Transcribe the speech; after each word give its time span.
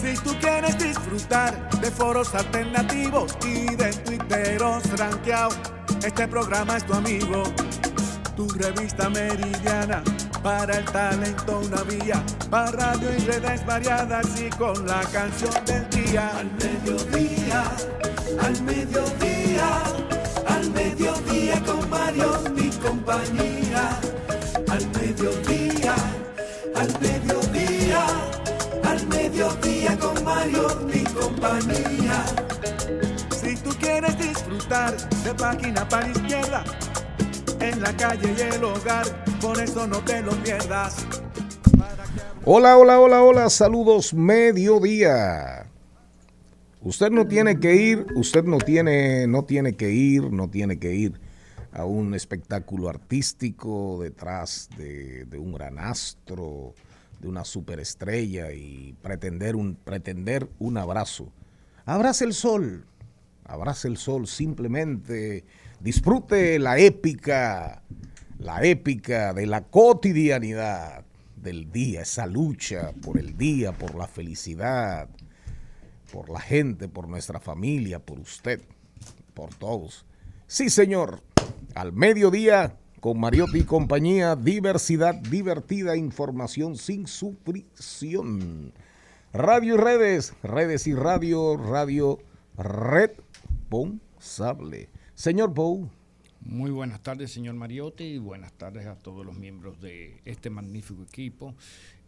Si 0.00 0.14
tú 0.22 0.34
quieres 0.40 0.78
disfrutar 0.78 1.70
de 1.80 1.90
foros 1.90 2.34
alternativos 2.34 3.36
y 3.44 3.74
de 3.76 3.92
tuiteros 3.92 4.82
rankeados, 4.98 5.58
este 6.04 6.26
programa 6.28 6.76
es 6.76 6.86
tu 6.86 6.94
amigo. 6.94 7.42
Tu 8.36 8.48
revista 8.48 9.10
meridiana, 9.10 10.02
para 10.42 10.78
el 10.78 10.84
talento 10.86 11.60
una 11.60 11.82
vía, 11.82 12.22
para 12.48 12.70
radio 12.70 13.10
y 13.14 13.18
redes 13.26 13.66
variadas 13.66 14.26
y 14.40 14.48
con 14.50 14.86
la 14.86 15.00
canción 15.12 15.52
del 15.66 15.88
día. 15.90 16.30
Al 16.38 16.50
mediodía, 16.52 17.64
al 18.40 18.62
mediodía 18.62 19.30
al 20.60 20.70
mediodía 20.72 21.62
con 21.64 21.88
Mario 21.88 22.40
mi 22.54 22.70
compañía. 22.70 23.98
Al 24.68 24.86
mediodía, 24.90 25.94
al 26.74 27.00
mediodía, 27.00 27.19
mediodía 29.40 29.98
con 29.98 30.22
Mario 30.22 30.68
mi 30.92 31.02
compañía. 31.04 32.26
Si 33.34 33.56
tú 33.56 33.70
quieres 33.80 34.18
disfrutar 34.18 34.94
de 35.24 35.34
página 35.34 35.88
para 35.88 36.08
izquierda, 36.08 36.64
en 37.60 37.80
la 37.80 37.96
calle 37.96 38.34
y 38.36 38.54
el 38.54 38.64
hogar, 38.64 39.06
por 39.40 39.58
eso 39.58 39.86
no 39.86 40.04
te 40.04 40.20
lo 40.20 40.32
pierdas. 40.42 41.06
Hola, 42.44 42.76
hola, 42.76 43.00
hola, 43.00 43.22
hola, 43.22 43.50
saludos 43.50 44.12
mediodía. 44.12 45.66
Usted 46.82 47.10
no 47.10 47.26
tiene 47.26 47.58
que 47.60 47.74
ir, 47.76 48.06
usted 48.16 48.44
no 48.44 48.58
tiene, 48.58 49.26
no 49.26 49.44
tiene 49.44 49.74
que 49.74 49.90
ir, 49.90 50.30
no 50.30 50.50
tiene 50.50 50.78
que 50.78 50.94
ir 50.94 51.20
a 51.72 51.84
un 51.84 52.14
espectáculo 52.14 52.88
artístico 52.88 54.00
detrás 54.02 54.68
de, 54.76 55.26
un 55.38 55.52
gran 55.52 55.78
astro, 55.78 56.74
de 57.20 57.28
una 57.28 57.44
superestrella 57.44 58.52
y 58.52 58.94
pretender 59.02 59.56
un, 59.56 59.74
pretender 59.76 60.48
un 60.58 60.78
abrazo. 60.78 61.32
Abrace 61.84 62.24
el 62.24 62.34
sol, 62.34 62.86
abrace 63.44 63.88
el 63.88 63.96
sol, 63.96 64.26
simplemente 64.26 65.44
disfrute 65.80 66.58
la 66.58 66.78
épica, 66.78 67.82
la 68.38 68.64
épica 68.64 69.32
de 69.34 69.46
la 69.46 69.62
cotidianidad 69.62 71.04
del 71.36 71.70
día, 71.70 72.02
esa 72.02 72.26
lucha 72.26 72.92
por 73.02 73.18
el 73.18 73.36
día, 73.36 73.72
por 73.72 73.94
la 73.94 74.06
felicidad, 74.06 75.08
por 76.12 76.28
la 76.30 76.40
gente, 76.40 76.88
por 76.88 77.08
nuestra 77.08 77.40
familia, 77.40 77.98
por 77.98 78.18
usted, 78.18 78.60
por 79.34 79.54
todos. 79.54 80.04
Sí, 80.46 80.70
señor, 80.70 81.22
al 81.74 81.92
mediodía 81.92 82.76
con 83.00 83.18
Mariotti 83.18 83.58
y 83.60 83.64
compañía, 83.64 84.36
diversidad 84.36 85.14
divertida, 85.14 85.96
información 85.96 86.76
sin 86.76 87.06
supresión. 87.06 88.74
Radio 89.32 89.74
y 89.74 89.78
redes, 89.78 90.34
redes 90.42 90.86
y 90.86 90.92
radio, 90.94 91.56
radio 91.56 92.18
responsable. 92.58 94.90
Señor 95.14 95.54
Pou. 95.54 95.88
Muy 96.42 96.70
buenas 96.70 97.02
tardes, 97.02 97.32
señor 97.32 97.54
Mariotti, 97.54 98.04
y 98.04 98.18
buenas 98.18 98.52
tardes 98.54 98.86
a 98.86 98.96
todos 98.96 99.26
los 99.26 99.36
miembros 99.36 99.78
de 99.80 100.20
este 100.24 100.48
magnífico 100.48 101.02
equipo 101.02 101.54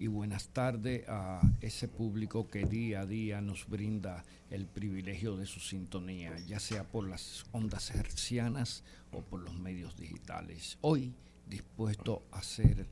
y 0.03 0.09
buenas 0.09 0.49
tardes 0.49 1.05
a 1.07 1.41
ese 1.61 1.87
público 1.87 2.49
que 2.49 2.65
día 2.65 3.03
a 3.03 3.07
día 3.07 3.41
nos 3.41 3.69
brinda 3.69 4.25
el 4.51 4.67
privilegio 4.67 5.37
de 5.37 5.47
su 5.47 5.61
sintonía, 5.61 6.37
ya 6.41 6.59
sea 6.59 6.83
por 6.83 7.09
las 7.09 7.45
ondas 7.53 7.89
hercianas 7.93 8.83
o 9.13 9.21
por 9.21 9.39
los 9.39 9.55
medios 9.55 9.97
digitales. 9.97 10.77
Hoy 10.81 11.15
dispuesto 11.47 12.25
a 12.33 12.39
hacer 12.39 12.89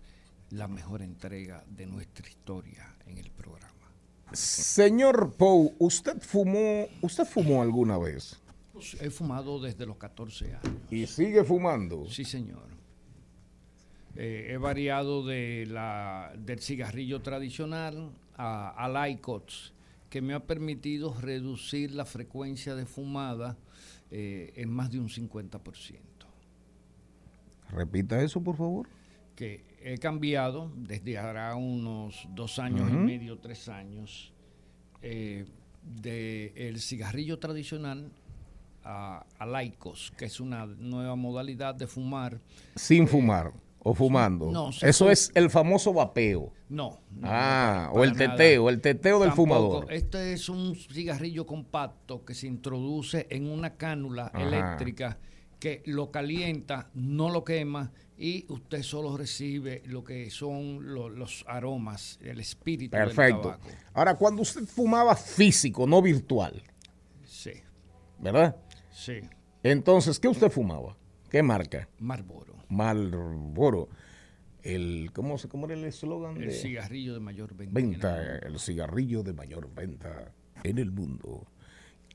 la 0.50 0.68
mejor 0.68 1.02
entrega 1.02 1.64
de 1.68 1.86
nuestra 1.86 2.28
historia 2.28 2.94
en 3.06 3.18
el 3.18 3.32
programa. 3.32 3.90
Señor 4.32 5.34
Pou, 5.36 5.74
¿usted 5.80 6.22
fumó, 6.22 6.86
usted 7.02 7.24
fumó 7.24 7.60
alguna 7.60 7.98
vez? 7.98 8.40
He 9.00 9.10
fumado 9.10 9.58
desde 9.58 9.84
los 9.84 9.96
14 9.96 10.54
años. 10.54 10.76
¿Y 10.88 11.08
sigue 11.08 11.42
fumando? 11.42 12.08
Sí, 12.08 12.24
señor. 12.24 12.79
Eh, 14.16 14.48
he 14.50 14.56
variado 14.56 15.24
de 15.24 15.66
la, 15.66 16.32
del 16.36 16.60
cigarrillo 16.60 17.20
tradicional 17.20 18.10
a, 18.36 18.70
a 18.70 19.06
Lycots, 19.06 19.72
que 20.08 20.20
me 20.20 20.34
ha 20.34 20.40
permitido 20.40 21.14
reducir 21.20 21.92
la 21.92 22.04
frecuencia 22.04 22.74
de 22.74 22.86
fumada 22.86 23.56
eh, 24.10 24.52
en 24.56 24.70
más 24.70 24.90
de 24.90 24.98
un 24.98 25.08
50%. 25.08 25.98
Repita 27.70 28.20
eso, 28.20 28.42
por 28.42 28.56
favor. 28.56 28.88
Que 29.36 29.64
he 29.80 29.98
cambiado 29.98 30.72
desde 30.76 31.16
ahora 31.16 31.54
unos 31.54 32.26
dos 32.34 32.58
años 32.58 32.90
y 32.90 32.96
medio, 32.96 33.38
tres 33.38 33.68
años, 33.68 34.32
eh, 35.00 35.46
del 35.82 36.80
cigarrillo 36.80 37.38
tradicional 37.38 38.10
a, 38.82 39.24
a 39.38 39.46
Laicos, 39.46 40.12
que 40.18 40.24
es 40.24 40.40
una 40.40 40.66
nueva 40.66 41.14
modalidad 41.14 41.74
de 41.74 41.86
fumar. 41.86 42.40
Sin 42.74 43.06
fumar. 43.06 43.52
¿O 43.82 43.94
fumando? 43.94 44.50
No, 44.50 44.70
Eso 44.82 45.10
es 45.10 45.32
el 45.34 45.48
famoso 45.48 45.92
vapeo. 45.94 46.52
No. 46.68 47.00
ah, 47.22 47.90
o 47.92 48.04
el 48.04 48.14
teteo, 48.14 48.68
el 48.68 48.80
teteo 48.80 49.18
del 49.20 49.32
fumador. 49.32 49.90
Este 49.92 50.34
es 50.34 50.48
un 50.48 50.76
cigarrillo 50.76 51.46
compacto 51.46 52.24
que 52.24 52.34
se 52.34 52.46
introduce 52.46 53.26
en 53.30 53.50
una 53.50 53.76
cánula 53.76 54.30
eléctrica 54.34 55.18
que 55.58 55.82
lo 55.86 56.10
calienta, 56.10 56.90
no 56.94 57.30
lo 57.30 57.44
quema 57.44 57.92
y 58.16 58.44
usted 58.48 58.82
solo 58.82 59.16
recibe 59.16 59.82
lo 59.86 60.04
que 60.04 60.30
son 60.30 60.94
los 60.94 61.44
aromas, 61.48 62.18
el 62.22 62.40
espíritu 62.40 62.92
Perfecto. 62.92 63.22
del 63.22 63.58
tabaco. 63.58 63.68
Ahora, 63.94 64.14
cuando 64.14 64.42
usted 64.42 64.64
fumaba 64.66 65.16
físico, 65.16 65.86
no 65.86 66.02
virtual. 66.02 66.62
Sí. 67.24 67.52
¿Verdad? 68.18 68.56
Sí. 68.90 69.20
Entonces, 69.62 70.18
¿qué 70.20 70.28
usted 70.28 70.50
fumaba? 70.50 70.96
¿Qué 71.30 71.42
marca? 71.42 71.88
Marlboro. 71.98 72.59
Marlboro. 72.70 73.88
El, 74.62 75.10
¿cómo, 75.12 75.36
¿Cómo 75.48 75.66
era 75.66 75.74
el 75.74 75.84
eslogan? 75.84 76.40
El 76.40 76.52
cigarrillo 76.52 77.14
de 77.14 77.20
mayor 77.20 77.54
venta. 77.54 77.74
Venta, 77.74 78.38
el, 78.38 78.58
cigarrillo 78.58 79.22
de 79.22 79.32
mayor 79.32 79.72
venta 79.74 80.32
en 80.62 80.78
el 80.78 80.90
mundo. 80.90 81.46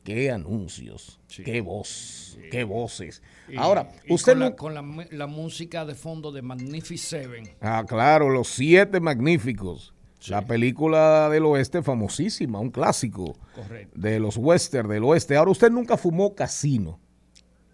Qué 0.03 0.29
anuncios, 0.29 1.19
qué 1.43 1.61
voz, 1.61 2.37
qué 2.51 2.63
voces. 2.63 3.23
Ahora, 3.57 3.89
usted 4.07 4.55
con, 4.55 4.75
la, 4.75 5.27
música 5.27 5.83
de 5.83 5.95
fondo 5.95 6.31
de 6.31 6.43
Magnificent 6.43 7.23
Seven. 7.23 7.49
Ah, 7.59 7.83
claro, 7.87 8.29
los 8.29 8.47
siete 8.49 8.99
magníficos. 8.99 9.93
La 10.27 10.43
película 10.43 11.29
del 11.29 11.45
oeste 11.45 11.83
famosísima, 11.83 12.59
un 12.59 12.71
clásico 12.71 13.37
Correcto. 13.53 13.99
de 13.99 14.19
los 14.19 14.37
western 14.37 14.89
del 14.89 15.03
oeste. 15.03 15.35
Ahora, 15.35 15.51
usted 15.51 15.69
nunca 15.69 15.97
fumó 15.97 16.33
casino. 16.33 16.99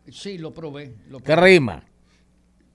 Sí, 0.10 0.38
lo 0.38 0.54
probé. 0.54 0.96
Lo 1.10 1.20
probé. 1.20 1.24
¿Qué 1.24 1.36
rima? 1.36 1.86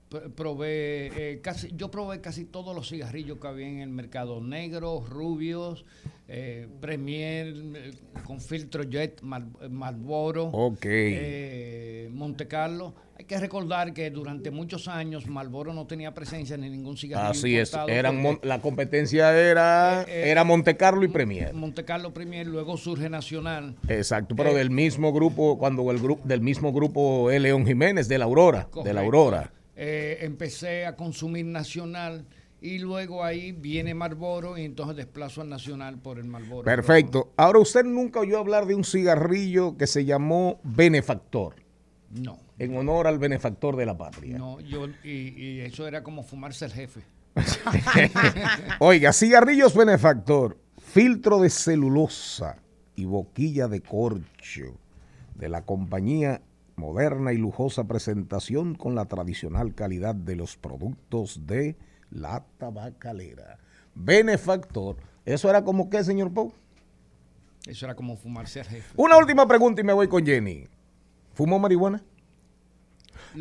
Probé 0.09 1.11
eh, 1.15 1.41
casi 1.41 1.69
yo 1.75 1.91
probé 1.91 2.21
casi 2.21 2.45
todos 2.45 2.75
los 2.75 2.89
cigarrillos 2.89 3.39
que 3.39 3.47
había 3.47 3.67
en 3.67 3.79
el 3.79 3.89
mercado. 3.89 4.41
Negros 4.41 5.09
rubios 5.09 5.85
eh, 6.29 6.67
Premier 6.81 7.47
eh, 7.75 7.91
con 8.25 8.39
filtro 8.39 8.83
jet 8.83 9.21
Marlboro 9.21 10.45
okay. 10.45 12.09
Monte 12.11 12.47
Carlo. 12.47 12.93
Hay 13.19 13.25
que 13.25 13.39
recordar 13.39 13.93
que 13.93 14.11
durante 14.11 14.51
muchos 14.51 14.87
años 14.87 15.25
Marlboro 15.25 15.73
no 15.73 15.87
tenía 15.87 16.13
presencia 16.13 16.53
en 16.53 16.61
ningún 16.61 16.97
cigarrillo 16.97 17.31
así 17.31 17.57
es 17.57 17.73
eran 17.87 18.39
la 18.43 18.61
competencia 18.61 19.35
era 19.35 20.03
era 20.03 20.43
Monte 20.43 20.77
Carlo 20.77 21.03
y 21.03 21.07
Premier. 21.07 21.53
Monte 21.53 21.83
Carlo 21.83 22.13
Premier 22.13 22.45
luego 22.47 22.77
surge 22.77 23.09
Nacional. 23.09 23.75
Exacto 23.87 24.35
pero 24.35 24.53
del 24.53 24.69
mismo 24.69 25.11
grupo 25.11 25.57
cuando 25.57 25.89
el 25.91 25.99
grupo 25.99 26.21
del 26.25 26.41
mismo 26.41 26.71
grupo 26.71 27.29
León 27.29 27.65
Jiménez 27.65 28.07
de 28.07 28.19
la 28.19 28.25
Aurora 28.25 28.69
de 28.83 28.93
la 28.93 29.01
Aurora 29.01 29.51
eh, 29.79 30.17
empecé 30.21 30.87
a 30.87 30.95
consumir 30.95 31.45
nacional 31.45 32.25
y 32.59 32.79
luego 32.79 33.23
ahí 33.23 33.51
viene 33.51 33.93
Marlboro 33.93 34.57
y 34.57 34.65
entonces 34.65 34.97
desplazo 34.97 35.41
al 35.41 35.49
nacional 35.49 35.99
por 35.99 36.17
el 36.17 36.25
Marlboro. 36.25 36.63
Perfecto. 36.63 37.31
Ahora 37.37 37.59
usted 37.59 37.85
nunca 37.85 38.19
oyó 38.19 38.39
hablar 38.39 38.65
de 38.65 38.73
un 38.73 38.83
cigarrillo 38.83 39.77
que 39.77 39.85
se 39.85 40.03
llamó 40.03 40.59
Benefactor. 40.63 41.55
No. 42.09 42.39
en 42.57 42.75
honor 42.75 43.05
al 43.05 43.19
benefactor 43.19 43.75
de 43.75 43.85
la 43.85 43.97
patria. 43.97 44.37
No, 44.37 44.61
yo, 44.61 44.87
y, 45.03 45.27
y 45.37 45.59
eso 45.59 45.85
era 45.87 46.01
como 46.03 46.23
fumarse 46.23 46.65
el 46.65 46.71
jefe. 46.71 47.01
Oiga, 48.79 49.13
cigarrillos 49.13 49.75
benefactor, 49.75 50.57
filtro 50.79 51.39
de 51.39 51.49
celulosa 51.49 52.57
y 52.95 53.05
boquilla 53.05 53.67
de 53.67 53.81
corcho 53.81 54.79
de 55.35 55.49
la 55.49 55.63
compañía 55.63 56.41
moderna 56.77 57.33
y 57.33 57.37
lujosa 57.37 57.85
presentación 57.87 58.75
con 58.75 58.95
la 58.95 59.05
tradicional 59.05 59.73
calidad 59.73 60.15
de 60.15 60.35
los 60.35 60.55
productos 60.57 61.45
de 61.47 61.75
la 62.11 62.45
tabacalera. 62.57 63.57
Benefactor, 63.95 64.97
¿eso 65.25 65.49
era 65.49 65.63
como 65.63 65.89
qué, 65.89 66.03
señor 66.03 66.31
Pau? 66.33 66.53
Eso 67.65 67.85
era 67.85 67.95
como 67.95 68.15
fumarse 68.15 68.59
al 68.61 68.67
jefe. 68.67 68.93
Una 68.95 69.17
última 69.17 69.47
pregunta 69.47 69.81
y 69.81 69.83
me 69.83 69.91
voy 69.91 70.07
con 70.07 70.25
Jenny. 70.25 70.67
¿Fumó 71.33 71.59
marihuana? 71.59 72.03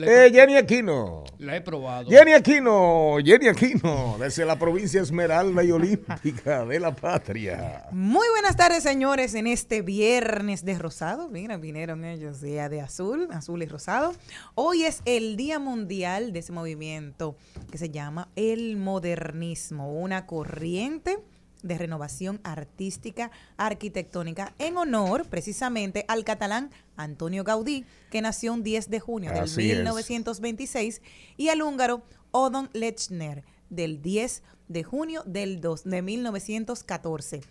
Eh, 0.05 0.31
Jenny 0.33 0.57
Aquino. 0.57 1.25
la 1.39 1.57
he 1.57 1.61
probado. 1.61 2.11
Jenny 2.11 2.33
Aquino, 2.33 3.17
Jenny 3.25 3.49
Aquino, 3.49 4.17
desde 4.19 4.45
la 4.45 4.59
provincia 4.59 5.01
Esmeralda 5.01 5.63
y 5.65 5.71
Olímpica 5.71 6.65
de 6.65 6.81
la 6.81 6.95
Patria. 6.95 7.87
Muy 7.93 8.29
buenas 8.31 8.57
tardes, 8.57 8.83
señores, 8.83 9.35
en 9.35 9.47
este 9.47 9.83
viernes 9.83 10.65
de 10.65 10.79
rosado. 10.79 11.29
Mira, 11.29 11.57
vinieron 11.57 12.05
ellos 12.05 12.41
día 12.41 12.69
de 12.69 12.81
azul, 12.81 13.29
azul 13.33 13.63
y 13.63 13.67
rosado. 13.67 14.15
Hoy 14.55 14.85
es 14.85 15.03
el 15.05 15.37
Día 15.37 15.59
Mundial 15.59 16.33
de 16.33 16.41
ese 16.41 16.53
movimiento 16.53 17.37
que 17.71 17.79
se 17.79 17.91
llama 17.91 18.29
el 18.37 18.77
modernismo, 18.77 19.93
una 19.93 20.27
corriente 20.27 21.19
de 21.67 21.79
renovación 21.79 22.41
artística 22.45 23.31
arquitectónica 23.57 24.55
en 24.59 24.77
honor 24.77 25.27
precisamente 25.29 26.05
al 26.09 26.25
catalán 26.25 26.71
Antonio 26.97 27.45
Gaudí, 27.45 27.85
que 28.11 28.23
nació 28.23 28.53
un 28.55 28.63
10 28.63 28.89
de 28.91 29.01
junio 29.01 29.31
del 29.33 29.45
Así 29.45 29.71
es. 29.71 29.77
1926, 29.79 31.03
y 31.37 31.49
al 31.49 31.63
húngaro 31.63 32.03
Odon 32.31 32.71
Lechner 32.73 33.45
del 33.71 34.01
10 34.03 34.43
de 34.69 34.83
junio 34.85 35.23
del 35.27 35.61
dos- 35.61 35.85
de 35.85 36.03
1914. 36.03 37.43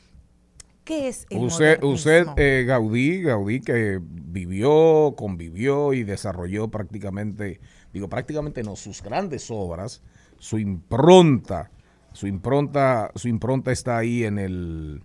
¿Qué 0.83 1.07
es 1.07 1.25
el 1.31 1.39
Usted, 1.39 1.81
usted 1.83 2.27
eh, 2.37 2.63
Gaudí, 2.67 3.21
Gaudí 3.23 3.59
que 3.59 3.99
vivió, 4.01 5.15
convivió 5.17 5.93
y 5.93 6.03
desarrolló 6.03 6.67
prácticamente, 6.69 7.59
digo 7.91 8.07
prácticamente 8.07 8.61
no, 8.61 8.75
sus 8.75 9.01
grandes 9.01 9.49
obras, 9.49 10.03
su 10.37 10.59
impronta, 10.59 11.71
su 12.15 12.27
impronta, 12.27 13.11
su 13.15 13.27
impronta 13.27 13.71
está 13.71 13.97
ahí 13.97 14.23
en 14.23 14.39
el, 14.39 15.03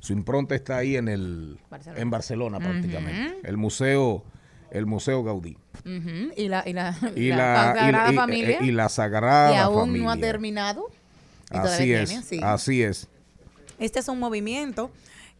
su 0.00 0.12
impronta 0.12 0.54
está 0.54 0.76
ahí 0.78 0.96
en 0.96 1.08
el, 1.08 1.58
Barcelona. 1.70 2.00
en 2.02 2.10
Barcelona 2.10 2.58
prácticamente, 2.58 3.38
el 3.48 3.56
museo, 3.56 4.24
el 4.70 4.86
museo 4.86 5.22
Gaudí 5.24 5.56
Y 6.36 6.48
la, 6.48 6.62
y 6.66 6.72
la, 6.72 6.96
y 7.16 7.28
la 7.28 7.36
la, 7.36 7.72
y 7.72 7.78
Sagrada 7.78 8.12
y- 8.12 8.16
Familia. 8.16 8.58
y 8.62 8.70
la 8.72 8.88
Sagrada 8.88 9.52
y 9.54 9.56
aún 9.56 9.80
Familia. 9.80 10.02
no 10.04 10.10
ha 10.10 10.16
terminado. 10.16 10.86
Y 11.52 11.56
Así 11.56 11.62
todavía 11.64 12.02
es, 12.02 12.08
tiene, 12.10 12.24
sí. 12.24 12.40
así 12.42 12.82
es. 12.82 13.08
Este 13.78 13.98
es 13.98 14.08
un 14.08 14.18
movimiento 14.20 14.90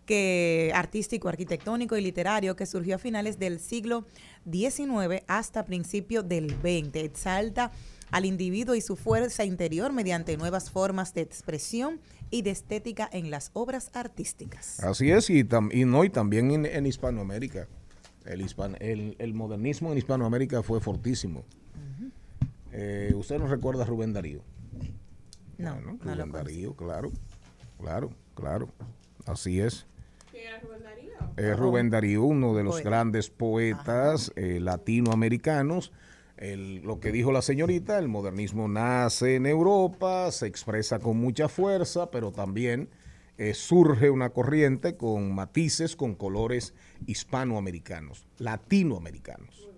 que 0.06 0.72
artístico, 0.74 1.28
arquitectónico 1.28 1.96
y 1.96 2.00
literario 2.00 2.56
que 2.56 2.66
surgió 2.66 2.96
a 2.96 2.98
finales 2.98 3.38
del 3.38 3.60
siglo 3.60 4.04
XIX 4.50 5.22
hasta 5.28 5.64
principios 5.64 6.28
del 6.28 6.50
XX. 6.50 6.96
Exalta 6.96 7.70
al 8.10 8.24
individuo 8.24 8.74
y 8.74 8.80
su 8.80 8.96
fuerza 8.96 9.44
interior 9.44 9.92
mediante 9.92 10.36
nuevas 10.36 10.70
formas 10.70 11.14
de 11.14 11.20
expresión 11.22 12.00
y 12.30 12.42
de 12.42 12.50
estética 12.50 13.08
en 13.12 13.30
las 13.30 13.50
obras 13.54 13.90
artísticas. 13.94 14.80
Así 14.80 15.10
es, 15.10 15.30
y, 15.30 15.44
tam- 15.44 15.74
y 15.74 15.84
no, 15.84 16.04
y 16.04 16.10
también 16.10 16.50
en, 16.50 16.66
en 16.66 16.86
Hispanoamérica. 16.86 17.66
El, 18.24 18.42
hispan- 18.42 18.76
el, 18.80 19.16
el 19.18 19.34
modernismo 19.34 19.90
en 19.92 19.98
Hispanoamérica 19.98 20.62
fue 20.62 20.80
fortísimo. 20.80 21.44
Eh, 22.72 23.12
¿Usted 23.16 23.38
no 23.38 23.48
recuerda 23.48 23.82
a 23.82 23.86
Rubén 23.86 24.12
Darío? 24.12 24.42
No, 25.58 25.74
Bueno, 25.74 25.98
no 26.04 26.14
Rubén. 26.14 26.32
Darío, 26.32 26.74
claro, 26.74 27.10
claro, 27.80 28.10
claro. 28.34 28.68
Así 29.26 29.60
es. 29.60 29.86
Es 31.36 31.58
Rubén 31.58 31.90
Darío, 31.90 32.22
uno 32.24 32.54
de 32.54 32.62
los 32.64 32.74
Poeta. 32.74 32.88
grandes 32.90 33.30
poetas 33.30 34.32
eh, 34.36 34.58
latinoamericanos. 34.60 35.92
El- 36.40 36.76
lo 36.82 36.98
que 37.00 37.12
dijo 37.12 37.32
la 37.32 37.42
señorita, 37.42 37.98
el 37.98 38.08
modernismo 38.08 38.66
nace 38.66 39.36
en 39.36 39.44
Europa, 39.46 40.30
se 40.32 40.46
expresa 40.46 40.98
con 40.98 41.18
mucha 41.18 41.48
fuerza, 41.48 42.10
pero 42.10 42.32
también 42.32 42.88
eh, 43.36 43.54
surge 43.54 44.10
una 44.10 44.30
corriente 44.30 44.96
con 44.96 45.34
matices, 45.34 45.96
con 45.96 46.14
colores 46.14 46.74
hispanoamericanos, 47.06 48.26
latinoamericanos. 48.38 49.68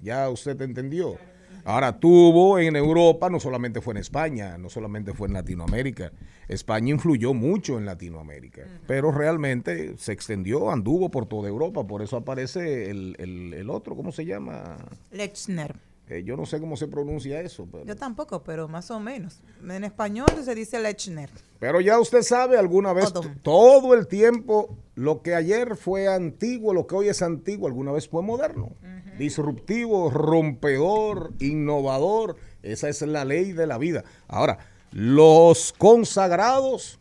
¿Ya 0.00 0.28
usted 0.30 0.60
entendió? 0.62 1.18
Ahora 1.64 2.00
tuvo 2.00 2.58
en 2.58 2.74
Europa, 2.74 3.30
no 3.30 3.38
solamente 3.38 3.80
fue 3.80 3.92
en 3.94 3.98
España, 3.98 4.58
no 4.58 4.68
solamente 4.68 5.12
fue 5.14 5.28
en 5.28 5.34
Latinoamérica. 5.34 6.10
España 6.48 6.90
influyó 6.90 7.34
mucho 7.34 7.78
en 7.78 7.86
Latinoamérica, 7.86 8.62
pero 8.88 9.12
realmente 9.12 9.96
se 9.98 10.12
extendió, 10.12 10.70
anduvo 10.72 11.08
por 11.10 11.26
toda 11.26 11.48
Europa, 11.48 11.86
por 11.86 12.02
eso 12.02 12.16
aparece 12.16 12.90
el, 12.90 13.14
el- 13.18 13.54
el 13.54 13.70
otro, 13.70 13.94
¿cómo 13.94 14.10
se 14.10 14.24
llama? 14.24 14.76
Lechner. 15.12 15.76
Eh, 16.08 16.24
yo 16.24 16.36
no 16.36 16.44
sé 16.46 16.60
cómo 16.60 16.76
se 16.76 16.88
pronuncia 16.88 17.40
eso, 17.40 17.66
pero, 17.70 17.84
Yo 17.84 17.96
tampoco, 17.96 18.42
pero 18.42 18.68
más 18.68 18.90
o 18.90 19.00
menos. 19.00 19.40
En 19.62 19.84
español 19.84 20.26
se 20.44 20.54
dice 20.54 20.80
Lechner. 20.80 21.30
pero 21.58 21.80
ya 21.80 21.98
usted 21.98 22.22
sabe 22.22 22.58
alguna 22.58 22.92
vez, 22.92 23.12
todo 23.42 23.94
el 23.94 24.08
tiempo, 24.08 24.76
lo 24.94 25.22
que 25.22 25.34
ayer 25.34 25.76
fue 25.76 26.08
antiguo, 26.08 26.74
lo 26.74 26.86
que 26.86 26.96
hoy 26.96 27.08
es 27.08 27.22
antiguo, 27.22 27.68
alguna 27.68 27.92
vez 27.92 28.08
fue 28.08 28.22
moderno. 28.22 28.72
Disruptivo, 29.16 30.10
rompedor, 30.10 31.32
innovador, 31.38 32.36
esa 32.62 32.88
es 32.88 33.00
la 33.02 33.24
ley 33.24 33.52
de 33.52 33.66
la 33.66 33.78
vida. 33.78 34.04
Ahora, 34.26 34.58
los 34.90 35.72
consagrados 35.72 36.98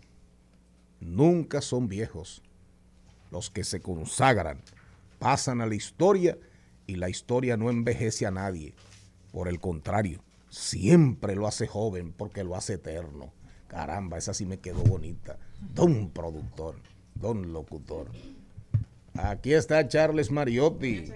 nunca 1.00 1.62
son 1.62 1.88
viejos. 1.88 2.44
Los 3.31 3.50
que 3.50 3.63
se 3.63 3.81
consagran 3.81 4.62
pasan 5.19 5.62
a 5.62 5.65
la 5.65 5.75
historia 5.75 6.38
y 6.86 6.95
la 6.95 7.09
historia 7.09 7.57
no 7.57 7.69
envejece 7.69 8.25
a 8.25 8.31
nadie. 8.31 8.74
Por 9.31 9.48
el 9.48 9.60
contrario, 9.60 10.22
siempre 10.50 11.36
lo 11.36 11.48
hace 11.48 11.68
joven 11.68 12.13
porque 12.13 12.44
lo 12.44 12.56
hace 12.56 12.74
eterno. 12.74 13.33
Caramba, 13.68 14.18
esa 14.18 14.33
sí 14.33 14.45
me 14.45 14.60
quedó 14.60 14.83
bonita. 14.83 15.38
Don 15.74 16.10
productor, 16.10 16.75
don 17.16 17.54
locutor. 17.54 18.07
Aquí 19.13 19.54
está 19.54 19.88
Charles 19.88 20.31
Mariotti. 20.31 21.12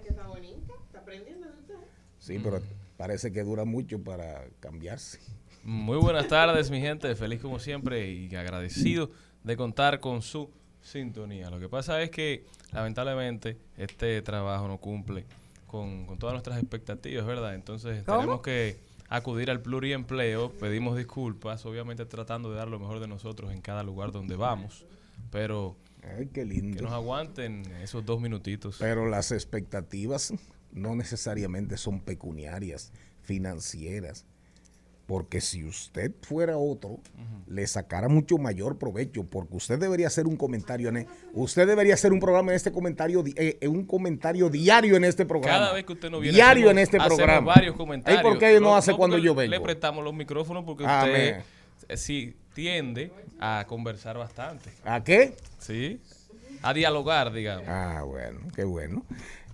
Sí, 2.19 2.39
pero 2.41 2.61
parece 2.97 3.31
que 3.31 3.43
dura 3.43 3.65
mucho 3.65 4.01
para 4.01 4.45
cambiarse. 4.59 5.19
Muy 5.63 5.97
buenas 5.97 6.27
tardes, 6.27 6.71
mi 6.71 6.79
gente. 6.79 7.13
Feliz 7.15 7.41
como 7.41 7.59
siempre 7.59 8.11
y 8.11 8.33
agradecido 8.35 9.11
de 9.43 9.57
contar 9.57 9.99
con 9.99 10.21
su 10.21 10.49
sintonía. 10.81 11.49
Lo 11.49 11.59
que 11.59 11.67
pasa 11.67 12.01
es 12.01 12.09
que, 12.09 12.45
lamentablemente, 12.71 13.57
este 13.77 14.21
trabajo 14.21 14.67
no 14.67 14.77
cumple 14.77 15.25
con, 15.75 16.05
con 16.05 16.17
todas 16.17 16.33
nuestras 16.33 16.57
expectativas, 16.59 17.25
¿verdad? 17.25 17.55
Entonces, 17.55 18.03
¿Cómo? 18.03 18.19
tenemos 18.19 18.41
que 18.41 18.79
acudir 19.09 19.51
al 19.51 19.61
pluriempleo. 19.61 20.51
Pedimos 20.51 20.97
disculpas, 20.97 21.65
obviamente 21.65 22.05
tratando 22.05 22.51
de 22.51 22.57
dar 22.57 22.67
lo 22.67 22.79
mejor 22.79 22.99
de 22.99 23.07
nosotros 23.07 23.51
en 23.51 23.61
cada 23.61 23.83
lugar 23.83 24.11
donde 24.11 24.35
vamos. 24.35 24.85
Pero 25.31 25.75
Ay, 26.03 26.27
qué 26.27 26.41
que 26.41 26.45
lindo. 26.45 26.81
nos 26.83 26.91
aguanten 26.93 27.63
esos 27.81 28.05
dos 28.05 28.21
minutitos. 28.21 28.77
Pero 28.79 29.07
las 29.09 29.31
expectativas 29.31 30.33
no 30.71 30.95
necesariamente 30.95 31.77
son 31.77 31.99
pecuniarias, 31.99 32.91
financieras. 33.21 34.25
Porque 35.07 35.39
si 35.39 35.63
usted 35.63 36.11
fuera 36.23 36.57
otro, 36.57 36.99
le 37.47 37.67
sacara 37.67 38.07
mucho 38.09 38.39
mayor 38.39 38.79
provecho, 38.79 39.23
porque 39.23 39.55
usted 39.57 39.77
debería 39.77 40.07
hacer 40.07 40.25
un 40.25 40.35
comentario 40.35 40.89
en 40.89 40.97
e- 40.97 41.07
usted 41.33 41.67
debería 41.67 41.93
hacer 41.93 42.11
un 42.11 42.19
programa 42.19 42.51
en 42.51 42.55
este 42.55 42.71
comentario, 42.71 43.23
eh, 43.35 43.59
eh, 43.61 43.67
un 43.67 43.85
comentario 43.85 44.49
diario 44.49 44.95
en 44.95 45.03
este 45.03 45.25
programa. 45.27 45.59
Cada 45.59 45.73
vez 45.73 45.85
que 45.85 45.93
usted 45.93 46.09
no 46.09 46.19
viene, 46.19 46.33
diario 46.35 46.65
hacemos- 46.65 46.71
en 46.71 46.79
este 46.79 46.97
programa. 46.97 47.53
varios 47.53 47.75
comentarios. 47.75 48.19
¿Y 48.19 48.23
por 48.23 48.39
qué 48.39 48.59
no 48.59 48.75
hace 48.75 48.93
cuando 48.95 49.19
yo 49.19 49.35
vengo? 49.35 49.51
Le 49.51 49.59
prestamos 49.59 50.03
los 50.03 50.13
micrófonos 50.15 50.63
porque 50.65 50.85
usted 50.85 51.43
eh, 51.87 51.97
sí 51.97 52.35
tiende 52.55 53.11
a 53.39 53.65
conversar 53.67 54.17
bastante. 54.17 54.71
¿A 54.85 55.03
qué? 55.03 55.35
¿Sí? 55.59 55.99
A 56.63 56.73
dialogar, 56.73 57.31
digamos. 57.31 57.65
Ah, 57.67 58.01
bueno, 58.07 58.39
qué 58.55 58.63
bueno. 58.63 59.03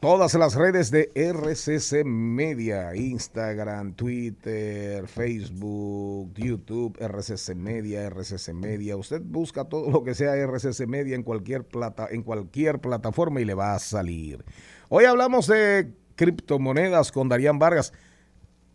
todas 0.00 0.34
las 0.34 0.54
redes 0.54 0.90
de 0.90 1.10
RCC 1.14 2.04
Media, 2.04 2.94
Instagram, 2.94 3.94
Twitter, 3.94 5.08
Facebook, 5.08 6.32
YouTube, 6.34 6.96
RCC 7.00 7.54
Media, 7.56 8.06
RCC 8.08 8.52
Media. 8.52 8.96
Usted 8.96 9.20
busca 9.24 9.64
todo 9.64 9.90
lo 9.90 10.04
que 10.04 10.14
sea 10.14 10.36
RCC 10.36 10.86
Media 10.86 11.16
en 11.16 11.24
cualquier 11.24 11.64
plata, 11.64 12.06
en 12.10 12.22
cualquier 12.22 12.78
plataforma 12.78 13.40
y 13.40 13.44
le 13.44 13.54
va 13.54 13.74
a 13.74 13.78
salir. 13.78 14.44
Hoy 14.88 15.04
hablamos 15.04 15.48
de 15.48 15.92
criptomonedas 16.14 17.10
con 17.10 17.28
Darían 17.28 17.58
Vargas. 17.58 17.92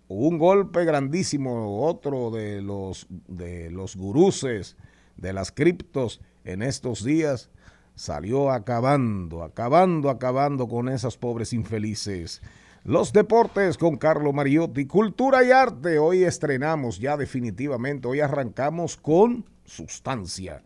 Un 0.10 0.38
golpe 0.38 0.84
grandísimo, 0.84 1.86
otro 1.88 2.32
de 2.32 2.62
los 2.62 3.08
de 3.10 3.72
los 3.72 3.96
guruses 3.96 4.76
de 5.16 5.32
las 5.32 5.52
criptos 5.52 6.20
en 6.44 6.62
estos 6.62 7.04
días 7.04 7.50
salió 7.96 8.52
acabando, 8.52 9.44
acabando, 9.44 10.10
acabando 10.10 10.68
con 10.68 10.90
esas 10.90 11.18
pobres 11.18 11.54
infelices. 11.54 12.42
Los 12.84 13.14
deportes 13.14 13.78
con 13.78 13.98
Carlo 13.98 14.34
Mariotti, 14.34 14.86
cultura 14.86 15.44
y 15.44 15.52
arte. 15.52 16.00
Hoy 16.00 16.24
estrenamos 16.24 17.00
ya 17.00 17.16
definitivamente, 17.16 18.08
hoy 18.08 18.20
arrancamos 18.20 18.98
con 18.98 19.46
sustancia. 19.64 20.64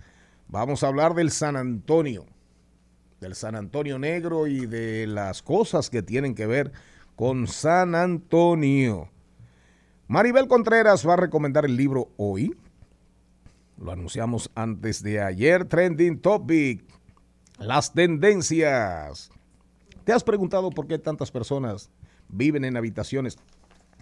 Vamos 0.47 0.83
a 0.83 0.87
hablar 0.87 1.13
del 1.13 1.29
San 1.29 1.55
Antonio, 1.55 2.25
del 3.19 3.35
San 3.35 3.55
Antonio 3.55 3.99
Negro 3.99 4.47
y 4.47 4.65
de 4.65 5.05
las 5.05 5.43
cosas 5.43 5.89
que 5.89 6.01
tienen 6.01 6.33
que 6.33 6.47
ver 6.47 6.71
con 7.15 7.47
San 7.47 7.93
Antonio. 7.93 9.09
Maribel 10.07 10.47
Contreras 10.47 11.07
va 11.07 11.13
a 11.13 11.17
recomendar 11.17 11.65
el 11.65 11.75
libro 11.75 12.09
hoy. 12.17 12.55
Lo 13.77 13.91
anunciamos 13.91 14.49
antes 14.55 15.03
de 15.03 15.21
ayer, 15.21 15.65
Trending 15.65 16.19
Topic. 16.19 16.96
Las 17.59 17.91
tendencias. 17.91 19.31
¿Te 20.03 20.13
has 20.13 20.23
preguntado 20.23 20.69
por 20.69 20.85
qué 20.85 20.99
tantas 20.99 21.31
personas 21.31 21.89
viven 22.29 22.63
en 22.65 22.77
habitaciones 22.77 23.39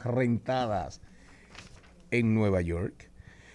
rentadas 0.03 0.99
en 2.11 2.33
Nueva 2.35 2.61
York? 2.61 3.09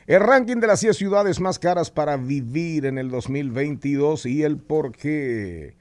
El 0.06 0.20
ranking 0.20 0.56
de 0.56 0.66
las 0.66 0.80
10 0.80 0.96
ciudades 0.96 1.38
más 1.38 1.58
caras 1.58 1.90
para 1.90 2.16
vivir 2.16 2.86
en 2.86 2.96
el 2.96 3.10
2022 3.10 4.24
y 4.24 4.42
el 4.42 4.56
por 4.56 4.92
qué. 4.92 5.76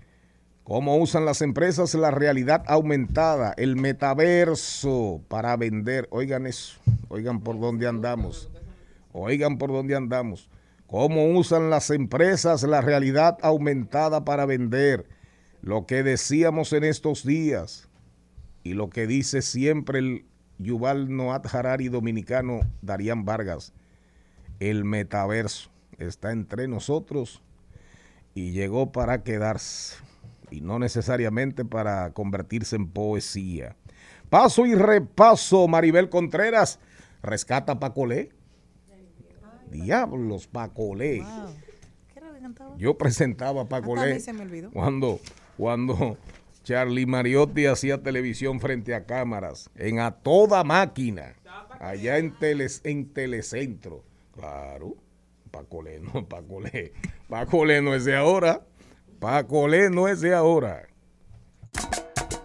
Cómo 0.65 0.97
usan 0.97 1.23
las 1.23 1.41
empresas 1.41 1.95
la 1.95 2.11
realidad 2.11 2.63
aumentada, 2.67 3.53
el 3.55 3.77
metaverso 3.77 5.21
para 5.29 5.55
vender. 5.55 6.09
Oigan 6.11 6.45
eso, 6.45 6.77
oigan 7.07 7.39
por 7.39 7.57
dónde 7.57 7.87
andamos. 7.87 8.49
Oigan 9.13 9.57
por 9.57 9.71
dónde 9.71 9.95
andamos 9.95 10.49
cómo 10.89 11.27
usan 11.37 11.69
las 11.69 11.91
empresas 11.91 12.63
la 12.63 12.81
realidad 12.81 13.37
aumentada 13.41 14.25
para 14.25 14.45
vender, 14.45 15.07
lo 15.61 15.85
que 15.85 16.03
decíamos 16.03 16.73
en 16.73 16.83
estos 16.83 17.23
días 17.23 17.89
y 18.63 18.73
lo 18.73 18.89
que 18.89 19.05
dice 19.05 19.41
siempre 19.41 19.99
el 19.99 20.25
Yuval 20.57 21.15
Noat 21.15 21.53
Harari 21.53 21.89
dominicano 21.89 22.61
Darían 22.81 23.23
Vargas, 23.23 23.71
el 24.59 24.83
metaverso 24.83 25.69
está 25.99 26.31
entre 26.31 26.67
nosotros 26.67 27.41
y 28.33 28.51
llegó 28.51 28.91
para 28.91 29.23
quedarse 29.23 29.97
y 30.49 30.61
no 30.61 30.79
necesariamente 30.79 31.65
para 31.65 32.11
convertirse 32.13 32.75
en 32.75 32.87
poesía. 32.87 33.75
Paso 34.29 34.65
y 34.65 34.73
repaso, 34.73 35.67
Maribel 35.67 36.09
Contreras, 36.09 36.79
rescata 37.21 37.79
Pacolé 37.79 38.31
Diablos, 39.69 40.47
Pacolé. 40.47 41.23
Yo 42.77 42.97
presentaba 42.97 43.63
a 43.63 43.65
Pacolé 43.65 44.21
cuando, 44.73 45.19
cuando 45.57 46.17
Charlie 46.63 47.05
Mariotti 47.05 47.65
hacía 47.65 48.01
televisión 48.01 48.59
frente 48.59 48.95
a 48.95 49.05
cámaras, 49.05 49.69
en 49.75 49.99
a 49.99 50.11
toda 50.11 50.63
máquina, 50.63 51.35
allá 51.79 52.17
en, 52.17 52.37
teles, 52.37 52.81
en 52.83 53.11
Telecentro. 53.11 54.03
Claro, 54.33 54.95
Pacolé 55.51 55.99
no, 55.99 56.27
Pacolé. 56.27 56.93
Pacolé 57.27 57.81
no 57.81 57.93
es 57.93 58.05
de 58.05 58.15
ahora. 58.15 58.65
Pacolé 59.19 59.89
no 59.89 60.07
es 60.07 60.21
de 60.21 60.33
ahora. 60.33 60.87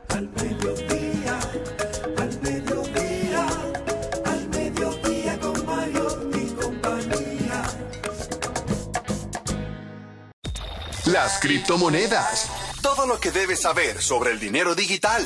Al 0.09 0.28
Las 11.14 11.38
criptomonedas. 11.38 12.50
Todo 12.83 13.06
lo 13.06 13.21
que 13.21 13.30
debes 13.30 13.61
saber 13.61 14.02
sobre 14.02 14.33
el 14.33 14.40
dinero 14.40 14.75
digital. 14.75 15.25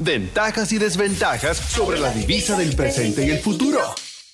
Ventajas 0.00 0.72
y 0.72 0.78
desventajas 0.78 1.56
sobre 1.56 2.00
la 2.00 2.10
divisa 2.10 2.58
del 2.58 2.74
presente 2.74 3.24
y 3.24 3.30
el 3.30 3.38
futuro. 3.38 3.78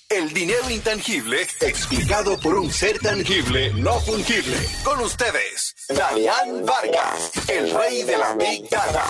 El 0.09 0.33
dinero 0.33 0.67
intangible 0.71 1.43
explicado 1.61 2.39
por 2.39 2.55
un 2.55 2.71
ser 2.71 2.97
tangible 2.97 3.71
no 3.75 3.99
fungible. 3.99 4.57
Con 4.83 4.99
ustedes, 5.01 5.75
Damián 5.95 6.65
Vargas, 6.65 7.47
el 7.47 7.71
rey 7.75 8.01
de 8.01 8.17
la 8.17 8.33
Big 8.33 8.67
Data. 8.67 9.05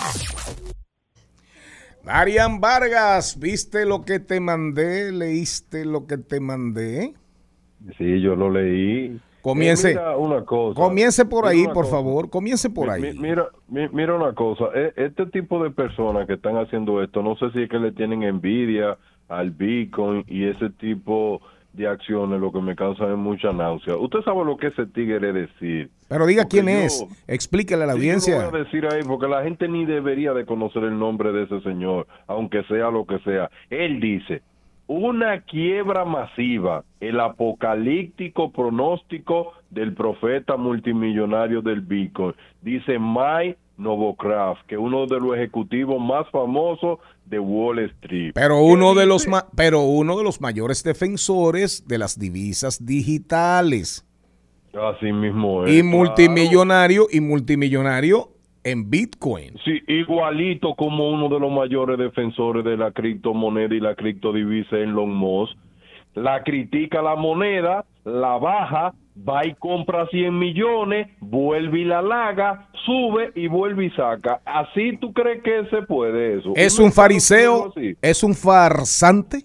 Darian 2.04 2.60
Vargas, 2.60 3.38
¿viste 3.38 3.86
lo 3.86 4.04
que 4.04 4.20
te 4.20 4.40
mandé? 4.40 5.10
¿Leíste 5.10 5.86
lo 5.86 6.06
que 6.06 6.18
te 6.18 6.38
mandé? 6.38 7.14
Sí, 7.96 8.20
yo 8.20 8.36
lo 8.36 8.50
leí. 8.50 9.18
Comience. 9.42 9.90
Eh, 9.90 9.94
mira 9.94 10.16
una 10.16 10.44
cosa. 10.44 10.80
Comience 10.80 11.24
por 11.24 11.46
ahí, 11.46 11.64
por 11.66 11.74
cosa. 11.84 11.90
favor. 11.92 12.28
Comience 12.30 12.68
por 12.70 12.90
ahí. 12.90 13.00
mi- 13.02 13.18
Mira, 13.28 13.48
mi- 13.68 13.88
mira 13.88 14.14
una 14.14 14.32
cosa, 14.34 14.66
e- 14.74 14.92
este 14.96 15.26
tipo 15.26 15.62
de 15.62 15.70
personas 15.70 16.26
que 16.26 16.34
están 16.34 16.56
haciendo 16.56 17.02
esto, 17.02 17.22
no 17.22 17.36
sé 17.36 17.50
si 17.52 17.62
es 17.62 17.68
que 17.70 17.78
le 17.78 17.92
tienen 17.92 18.22
envidia 18.22 18.96
al 19.28 19.50
Bitcoin 19.50 20.24
y 20.26 20.44
ese 20.44 20.70
tipo 20.70 21.40
de 21.74 21.86
acciones, 21.86 22.40
lo 22.40 22.50
que 22.50 22.60
me 22.60 22.74
causa 22.74 23.04
es 23.08 23.16
mucha 23.16 23.52
náusea. 23.52 23.96
Usted 23.96 24.20
sabe 24.24 24.44
lo 24.44 24.56
que 24.56 24.68
ese 24.68 24.86
tigre 24.86 25.32
decir. 25.32 25.90
Pero 26.08 26.26
diga 26.26 26.42
Porque 26.44 26.62
quién 26.62 26.66
yo- 26.66 26.84
es. 26.84 27.06
Explíquele 27.28 27.84
a 27.84 27.86
la 27.86 27.92
yo 27.92 27.98
audiencia. 27.98 28.42
lo 28.42 28.50
voy 28.50 28.60
a 28.60 28.64
decir 28.64 28.86
ahí 28.86 29.02
porque 29.06 29.28
la 29.28 29.42
gente 29.44 29.68
ni 29.68 29.84
debería 29.84 30.32
de 30.32 30.44
conocer 30.46 30.82
el 30.84 30.98
nombre 30.98 31.30
de 31.30 31.44
ese 31.44 31.60
señor, 31.60 32.06
aunque 32.26 32.64
sea 32.64 32.90
lo 32.90 33.04
que 33.04 33.18
sea. 33.20 33.50
Él 33.70 34.00
dice, 34.00 34.42
una 34.88 35.42
quiebra 35.42 36.04
masiva, 36.04 36.82
el 36.98 37.20
apocalíptico 37.20 38.50
pronóstico 38.50 39.52
del 39.70 39.92
profeta 39.94 40.56
multimillonario 40.56 41.60
del 41.62 41.82
Bitcoin, 41.82 42.34
dice 42.62 42.98
Mike 42.98 43.58
Novokraft, 43.76 44.66
que 44.66 44.74
es 44.74 44.80
uno 44.80 45.06
de 45.06 45.20
los 45.20 45.36
ejecutivos 45.36 46.00
más 46.00 46.28
famosos 46.30 46.98
de 47.26 47.38
Wall 47.38 47.78
Street. 47.80 48.32
Pero 48.34 48.60
uno 48.62 48.94
¿Qué 48.94 49.00
de 49.00 49.06
los 49.06 49.28
ma- 49.28 49.46
pero 49.54 49.82
uno 49.82 50.16
de 50.18 50.24
los 50.24 50.40
mayores 50.40 50.82
defensores 50.82 51.86
de 51.86 51.98
las 51.98 52.18
divisas 52.18 52.84
digitales 52.84 54.04
Así 54.72 55.12
mismo 55.12 55.64
es. 55.64 55.72
y 55.72 55.80
claro. 55.82 55.96
multimillonario 55.96 57.06
y 57.10 57.20
multimillonario 57.20 58.30
en 58.70 58.90
Bitcoin. 58.90 59.54
Sí, 59.64 59.82
igualito 59.86 60.74
como 60.74 61.10
uno 61.10 61.28
de 61.28 61.40
los 61.40 61.50
mayores 61.50 61.98
defensores 61.98 62.64
de 62.64 62.76
la 62.76 62.92
criptomoneda 62.92 63.74
y 63.74 63.80
la 63.80 63.94
criptodivisa, 63.94 64.76
Elon 64.76 65.14
Musk. 65.14 65.56
La 66.14 66.42
critica 66.42 67.00
la 67.00 67.14
moneda, 67.14 67.84
la 68.04 68.38
baja, 68.38 68.92
va 69.28 69.46
y 69.46 69.54
compra 69.54 70.06
100 70.08 70.36
millones, 70.36 71.08
vuelve 71.20 71.80
y 71.80 71.84
la 71.84 72.02
laga, 72.02 72.68
sube 72.84 73.30
y 73.34 73.46
vuelve 73.46 73.86
y 73.86 73.90
saca. 73.90 74.40
¿Así 74.44 74.96
tú 74.96 75.12
crees 75.12 75.42
que 75.42 75.66
se 75.70 75.82
puede 75.82 76.38
eso? 76.38 76.52
Es 76.56 76.78
un 76.78 76.92
fariseo, 76.92 77.72
es 78.00 78.22
un 78.22 78.34
farsante. 78.34 79.44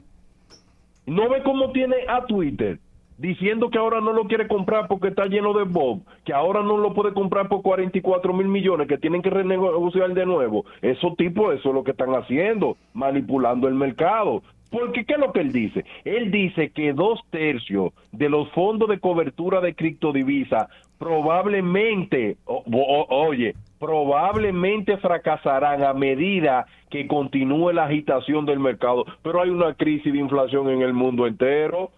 ¿No 1.06 1.30
ve 1.30 1.44
cómo 1.44 1.72
tiene 1.72 1.96
a 2.08 2.26
Twitter? 2.26 2.80
Diciendo 3.24 3.70
que 3.70 3.78
ahora 3.78 4.02
no 4.02 4.12
lo 4.12 4.26
quiere 4.26 4.50
comprar 4.50 4.90
porque 4.90 5.08
está 5.08 5.28
lleno 5.28 5.54
de 5.54 5.64
Bob, 5.64 6.02
que 6.26 6.34
ahora 6.34 6.62
no 6.62 6.78
lo 6.78 6.94
puede 6.94 7.14
comprar 7.14 7.48
por 7.48 7.62
44 7.62 8.34
mil 8.34 8.50
millones, 8.50 8.86
que 8.86 8.98
tienen 8.98 9.22
que 9.22 9.30
renegociar 9.30 10.14
de 10.14 10.26
nuevo. 10.26 10.66
Esos 10.82 11.16
tipos, 11.16 11.56
eso 11.56 11.70
es 11.70 11.74
lo 11.74 11.86
que 11.86 11.92
están 11.92 12.14
haciendo, 12.16 12.76
manipulando 12.94 13.70
el 13.70 13.76
mercado. 13.76 14.44
Porque, 14.70 15.06
¿qué 15.06 15.14
es 15.14 15.20
lo 15.20 15.32
que 15.32 15.40
él 15.40 15.54
dice? 15.54 15.86
Él 16.04 16.32
dice 16.32 16.72
que 16.72 16.92
dos 16.92 17.22
tercios 17.30 17.94
de 18.12 18.28
los 18.28 18.50
fondos 18.50 18.90
de 18.90 19.00
cobertura 19.00 19.62
de 19.62 19.74
criptodivisa 19.74 20.68
probablemente, 20.98 22.36
oye, 22.46 23.56
probablemente 23.80 24.98
fracasarán 24.98 25.82
a 25.82 25.94
medida 25.94 26.66
que 26.90 27.08
continúe 27.08 27.72
la 27.72 27.86
agitación 27.86 28.46
del 28.46 28.60
mercado. 28.60 29.06
Pero 29.22 29.42
hay 29.42 29.50
una 29.50 29.76
crisis 29.76 30.12
de 30.12 30.20
inflación 30.20 30.70
en 30.70 30.82
el 30.82 30.94
mundo 30.94 31.26
entero. 31.26 31.92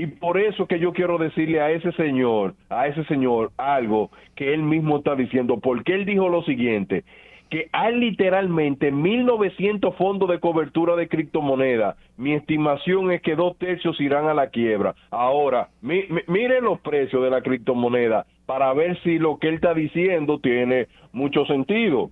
Y 0.00 0.06
por 0.06 0.38
eso 0.38 0.66
que 0.66 0.78
yo 0.78 0.92
quiero 0.92 1.18
decirle 1.18 1.60
a 1.60 1.70
ese 1.72 1.90
señor, 1.92 2.54
a 2.70 2.86
ese 2.86 3.02
señor, 3.04 3.50
algo 3.56 4.10
que 4.36 4.54
él 4.54 4.62
mismo 4.62 4.98
está 4.98 5.16
diciendo, 5.16 5.58
porque 5.58 5.94
él 5.94 6.04
dijo 6.04 6.28
lo 6.28 6.42
siguiente, 6.42 7.02
que 7.50 7.68
hay 7.72 7.96
literalmente 7.96 8.92
1.900 8.92 9.94
fondos 9.96 10.28
de 10.28 10.38
cobertura 10.38 10.94
de 10.96 11.08
criptomonedas. 11.08 11.96
Mi 12.16 12.34
estimación 12.34 13.10
es 13.10 13.22
que 13.22 13.34
dos 13.34 13.56
tercios 13.58 14.00
irán 14.00 14.26
a 14.28 14.34
la 14.34 14.50
quiebra. 14.50 14.94
Ahora, 15.10 15.68
mi, 15.80 16.02
mi- 16.10 16.20
miren 16.28 16.62
los 16.64 16.78
precios 16.80 17.22
de 17.24 17.30
la 17.30 17.40
criptomoneda 17.40 18.26
para 18.46 18.72
ver 18.74 19.00
si 19.02 19.18
lo 19.18 19.38
que 19.38 19.48
él 19.48 19.54
está 19.54 19.72
diciendo 19.74 20.38
tiene 20.38 20.86
mucho 21.12 21.44
sentido. 21.46 22.10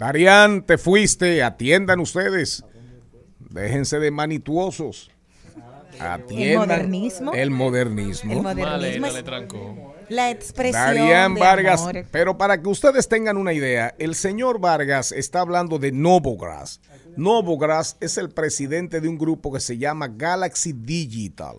Darían, 0.00 0.64
te 0.64 0.78
fuiste, 0.78 1.42
atiendan 1.42 2.00
ustedes. 2.00 2.64
Déjense 3.38 3.98
de 3.98 4.10
manituosos. 4.10 5.10
Atiendan 5.98 6.68
modernismo. 6.68 7.32
El 7.34 7.50
modernismo. 7.50 8.32
El 8.32 8.42
modernismo 8.42 9.06
es 9.08 9.12
le 9.12 9.22
trancó. 9.22 9.94
la 10.08 10.30
expresión 10.30 10.82
Darían 10.82 11.34
de 11.34 11.40
Vargas, 11.42 11.82
amor. 11.82 12.06
pero 12.10 12.38
para 12.38 12.62
que 12.62 12.70
ustedes 12.70 13.08
tengan 13.08 13.36
una 13.36 13.52
idea, 13.52 13.94
el 13.98 14.14
señor 14.14 14.58
Vargas 14.58 15.12
está 15.12 15.40
hablando 15.40 15.78
de 15.78 15.92
Novogratz. 15.92 16.80
Novogratz 17.18 17.96
es 18.00 18.16
el 18.16 18.30
presidente 18.30 19.02
de 19.02 19.08
un 19.08 19.18
grupo 19.18 19.52
que 19.52 19.60
se 19.60 19.76
llama 19.76 20.08
Galaxy 20.08 20.72
Digital, 20.72 21.58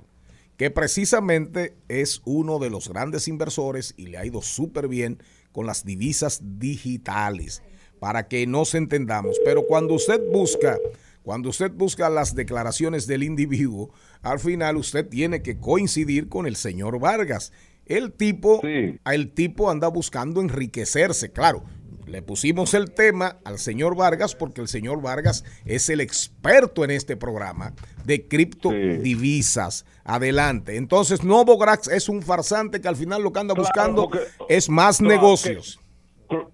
que 0.58 0.72
precisamente 0.72 1.76
es 1.90 2.24
uno 2.26 2.58
de 2.58 2.72
los 2.72 2.90
grandes 2.90 3.28
inversores 3.28 3.94
y 3.98 4.08
le 4.08 4.18
ha 4.18 4.26
ido 4.26 4.42
súper 4.42 4.88
bien 4.88 5.22
con 5.52 5.68
las 5.68 5.86
divisas 5.86 6.42
digitales, 6.58 7.62
para 8.02 8.28
que 8.28 8.48
nos 8.48 8.74
entendamos. 8.74 9.38
Pero 9.46 9.68
cuando 9.68 9.94
usted 9.94 10.20
busca, 10.34 10.76
cuando 11.22 11.50
usted 11.50 11.70
busca 11.72 12.10
las 12.10 12.34
declaraciones 12.34 13.06
del 13.06 13.22
individuo, 13.22 13.92
al 14.24 14.40
final 14.40 14.76
usted 14.78 15.08
tiene 15.08 15.44
que 15.44 15.60
coincidir 15.60 16.28
con 16.28 16.48
el 16.48 16.56
señor 16.56 17.00
Vargas. 17.00 17.52
El 17.86 18.12
tipo, 18.12 18.60
Sí. 18.64 19.00
el 19.06 19.32
tipo 19.34 19.70
anda 19.70 19.88
buscando 19.88 20.42
enriquecerse, 20.42 21.32
claro. 21.32 21.64
Le 22.08 22.24
pusimos 22.24 22.74
el 22.74 22.92
tema 22.92 23.38
al 23.46 23.60
señor 23.60 23.96
Vargas 23.96 24.34
porque 24.34 24.62
el 24.62 24.68
señor 24.68 25.00
Vargas 25.04 25.44
es 25.66 25.88
el 25.90 26.02
experto 26.02 26.84
en 26.84 26.90
este 26.90 27.16
programa 27.16 27.74
de 28.04 28.28
criptodivisas. 28.28 29.86
Adelante. 30.04 30.76
Entonces, 30.78 31.24
Novograx 31.24 31.88
es 31.88 32.10
un 32.10 32.22
farsante 32.24 32.82
que 32.82 32.88
al 32.88 32.96
final 32.96 33.22
lo 33.22 33.32
que 33.32 33.40
anda 33.40 33.54
Claro, 33.54 33.68
buscando 33.68 34.10
porque- 34.10 34.26
es 34.50 34.70
más 34.70 34.98
Claro, 34.98 35.14
negocios. 35.14 35.80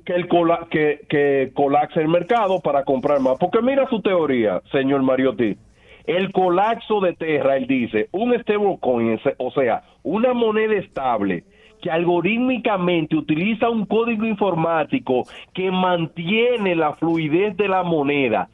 Que 0.06 0.14
el 0.14 0.28
cola- 0.28 0.68
que, 0.70 1.02
que 1.10 1.52
colapse 1.54 2.00
el 2.02 2.08
mercado 2.08 2.60
para 2.62 2.84
comprar 2.84 3.20
más. 3.20 3.38
Porque 3.40 3.62
mira 3.62 3.88
su 3.90 4.02
teoría, 4.02 4.62
señor 4.72 5.04
Mariotti. 5.04 5.56
El 6.06 6.32
colapso 6.32 7.02
de 7.02 7.14
Terra, 7.14 7.58
él 7.58 7.68
dice, 7.68 8.08
un 8.12 8.34
stablecoin, 8.40 9.20
o 9.38 9.52
sea, 9.52 9.84
una 10.04 10.34
moneda 10.34 10.76
estable 10.76 11.44
que 11.82 11.92
algorítmicamente 11.92 13.16
utiliza 13.16 13.70
un 13.70 13.86
código 13.86 14.26
informático 14.26 15.24
que 15.54 15.70
mantiene 15.70 16.76
la 16.76 16.94
fluidez 16.94 17.56
de 17.58 17.68
la 17.68 17.84
moneda. 17.84 18.50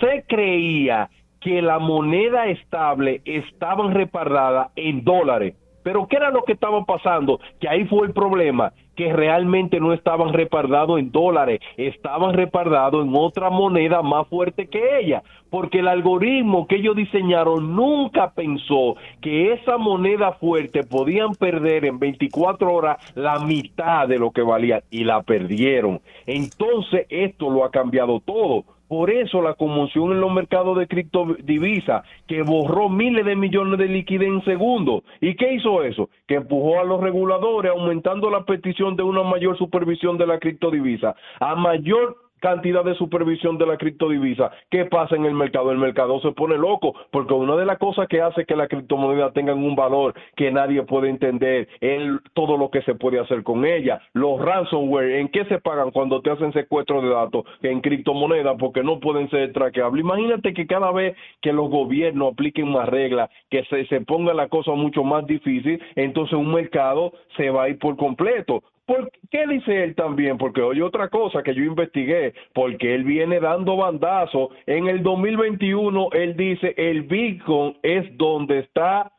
Se 0.00 0.24
creía 0.28 1.08
que 1.40 1.62
la 1.62 1.78
moneda 1.78 2.48
estable 2.48 3.22
estaban 3.24 3.94
respaldadas 3.94 4.68
en 4.76 5.04
dólares. 5.04 5.54
Pero 5.86 6.08
¿qué 6.08 6.16
era 6.16 6.32
lo 6.32 6.42
que 6.42 6.54
estaba 6.54 6.84
pasando? 6.84 7.38
Que 7.60 7.68
ahí 7.68 7.84
fue 7.84 8.08
el 8.08 8.12
problema, 8.12 8.72
que 8.96 9.12
realmente 9.12 9.78
no 9.78 9.92
estaban 9.92 10.32
respaldados 10.32 10.98
en 10.98 11.12
dólares, 11.12 11.60
estaban 11.76 12.34
respaldados 12.34 13.06
en 13.06 13.14
otra 13.14 13.50
moneda 13.50 14.02
más 14.02 14.26
fuerte 14.26 14.66
que 14.66 14.98
ella, 14.98 15.22
porque 15.48 15.78
el 15.78 15.86
algoritmo 15.86 16.66
que 16.66 16.78
ellos 16.78 16.96
diseñaron 16.96 17.76
nunca 17.76 18.32
pensó 18.32 18.96
que 19.20 19.52
esa 19.52 19.78
moneda 19.78 20.32
fuerte 20.32 20.82
podían 20.82 21.36
perder 21.36 21.84
en 21.84 22.00
24 22.00 22.68
horas 22.74 22.96
la 23.14 23.38
mitad 23.38 24.08
de 24.08 24.18
lo 24.18 24.32
que 24.32 24.42
valía 24.42 24.82
y 24.90 25.04
la 25.04 25.22
perdieron. 25.22 26.00
Entonces 26.26 27.06
esto 27.10 27.48
lo 27.48 27.64
ha 27.64 27.70
cambiado 27.70 28.18
todo. 28.18 28.64
Por 28.88 29.10
eso 29.10 29.42
la 29.42 29.54
conmoción 29.54 30.12
en 30.12 30.20
los 30.20 30.32
mercados 30.32 30.78
de 30.78 30.86
criptodivisas, 30.86 32.04
que 32.26 32.42
borró 32.42 32.88
miles 32.88 33.24
de 33.24 33.36
millones 33.36 33.78
de 33.78 33.88
liquidez 33.88 34.28
en 34.28 34.44
segundos. 34.44 35.02
¿Y 35.20 35.34
qué 35.34 35.54
hizo 35.54 35.82
eso? 35.82 36.08
Que 36.26 36.36
empujó 36.36 36.80
a 36.80 36.84
los 36.84 37.00
reguladores 37.00 37.72
aumentando 37.72 38.30
la 38.30 38.44
petición 38.44 38.96
de 38.96 39.02
una 39.02 39.22
mayor 39.22 39.58
supervisión 39.58 40.18
de 40.18 40.26
la 40.26 40.38
criptodivisa. 40.38 41.16
A 41.40 41.54
mayor 41.54 42.25
cantidad 42.40 42.84
de 42.84 42.94
supervisión 42.94 43.58
de 43.58 43.66
la 43.66 43.76
criptodivisa. 43.76 44.50
¿Qué 44.70 44.84
pasa 44.84 45.16
en 45.16 45.24
el 45.24 45.34
mercado? 45.34 45.70
El 45.70 45.78
mercado 45.78 46.20
se 46.20 46.32
pone 46.32 46.56
loco 46.56 46.94
porque 47.10 47.34
una 47.34 47.56
de 47.56 47.66
las 47.66 47.78
cosas 47.78 48.08
que 48.08 48.20
hace 48.20 48.44
que 48.44 48.56
la 48.56 48.68
criptomoneda 48.68 49.32
tengan 49.32 49.58
un 49.58 49.74
valor 49.74 50.14
que 50.36 50.50
nadie 50.50 50.82
puede 50.82 51.08
entender 51.08 51.68
es 51.80 52.02
todo 52.34 52.56
lo 52.56 52.70
que 52.70 52.82
se 52.82 52.94
puede 52.94 53.20
hacer 53.20 53.42
con 53.42 53.64
ella. 53.64 54.00
Los 54.12 54.40
ransomware, 54.40 55.16
¿en 55.16 55.28
qué 55.28 55.44
se 55.46 55.58
pagan 55.58 55.90
cuando 55.90 56.20
te 56.20 56.30
hacen 56.30 56.52
secuestro 56.52 57.02
de 57.02 57.10
datos? 57.10 57.44
En 57.62 57.80
criptomonedas 57.80 58.56
porque 58.58 58.82
no 58.82 59.00
pueden 59.00 59.28
ser 59.30 59.52
traqueables. 59.52 60.04
Imagínate 60.04 60.52
que 60.54 60.66
cada 60.66 60.92
vez 60.92 61.16
que 61.40 61.52
los 61.52 61.70
gobiernos 61.70 62.32
apliquen 62.32 62.70
más 62.70 62.88
reglas, 62.88 63.30
que 63.50 63.64
se, 63.64 63.86
se 63.86 64.00
ponga 64.02 64.34
la 64.34 64.48
cosa 64.48 64.72
mucho 64.72 65.04
más 65.04 65.26
difícil, 65.26 65.82
entonces 65.94 66.34
un 66.34 66.52
mercado 66.52 67.12
se 67.36 67.50
va 67.50 67.64
a 67.64 67.68
ir 67.68 67.78
por 67.78 67.96
completo. 67.96 68.62
¿Por 68.86 69.10
qué 69.30 69.46
dice 69.48 69.82
él 69.82 69.96
también? 69.96 70.38
Porque 70.38 70.62
oye 70.62 70.80
otra 70.80 71.08
cosa 71.08 71.42
que 71.42 71.54
yo 71.54 71.64
investigué, 71.64 72.34
porque 72.54 72.94
él 72.94 73.02
viene 73.02 73.40
dando 73.40 73.76
bandazos. 73.76 74.50
En 74.66 74.86
el 74.86 75.02
2021 75.02 76.10
él 76.12 76.36
dice 76.36 76.72
el 76.76 77.02
Bitcoin 77.02 77.76
es 77.82 78.16
donde 78.16 78.60
está 78.60 79.12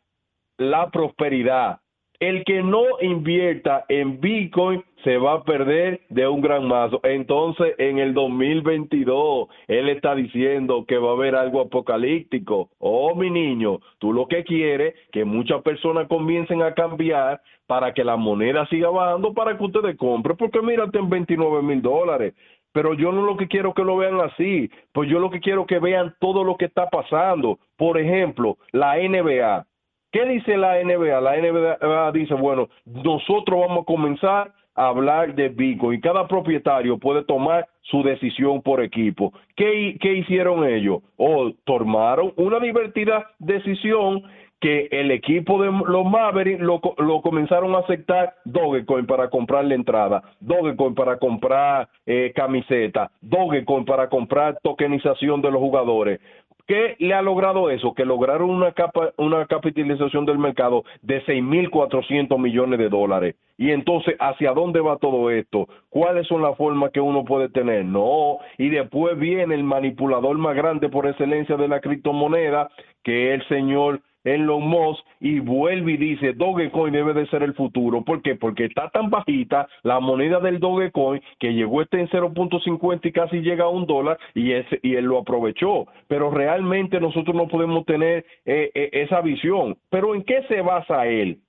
la 0.58 0.90
prosperidad. 0.90 1.82
El 2.20 2.44
que 2.46 2.64
no 2.64 2.82
invierta 3.00 3.86
en 3.90 4.20
Bitcoin 4.20 4.84
se 5.04 5.20
va 5.20 5.34
a 5.34 5.44
perder 5.44 6.02
de 6.10 6.28
un 6.28 6.42
gran 6.42 6.68
mazo. 6.68 7.00
Entonces, 7.04 7.76
en 7.78 8.00
el 8.00 8.16
2022, 8.16 9.48
él 9.68 9.90
está 9.90 10.16
diciendo 10.16 10.84
que 10.88 10.98
va 10.98 11.12
a 11.12 11.14
haber 11.14 11.36
algo 11.36 11.62
apocalíptico. 11.62 12.72
Oh, 12.80 13.14
mi 13.14 13.30
niño, 13.30 13.80
tú 14.00 14.14
lo 14.14 14.28
que 14.28 14.44
quieres 14.44 14.96
que 15.12 15.26
muchas 15.26 15.62
personas 15.62 16.08
comiencen 16.08 16.64
a 16.64 16.74
cambiar 16.74 17.40
para 17.68 17.94
que 17.94 18.04
la 18.04 18.16
moneda 18.16 18.66
siga 18.68 18.90
bajando 18.90 19.36
para 19.36 19.56
que 19.56 19.64
ustedes 19.64 19.96
compren, 19.96 20.38
porque 20.38 20.62
mírate 20.62 20.98
en 20.98 21.10
29 21.10 21.62
mil 21.62 21.84
dólares. 21.84 22.34
Pero 22.72 22.96
yo 22.96 23.12
no 23.12 23.22
lo 23.28 23.38
que 23.38 23.48
quiero 23.48 23.76
que 23.76 23.84
lo 23.84 23.96
vean 23.96 24.20
así, 24.22 24.72
pues 24.92 25.08
yo 25.08 25.20
lo 25.20 25.30
que 25.30 25.40
quiero 25.40 25.68
que 25.68 25.78
vean 25.78 26.16
todo 26.20 26.44
lo 26.44 26.58
que 26.58 26.66
está 26.66 26.90
pasando. 26.90 27.60
Por 27.76 28.00
ejemplo, 28.00 28.58
la 28.72 28.98
NBA. 28.98 29.68
¿Qué 30.12 30.26
dice 30.26 30.58
la 30.58 30.82
NBA? 30.84 31.22
La 31.22 31.38
NBA 31.38 32.12
dice, 32.14 32.34
bueno, 32.34 32.70
nosotros 32.86 33.60
vamos 33.60 33.84
a 33.84 33.86
comenzar 33.86 34.54
a 34.76 34.88
hablar 34.88 35.36
de 35.36 35.50
Bitcoin 35.50 35.98
y 35.98 36.02
cada 36.02 36.28
propietario 36.28 36.98
puede 36.98 37.24
tomar 37.24 37.68
su 37.82 38.04
decisión 38.04 38.62
por 38.62 38.82
equipo. 38.82 39.34
¿Qué, 39.56 39.98
qué 40.00 40.14
hicieron 40.14 40.66
ellos? 40.66 41.00
O 41.18 41.52
tomaron 41.66 42.32
una 42.38 42.60
divertida 42.60 43.28
decisión 43.40 44.24
que 44.60 44.88
el 44.92 45.12
equipo 45.12 45.62
de 45.62 45.72
los 45.72 46.06
Mavericks 46.06 46.62
lo, 46.62 46.82
lo 46.98 47.22
comenzaron 47.22 47.76
a 47.76 47.80
aceptar 47.80 48.36
Dogecoin 48.46 49.06
para 49.06 49.30
comprar 49.30 49.66
la 49.66 49.76
entrada, 49.76 50.24
Dogecoin 50.40 50.96
para 50.96 51.18
comprar 51.18 51.88
eh, 52.06 52.32
camiseta, 52.36 53.12
Dogecoin 53.22 53.86
para 53.86 54.10
comprar 54.10 54.58
tokenización 54.64 55.42
de 55.42 55.52
los 55.52 55.62
jugadores. 55.62 56.20
¿Qué 56.68 56.98
le 57.00 57.14
ha 57.14 57.22
logrado 57.22 57.70
eso? 57.70 57.94
Que 57.94 58.04
lograron 58.04 58.50
una, 58.50 58.74
capa, 58.74 59.14
una 59.16 59.46
capitalización 59.46 60.26
del 60.26 60.38
mercado 60.38 60.84
de 61.02 61.24
6.400 61.26 62.38
millones 62.38 62.78
de 62.78 62.90
dólares. 62.90 63.36
Y 63.58 63.72
entonces, 63.72 64.16
¿hacia 64.20 64.52
dónde 64.52 64.82
va 64.82 64.98
todo 64.98 65.32
esto? 65.32 65.70
¿Cuáles 65.90 66.28
son 66.28 66.42
las 66.42 66.58
formas 66.58 66.92
que 66.92 67.00
uno 67.00 67.24
puede 67.24 67.48
tener? 67.48 67.86
No. 67.86 68.40
Y 68.58 68.68
después 68.68 69.18
viene 69.18 69.56
el 69.56 69.64
manipulador 69.64 70.38
más 70.38 70.58
grande 70.58 70.90
por 70.90 71.08
excelencia 71.08 71.56
de 71.56 71.70
la 71.70 71.80
criptomoneda, 71.80 72.70
que 73.02 73.34
es 73.34 73.42
el 73.42 73.48
señor 73.48 74.02
Elon 74.28 74.68
Musk 74.68 75.04
y 75.20 75.40
vuelve 75.40 75.94
y 75.94 75.98
dice 75.98 76.34
Dogecoin 76.34 76.94
debe 76.94 77.14
de 77.14 77.28
ser 77.28 77.44
el 77.44 77.54
futuro. 77.54 78.04
¿Por 78.04 78.22
qué? 78.22 78.36
Porque 78.36 78.66
está 78.66 78.90
tan 78.90 79.10
bajita 79.10 79.68
la 79.84 80.00
moneda 80.00 80.40
del 80.40 80.60
Dogecoin 80.60 81.22
que 81.40 81.54
llegó 81.54 81.82
este 81.82 82.00
en 82.00 82.10
0.50 82.10 83.00
y 83.04 83.12
casi 83.12 83.42
llega 83.42 83.66
a 83.66 83.70
un 83.70 83.86
dólar 83.86 84.20
y, 84.34 84.52
ese, 84.52 84.80
y 84.84 84.96
él 84.96 85.06
lo 85.06 85.20
aprovechó. 85.20 85.88
Pero 86.08 86.30
realmente 86.30 87.00
nosotros 87.00 87.36
no 87.36 87.48
podemos 87.48 87.86
tener 87.86 88.26
eh, 88.46 88.72
eh, 88.74 88.90
esa 88.94 89.22
visión. 89.22 89.78
¿Pero 89.90 90.16
en 90.16 90.24
qué 90.24 90.44
se 90.48 90.62
basa 90.62 91.08
él? 91.08 91.40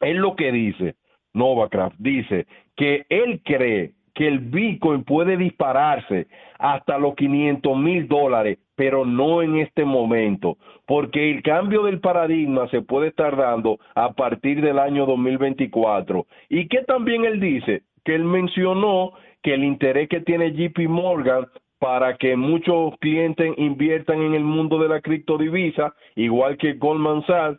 Él 0.00 0.18
lo 0.18 0.36
que 0.36 0.52
dice, 0.52 0.94
Novacraft, 1.34 1.96
dice 1.98 2.46
que 2.76 3.06
él 3.08 3.42
cree 3.44 3.92
que 4.14 4.26
el 4.26 4.40
Bitcoin 4.40 5.04
puede 5.04 5.36
dispararse 5.36 6.26
hasta 6.58 6.98
los 6.98 7.14
500 7.14 7.76
mil 7.76 8.08
dólares 8.08 8.58
pero 8.78 9.04
no 9.04 9.42
en 9.42 9.56
este 9.56 9.84
momento, 9.84 10.56
porque 10.86 11.32
el 11.32 11.42
cambio 11.42 11.82
del 11.82 11.98
paradigma 11.98 12.68
se 12.68 12.80
puede 12.80 13.08
estar 13.08 13.36
dando 13.36 13.80
a 13.96 14.12
partir 14.12 14.62
del 14.62 14.78
año 14.78 15.04
2024. 15.04 16.24
Y 16.48 16.68
que 16.68 16.84
también 16.84 17.24
él 17.24 17.40
dice 17.40 17.82
que 18.04 18.14
él 18.14 18.22
mencionó 18.22 19.14
que 19.42 19.54
el 19.54 19.64
interés 19.64 20.08
que 20.08 20.20
tiene 20.20 20.52
JP 20.52 20.78
Morgan 20.88 21.48
para 21.80 22.16
que 22.18 22.36
muchos 22.36 22.96
clientes 23.00 23.52
inviertan 23.56 24.22
en 24.22 24.34
el 24.34 24.44
mundo 24.44 24.78
de 24.78 24.88
la 24.88 25.00
criptodivisa, 25.00 25.92
igual 26.14 26.56
que 26.56 26.74
Goldman 26.74 27.26
Sachs, 27.26 27.58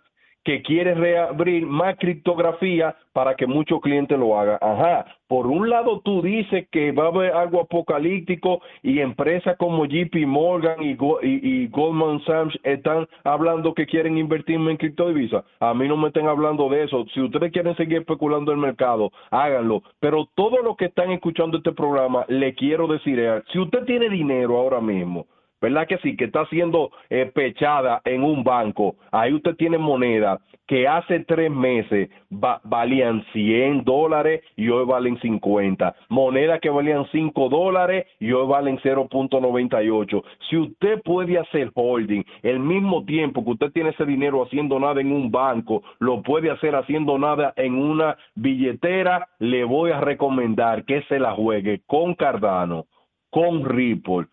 que 0.49 0.63
quiere 0.63 0.95
reabrir 0.95 1.67
más 1.67 1.95
criptografía 1.99 2.95
para 3.13 3.35
que 3.35 3.45
muchos 3.45 3.79
clientes 3.81 4.17
lo 4.17 4.35
hagan. 4.35 4.57
Ajá, 4.61 5.05
por 5.27 5.45
un 5.45 5.69
lado 5.69 6.01
tú 6.03 6.23
dices 6.23 6.67
que 6.71 6.91
va 6.91 7.03
a 7.03 7.07
haber 7.09 7.33
algo 7.33 7.61
apocalíptico 7.61 8.59
y 8.81 8.99
empresas 8.99 9.57
como 9.57 9.85
JP 9.85 10.25
Morgan 10.25 10.81
y, 10.81 10.97
y, 11.21 11.67
Goldman 11.67 12.23
Sachs 12.25 12.57
están 12.63 13.07
hablando 13.23 13.75
que 13.75 13.85
quieren 13.85 14.17
invertir 14.17 14.55
en 14.55 14.77
criptodivisas. 14.77 15.45
A 15.59 15.75
mí 15.75 15.87
no 15.87 15.95
me 15.97 16.07
estén 16.07 16.27
hablando 16.27 16.67
de 16.67 16.85
eso. 16.85 17.05
Si 17.13 17.21
ustedes 17.21 17.51
quieren 17.51 17.75
seguir 17.75 17.99
especulando 17.99 18.51
el 18.51 18.57
mercado, 18.57 19.11
háganlo. 19.29 19.83
Pero 19.99 20.29
todos 20.33 20.63
los 20.63 20.75
que 20.77 20.85
están 20.85 21.11
escuchando 21.11 21.57
este 21.57 21.73
programa, 21.73 22.25
le 22.27 22.55
quiero 22.55 22.87
decir, 22.87 23.19
si 23.53 23.59
usted 23.59 23.85
tiene 23.85 24.09
dinero 24.09 24.57
ahora 24.57 24.81
mismo, 24.81 25.27
¿verdad 25.61 25.87
que 25.87 25.97
sí? 25.99 26.15
Que 26.15 26.25
está 26.25 26.45
siendo 26.47 26.91
eh, 27.09 27.31
pechada 27.33 28.01
en 28.05 28.23
un 28.23 28.43
banco. 28.43 28.95
Ahí 29.11 29.33
usted 29.33 29.55
tiene 29.55 29.77
moneda 29.77 30.39
que 30.69 30.87
hace 30.87 31.21
tres 31.21 31.49
meses 31.49 32.09
valían 32.29 33.25
100 33.33 33.83
dólares 33.85 34.43
y 34.55 34.69
hoy 34.69 34.85
valen 34.85 35.19
50. 35.19 35.95
Moneda 36.09 36.59
que 36.59 36.69
valían 36.69 37.07
5 37.11 37.49
dólares 37.49 38.05
y 38.19 38.31
hoy 38.31 38.47
valen 38.47 38.77
0.98. 38.77 40.23
Si 40.47 40.57
usted 40.57 41.01
puede 41.01 41.39
hacer 41.39 41.71
holding 41.73 42.23
el 42.43 42.59
mismo 42.59 43.03
tiempo 43.03 43.43
que 43.43 43.49
usted 43.49 43.71
tiene 43.71 43.89
ese 43.89 44.05
dinero 44.05 44.43
haciendo 44.43 44.79
nada 44.79 45.01
en 45.01 45.11
un 45.11 45.31
banco, 45.31 45.81
lo 45.97 46.21
puede 46.21 46.51
hacer 46.51 46.75
haciendo 46.75 47.17
nada 47.17 47.51
en 47.55 47.73
una 47.73 48.15
billetera, 48.35 49.27
le 49.39 49.63
voy 49.63 49.89
a 49.89 50.01
recomendar 50.01 50.85
que 50.85 51.01
se 51.09 51.17
la 51.17 51.31
juegue 51.31 51.81
con 51.87 52.13
Cardano, 52.13 52.85
con 53.31 53.65
Ripple, 53.65 54.27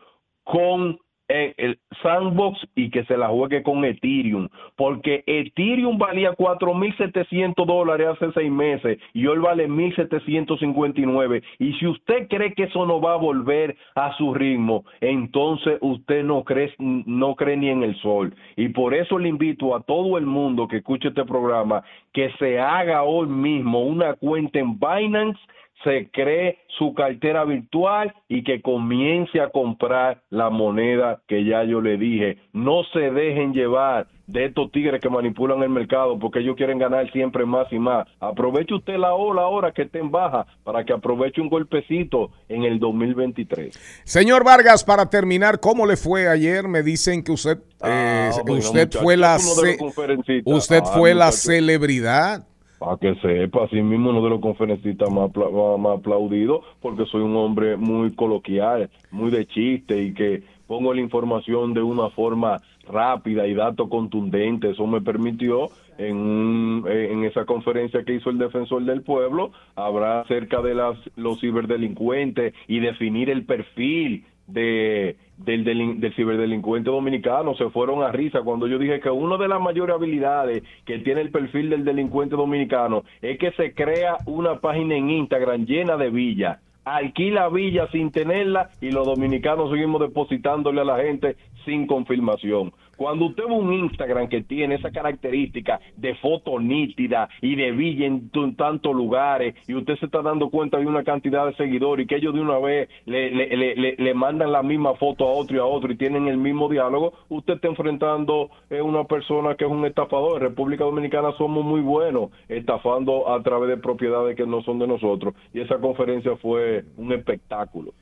con 0.45 0.99
el 1.29 1.79
sandbox 2.03 2.59
y 2.75 2.91
que 2.91 3.05
se 3.05 3.17
la 3.17 3.29
juegue 3.29 3.63
con 3.63 3.85
Ethereum, 3.85 4.49
porque 4.77 5.25
Ethereum 5.27 5.99
valía 5.99 6.33
4.700 6.33 7.67
dólares 7.67 8.09
hace 8.09 8.33
seis 8.33 8.51
meses 8.51 8.99
y 9.13 9.27
hoy 9.27 9.39
vale 9.39 9.69
1.759. 9.69 11.43
Y 11.59 11.73
si 11.75 11.87
usted 11.87 12.29
cree 12.29 12.55
que 12.55 12.65
eso 12.65 12.87
no 12.87 13.01
va 13.01 13.15
a 13.15 13.17
volver 13.17 13.77
a 13.95 14.17
su 14.17 14.35
ritmo, 14.35 14.85
entonces 15.01 15.79
usted 15.81 16.25
no 16.25 16.45
cree, 16.45 16.73
no 16.79 17.35
cree 17.35 17.57
ni 17.57 17.71
en 17.71 17.83
el 17.83 17.97
sol. 18.01 18.35
Y 18.57 18.69
por 18.69 18.95
eso 18.95 19.19
le 19.19 19.29
invito 19.29 19.75
a 19.75 19.83
todo 19.83 20.19
el 20.19 20.27
mundo 20.27 20.69
que 20.69 20.79
escuche 20.79 21.09
este 21.09 21.25
programa 21.25 21.83
que 22.13 22.31
se 22.39 22.59
haga 22.59 23.03
hoy 23.03 23.27
mismo 23.27 23.81
una 23.81 24.15
cuenta 24.15 24.59
en 24.59 24.79
Binance 24.79 25.41
se 25.85 26.09
cree 26.11 26.59
su 26.79 26.95
cartera 26.95 27.45
virtual 27.45 28.15
y 28.29 28.43
que 28.45 28.61
comience 28.61 29.41
a 29.41 29.51
comprar 29.51 30.23
la 30.31 30.51
moneda 30.51 31.23
que 31.29 31.45
ya 31.45 31.65
yo 31.65 31.81
le 31.81 31.97
dije. 31.97 32.39
No 32.53 32.83
se 32.93 33.11
dejen 33.11 33.53
llevar 33.53 34.07
de 34.27 34.47
estos 34.47 34.73
tigres 34.73 35.01
que 35.01 35.09
manipulan 35.09 35.63
el 35.63 35.69
mercado 35.69 36.19
porque 36.19 36.41
ellos 36.41 36.57
quieren 36.57 36.79
ganar 36.79 37.11
siempre 37.13 37.47
más 37.47 37.73
y 37.73 37.79
más. 37.79 38.09
Aproveche 38.19 38.75
usted 38.75 38.97
la 38.97 39.15
ola 39.15 39.43
ahora 39.43 39.71
que 39.73 39.83
esté 39.83 40.01
en 40.01 40.11
baja 40.11 40.47
para 40.65 40.85
que 40.85 40.93
aproveche 40.93 41.41
un 41.41 41.49
golpecito 41.49 42.31
en 42.49 42.65
el 42.65 42.81
2023. 42.81 44.03
Señor 44.05 44.45
Vargas, 44.45 44.83
para 44.83 45.09
terminar, 45.09 45.61
¿cómo 45.61 45.87
le 45.87 45.97
fue 45.97 46.29
ayer? 46.29 46.67
Me 46.67 46.83
dicen 46.83 47.23
que 47.23 47.33
usted, 47.33 47.59
Ah, 47.81 48.31
eh, 48.35 48.41
bueno, 48.45 48.59
usted 48.59 48.87
muchacho, 48.87 49.01
fue 49.03 49.17
la, 49.17 49.37
usted 49.37 50.81
Ah, 50.83 50.87
fue 50.87 51.15
la 51.15 51.27
muchacho. 51.27 51.37
celebridad. 51.37 52.47
Para 52.79 52.97
que 52.99 53.15
sepa, 53.17 53.65
así 53.65 53.81
mismo 53.81 54.11
uno 54.11 54.23
de 54.23 54.31
los 54.31 54.41
conferencistas 54.41 55.11
más, 55.11 55.31
más, 55.79 55.99
aplaudidos, 55.99 56.65
porque 56.83 57.07
soy 57.07 57.23
un 57.23 57.35
hombre 57.37 57.77
muy 57.77 58.15
coloquial, 58.15 58.91
muy 59.11 59.31
de 59.31 59.47
chiste 59.47 60.03
y 60.03 60.13
que 60.13 60.43
pongo 60.67 60.93
la 60.93 61.01
información 61.01 61.73
de 61.73 61.83
una 61.83 62.11
forma 62.11 62.61
rápida 62.87 63.47
y 63.47 63.55
datos 63.55 63.89
contundentes. 63.89 64.73
Eso 64.73 64.87
me 64.87 65.01
permitió 65.01 65.71
en, 65.99 66.85
eh, 66.87 67.13
en 67.13 67.25
esa 67.25 67.45
conferencia 67.45 68.05
que 68.05 68.15
hizo 68.15 68.31
el 68.31 68.39
defensor 68.39 68.85
del 68.85 69.03
pueblo, 69.03 69.53
habrá 69.75 70.21
acerca 70.21 70.61
de 70.61 70.75
las, 70.75 70.99
los 71.17 71.41
ciberdelincuentes 71.41 72.55
y 72.69 72.81
definir 72.81 73.31
el 73.31 73.45
perfil 73.45 74.25
de 74.47 75.17
del, 75.37 75.65
delin- 75.65 75.99
del 75.99 76.15
ciberdelincuente 76.15 76.91
dominicano 76.91 77.55
se 77.57 77.69
fueron 77.71 78.03
a 78.03 78.11
risa 78.11 78.41
cuando 78.43 78.67
yo 78.67 78.79
dije 78.79 79.01
que 79.01 79.11
una 79.11 79.37
de 79.37 79.49
las 79.49 79.61
mayores 79.61 79.95
habilidades 79.97 80.63
que 80.85 80.99
tiene 81.01 81.21
el 81.21 81.31
perfil 81.31 81.69
del 81.71 81.85
delincuente 81.85 82.37
dominicano 82.37 83.03
es 83.21 83.39
que 83.39 83.51
se 83.53 83.75
crea 83.75 84.17
una 84.27 84.61
página 84.61 84.97
en 84.97 85.11
Instagram 85.11 85.67
llena 85.67 85.97
de 85.97 86.11
villas 86.11 86.59
alquila 86.85 87.49
villas 87.49 87.91
sin 87.91 88.13
tenerla 88.13 88.71
y 88.81 88.93
los 88.93 89.05
dominicanos 89.07 89.71
seguimos 89.71 90.01
depositándole 90.01 90.81
a 90.81 90.85
la 90.85 90.99
gente 90.99 91.35
sin 91.65 91.87
confirmación. 91.89 92.73
Cuando 92.97 93.27
usted 93.27 93.45
ve 93.47 93.53
un 93.55 93.73
Instagram 93.73 94.29
que 94.29 94.43
tiene 94.43 94.77
esa 94.77 94.91
característica 94.91 95.81
de 95.97 96.15
foto 96.17 96.59
nítida 96.59 97.29
y 97.41 97.55
de 97.55 97.71
villa 97.73 98.07
en 98.07 98.31
tantos 98.57 98.95
lugares 98.95 99.55
y 99.69 99.75
usted 99.75 99.97
se 99.97 100.07
está 100.07 100.23
dando 100.23 100.49
cuenta 100.51 100.79
de 100.79 100.87
una 100.87 101.05
cantidad 101.05 101.47
de 101.47 101.55
seguidores 101.55 102.05
y 102.05 102.07
que 102.09 102.17
ellos 102.17 102.35
de 102.35 102.41
una 102.41 102.59
vez 102.59 102.89
le, 103.05 103.31
le, 103.31 103.57
le, 103.57 103.97
le- 103.99 104.15
mandan 104.15 104.51
la 104.53 104.63
misma 104.63 104.95
foto 104.95 105.27
a 105.29 105.33
otro 105.33 105.57
y 105.57 105.61
a 105.61 105.65
otro 105.65 105.93
y 105.93 105.97
tienen 105.97 106.27
el 106.27 106.39
mismo 106.39 106.69
diálogo, 106.69 107.13
usted 107.29 107.55
está 107.55 107.69
enfrentando 107.69 108.51
a 108.71 108.83
una 108.83 109.05
persona 109.05 109.55
que 109.57 109.65
es 109.65 109.71
un 109.71 109.85
estafador. 109.85 110.43
En 110.43 110.49
República 110.49 110.85
Dominicana 110.85 111.33
somos 111.37 111.65
muy 111.65 111.81
buenos 111.83 112.31
estafando 112.49 113.29
a 113.31 113.43
través 113.43 113.69
de 113.69 113.77
propiedades 113.77 114.37
que 114.37 114.47
no 114.47 114.63
son 114.63 114.79
de 114.79 114.87
nosotros 114.87 115.35
y 115.53 115.61
esa 115.61 115.79
conferencia 115.79 116.37
fue 116.37 116.85
un 116.97 117.13
espectáculo. 117.13 117.93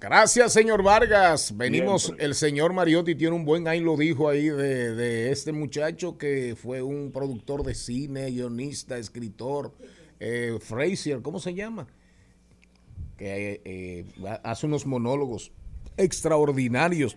Gracias, 0.00 0.52
señor 0.52 0.84
Vargas. 0.84 1.56
Venimos, 1.56 2.04
Siempre. 2.04 2.26
el 2.26 2.34
señor 2.36 2.72
Mariotti 2.72 3.16
tiene 3.16 3.34
un 3.34 3.44
buen 3.44 3.66
ahí 3.66 3.80
lo 3.80 3.96
dijo 3.96 4.28
ahí 4.28 4.48
de, 4.48 4.94
de 4.94 5.32
este 5.32 5.50
muchacho 5.50 6.16
que 6.16 6.54
fue 6.60 6.82
un 6.82 7.10
productor 7.10 7.64
de 7.64 7.74
cine, 7.74 8.30
guionista, 8.30 8.96
escritor, 8.96 9.72
eh, 10.20 10.58
Frazier, 10.60 11.20
¿cómo 11.20 11.40
se 11.40 11.52
llama? 11.54 11.88
Que 13.16 13.54
eh, 13.54 13.60
eh, 13.64 14.04
hace 14.44 14.66
unos 14.66 14.86
monólogos 14.86 15.50
extraordinarios. 15.96 17.16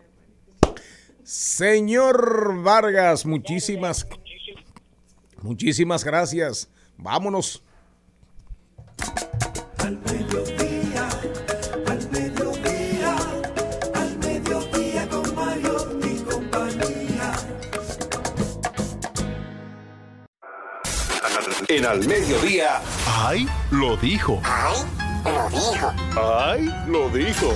Señor 1.24 2.64
Vargas, 2.64 3.28
muchísimas, 3.28 4.08
muchísimas 5.44 6.04
gracias. 6.04 6.68
Vámonos. 6.98 7.64
Al 9.78 9.98
En 21.72 21.86
al 21.86 22.06
mediodía. 22.06 22.82
¡Ay! 23.08 23.48
Lo 23.72 23.96
dijo. 23.96 24.42
¡Ay! 24.44 24.76
Lo 25.24 25.50
dijo. 25.50 25.94
¡Ay! 26.18 26.66
Lo 26.86 27.10
dijo. 27.10 27.54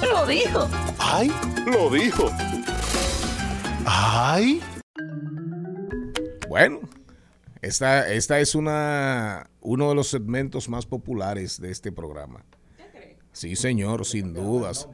Lo 0.00 0.26
dijo. 0.26 0.68
¡Ay! 1.00 1.32
Lo 1.66 1.90
dijo. 1.90 2.30
¡Ay! 3.84 4.62
Bueno, 6.48 6.78
esta, 7.62 8.08
esta 8.12 8.38
es 8.38 8.54
una, 8.54 9.50
uno 9.60 9.88
de 9.88 9.96
los 9.96 10.06
segmentos 10.06 10.68
más 10.68 10.86
populares 10.86 11.60
de 11.60 11.72
este 11.72 11.90
programa. 11.90 12.44
Sí, 13.32 13.56
señor, 13.56 14.04
sin 14.06 14.34
dudas. 14.34 14.88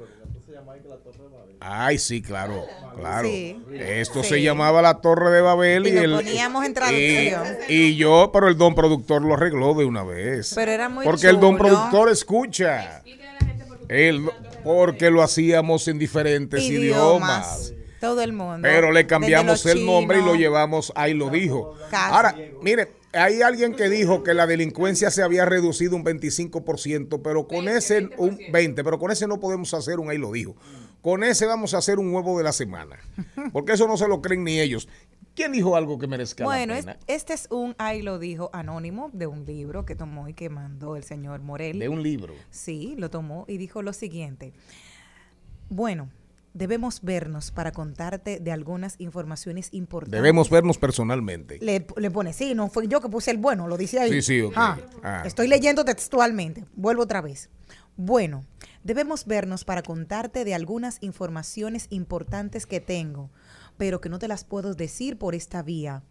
Ay, 1.65 1.99
sí, 1.99 2.23
claro, 2.23 2.65
claro. 2.97 3.29
Sí. 3.29 3.57
Esto 3.73 4.23
Sí. 4.23 4.29
se 4.31 4.43
llamaba 4.43 4.83
la 4.83 5.01
Torre 5.01 5.31
de 5.31 5.41
Babel 5.41 5.87
y, 5.87 5.91
Y 5.91 5.93
lo 5.93 6.01
el 6.19 6.27
poníamos 6.27 6.65
en 6.65 6.71
y, 6.71 6.75
traducción. 6.75 7.43
y 7.69 7.97
yo, 7.97 8.31
pero 8.33 8.49
el 8.49 8.57
don 8.59 8.75
productor 8.75 9.23
lo 9.23 9.35
arregló 9.35 9.75
de 9.75 9.85
una 9.85 10.03
vez. 10.03 10.53
Pero 10.55 10.73
era 10.73 10.89
muy 10.89 11.05
porque 11.05 11.29
el 11.29 11.39
don 11.41 11.57
productor 11.57 12.09
escucha. 12.11 13.03
Él, 13.89 14.29
porque 14.65 15.11
lo 15.11 15.23
hacíamos 15.23 15.87
en 15.89 15.99
diferentes 15.99 16.63
idiomas. 16.65 17.75
Todo 18.01 18.23
el 18.23 18.33
mundo. 18.33 18.61
Pero 18.63 18.91
le 18.91 19.07
cambiamos 19.07 19.65
el 19.67 19.87
nombre 19.87 20.19
y 20.19 20.23
lo 20.25 20.35
llevamos, 20.35 20.93
ahí 20.97 21.15
lo 21.15 21.31
dijo. 21.31 21.75
Casi. 21.91 22.13
Ahora, 22.13 22.35
mire, 22.61 22.91
hay 23.13 23.43
alguien 23.43 23.75
que 23.75 23.89
dijo 23.89 24.25
que 24.25 24.35
la 24.35 24.47
delincuencia 24.49 25.11
se 25.11 25.23
había 25.23 25.45
reducido 25.45 25.95
un 25.95 26.05
25%, 26.05 27.21
pero 27.23 27.47
con 27.47 27.69
ese, 27.69 28.09
un 28.17 28.39
20, 28.51 28.83
pero 28.83 28.99
con 28.99 29.13
ese 29.13 29.29
no 29.29 29.39
podemos 29.39 29.73
hacer 29.75 30.01
un 30.01 30.11
ahí 30.11 30.19
lo 30.19 30.33
dijo. 30.33 30.57
Con 31.03 31.25
ese 31.25 31.47
vamos 31.47 31.75
a 31.75 31.79
hacer 31.79 31.99
un 31.99 32.15
huevo 32.15 32.39
de 32.39 32.45
la 32.45 32.53
semana. 32.53 32.97
Porque 33.53 33.73
eso 33.73 33.87
no 33.87 33.97
se 33.97 34.09
lo 34.09 34.23
creen 34.23 34.45
ni 34.45 34.61
ellos. 34.61 34.89
¿Quién 35.35 35.53
dijo 35.53 35.77
algo 35.77 35.99
que 35.99 36.07
merezca 36.07 36.45
Bueno, 36.45 36.75
la 36.75 36.79
es- 36.79 36.85
pena? 36.85 36.99
este 37.07 37.33
es 37.33 37.49
un 37.51 37.75
ahí 37.79 38.03
lo 38.03 38.19
dijo 38.19 38.51
anónimo 38.53 39.11
de 39.15 39.27
un 39.27 39.45
libro 39.47 39.85
que 39.87 39.95
tomó 39.97 40.29
y 40.29 40.35
que 40.35 40.49
mandó 40.51 40.95
el 40.97 41.05
señor 41.05 41.41
Morel. 41.41 41.79
De 41.79 41.89
un 41.89 42.03
libro. 42.03 42.35
Sí, 42.51 42.95
lo 42.99 43.11
tomó 43.11 43.45
y 43.49 43.57
dijo 43.57 43.81
lo 43.83 43.93
siguiente. 43.95 44.53
Bueno, 45.71 46.11
debemos 46.55 47.01
vernos 47.03 47.51
para 47.51 47.73
contarte 47.73 48.41
de 48.41 48.53
algunas 48.53 48.97
informaciones 49.01 49.71
importantes. 49.73 50.19
Debemos 50.21 50.51
vernos 50.51 50.77
personalmente. 50.77 51.59
Le, 51.63 51.87
le 51.97 52.11
pone, 52.11 52.35
sí, 52.35 52.55
no 52.55 52.69
fue 52.69 52.87
yo 52.89 53.01
que 53.01 53.09
puse 53.09 53.31
el 53.31 53.39
bueno, 53.39 53.69
lo 53.69 53.79
dice 53.79 54.01
ahí. 54.01 54.11
Sí, 54.13 54.23
sí, 54.23 54.41
ok. 54.43 54.53
Ah, 54.55 54.79
Ah. 55.03 55.23
Estoy 55.25 55.49
leyendo 55.49 55.85
textualmente. 55.85 56.67
Vuelvo 56.77 57.03
otra 57.05 57.23
vez. 57.23 57.49
Bueno, 57.97 58.45
debemos 58.85 59.27
vernos 59.27 59.65
para 59.65 59.83
contarte 59.83 60.45
de 60.45 60.55
algunas 60.55 60.99
informaciones 61.01 61.87
importantes 61.91 62.67
que 62.67 62.81
tengo, 62.81 63.31
pero 63.77 64.01
que 64.01 64.09
no 64.09 64.19
te 64.19 64.29
las 64.29 64.45
puedo 64.45 64.75
decir 64.75 65.19
por 65.19 65.35
esta 65.35 65.63
vía. 65.63 66.03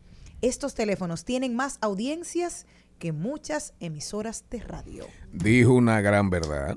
Estos 0.42 0.74
teléfonos 0.76 1.26
tienen 1.26 1.56
más 1.56 1.78
audiencias 1.82 2.66
que 3.00 3.12
muchas 3.12 3.74
emisoras 3.80 4.46
de 4.50 4.60
radio. 4.60 5.06
dijo 5.34 5.74
una 5.74 6.02
gran 6.02 6.30
verdad. 6.30 6.76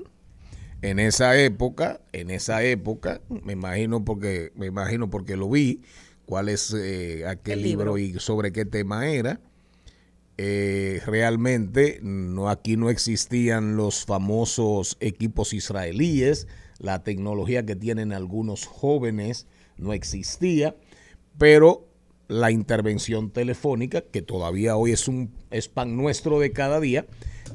En 0.81 0.99
esa 0.99 1.37
época, 1.39 2.01
en 2.11 2.29
esa 2.29 2.61
época, 2.63 3.21
me 3.29 3.53
imagino 3.53 4.03
porque 4.03 4.51
me 4.55 4.65
imagino 4.67 5.09
porque 5.09 5.35
lo 5.37 5.49
vi, 5.49 5.81
cuál 6.25 6.49
es 6.49 6.73
eh, 6.77 7.25
aquel 7.27 7.59
El 7.59 7.63
libro. 7.63 7.95
libro. 7.95 8.17
y 8.17 8.19
sobre 8.19 8.51
qué 8.51 8.65
tema 8.65 9.07
era. 9.07 9.39
Eh, 10.37 11.01
realmente 11.05 11.99
no 12.01 12.49
aquí 12.49 12.75
no 12.75 12.89
existían 12.89 13.77
los 13.77 14.03
famosos 14.05 14.97
equipos 14.99 15.53
israelíes, 15.53 16.47
la 16.77 17.03
tecnología 17.03 17.65
que 17.65 17.75
tienen 17.77 18.11
algunos 18.11 18.65
jóvenes 18.65 19.47
no 19.77 19.93
existía, 19.93 20.75
pero 21.37 21.87
la 22.27 22.51
intervención 22.51 23.29
telefónica, 23.31 24.01
que 24.01 24.21
todavía 24.21 24.75
hoy 24.75 24.91
es 24.91 25.07
un 25.07 25.31
es 25.51 25.69
pan 25.69 25.95
nuestro 25.95 26.39
de 26.39 26.51
cada 26.51 26.79
día, 26.81 27.05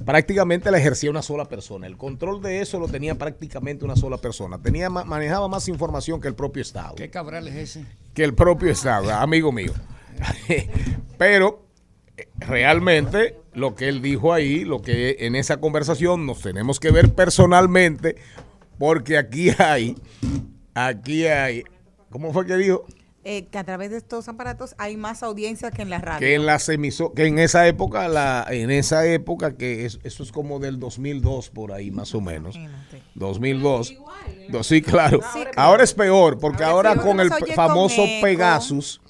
prácticamente 0.07 0.71
la 0.71 0.79
ejercía 0.79 1.11
una 1.11 1.23
sola 1.23 1.47
persona. 1.47 1.87
El 1.87 1.99
control 1.99 2.41
de 2.41 2.61
eso 2.63 2.79
lo 2.79 2.89
tenía 2.89 3.17
prácticamente 3.17 3.85
una 3.85 3.97
sola 3.97 4.17
persona. 4.19 4.59
Tenía 4.63 4.89
ma- 4.89 5.05
manejaba 5.05 5.49
más 5.49 5.69
información 5.69 6.21
que 6.21 6.29
el 6.29 6.35
propio 6.35 6.63
Estado 6.63 6.95
¿Qué 6.95 7.11
cabral 7.11 7.47
es 7.49 7.57
ese? 7.57 7.85
que 8.15 8.25
el 8.25 8.33
propio 8.35 8.71
Estado, 8.71 9.11
amigo 9.13 9.53
mío. 9.53 9.73
Pero 11.19 11.67
realmente 12.39 13.37
lo 13.53 13.75
que 13.75 13.89
él 13.89 14.03
dijo 14.03 14.33
ahí, 14.33 14.65
lo 14.65 14.81
que 14.83 15.17
en 15.21 15.35
esa 15.35 15.59
conversación 15.59 16.27
nos 16.27 16.41
tenemos 16.41 16.79
que 16.81 16.91
ver 16.91 17.13
personalmente, 17.15 18.17
porque 18.79 19.19
aquí 19.19 19.51
hay, 19.59 19.97
aquí 20.75 21.27
hay, 21.27 21.65
¿cómo 22.11 22.33
fue 22.33 22.47
que 22.47 22.57
dijo? 22.57 22.85
Eh, 23.23 23.49
que 23.51 23.59
a 23.59 23.65
través 23.65 23.91
de 23.91 23.99
estos 23.99 24.29
aparatos 24.29 24.75
hay 24.79 24.97
más 24.97 25.23
audiencia 25.23 25.71
que 25.71 25.83
en 25.83 25.91
la 25.91 25.99
radio. 25.99 26.21
Que 26.21 26.35
en 26.37 26.47
las 26.47 26.71
emiso- 26.71 27.13
que 27.13 27.27
en 27.27 27.39
esa 27.39 27.69
época, 27.69 28.09
la, 28.09 28.47
en 28.49 28.71
esa 28.71 29.05
época 29.07 29.59
que 29.59 29.85
es- 29.85 30.01
eso 30.05 30.23
es 30.23 30.33
como 30.33 30.59
del 30.59 30.79
2002 30.81 31.51
por 31.51 31.73
ahí 31.73 31.91
más 31.91 32.15
o 32.15 32.23
menos. 32.23 32.57
Imagínate. 32.57 33.03
2002. 33.17 33.95
Do- 34.49 34.63
Sí, 34.63 34.81
claro. 34.81 35.21
Sí, 35.35 35.41
Ahora 35.57 35.85
es 35.85 35.93
peor, 35.93 36.39
porque 36.39 36.65
Ahora 36.65 36.97
con 36.97 37.21
el 37.21 37.31
famoso 37.55 37.97
con. 37.97 38.21
Pegasus, 38.23 39.03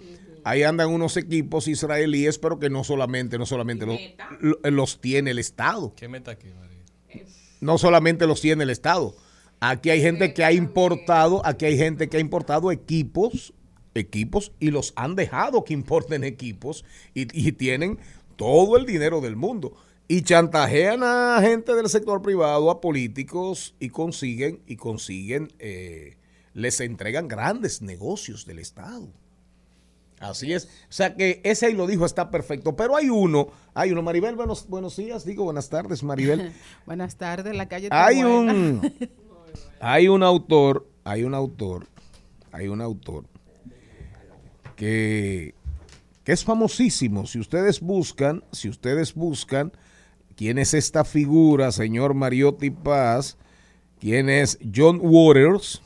ahí 0.44 0.62
andan 0.62 0.90
unos 0.90 1.16
equipos 1.16 1.68
israelíes, 1.68 2.38
pero 2.38 2.58
que 2.58 2.70
no 2.70 2.84
solamente, 2.84 3.38
no 3.38 3.46
solamente 3.46 3.86
los, 3.86 3.98
lo- 4.40 4.58
los 4.70 5.00
tiene 5.00 5.30
el 5.32 5.38
Estado. 5.38 5.94
¿Qué 5.96 6.08
meta 6.08 6.32
aquí, 6.32 6.48
María? 6.48 7.24
No 7.60 7.78
solamente 7.78 8.26
los 8.26 8.40
tiene 8.40 8.64
el 8.64 8.70
Estado. 8.70 9.14
Aquí 9.60 9.90
hay 9.90 10.00
gente 10.00 10.32
que 10.32 10.42
ha 10.44 10.52
importado, 10.52 11.44
aquí 11.44 11.66
hay 11.66 11.76
gente 11.76 12.08
que 12.08 12.16
ha 12.16 12.20
importado 12.20 12.72
equipos, 12.72 13.52
equipos 13.94 14.52
y 14.58 14.70
los 14.70 14.92
han 14.96 15.16
dejado 15.16 15.64
que 15.64 15.74
importen 15.74 16.24
equipos 16.24 16.84
y, 17.14 17.22
y 17.38 17.52
tienen 17.52 17.98
todo 18.36 18.78
el 18.78 18.86
dinero 18.86 19.20
del 19.20 19.36
mundo 19.36 19.76
y 20.08 20.22
chantajean 20.22 21.02
a 21.02 21.38
gente 21.42 21.74
del 21.74 21.88
sector 21.90 22.22
privado, 22.22 22.70
a 22.70 22.80
políticos 22.80 23.74
y 23.78 23.90
consiguen 23.90 24.62
y 24.66 24.76
consiguen 24.76 25.52
eh, 25.58 26.16
les 26.54 26.80
entregan 26.80 27.28
grandes 27.28 27.82
negocios 27.82 28.46
del 28.46 28.58
Estado. 28.60 29.08
Así 30.20 30.52
es. 30.52 30.66
O 30.66 30.92
sea 30.92 31.16
que 31.16 31.40
ese 31.44 31.66
ahí 31.66 31.72
lo 31.72 31.86
dijo, 31.86 32.04
está 32.04 32.30
perfecto. 32.30 32.76
Pero 32.76 32.94
hay 32.94 33.08
uno, 33.08 33.48
hay 33.74 33.90
uno, 33.90 34.02
Maribel, 34.02 34.36
buenos, 34.36 34.68
buenos 34.68 34.96
días, 34.96 35.24
digo 35.24 35.44
buenas 35.44 35.70
tardes, 35.70 36.02
Maribel. 36.02 36.52
Buenas 36.86 37.16
tardes, 37.16 37.56
la 37.56 37.66
calle 37.66 37.88
hay 37.90 38.22
buena. 38.22 38.52
un 38.52 38.94
hay 39.80 40.08
un 40.08 40.22
autor 40.22 40.86
hay 41.04 41.24
un 41.24 41.34
autor 41.34 41.86
hay 42.52 42.68
un 42.68 42.80
autor 42.80 43.24
que, 44.76 45.54
que 46.24 46.32
es 46.32 46.44
famosísimo 46.44 47.26
si 47.26 47.38
ustedes 47.38 47.80
buscan 47.80 48.44
si 48.52 48.68
ustedes 48.68 49.14
buscan 49.14 49.72
quién 50.36 50.58
es 50.58 50.74
esta 50.74 51.04
figura 51.04 51.72
señor 51.72 52.14
Mariotti 52.14 52.70
Paz 52.70 53.36
quién 53.98 54.28
es 54.28 54.58
John 54.74 55.00
Waters 55.02 55.82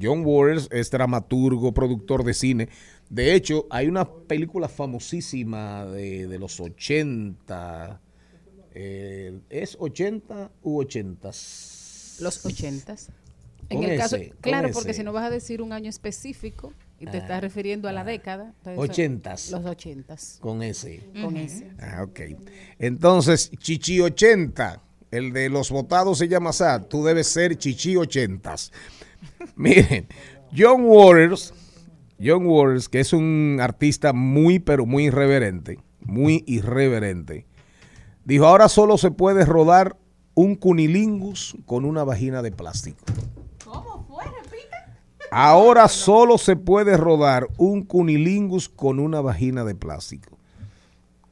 John 0.00 0.22
Waters 0.24 0.68
es 0.72 0.90
dramaturgo 0.90 1.72
productor 1.72 2.24
de 2.24 2.34
cine 2.34 2.68
de 3.08 3.34
hecho 3.34 3.66
hay 3.70 3.86
una 3.88 4.08
película 4.08 4.68
famosísima 4.68 5.86
de, 5.86 6.26
de 6.26 6.38
los 6.38 6.60
80 6.60 8.00
eh, 8.78 9.40
es 9.48 9.74
80 9.80 10.50
u 10.62 10.80
80 10.80 11.28
Los 11.28 12.44
ochentas. 12.44 13.08
En 13.70 13.78
Con 13.78 13.90
el 13.90 13.98
caso, 13.98 14.16
ese, 14.16 14.34
claro, 14.42 14.68
porque 14.70 14.90
ese. 14.90 15.00
si 15.00 15.04
no 15.04 15.14
vas 15.14 15.24
a 15.24 15.30
decir 15.30 15.62
un 15.62 15.72
año 15.72 15.88
específico 15.88 16.74
y 17.00 17.06
te 17.06 17.16
estás 17.16 17.40
refiriendo 17.40 17.88
a 17.88 17.92
la 17.92 18.04
década. 18.04 18.52
entonces, 18.58 18.78
Ochentas. 18.78 19.50
Los 19.50 19.64
ochentas. 19.64 20.38
con 20.42 20.62
ese 20.62 21.08
Con 21.22 21.38
ese. 21.38 21.70
Ah, 21.78 22.04
ok. 22.04 22.20
Entonces, 22.78 23.50
Chichi 23.58 24.00
80, 24.00 24.82
el 25.10 25.32
de 25.32 25.48
los 25.48 25.70
votados 25.70 26.18
se 26.18 26.28
llama 26.28 26.52
SAT, 26.52 26.88
tú 26.90 27.02
debes 27.02 27.28
ser 27.28 27.56
Chichi 27.56 27.96
80. 27.96 28.56
Miren, 29.56 30.06
John 30.54 30.84
Waters, 30.84 31.54
John 32.22 32.46
Waters, 32.46 32.88
que 32.88 33.00
es 33.00 33.12
un 33.12 33.58
artista 33.60 34.12
muy, 34.12 34.58
pero 34.58 34.86
muy 34.86 35.06
irreverente, 35.06 35.78
muy 36.00 36.44
irreverente, 36.46 37.46
dijo, 38.24 38.46
ahora 38.46 38.68
solo 38.68 38.96
se 38.98 39.10
puede 39.10 39.44
rodar 39.44 39.96
un 40.34 40.54
cunilingus 40.54 41.56
con 41.66 41.84
una 41.84 42.04
vagina 42.04 42.42
de 42.42 42.52
plástico. 42.52 42.98
¿Cómo 43.64 44.06
fue? 44.06 44.24
Repita. 44.24 44.98
Ahora 45.30 45.88
solo 45.88 46.38
se 46.38 46.56
puede 46.56 46.96
rodar 46.96 47.48
un 47.58 47.82
cunilingus 47.82 48.68
con 48.68 48.98
una 48.98 49.20
vagina 49.20 49.64
de 49.64 49.74
plástico. 49.74 50.36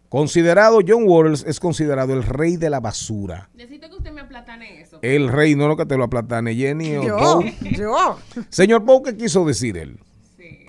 Considerado, 0.09 0.79
John 0.87 1.05
Waters 1.07 1.45
es 1.45 1.59
considerado 1.59 2.13
el 2.13 2.23
rey 2.23 2.57
de 2.57 2.71
la 2.71 2.79
basura. 2.79 3.51
Necesito 3.55 3.91
que 3.91 3.97
usted 3.97 4.13
me 4.13 4.21
aplatane 4.21 4.81
eso. 4.81 5.01
El 5.03 5.29
rey, 5.29 5.57
no 5.57 5.67
lo 5.67 5.77
que 5.77 5.87
te 5.87 5.97
lo 5.97 6.05
aplatane, 6.05 6.55
Jenny 6.55 6.93
Yo, 6.93 7.41
yo. 7.63 8.19
Señor 8.49 8.85
Poe, 8.85 9.03
¿qué 9.03 9.17
quiso 9.17 9.45
decir 9.45 9.77
él? 9.77 9.99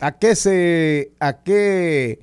¿A 0.02 0.18
qué 0.20 0.36
se, 0.36 1.12
a 1.20 1.42
qué, 1.44 2.20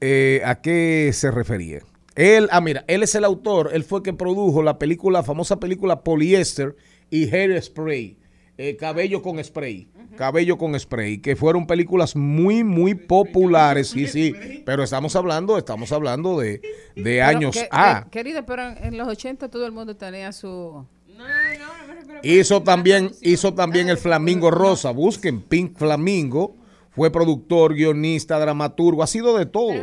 eh, 0.00 0.40
a 0.44 0.60
qué 0.60 1.10
se 1.12 1.30
refería? 1.30 1.80
Él, 2.14 2.48
ah, 2.52 2.60
mira, 2.60 2.84
él 2.86 3.02
es 3.02 3.14
el 3.14 3.24
autor, 3.24 3.70
él 3.72 3.82
fue 3.84 4.02
que 4.02 4.12
produjo 4.12 4.62
la 4.62 4.78
película, 4.78 5.22
famosa 5.22 5.58
película 5.58 6.02
Polyester 6.04 6.76
y 7.10 7.28
Hair 7.34 7.60
Spray, 7.62 8.16
eh, 8.56 8.76
Cabello 8.76 9.20
con 9.20 9.42
Spray, 9.42 9.88
Cabello 10.16 10.56
con 10.56 10.78
Spray, 10.78 11.18
que 11.18 11.34
fueron 11.34 11.66
películas 11.66 12.14
muy, 12.14 12.62
muy 12.62 12.94
populares, 12.94 13.88
sí, 13.88 14.06
sí, 14.06 14.32
pero 14.64 14.84
estamos 14.84 15.16
hablando, 15.16 15.58
estamos 15.58 15.90
hablando 15.90 16.38
de, 16.38 16.62
de 16.94 17.20
años 17.20 17.56
que- 17.56 17.66
A. 17.72 18.04
que- 18.04 18.10
querida, 18.10 18.46
pero 18.46 18.62
en, 18.68 18.84
en 18.84 18.96
los 18.96 19.08
80 19.08 19.48
todo 19.48 19.66
el 19.66 19.72
mundo 19.72 19.96
tenía 19.96 20.30
su... 20.30 20.48
No, 20.48 20.86
no, 21.18 21.24
no, 21.24 21.26
no 21.26 21.88
me 21.88 21.94
refiero 21.94 22.02
a- 22.02 22.03
Hizo 22.22 22.62
también, 22.62 23.10
hizo 23.20 23.54
también 23.54 23.88
el 23.88 23.98
Flamingo 23.98 24.50
Rosa, 24.50 24.90
busquen 24.90 25.42
Pink 25.42 25.76
Flamingo, 25.76 26.56
fue 26.90 27.10
productor, 27.10 27.74
guionista, 27.74 28.38
dramaturgo, 28.38 29.02
ha 29.02 29.06
sido 29.06 29.36
de 29.36 29.46
todo, 29.46 29.74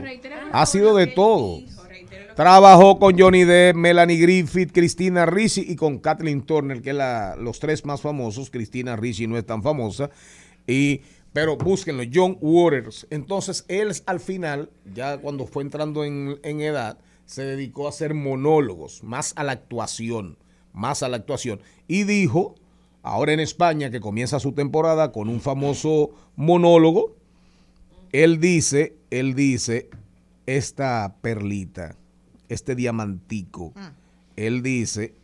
ha 0.52 0.66
sido 0.66 0.96
de 0.96 1.08
todo. 1.08 1.60
Trabajó 2.36 2.98
con 2.98 3.20
Johnny 3.20 3.44
Depp, 3.44 3.76
Melanie 3.76 4.18
Griffith, 4.18 4.72
Cristina 4.72 5.26
Ricci 5.26 5.66
y 5.68 5.76
con 5.76 6.00
Kathleen 6.00 6.42
Turner, 6.44 6.82
que 6.82 6.92
es 6.92 6.96
la, 6.96 7.36
los 7.36 7.60
tres 7.60 7.86
más 7.86 8.02
famosos. 8.02 8.50
Cristina 8.50 8.96
Ricci 8.96 9.28
no 9.28 9.38
es 9.38 9.46
tan 9.46 9.62
famosa. 9.62 10.10
Y, 10.66 11.02
pero 11.34 11.58
búsquenlo, 11.58 12.04
John 12.12 12.38
Waters. 12.40 13.06
Entonces, 13.10 13.66
él 13.68 13.92
al 14.06 14.20
final, 14.22 14.70
ya 14.96 15.18
cuando 15.18 15.46
fue 15.46 15.64
entrando 15.64 16.06
en, 16.06 16.40
en 16.44 16.62
edad, 16.62 16.98
se 17.26 17.44
dedicó 17.44 17.86
a 17.86 17.90
hacer 17.90 18.14
monólogos, 18.14 19.04
más 19.04 19.34
a 19.36 19.44
la 19.44 19.52
actuación, 19.52 20.38
más 20.74 21.04
a 21.04 21.10
la 21.10 21.18
actuación. 21.18 21.62
Y 21.88 22.04
dijo, 22.04 22.56
ahora 23.04 23.34
en 23.34 23.40
España, 23.40 23.90
que 23.90 24.00
comienza 24.00 24.40
su 24.40 24.54
temporada 24.54 25.12
con 25.12 25.30
un 25.30 25.42
famoso 25.42 26.12
monólogo, 26.36 27.16
él 28.12 28.40
dice, 28.40 28.98
él 29.10 29.36
dice, 29.36 29.90
esta 30.46 31.16
perlita, 31.22 31.96
este 32.50 32.76
diamantico, 32.76 33.74
él 34.36 34.62
dice, 34.64 35.16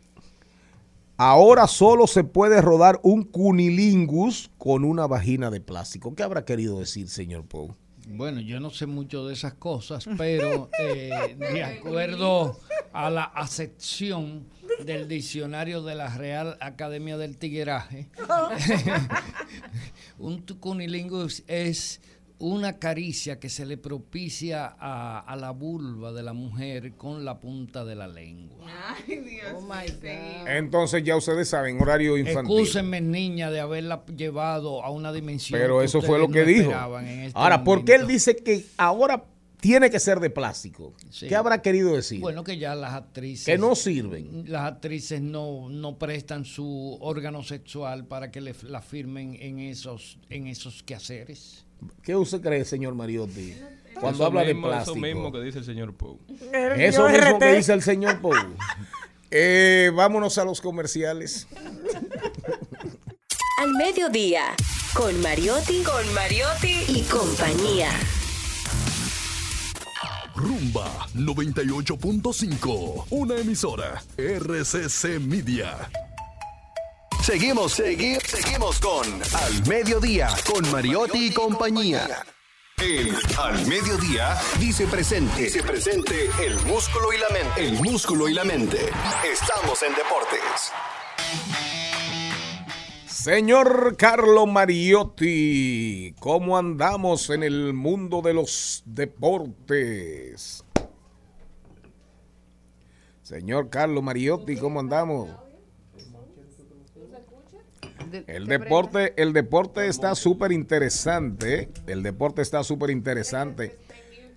ahora 1.16 1.66
solo 1.66 2.06
se 2.06 2.24
puede 2.24 2.62
rodar 2.62 2.98
un 3.02 3.24
cunilingus 3.24 4.50
con 4.58 4.84
una 4.84 5.06
vagina 5.06 5.50
de 5.50 5.60
plástico. 5.60 6.14
¿Qué 6.14 6.22
habrá 6.22 6.44
querido 6.44 6.78
decir, 6.78 7.08
señor 7.08 7.44
Poe? 7.44 7.74
Bueno, 8.10 8.40
yo 8.40 8.58
no 8.58 8.70
sé 8.70 8.86
mucho 8.86 9.26
de 9.26 9.34
esas 9.34 9.52
cosas, 9.54 10.08
pero 10.16 10.70
eh, 10.78 11.36
de 11.38 11.62
acuerdo 11.62 12.58
a 12.92 13.10
la 13.10 13.24
acepción 13.24 14.46
del 14.84 15.08
diccionario 15.08 15.82
de 15.82 15.94
la 15.94 16.16
Real 16.16 16.56
Academia 16.60 17.16
del 17.16 17.36
Tigueraje, 17.36 18.08
Un 20.18 20.42
cunilingus 20.42 21.44
es, 21.46 22.00
una 22.40 22.78
caricia 22.78 23.40
que 23.40 23.48
se 23.48 23.66
le 23.66 23.76
propicia 23.76 24.66
a, 24.78 25.18
a 25.18 25.36
la 25.36 25.50
vulva 25.50 26.12
de 26.12 26.22
la 26.22 26.32
mujer 26.32 26.92
con 26.96 27.24
la 27.24 27.40
punta 27.40 27.84
de 27.84 27.96
la 27.96 28.06
lengua. 28.06 28.64
Ay, 28.66 29.16
Dios 29.16 29.54
Oh 29.56 29.60
my 29.60 29.90
God. 29.90 30.48
Entonces 30.48 31.02
ya 31.02 31.16
ustedes 31.16 31.48
saben, 31.48 31.80
horario 31.80 32.16
infantil. 32.16 32.58
Excúsenme, 32.58 33.00
niña, 33.00 33.50
de 33.50 33.60
haberla 33.60 34.04
llevado 34.06 34.84
a 34.84 34.90
una 34.90 35.12
dimensión. 35.12 35.58
Pero 35.58 35.80
que 35.80 35.86
eso 35.86 36.00
fue 36.00 36.18
lo 36.18 36.28
que 36.28 36.40
no 36.40 36.46
dijo. 36.46 36.98
este 37.00 37.30
Ahora, 37.34 37.64
¿por 37.64 37.84
qué 37.84 37.94
él 37.94 38.02
momento. 38.02 38.12
dice 38.12 38.36
que 38.36 38.66
ahora 38.76 39.24
tiene 39.60 39.90
que 39.90 39.98
ser 40.00 40.20
de 40.20 40.30
plástico? 40.30 40.94
Sí. 41.10 41.28
¿Qué 41.28 41.36
habrá 41.36 41.60
querido 41.62 41.94
decir? 41.94 42.20
Bueno, 42.20 42.44
que 42.44 42.58
ya 42.58 42.74
las 42.74 42.94
actrices. 42.94 43.46
que 43.46 43.58
no 43.58 43.74
sirven. 43.74 44.44
Las 44.48 44.72
actrices 44.72 45.20
no, 45.20 45.68
no 45.68 45.98
prestan 45.98 46.44
su 46.44 46.96
órgano 47.00 47.42
sexual 47.42 48.06
para 48.06 48.30
que 48.30 48.40
le, 48.40 48.54
la 48.62 48.80
firmen 48.82 49.36
en 49.40 49.58
esos, 49.58 50.18
en 50.30 50.46
esos 50.46 50.82
quehaceres. 50.82 51.64
¿Qué 52.02 52.16
usted 52.16 52.40
cree, 52.40 52.64
señor 52.64 52.94
Mariotti? 52.94 53.54
Cuando 53.94 54.16
Eso 54.18 54.26
habla 54.26 54.44
mismo- 54.44 54.66
de 54.68 54.72
plástico. 54.74 54.96
Eso 54.96 55.06
mismo 55.06 55.32
que 55.32 55.40
dice 55.42 55.58
el 55.58 55.64
señor 55.64 55.94
Pou. 55.94 56.18
Eso 56.76 57.08
mismo 57.08 57.38
que 57.38 57.52
dice 57.56 57.72
el 57.72 57.82
señor 57.82 58.20
Pou. 58.20 58.34
Eh, 59.30 59.90
vámonos 59.94 60.38
a 60.38 60.44
los 60.46 60.58
comerciales. 60.62 61.46
Al 63.58 63.74
mediodía, 63.74 64.44
con 64.94 65.20
Mariotti, 65.20 65.82
con 65.82 66.14
Mariotti 66.14 66.84
y 66.88 67.02
compañía. 67.02 67.90
Rumba 70.38 70.86
98.5, 71.16 73.06
una 73.10 73.34
emisora 73.36 74.00
RCC 74.16 75.18
Media. 75.18 75.90
Seguimos, 77.20 77.76
segui- 77.80 78.20
seguimos 78.24 78.78
con 78.78 79.04
Al 79.34 79.66
Mediodía, 79.66 80.28
con 80.46 80.70
Mariotti 80.70 81.26
y 81.26 81.30
compañía. 81.32 82.24
El 82.80 83.16
Al 83.36 83.66
Mediodía 83.66 84.38
dice 84.60 84.86
presente. 84.86 85.42
Dice 85.42 85.64
presente 85.64 86.30
el 86.46 86.54
músculo 86.66 87.12
y 87.12 87.18
la 87.18 87.28
mente. 87.30 87.66
El 87.66 87.72
músculo 87.82 88.28
y 88.28 88.34
la 88.34 88.44
mente. 88.44 88.90
Estamos 89.28 89.82
en 89.82 89.92
deportes. 89.96 90.70
Señor 93.22 93.96
Carlo 93.96 94.46
Mariotti, 94.46 96.14
¿cómo 96.20 96.56
andamos 96.56 97.30
en 97.30 97.42
el 97.42 97.74
mundo 97.74 98.22
de 98.22 98.32
los 98.32 98.84
deportes? 98.86 100.64
Señor 103.24 103.70
Carlo 103.70 104.02
Mariotti, 104.02 104.54
¿cómo 104.56 104.78
andamos? 104.78 105.30
El 108.28 108.46
¿qué 108.46 108.58
deporte, 108.58 109.20
el 109.20 109.32
deporte 109.32 109.88
está 109.88 110.14
súper 110.14 110.52
interesante. 110.52 111.70
El 111.88 112.04
deporte 112.04 112.40
está 112.40 112.62
súper 112.62 112.90
interesante. 112.90 113.76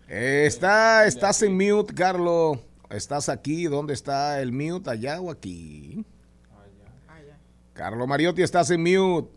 Eh, 0.07 0.45
está, 0.47 1.05
estás 1.05 1.43
en 1.43 1.53
mute, 1.55 1.93
Carlos. 1.93 2.57
¿Estás 2.89 3.29
aquí? 3.29 3.65
¿Dónde 3.65 3.93
está 3.93 4.41
el 4.41 4.51
mute? 4.51 4.89
¿Allá 4.89 5.21
o 5.21 5.29
aquí? 5.29 6.03
Carlos 7.73 8.07
Mariotti, 8.07 8.41
estás 8.41 8.69
en 8.71 8.81
mute. 8.81 9.29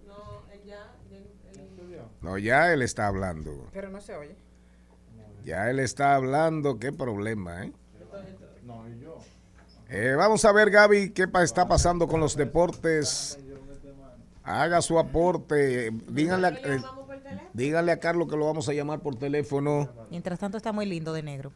No, 2.20 2.38
ya 2.38 2.72
él 2.72 2.82
está 2.82 3.06
hablando. 3.06 3.68
Pero 3.72 3.90
no 3.90 4.00
se 4.00 4.14
oye. 4.16 4.34
Ya 5.44 5.68
él 5.70 5.78
está 5.78 6.14
hablando. 6.14 6.78
Qué 6.78 6.90
problema, 6.92 7.64
¿eh? 7.64 7.72
Eh, 9.90 10.14
vamos 10.16 10.44
a 10.46 10.52
ver, 10.52 10.70
Gaby, 10.70 11.10
qué 11.10 11.28
pa- 11.28 11.42
está 11.42 11.68
pasando 11.68 12.08
con 12.08 12.20
los 12.20 12.34
deportes. 12.36 13.38
Haga 14.42 14.80
su 14.82 14.98
aporte. 14.98 15.90
Díganle 16.08 16.46
a, 16.46 16.50
eh, 16.50 16.82
díganle 17.52 17.92
a 17.92 18.00
Carlos 18.00 18.28
que 18.28 18.36
lo 18.36 18.46
vamos 18.46 18.68
a 18.68 18.72
llamar 18.72 19.00
por 19.00 19.16
teléfono. 19.16 19.88
Mientras 20.10 20.38
tanto 20.38 20.56
está 20.56 20.72
muy 20.72 20.86
lindo 20.86 21.12
de 21.12 21.22
negro. 21.22 21.52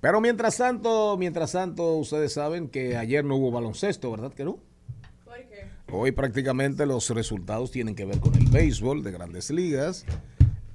Pero 0.00 0.20
mientras 0.20 0.58
tanto, 0.58 1.16
mientras 1.18 1.52
tanto, 1.52 1.96
ustedes 1.96 2.34
saben 2.34 2.68
que 2.68 2.98
ayer 2.98 3.24
no 3.24 3.36
hubo 3.36 3.50
baloncesto, 3.50 4.10
¿verdad 4.10 4.32
que 4.34 4.44
no? 4.44 4.58
Hoy 5.96 6.10
prácticamente 6.10 6.86
los 6.86 7.08
resultados 7.10 7.70
tienen 7.70 7.94
que 7.94 8.04
ver 8.04 8.18
con 8.18 8.34
el 8.34 8.46
béisbol 8.46 9.04
de 9.04 9.12
grandes 9.12 9.48
ligas. 9.50 10.04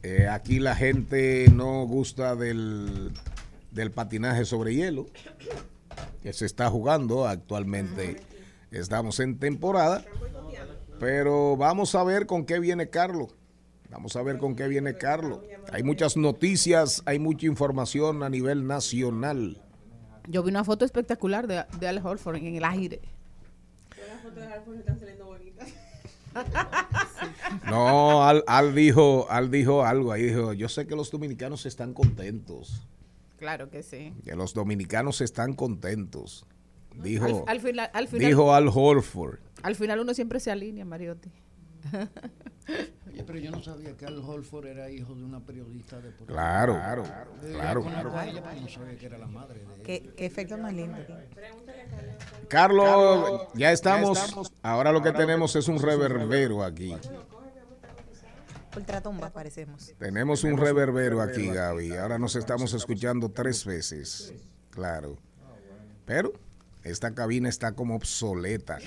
Eh, 0.02 0.30
aquí 0.32 0.60
la 0.60 0.78
gente 0.78 1.52
no 1.54 1.86
gusta 1.86 2.38
del, 2.38 3.12
del 3.72 3.92
patinaje 3.92 4.46
sobre 4.46 4.74
hielo, 4.76 5.08
que 6.24 6.32
se 6.32 6.46
está 6.46 6.70
jugando 6.70 7.28
actualmente. 7.28 8.22
Estamos 8.72 9.20
en 9.20 9.38
temporada, 9.40 10.06
pero 11.02 11.58
vamos 11.58 11.96
a 11.96 12.04
ver 12.06 12.26
con 12.26 12.46
qué 12.46 12.60
viene 12.60 12.90
Carlos. 12.90 13.36
Vamos 13.92 14.16
a 14.16 14.24
ver 14.24 14.38
con 14.38 14.56
qué 14.56 14.70
viene 14.70 14.94
Carlos. 14.96 15.42
Hay 15.74 15.84
muchas 15.84 16.16
noticias, 16.16 17.04
hay 17.06 17.20
mucha 17.20 17.46
información 17.46 18.24
a 18.24 18.30
nivel 18.30 18.66
nacional. 18.68 19.62
Yo 20.30 20.44
vi 20.44 20.50
una 20.52 20.64
foto 20.64 20.86
espectacular 20.86 21.46
de, 21.46 21.66
de 21.78 21.88
Al 21.90 22.02
en 22.36 22.56
el 22.56 22.64
aire. 22.64 23.02
Las 24.30 24.36
fotos 24.36 24.48
de 24.48 24.54
Alfonso 24.54 24.80
están 24.80 25.00
saliendo 25.00 25.26
bonitas. 25.26 25.70
No, 27.70 28.24
Al, 28.24 28.44
Al 28.48 28.76
dijo, 28.76 29.28
Al 29.30 29.50
dijo 29.52 29.84
algo 29.86 30.12
ahí, 30.12 30.24
dijo, 30.24 30.54
yo 30.54 30.70
sé 30.70 30.88
que 30.88 30.96
los 30.96 31.12
dominicanos 31.12 31.66
están 31.66 31.94
contentos, 31.94 32.82
Claro 33.38 33.70
que 33.70 33.84
sí. 33.84 34.14
que 34.24 34.36
los 34.36 34.54
dominicanos 34.54 35.22
están 35.22 35.54
contentos, 35.54 36.46
dijo, 36.96 37.26
Al, 37.48 37.56
al 37.58 37.60
final, 37.62 37.90
al 37.94 38.08
final, 38.08 38.28
dijo 38.28 38.54
Al 38.54 38.68
Horford. 38.68 39.40
al 39.64 39.76
final 39.76 40.00
uno 40.00 40.14
siempre 40.14 40.40
se 40.40 40.52
alinea, 40.52 40.86
Mariotti. 40.86 41.30
Oye, 43.08 43.24
pero 43.24 43.40
yo 43.40 43.52
no 43.52 43.64
sabía 43.64 43.98
que 43.98 44.06
Al 44.06 44.20
Holford 44.20 44.68
era 44.68 44.90
hijo 44.90 45.16
de 45.16 45.24
una 45.24 45.40
periodista 45.40 46.00
deportiva. 46.00 46.40
Claro, 46.40 46.74
claro, 46.74 47.04
claro. 47.52 47.84
conozco 47.84 48.18
a 48.18 48.28
ella, 48.28 48.44
pero 48.44 48.62
no 48.62 48.70
sabía 48.70 48.98
que 48.98 49.06
era 49.06 49.18
la 49.18 49.28
madre 49.28 49.60
de 49.60 49.74
ella. 49.74 49.84
¿Qué, 49.84 50.14
qué 50.16 50.26
efecto 50.26 50.58
más 50.58 50.74
lindo 50.74 50.98
tiene. 51.06 51.28
Carlos, 52.48 53.48
ya 53.56 53.72
estamos, 53.72 54.32
ahora 54.62 54.92
lo 54.92 55.02
que 55.02 55.12
tenemos 55.12 55.56
es 55.56 55.68
un 55.68 55.82
reverbero 55.82 56.64
aquí. 56.64 56.96
Ultratumba 58.76 59.32
parecemos. 59.32 59.94
Tenemos 59.98 60.44
un 60.44 60.58
reverbero 60.58 61.22
aquí, 61.22 61.48
Gaby. 61.48 61.98
Ahora 61.98 62.20
nos 62.20 62.36
estamos 62.36 62.74
escuchando 62.74 63.30
tres 63.30 63.66
veces. 63.66 64.34
Claro. 64.70 65.18
Pero 66.06 66.34
esta 66.84 67.14
cabina 67.14 67.50
está 67.50 67.74
como 67.74 67.96
obsoleta. 67.96 68.78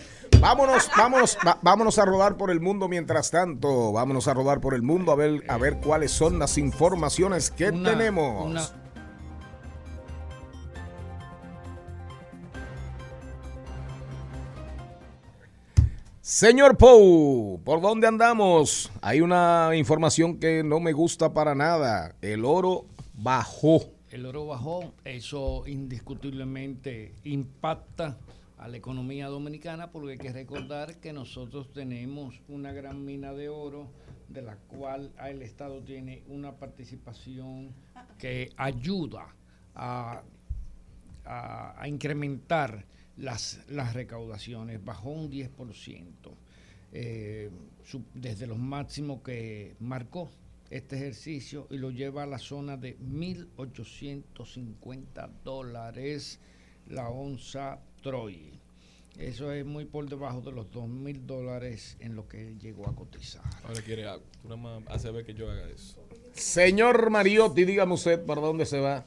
Vámonos, 0.41 0.91
vámonos, 0.97 1.37
va- 1.47 1.59
vámonos 1.63 1.99
a 1.99 2.05
rodar 2.05 2.37
por 2.37 2.51
el 2.51 2.61
mundo 2.61 2.89
mientras 2.89 3.31
tanto. 3.31 3.93
Vámonos 3.93 4.29
a 4.29 4.35
rodar 4.35 4.61
por 4.61 4.75
el 4.75 4.83
mundo 4.83 5.13
a 5.13 5.17
ver, 5.17 5.45
a 5.49 5.59
ver 5.59 5.79
cuáles 5.79 6.11
son 6.11 6.39
las 6.39 6.59
informaciones 6.59 7.51
que 7.51 7.69
Una- 7.71 7.91
tenemos. 7.91 8.47
una- 8.47 8.69
Señor 16.21 16.77
Pou, 16.77 17.61
¿por 17.65 17.81
dónde 17.81 18.07
andamos? 18.07 18.91
Hay 19.01 19.21
una 19.21 19.71
información 19.75 20.39
que 20.39 20.63
no 20.63 20.79
me 20.79 20.93
gusta 20.93 21.33
para 21.35 21.55
nada. 21.55 22.15
El 22.23 22.45
oro 22.45 22.87
bajó. 23.13 23.81
El 24.13 24.27
oro 24.27 24.47
bajó, 24.47 24.93
eso 25.05 25.67
indiscutiblemente 25.67 27.15
impacta 27.25 28.19
a 28.59 28.69
la 28.69 28.77
economía 28.77 29.29
dominicana 29.29 29.91
porque 29.91 30.13
hay 30.13 30.19
que 30.19 30.33
recordar 30.33 31.01
que 31.01 31.15
nosotros 31.15 31.73
tenemos 31.73 32.41
una 32.49 32.73
gran 32.73 33.05
mina 33.05 33.33
de 33.33 33.49
oro 33.49 33.91
de 34.29 34.43
la 34.43 34.57
cual 34.57 35.13
el 35.27 35.41
Estado 35.41 35.83
tiene 35.83 36.23
una 36.29 36.57
participación 36.57 37.75
que 38.19 38.51
ayuda 38.57 39.35
a, 39.75 40.23
incrementar 41.87 42.85
las, 43.17 43.61
las 43.69 43.95
recaudaciones, 43.95 44.85
bajó 44.85 45.11
un 45.11 45.31
10%, 45.31 46.05
eh, 46.93 47.51
desde 48.13 48.47
los 48.47 48.59
máximos 48.59 49.23
que 49.23 49.75
marcó 49.81 50.31
este 50.73 50.97
ejercicio 50.97 51.67
y 51.71 51.77
lo 51.77 51.91
lleva 51.91 52.23
a 52.23 52.27
la 52.27 52.39
zona 52.39 52.77
de 52.77 52.97
1.850 52.99 55.31
dólares 55.45 56.39
la 56.89 57.09
onza 57.09 57.81
Troy. 58.03 58.59
Eso 59.19 59.53
es 59.53 59.67
muy 59.67 59.85
por 59.85 60.09
debajo 60.09 60.41
de 60.41 60.53
los 60.53 60.71
2.000 60.71 61.27
dólares 61.27 61.99
en 62.01 62.17
lo 62.17 62.27
que 62.27 62.57
llegó 62.59 62.89
a 62.89 62.95
cotizar. 62.95 63.43
Ahora 63.63 63.83
quiere 63.83 64.07
algo. 64.07 64.25
Tú 64.41 64.49
nada 64.49 64.81
más 64.81 64.89
hace 64.89 65.11
ver 65.11 65.27
que 65.27 65.35
yo 65.35 65.51
haga 65.51 65.69
eso. 65.69 66.03
Señor 66.33 67.11
Mariotti, 67.11 67.67
dígame 67.67 67.93
usted 67.93 68.25
para 68.25 68.41
dónde 68.41 68.65
se 68.65 68.81
va. 68.81 69.05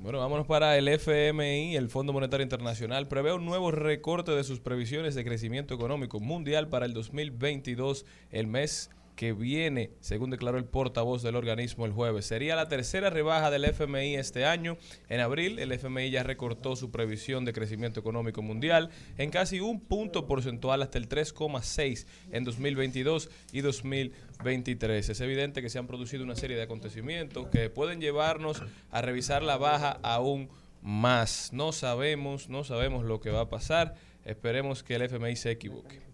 Bueno, 0.00 0.18
vámonos 0.18 0.46
para 0.46 0.78
el 0.78 0.88
FMI. 0.88 1.76
El 1.76 1.90
Fondo 1.90 2.14
Monetario 2.14 2.42
Internacional 2.42 3.06
prevé 3.06 3.34
un 3.34 3.44
nuevo 3.44 3.70
recorte 3.70 4.32
de 4.32 4.44
sus 4.44 4.60
previsiones 4.60 5.14
de 5.14 5.24
crecimiento 5.24 5.74
económico 5.74 6.20
mundial 6.20 6.68
para 6.68 6.86
el 6.86 6.94
2022. 6.94 8.06
El 8.30 8.46
mes 8.46 8.88
que 9.16 9.32
viene, 9.32 9.92
según 10.00 10.30
declaró 10.30 10.58
el 10.58 10.64
portavoz 10.64 11.22
del 11.22 11.36
organismo 11.36 11.86
el 11.86 11.92
jueves. 11.92 12.26
Sería 12.26 12.56
la 12.56 12.68
tercera 12.68 13.10
rebaja 13.10 13.50
del 13.50 13.64
FMI 13.64 14.16
este 14.16 14.44
año. 14.44 14.76
En 15.08 15.20
abril, 15.20 15.58
el 15.58 15.72
FMI 15.72 16.10
ya 16.10 16.22
recortó 16.22 16.76
su 16.76 16.90
previsión 16.90 17.44
de 17.44 17.52
crecimiento 17.52 18.00
económico 18.00 18.42
mundial 18.42 18.90
en 19.18 19.30
casi 19.30 19.60
un 19.60 19.80
punto 19.80 20.26
porcentual 20.26 20.82
hasta 20.82 20.98
el 20.98 21.08
3,6 21.08 22.06
en 22.32 22.44
2022 22.44 23.30
y 23.52 23.60
2023. 23.60 25.08
Es 25.08 25.20
evidente 25.20 25.62
que 25.62 25.70
se 25.70 25.78
han 25.78 25.86
producido 25.86 26.24
una 26.24 26.36
serie 26.36 26.56
de 26.56 26.62
acontecimientos 26.62 27.46
que 27.48 27.70
pueden 27.70 28.00
llevarnos 28.00 28.62
a 28.90 29.02
revisar 29.02 29.42
la 29.42 29.56
baja 29.56 29.98
aún 30.02 30.48
más. 30.82 31.50
No 31.52 31.72
sabemos, 31.72 32.48
no 32.48 32.64
sabemos 32.64 33.04
lo 33.04 33.20
que 33.20 33.30
va 33.30 33.42
a 33.42 33.48
pasar. 33.48 33.94
Esperemos 34.24 34.82
que 34.82 34.96
el 34.96 35.02
FMI 35.02 35.36
se 35.36 35.50
equivoque. 35.50 36.13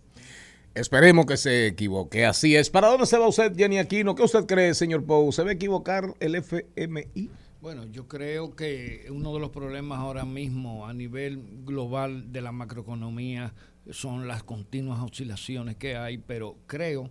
Esperemos 0.75 1.27
que 1.27 1.37
se 1.37 1.67
equivoque. 1.67 2.25
Así 2.25 2.55
es. 2.55 2.71
¿Para 2.71 2.89
dónde 2.89 3.07
se 3.07 3.19
va 3.19 3.27
usted, 3.27 3.53
Jenny 3.57 3.79
Aquino? 3.79 4.15
¿Qué 4.15 4.23
usted 4.23 4.47
cree, 4.47 4.73
señor 4.75 5.05
Pou? 5.05 5.33
¿Se 5.33 5.43
va 5.43 5.51
a 5.51 5.55
equivocar 5.55 6.15
el 6.21 6.37
FMI? 6.37 7.31
Bueno, 7.61 7.85
yo 7.87 8.07
creo 8.07 8.55
que 8.55 9.07
uno 9.11 9.35
de 9.35 9.41
los 9.41 9.51
problemas 9.51 9.99
ahora 9.99 10.25
mismo 10.25 10.87
a 10.87 10.95
nivel 10.95 11.43
global 11.65 12.33
de 12.33 12.41
la 12.41 12.53
macroeconomía 12.53 13.53
son 13.91 14.29
las 14.29 14.45
continuas 14.45 15.01
oscilaciones 15.03 15.77
que 15.77 15.97
hay, 15.97 16.19
pero 16.19 16.57
creo, 16.67 17.11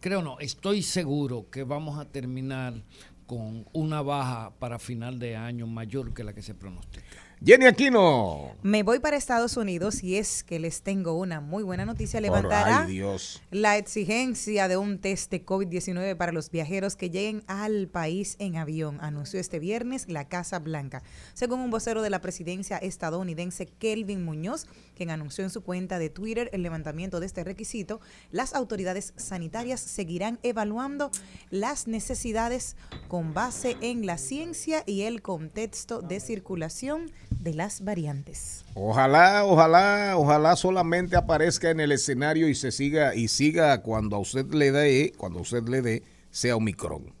creo 0.00 0.22
no, 0.22 0.40
estoy 0.40 0.82
seguro 0.82 1.48
que 1.50 1.62
vamos 1.62 1.98
a 1.98 2.06
terminar 2.06 2.82
con 3.26 3.66
una 3.72 4.02
baja 4.02 4.52
para 4.58 4.78
final 4.78 5.18
de 5.18 5.36
año 5.36 5.66
mayor 5.66 6.12
que 6.14 6.24
la 6.24 6.32
que 6.32 6.42
se 6.42 6.54
pronostica. 6.54 7.03
Jenny 7.42 7.66
Aquino. 7.66 8.54
Me 8.62 8.82
voy 8.82 9.00
para 9.00 9.18
Estados 9.18 9.58
Unidos 9.58 10.02
y 10.02 10.16
es 10.16 10.42
que 10.42 10.58
les 10.58 10.80
tengo 10.80 11.12
una 11.12 11.40
muy 11.40 11.62
buena 11.62 11.84
noticia. 11.84 12.20
Levantará 12.20 12.86
Dios. 12.86 13.42
la 13.50 13.76
exigencia 13.76 14.68
de 14.68 14.78
un 14.78 14.98
test 14.98 15.30
de 15.30 15.44
COVID-19 15.44 16.16
para 16.16 16.32
los 16.32 16.50
viajeros 16.50 16.96
que 16.96 17.10
lleguen 17.10 17.44
al 17.46 17.88
país 17.88 18.36
en 18.38 18.56
avión, 18.56 18.98
anunció 19.02 19.38
este 19.38 19.58
viernes 19.58 20.08
la 20.08 20.28
Casa 20.28 20.58
Blanca. 20.58 21.02
Según 21.34 21.60
un 21.60 21.70
vocero 21.70 22.00
de 22.00 22.08
la 22.08 22.22
presidencia 22.22 22.78
estadounidense, 22.78 23.66
Kelvin 23.66 24.24
Muñoz, 24.24 24.66
quien 24.96 25.10
anunció 25.10 25.44
en 25.44 25.50
su 25.50 25.62
cuenta 25.62 25.98
de 25.98 26.08
Twitter 26.08 26.48
el 26.54 26.62
levantamiento 26.62 27.20
de 27.20 27.26
este 27.26 27.44
requisito, 27.44 28.00
las 28.30 28.54
autoridades 28.54 29.12
sanitarias 29.16 29.80
seguirán 29.80 30.38
evaluando 30.42 31.10
las 31.50 31.86
necesidades 31.86 32.76
con 33.08 33.34
base 33.34 33.76
en 33.82 34.06
la 34.06 34.16
ciencia 34.16 34.82
y 34.86 35.02
el 35.02 35.20
contexto 35.20 36.00
de 36.00 36.20
circulación 36.20 37.12
de 37.40 37.54
las 37.54 37.82
variantes. 37.84 38.64
Ojalá, 38.74 39.44
ojalá, 39.44 40.14
ojalá 40.16 40.56
solamente 40.56 41.16
aparezca 41.16 41.70
en 41.70 41.80
el 41.80 41.92
escenario 41.92 42.48
y 42.48 42.54
se 42.54 42.72
siga 42.72 43.14
y 43.14 43.28
siga 43.28 43.82
cuando 43.82 44.16
a 44.16 44.18
usted 44.18 44.46
le 44.52 44.72
dé, 44.72 45.12
cuando 45.16 45.38
a 45.40 45.42
usted 45.42 45.62
le 45.68 45.82
dé, 45.82 46.02
sea 46.30 46.56
Omicron. 46.56 47.12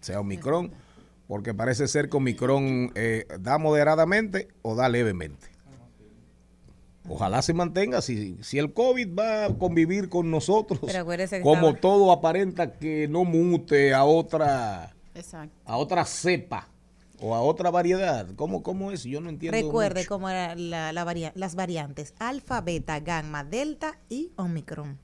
Sea 0.00 0.20
Omicron, 0.20 0.72
porque 1.28 1.54
parece 1.54 1.88
ser 1.88 2.08
que 2.08 2.16
Omicron 2.16 2.92
eh, 2.94 3.26
da 3.40 3.58
moderadamente 3.58 4.48
o 4.62 4.74
da 4.74 4.88
levemente. 4.88 5.48
Ojalá 7.06 7.42
se 7.42 7.52
mantenga. 7.52 8.00
Si, 8.00 8.38
si 8.42 8.58
el 8.58 8.72
COVID 8.72 9.14
va 9.14 9.44
a 9.46 9.48
convivir 9.54 10.08
con 10.08 10.30
nosotros, 10.30 10.80
como 11.42 11.68
estaba- 11.68 11.80
todo 11.80 12.10
aparenta 12.12 12.72
que 12.78 13.08
no 13.08 13.24
mute 13.24 13.92
a 13.92 14.04
otra, 14.04 14.94
Exacto. 15.14 15.54
a 15.66 15.76
otra 15.76 16.04
cepa 16.06 16.68
o 17.20 17.34
a 17.34 17.40
otra 17.42 17.70
variedad. 17.70 18.28
¿Cómo, 18.36 18.62
cómo 18.62 18.90
es? 18.92 19.04
Yo 19.04 19.20
no 19.20 19.28
entiendo. 19.28 19.56
Recuerde 19.56 20.00
mucho. 20.00 20.08
cómo 20.08 20.28
eran 20.28 20.70
la, 20.70 20.92
la 20.92 21.04
varia- 21.04 21.32
las 21.34 21.54
variantes 21.54 22.14
alfa, 22.18 22.60
beta, 22.60 23.00
gamma, 23.00 23.44
delta 23.44 23.98
y 24.08 24.32
omicron. 24.36 24.98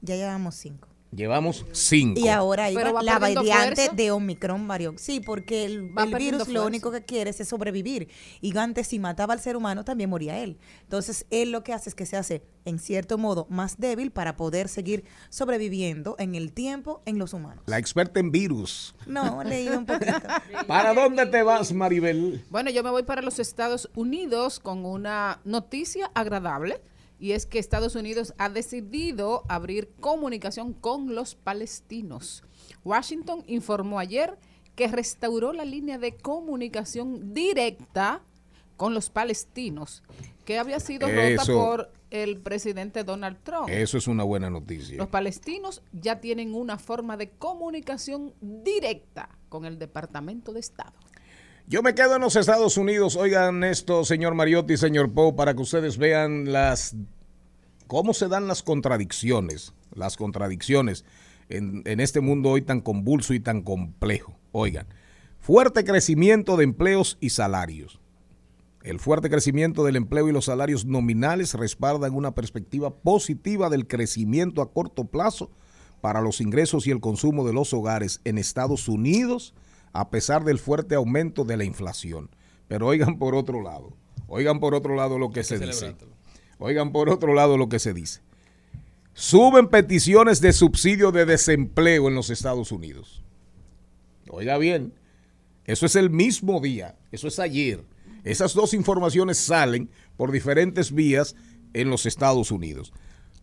Ya 0.00 0.16
llevamos 0.16 0.54
cinco. 0.56 0.88
Llevamos 1.14 1.66
cinco. 1.72 2.18
Y 2.18 2.28
ahora 2.28 2.70
va 2.70 3.02
la 3.02 3.18
variante 3.18 3.74
fuerza. 3.74 3.94
de 3.94 4.10
Omicron 4.12 4.66
varió. 4.66 4.94
Sí, 4.96 5.20
porque 5.20 5.66
el, 5.66 5.92
virus 6.16 6.48
lo 6.48 6.64
único 6.64 6.90
que 6.90 7.04
quiere 7.04 7.30
es 7.30 7.46
sobrevivir. 7.46 8.08
Y 8.40 8.56
antes 8.56 8.86
si 8.86 8.98
mataba 8.98 9.34
al 9.34 9.40
ser 9.40 9.56
humano 9.56 9.84
también 9.84 10.08
moría 10.08 10.38
él. 10.38 10.58
Entonces 10.84 11.26
él 11.30 11.52
lo 11.52 11.62
que 11.62 11.74
hace 11.74 11.90
es 11.90 11.94
que 11.94 12.06
se 12.06 12.16
hace 12.16 12.42
en 12.64 12.78
cierto 12.78 13.18
modo 13.18 13.46
más 13.50 13.78
débil 13.78 14.10
para 14.10 14.36
poder 14.36 14.68
seguir 14.68 15.04
sobreviviendo 15.28 16.16
en 16.18 16.34
el 16.34 16.52
tiempo 16.54 17.02
en 17.04 17.18
los 17.18 17.34
humanos. 17.34 17.64
La 17.66 17.78
experta 17.78 18.18
en 18.18 18.30
virus. 18.30 18.94
No, 19.06 19.44
leído 19.44 19.78
un 19.78 19.84
poquito. 19.84 20.12
¿Para 20.66 20.94
dónde 20.94 21.26
te 21.26 21.42
vas, 21.42 21.74
Maribel? 21.74 22.42
Bueno, 22.48 22.70
yo 22.70 22.82
me 22.82 22.90
voy 22.90 23.02
para 23.02 23.20
los 23.20 23.38
Estados 23.38 23.90
Unidos 23.94 24.60
con 24.60 24.86
una 24.86 25.40
noticia 25.44 26.10
agradable 26.14 26.80
y 27.22 27.32
es 27.34 27.46
que 27.46 27.60
Estados 27.60 27.94
Unidos 27.94 28.34
ha 28.36 28.48
decidido 28.48 29.44
abrir 29.48 29.92
comunicación 30.00 30.72
con 30.72 31.14
los 31.14 31.36
palestinos. 31.36 32.42
Washington 32.82 33.44
informó 33.46 34.00
ayer 34.00 34.36
que 34.74 34.88
restauró 34.88 35.52
la 35.52 35.64
línea 35.64 35.98
de 35.98 36.16
comunicación 36.16 37.32
directa 37.32 38.22
con 38.76 38.92
los 38.92 39.08
palestinos 39.08 40.02
que 40.44 40.58
había 40.58 40.80
sido 40.80 41.06
rota 41.06 41.44
por 41.46 41.92
el 42.10 42.40
presidente 42.40 43.04
Donald 43.04 43.38
Trump. 43.44 43.68
Eso 43.68 43.98
es 43.98 44.08
una 44.08 44.24
buena 44.24 44.50
noticia. 44.50 44.96
Los 44.96 45.06
palestinos 45.06 45.80
ya 45.92 46.20
tienen 46.20 46.56
una 46.56 46.76
forma 46.76 47.16
de 47.16 47.30
comunicación 47.30 48.34
directa 48.40 49.28
con 49.48 49.64
el 49.64 49.78
Departamento 49.78 50.52
de 50.52 50.58
Estado. 50.58 50.94
Yo 51.66 51.82
me 51.82 51.94
quedo 51.94 52.16
en 52.16 52.22
los 52.22 52.36
Estados 52.36 52.76
Unidos. 52.76 53.16
Oigan 53.16 53.64
esto, 53.64 54.04
señor 54.04 54.34
Mariotti 54.34 54.76
señor 54.76 55.12
Poe, 55.12 55.32
para 55.32 55.54
que 55.54 55.62
ustedes 55.62 55.96
vean 55.96 56.52
las 56.52 56.96
cómo 57.86 58.14
se 58.14 58.28
dan 58.28 58.48
las 58.48 58.62
contradicciones, 58.62 59.72
las 59.94 60.16
contradicciones 60.16 61.04
en, 61.48 61.82
en 61.84 62.00
este 62.00 62.20
mundo 62.20 62.50
hoy 62.50 62.62
tan 62.62 62.80
convulso 62.80 63.32
y 63.34 63.40
tan 63.40 63.62
complejo. 63.62 64.36
Oigan, 64.50 64.86
fuerte 65.38 65.84
crecimiento 65.84 66.56
de 66.56 66.64
empleos 66.64 67.16
y 67.20 67.30
salarios. 67.30 68.00
El 68.82 68.98
fuerte 68.98 69.30
crecimiento 69.30 69.84
del 69.84 69.94
empleo 69.94 70.28
y 70.28 70.32
los 70.32 70.46
salarios 70.46 70.84
nominales 70.84 71.54
respaldan 71.54 72.14
una 72.14 72.34
perspectiva 72.34 72.92
positiva 72.92 73.70
del 73.70 73.86
crecimiento 73.86 74.60
a 74.60 74.72
corto 74.72 75.04
plazo 75.04 75.50
para 76.00 76.20
los 76.20 76.40
ingresos 76.40 76.88
y 76.88 76.90
el 76.90 77.00
consumo 77.00 77.46
de 77.46 77.52
los 77.52 77.72
hogares 77.72 78.20
en 78.24 78.38
Estados 78.38 78.88
Unidos, 78.88 79.54
a 79.92 80.10
pesar 80.10 80.44
del 80.44 80.58
fuerte 80.58 80.94
aumento 80.94 81.44
de 81.44 81.56
la 81.56 81.64
inflación. 81.64 82.30
Pero 82.68 82.86
oigan 82.86 83.18
por 83.18 83.34
otro 83.34 83.62
lado, 83.62 83.96
oigan 84.28 84.60
por 84.60 84.74
otro 84.74 84.94
lado 84.94 85.18
lo 85.18 85.30
que 85.30 85.44
se 85.44 85.58
dice. 85.58 85.94
Oigan 86.58 86.92
por 86.92 87.10
otro 87.10 87.34
lado 87.34 87.56
lo 87.56 87.68
que 87.68 87.78
se 87.78 87.92
dice. 87.92 88.20
Suben 89.14 89.68
peticiones 89.68 90.40
de 90.40 90.52
subsidio 90.52 91.12
de 91.12 91.26
desempleo 91.26 92.08
en 92.08 92.14
los 92.14 92.30
Estados 92.30 92.72
Unidos. 92.72 93.22
Oiga 94.30 94.56
bien, 94.56 94.94
eso 95.66 95.86
es 95.86 95.96
el 95.96 96.08
mismo 96.08 96.60
día, 96.60 96.96
eso 97.10 97.28
es 97.28 97.38
ayer. 97.38 97.84
Esas 98.24 98.54
dos 98.54 98.72
informaciones 98.72 99.38
salen 99.38 99.90
por 100.16 100.30
diferentes 100.30 100.92
vías 100.92 101.34
en 101.74 101.90
los 101.90 102.06
Estados 102.06 102.50
Unidos. 102.50 102.92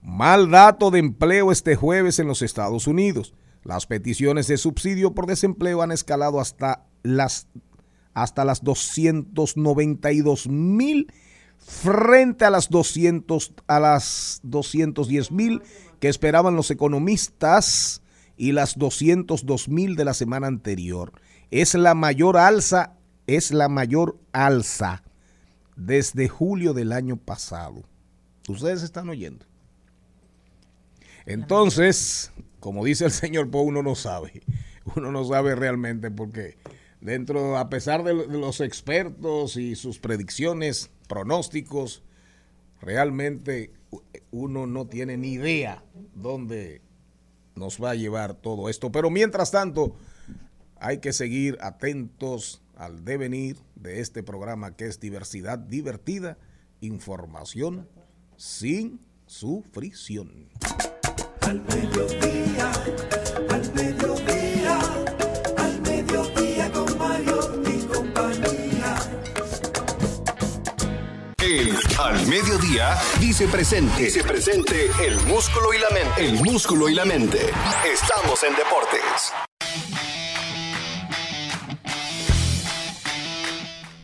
Mal 0.01 0.49
dato 0.49 0.91
de 0.91 0.99
empleo 0.99 1.51
este 1.51 1.75
jueves 1.75 2.19
en 2.19 2.27
los 2.27 2.41
Estados 2.41 2.87
Unidos. 2.87 3.33
Las 3.63 3.85
peticiones 3.85 4.47
de 4.47 4.57
subsidio 4.57 5.13
por 5.13 5.25
desempleo 5.25 5.81
han 5.81 5.91
escalado 5.91 6.39
hasta 6.39 6.85
las 7.03 7.47
hasta 8.13 8.43
las 8.43 8.63
292 8.63 10.47
mil 10.47 11.11
frente 11.57 12.45
a 12.45 12.49
las 12.49 12.69
200 12.69 13.53
a 13.67 13.79
las 13.79 14.39
210 14.43 15.31
mil 15.31 15.61
que 15.99 16.07
esperaban 16.09 16.55
los 16.55 16.71
economistas 16.71 18.01
y 18.37 18.53
las 18.53 18.77
202 18.77 19.69
mil 19.69 19.95
de 19.95 20.05
la 20.05 20.13
semana 20.13 20.47
anterior. 20.47 21.11
Es 21.51 21.75
la 21.75 21.93
mayor 21.93 22.37
alza, 22.37 22.95
es 23.27 23.51
la 23.51 23.67
mayor 23.67 24.17
alza 24.31 25.03
desde 25.75 26.27
julio 26.29 26.73
del 26.73 26.91
año 26.91 27.17
pasado. 27.17 27.83
Ustedes 28.47 28.81
están 28.81 29.09
oyendo. 29.09 29.45
Entonces, 31.25 32.31
como 32.59 32.85
dice 32.85 33.05
el 33.05 33.11
señor 33.11 33.49
Poe, 33.49 33.63
uno 33.63 33.83
no 33.83 33.95
sabe. 33.95 34.41
Uno 34.95 35.11
no 35.11 35.23
sabe 35.23 35.53
realmente 35.53 36.09
porque 36.09 36.57
dentro, 36.99 37.57
a 37.57 37.69
pesar 37.69 38.03
de, 38.03 38.13
los 38.13 38.59
expertos 38.59 39.55
y 39.55 39.75
sus 39.75 39.99
predicciones, 39.99 40.89
pronósticos, 41.07 42.01
realmente 42.81 43.71
uno 44.31 44.65
no 44.65 44.87
tiene 44.87 45.15
ni 45.15 45.33
idea 45.33 45.83
dónde 46.15 46.81
nos 47.55 47.81
va 47.81 47.91
a 47.91 47.95
llevar 47.95 48.33
todo 48.33 48.67
esto. 48.67 48.91
Pero 48.91 49.11
mientras 49.11 49.51
tanto, 49.51 49.95
hay 50.79 50.99
que 50.99 51.13
seguir 51.13 51.57
atentos 51.61 52.61
al 52.75 53.03
devenir 53.03 53.57
de 53.75 53.99
este 53.99 54.23
programa 54.23 54.75
que 54.75 54.87
es 54.87 54.99
diversidad 54.99 55.59
divertida, 55.59 56.37
información 56.81 57.87
sin 58.37 59.01
sufrición. 59.27 60.49
Al 61.49 61.59
mediodía, 61.61 62.71
al 63.49 63.73
mediodía, 63.73 64.79
al 65.57 65.81
mediodía 65.81 66.71
con 66.71 66.95
Mario 66.99 67.63
y 67.65 67.85
compañía. 67.87 68.95
El 71.41 71.75
al 71.97 72.27
mediodía 72.27 72.95
dice 73.19 73.47
presente. 73.47 74.03
Dice 74.03 74.23
presente 74.23 74.91
el 75.03 75.19
músculo 75.21 75.73
y 75.73 75.79
la 75.79 75.89
mente. 75.89 76.23
El 76.23 76.33
músculo 76.33 76.87
y 76.87 76.93
la 76.93 77.05
mente. 77.05 77.39
Estamos 77.91 78.43
en 78.43 78.55
deportes. 78.55 79.33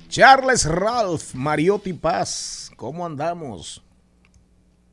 Charles 0.09 0.65
Ralph, 0.65 1.35
Mariotti 1.35 1.93
Paz, 1.93 2.71
¿cómo 2.75 3.05
andamos? 3.05 3.84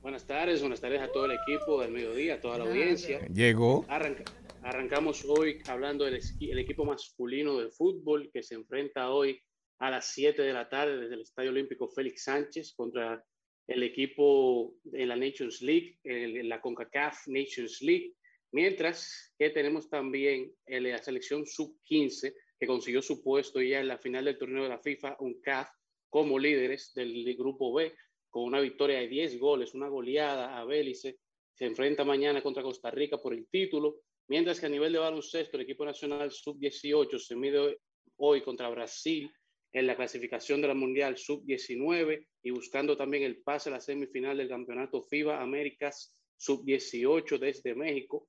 Buenas 0.03 0.27
tardes, 0.27 0.61
buenas 0.61 0.81
tardes 0.81 1.01
a 1.01 1.11
todo 1.13 1.27
el 1.27 1.33
equipo 1.33 1.81
del 1.81 1.93
mediodía, 1.93 2.35
a 2.35 2.41
toda 2.41 2.59
la 2.59 2.65
audiencia. 2.65 3.21
Llegó. 3.29 3.85
Arranca- 3.89 4.25
arrancamos 4.63 5.25
hoy 5.25 5.59
hablando 5.67 6.05
del 6.05 6.21
el 6.41 6.59
equipo 6.59 6.85
masculino 6.85 7.59
de 7.59 7.71
fútbol 7.71 8.29
que 8.33 8.43
se 8.43 8.55
enfrenta 8.57 9.11
hoy 9.13 9.41
a 9.79 9.91
las 9.91 10.13
7 10.13 10.43
de 10.43 10.53
la 10.53 10.69
tarde 10.69 10.99
desde 11.01 11.15
el 11.15 11.21
Estadio 11.23 11.51
Olímpico 11.51 11.89
Félix 11.89 12.25
Sánchez 12.25 12.75
contra 12.75 13.25
el 13.69 13.83
equipo 13.85 14.75
de 14.83 15.07
la 15.07 15.15
Nations 15.17 15.63
League, 15.63 15.99
el- 16.05 16.49
la 16.49 16.61
CONCACAF 16.61 17.29
Nations 17.29 17.81
League, 17.81 18.15
mientras 18.53 19.33
que 19.39 19.51
tenemos 19.51 19.89
también 19.89 20.53
la 20.67 20.99
selección 20.99 21.47
sub-15 21.47 22.35
que 22.59 22.67
consiguió 22.67 23.03
su 23.03 23.23
puesto 23.23 23.61
ya 23.63 23.81
en 23.81 23.89
la 23.89 23.99
final 23.99 24.25
del 24.25 24.39
torneo 24.39 24.65
de 24.65 24.69
la 24.69 24.79
FIFA, 24.79 25.17
un 25.21 25.41
CAF, 25.41 25.69
como 26.11 26.39
líderes 26.39 26.93
del 26.95 27.35
grupo 27.37 27.73
B, 27.73 27.95
con 28.33 28.45
una 28.45 28.61
victoria 28.61 28.99
de 28.99 29.09
10 29.09 29.39
goles, 29.39 29.75
una 29.75 29.89
goleada 29.89 30.59
a 30.59 30.65
Bélice. 30.65 31.19
Se 31.53 31.67
enfrenta 31.67 32.03
mañana 32.03 32.43
contra 32.43 32.63
Costa 32.63 32.91
Rica 32.91 33.19
por 33.19 33.35
el 33.35 33.47
título, 33.47 34.01
mientras 34.29 34.59
que 34.59 34.67
a 34.67 34.71
nivel 34.71 34.91
de 34.91 35.01
baloncesto, 35.01 35.59
el 35.59 35.65
equipo 35.65 35.85
nacional 35.85 36.33
sub-18 36.33 37.19
se 37.19 37.37
mide 37.37 37.79
hoy 38.17 38.41
contra 38.41 38.71
Brasil 38.71 39.31
en 39.71 39.87
la 39.87 39.97
clasificación 39.97 40.63
de 40.63 40.69
la 40.69 40.75
Mundial 40.75 41.19
sub-19 41.19 42.27
y 42.43 42.51
buscando 42.51 42.97
también 42.97 43.23
el 43.25 43.43
pase 43.43 43.69
a 43.69 43.73
la 43.73 43.81
semifinal 43.81 44.39
del 44.39 44.49
Campeonato 44.49 45.03
FIBA 45.03 45.43
Américas 45.43 46.15
sub-18 46.39 47.39
desde 47.39 47.75
México. 47.75 48.29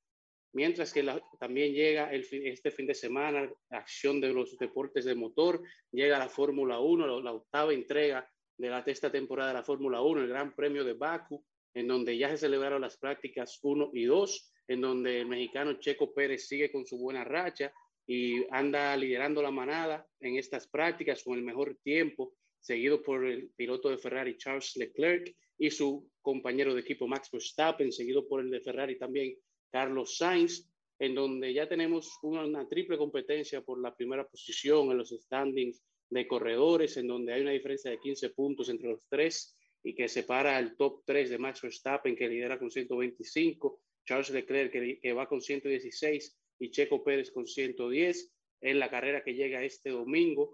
Mientras 0.51 0.91
que 0.91 1.09
también 1.39 1.73
llega 1.73 2.13
este 2.13 2.71
fin 2.71 2.87
de 2.87 2.93
semana 2.93 3.49
la 3.69 3.77
acción 3.77 4.19
de 4.19 4.33
los 4.33 4.57
deportes 4.57 5.05
de 5.05 5.15
motor, 5.15 5.61
llega 5.91 6.19
la 6.19 6.29
Fórmula 6.29 6.81
1, 6.81 7.07
la, 7.07 7.23
la 7.23 7.31
octava 7.31 7.73
entrega 7.73 8.29
de 8.57 8.69
la 8.69 8.81
de 8.81 8.91
esta 8.91 9.11
temporada 9.11 9.49
de 9.49 9.55
la 9.55 9.63
Fórmula 9.63 10.01
1, 10.01 10.21
el 10.21 10.27
Gran 10.27 10.55
Premio 10.55 10.83
de 10.83 10.93
Baku, 10.93 11.43
en 11.73 11.87
donde 11.87 12.17
ya 12.17 12.29
se 12.29 12.37
celebraron 12.37 12.81
las 12.81 12.97
prácticas 12.97 13.59
1 13.61 13.91
y 13.93 14.05
2, 14.05 14.53
en 14.67 14.81
donde 14.81 15.21
el 15.21 15.27
mexicano 15.27 15.79
Checo 15.79 16.13
Pérez 16.13 16.47
sigue 16.47 16.71
con 16.71 16.85
su 16.85 16.97
buena 16.97 17.23
racha 17.23 17.73
y 18.05 18.45
anda 18.51 18.95
liderando 18.95 19.41
la 19.41 19.51
manada 19.51 20.07
en 20.19 20.37
estas 20.37 20.67
prácticas 20.67 21.23
con 21.23 21.37
el 21.37 21.43
mejor 21.43 21.77
tiempo, 21.83 22.33
seguido 22.59 23.01
por 23.01 23.25
el 23.25 23.49
piloto 23.55 23.89
de 23.89 23.97
Ferrari 23.97 24.37
Charles 24.37 24.75
Leclerc 24.75 25.35
y 25.57 25.71
su 25.71 26.09
compañero 26.21 26.73
de 26.73 26.81
equipo 26.81 27.07
Max 27.07 27.29
Verstappen, 27.31 27.91
seguido 27.91 28.27
por 28.27 28.41
el 28.41 28.49
de 28.49 28.61
Ferrari 28.61 28.97
también 28.97 29.35
Carlos 29.71 30.17
Sainz, 30.17 30.69
en 30.99 31.15
donde 31.15 31.53
ya 31.53 31.67
tenemos 31.67 32.17
una 32.21 32.67
triple 32.67 32.97
competencia 32.97 33.61
por 33.61 33.81
la 33.81 33.95
primera 33.95 34.27
posición 34.27 34.91
en 34.91 34.97
los 34.97 35.09
standings 35.09 35.83
de 36.13 36.27
corredores, 36.27 36.97
en 36.97 37.07
donde 37.07 37.33
hay 37.33 37.41
una 37.41 37.51
diferencia 37.51 37.91
de 37.91 37.99
15 37.99 38.29
puntos 38.31 38.69
entre 38.69 38.89
los 38.89 39.07
tres 39.09 39.57
y 39.83 39.95
que 39.95 40.07
separa 40.07 40.57
al 40.57 40.77
top 40.77 41.01
3 41.05 41.29
de 41.29 41.37
Max 41.37 41.61
Verstappen, 41.61 42.15
que 42.15 42.29
lidera 42.29 42.57
con 42.57 42.71
125, 42.71 43.81
Charles 44.05 44.29
Leclerc, 44.29 44.71
que, 44.71 44.99
que 45.01 45.13
va 45.13 45.27
con 45.27 45.41
116, 45.41 46.37
y 46.59 46.71
Checo 46.71 47.03
Pérez 47.03 47.31
con 47.31 47.45
110 47.45 48.31
en 48.61 48.79
la 48.79 48.89
carrera 48.89 49.23
que 49.23 49.33
llega 49.33 49.63
este 49.63 49.89
domingo. 49.89 50.51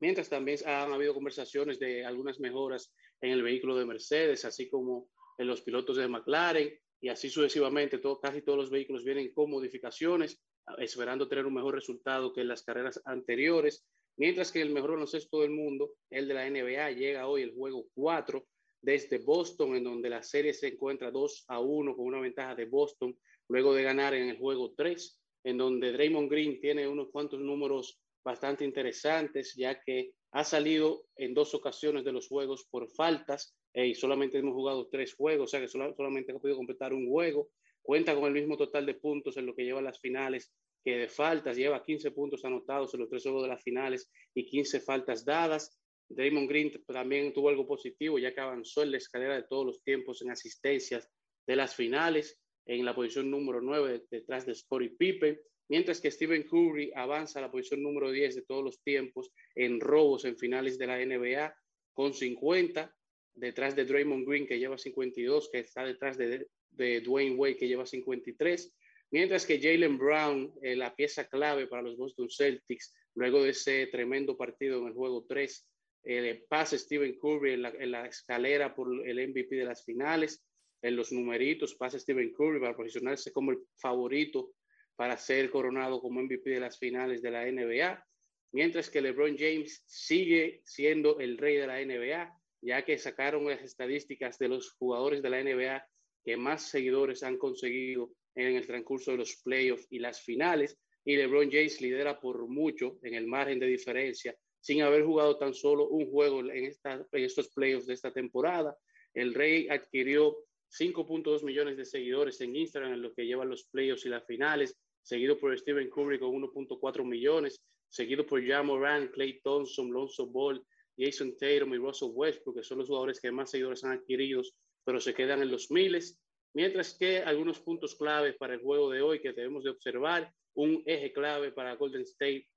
Mientras 0.00 0.28
también 0.28 0.58
han 0.66 0.92
habido 0.92 1.14
conversaciones 1.14 1.78
de 1.78 2.04
algunas 2.04 2.40
mejoras 2.40 2.92
en 3.20 3.30
el 3.30 3.42
vehículo 3.42 3.76
de 3.76 3.86
Mercedes, 3.86 4.44
así 4.44 4.68
como 4.68 5.08
en 5.38 5.46
los 5.46 5.62
pilotos 5.62 5.96
de 5.96 6.08
McLaren, 6.08 6.72
y 7.00 7.08
así 7.08 7.30
sucesivamente, 7.30 7.98
todo, 7.98 8.20
casi 8.20 8.42
todos 8.42 8.58
los 8.58 8.70
vehículos 8.70 9.04
vienen 9.04 9.32
con 9.32 9.50
modificaciones, 9.50 10.42
esperando 10.78 11.28
tener 11.28 11.46
un 11.46 11.54
mejor 11.54 11.74
resultado 11.74 12.32
que 12.32 12.42
en 12.42 12.48
las 12.48 12.62
carreras 12.62 13.00
anteriores. 13.04 13.86
Mientras 14.20 14.52
que 14.52 14.60
el 14.60 14.68
mejor 14.68 14.90
baloncesto 14.90 15.40
del 15.40 15.50
mundo, 15.50 15.94
el 16.10 16.28
de 16.28 16.34
la 16.34 16.46
NBA, 16.46 16.90
llega 16.90 17.26
hoy 17.26 17.40
el 17.40 17.54
juego 17.54 17.86
4 17.94 18.44
desde 18.82 19.16
Boston, 19.16 19.76
en 19.76 19.84
donde 19.84 20.10
la 20.10 20.22
serie 20.22 20.52
se 20.52 20.68
encuentra 20.68 21.10
2 21.10 21.46
a 21.48 21.58
1 21.58 21.96
con 21.96 22.04
una 22.04 22.20
ventaja 22.20 22.54
de 22.54 22.66
Boston, 22.66 23.18
luego 23.48 23.72
de 23.72 23.82
ganar 23.82 24.12
en 24.12 24.28
el 24.28 24.36
juego 24.36 24.74
3, 24.76 25.18
en 25.44 25.56
donde 25.56 25.92
Draymond 25.92 26.30
Green 26.30 26.60
tiene 26.60 26.86
unos 26.86 27.08
cuantos 27.10 27.40
números 27.40 27.98
bastante 28.22 28.62
interesantes, 28.66 29.54
ya 29.56 29.80
que 29.80 30.10
ha 30.32 30.44
salido 30.44 31.06
en 31.16 31.32
dos 31.32 31.54
ocasiones 31.54 32.04
de 32.04 32.12
los 32.12 32.28
juegos 32.28 32.66
por 32.70 32.90
faltas 32.90 33.56
eh, 33.72 33.86
y 33.86 33.94
solamente 33.94 34.36
hemos 34.36 34.52
jugado 34.52 34.86
tres 34.90 35.14
juegos, 35.14 35.44
o 35.44 35.48
sea 35.50 35.60
que 35.60 35.68
sola- 35.68 35.94
solamente 35.96 36.32
ha 36.32 36.38
podido 36.38 36.58
completar 36.58 36.92
un 36.92 37.08
juego. 37.08 37.48
Cuenta 37.80 38.14
con 38.14 38.24
el 38.24 38.34
mismo 38.34 38.58
total 38.58 38.84
de 38.84 38.96
puntos 38.96 39.38
en 39.38 39.46
lo 39.46 39.54
que 39.54 39.64
lleva 39.64 39.80
las 39.80 39.98
finales 39.98 40.52
que 40.84 40.96
de 40.96 41.08
faltas, 41.08 41.56
lleva 41.56 41.82
15 41.82 42.10
puntos 42.12 42.44
anotados 42.44 42.94
en 42.94 43.00
los 43.00 43.08
tres 43.08 43.22
juegos 43.22 43.42
de 43.42 43.48
las 43.48 43.62
finales 43.62 44.10
y 44.34 44.46
15 44.46 44.80
faltas 44.80 45.24
dadas. 45.24 45.78
Draymond 46.08 46.48
Green 46.48 46.72
también 46.86 47.32
tuvo 47.32 47.50
algo 47.50 47.66
positivo, 47.66 48.18
ya 48.18 48.34
que 48.34 48.40
avanzó 48.40 48.82
en 48.82 48.90
la 48.90 48.96
escalera 48.96 49.36
de 49.36 49.44
todos 49.44 49.66
los 49.66 49.82
tiempos 49.82 50.22
en 50.22 50.30
asistencias 50.30 51.08
de 51.46 51.56
las 51.56 51.74
finales, 51.74 52.38
en 52.66 52.84
la 52.84 52.94
posición 52.94 53.30
número 53.30 53.60
9 53.60 54.04
detrás 54.10 54.46
de 54.46 54.54
Scottie 54.54 54.90
Pippen, 54.90 55.38
mientras 55.68 56.00
que 56.00 56.10
Stephen 56.10 56.44
Curry 56.44 56.92
avanza 56.94 57.38
a 57.38 57.42
la 57.42 57.50
posición 57.50 57.82
número 57.82 58.10
10 58.10 58.34
de 58.34 58.42
todos 58.42 58.64
los 58.64 58.82
tiempos 58.82 59.30
en 59.54 59.80
robos 59.80 60.24
en 60.24 60.36
finales 60.36 60.78
de 60.78 60.86
la 60.86 60.98
NBA 60.98 61.54
con 61.92 62.12
50, 62.12 62.94
detrás 63.34 63.76
de 63.76 63.84
Draymond 63.84 64.26
Green 64.26 64.46
que 64.46 64.58
lleva 64.58 64.78
52, 64.78 65.50
que 65.50 65.60
está 65.60 65.84
detrás 65.84 66.18
de, 66.18 66.48
de 66.70 67.00
Dwayne 67.00 67.36
Wade 67.36 67.56
que 67.56 67.68
lleva 67.68 67.86
53, 67.86 68.74
mientras 69.10 69.46
que 69.46 69.60
Jalen 69.60 69.98
Brown, 69.98 70.52
eh, 70.62 70.76
la 70.76 70.94
pieza 70.94 71.28
clave 71.28 71.66
para 71.66 71.82
los 71.82 71.96
Boston 71.96 72.28
Celtics, 72.30 72.94
luego 73.14 73.42
de 73.42 73.50
ese 73.50 73.86
tremendo 73.88 74.36
partido 74.36 74.80
en 74.80 74.88
el 74.88 74.94
juego 74.94 75.24
3, 75.28 75.68
eh, 76.04 76.44
pasa 76.48 76.78
Stephen 76.78 77.18
Curry 77.18 77.54
en 77.54 77.62
la, 77.62 77.68
en 77.70 77.90
la 77.90 78.06
escalera 78.06 78.74
por 78.74 79.06
el 79.06 79.28
MVP 79.28 79.56
de 79.56 79.64
las 79.64 79.84
finales, 79.84 80.44
en 80.82 80.96
los 80.96 81.12
numeritos 81.12 81.74
pasa 81.74 81.98
Stephen 81.98 82.32
Curry 82.32 82.58
para 82.58 82.76
posicionarse 82.76 83.32
como 83.32 83.50
el 83.50 83.58
favorito 83.76 84.52
para 84.96 85.16
ser 85.16 85.50
coronado 85.50 86.00
como 86.00 86.22
MVP 86.22 86.50
de 86.50 86.60
las 86.60 86.78
finales 86.78 87.22
de 87.22 87.30
la 87.30 87.44
NBA, 87.50 88.06
mientras 88.52 88.90
que 88.90 89.00
LeBron 89.00 89.36
James 89.38 89.82
sigue 89.86 90.62
siendo 90.64 91.18
el 91.20 91.38
rey 91.38 91.56
de 91.56 91.66
la 91.66 91.84
NBA, 91.84 92.34
ya 92.62 92.84
que 92.84 92.98
sacaron 92.98 93.46
las 93.46 93.62
estadísticas 93.62 94.38
de 94.38 94.48
los 94.48 94.72
jugadores 94.72 95.22
de 95.22 95.30
la 95.30 95.42
NBA 95.42 95.86
que 96.24 96.36
más 96.36 96.68
seguidores 96.68 97.22
han 97.22 97.38
conseguido 97.38 98.12
en 98.34 98.56
el 98.56 98.66
transcurso 98.66 99.12
de 99.12 99.18
los 99.18 99.36
playoffs 99.42 99.86
y 99.90 99.98
las 99.98 100.20
finales, 100.22 100.78
y 101.04 101.16
LeBron 101.16 101.50
James 101.50 101.80
lidera 101.80 102.20
por 102.20 102.46
mucho 102.46 102.98
en 103.02 103.14
el 103.14 103.26
margen 103.26 103.58
de 103.58 103.66
diferencia, 103.66 104.36
sin 104.60 104.82
haber 104.82 105.04
jugado 105.04 105.38
tan 105.38 105.54
solo 105.54 105.88
un 105.88 106.10
juego 106.10 106.40
en, 106.40 106.64
esta, 106.66 107.06
en 107.10 107.24
estos 107.24 107.48
playoffs 107.48 107.86
de 107.86 107.94
esta 107.94 108.12
temporada. 108.12 108.76
El 109.14 109.34
Rey 109.34 109.68
adquirió 109.68 110.36
5.2 110.70 111.42
millones 111.42 111.76
de 111.76 111.84
seguidores 111.84 112.40
en 112.40 112.54
Instagram 112.54 112.92
en 112.92 113.02
lo 113.02 113.12
que 113.14 113.26
llevan 113.26 113.48
los 113.48 113.64
playoffs 113.64 114.06
y 114.06 114.10
las 114.10 114.26
finales, 114.26 114.76
seguido 115.02 115.38
por 115.38 115.58
Stephen 115.58 115.90
Curry 115.90 116.18
con 116.18 116.30
1.4 116.30 117.04
millones, 117.04 117.60
seguido 117.88 118.24
por 118.26 118.46
Ja 118.46 118.62
Morant, 118.62 119.10
Clay 119.12 119.40
Thompson, 119.42 119.90
Lonzo 119.90 120.26
Ball, 120.26 120.64
Jason 120.96 121.36
Tatum 121.36 121.74
y 121.74 121.78
Russell 121.78 122.10
Westbrook, 122.12 122.56
que 122.58 122.62
son 122.62 122.78
los 122.78 122.88
jugadores 122.88 123.20
que 123.20 123.32
más 123.32 123.50
seguidores 123.50 123.82
han 123.84 123.92
adquirido, 123.92 124.42
pero 124.84 125.00
se 125.00 125.14
quedan 125.14 125.42
en 125.42 125.50
los 125.50 125.70
miles. 125.70 126.20
Mientras 126.52 126.94
que 126.94 127.18
algunos 127.18 127.60
puntos 127.60 127.94
clave 127.94 128.32
para 128.32 128.54
el 128.54 128.60
juego 128.60 128.90
de 128.90 129.02
hoy 129.02 129.20
que 129.20 129.32
debemos 129.32 129.62
de 129.64 129.70
observar, 129.70 130.32
un 130.54 130.82
eje 130.84 131.12
clave 131.12 131.52
para 131.52 131.76
Golden 131.76 132.02
State 132.02 132.48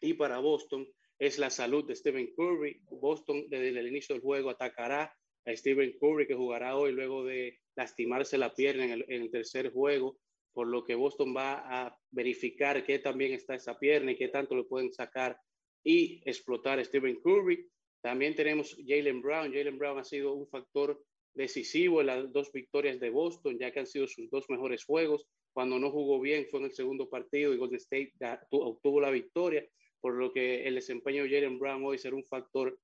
y 0.00 0.14
para 0.14 0.38
Boston 0.38 0.86
es 1.18 1.38
la 1.38 1.50
salud 1.50 1.84
de 1.86 1.96
Stephen 1.96 2.32
Curry. 2.36 2.82
Boston 2.90 3.46
desde 3.48 3.68
el 3.68 3.88
inicio 3.88 4.14
del 4.14 4.22
juego 4.22 4.50
atacará 4.50 5.12
a 5.44 5.56
Stephen 5.56 5.96
Curry 5.98 6.26
que 6.26 6.34
jugará 6.34 6.76
hoy 6.76 6.92
luego 6.92 7.24
de 7.24 7.58
lastimarse 7.74 8.38
la 8.38 8.54
pierna 8.54 8.84
en 8.84 8.90
el, 8.92 9.04
en 9.08 9.22
el 9.22 9.30
tercer 9.30 9.72
juego, 9.72 10.18
por 10.52 10.68
lo 10.68 10.84
que 10.84 10.94
Boston 10.94 11.34
va 11.36 11.84
a 11.84 11.98
verificar 12.10 12.84
qué 12.84 12.98
también 12.98 13.32
está 13.32 13.54
esa 13.54 13.78
pierna 13.78 14.12
y 14.12 14.16
qué 14.16 14.28
tanto 14.28 14.54
le 14.54 14.64
pueden 14.64 14.92
sacar 14.92 15.38
y 15.84 16.20
explotar 16.24 16.78
a 16.78 16.84
Stephen 16.84 17.20
Curry. 17.22 17.68
También 18.00 18.34
tenemos 18.34 18.76
Jalen 18.86 19.20
Brown. 19.20 19.52
Jalen 19.52 19.78
Brown 19.78 19.98
ha 19.98 20.04
sido 20.04 20.34
un 20.34 20.48
factor 20.48 21.02
decisivo 21.36 22.00
en 22.00 22.06
las 22.08 22.32
dos 22.32 22.50
victorias 22.50 22.98
de 22.98 23.10
Boston, 23.10 23.58
ya 23.58 23.70
que 23.70 23.80
han 23.80 23.86
sido 23.86 24.08
sus 24.08 24.28
dos 24.30 24.48
mejores 24.48 24.84
juegos. 24.84 25.26
Cuando 25.52 25.78
no 25.78 25.90
jugó 25.90 26.18
bien 26.20 26.46
fue 26.50 26.60
en 26.60 26.66
el 26.66 26.72
segundo 26.72 27.08
partido 27.08 27.52
y 27.52 27.58
Golden 27.58 27.78
State 27.78 28.12
obtuvo 28.50 29.00
la 29.00 29.10
victoria, 29.10 29.64
por 30.00 30.14
lo 30.14 30.32
que 30.32 30.66
el 30.66 30.74
desempeño 30.74 31.22
de 31.22 31.30
Jalen 31.30 31.58
Brown 31.58 31.84
hoy 31.84 31.98
será 31.98 32.16
un 32.16 32.24
factor 32.24 32.78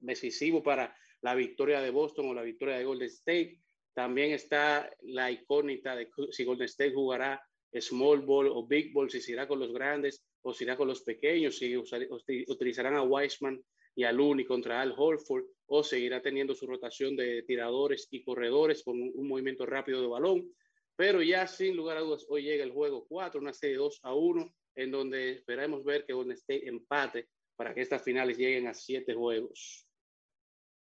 decisivo 0.00 0.62
para 0.62 0.96
la 1.22 1.34
victoria 1.34 1.80
de 1.80 1.90
Boston 1.90 2.28
o 2.28 2.34
la 2.34 2.42
victoria 2.42 2.76
de 2.76 2.84
Golden 2.84 3.08
State. 3.08 3.60
También 3.94 4.32
está 4.32 4.90
la 5.00 5.30
icónica 5.30 5.96
de 5.96 6.10
si 6.30 6.44
Golden 6.44 6.66
State 6.66 6.92
jugará 6.92 7.42
small 7.80 8.20
ball 8.20 8.48
o 8.48 8.66
big 8.66 8.92
ball, 8.92 9.10
si 9.10 9.20
se 9.20 9.32
irá 9.32 9.48
con 9.48 9.58
los 9.58 9.72
grandes 9.72 10.22
o 10.42 10.52
si 10.52 10.64
irá 10.64 10.76
con 10.76 10.88
los 10.88 11.02
pequeños, 11.02 11.56
si 11.56 11.76
utilizarán 11.76 12.94
a 12.94 13.02
Wiseman 13.02 13.62
y 13.94 14.04
a 14.04 14.12
Looney 14.12 14.44
contra 14.44 14.80
Al 14.80 14.94
Holford, 14.96 15.44
o 15.66 15.82
seguirá 15.82 16.22
teniendo 16.22 16.54
su 16.54 16.66
rotación 16.66 17.16
de 17.16 17.42
tiradores 17.42 18.08
y 18.10 18.22
corredores 18.22 18.82
con 18.82 19.00
un, 19.00 19.28
movimiento 19.28 19.66
rápido 19.66 20.00
de 20.00 20.06
balón. 20.06 20.52
Pero 20.96 21.22
ya 21.22 21.46
sin 21.46 21.76
lugar 21.76 21.98
a 21.98 22.00
dudas, 22.00 22.24
hoy 22.28 22.42
llega 22.42 22.64
el 22.64 22.72
juego 22.72 23.06
4, 23.08 23.40
una 23.40 23.52
serie 23.52 23.76
2 23.76 24.00
a 24.02 24.14
1, 24.14 24.54
en 24.76 24.90
donde 24.90 25.32
esperamos 25.32 25.84
ver 25.84 26.04
que 26.06 26.12
Golden 26.12 26.36
State 26.36 26.68
empate 26.68 27.28
para 27.56 27.74
que 27.74 27.82
estas 27.82 28.02
finales 28.02 28.38
lleguen 28.38 28.68
a 28.68 28.74
7 28.74 29.14
juegos. 29.14 29.86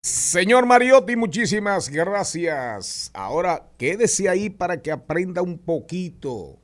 Señor 0.02 0.66
Mariotti, 0.66 1.16
muchísimas 1.18 1.90
gracias. 1.90 3.12
Ahora 3.14 3.70
quédese 3.78 4.30
ahí 4.30 4.50
para 4.50 4.82
que 4.82 4.92
aprenda 4.92 5.42
un 5.42 5.58
poquito 5.58 6.58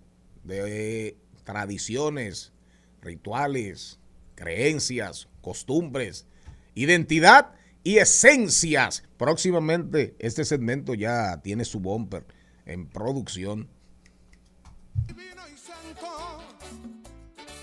de 0.43 1.17
tradiciones, 1.43 2.53
rituales, 3.01 3.99
creencias, 4.35 5.27
costumbres, 5.41 6.27
identidad 6.75 7.53
y 7.85 7.99
esencias. 7.99 9.03
Próximamente 9.15 10.17
este 10.19 10.43
segmento 10.43 10.95
ya 10.95 11.39
tiene 11.41 11.63
su 11.63 11.79
bumper 11.79 12.25
en 12.65 12.89
producción. 12.89 13.69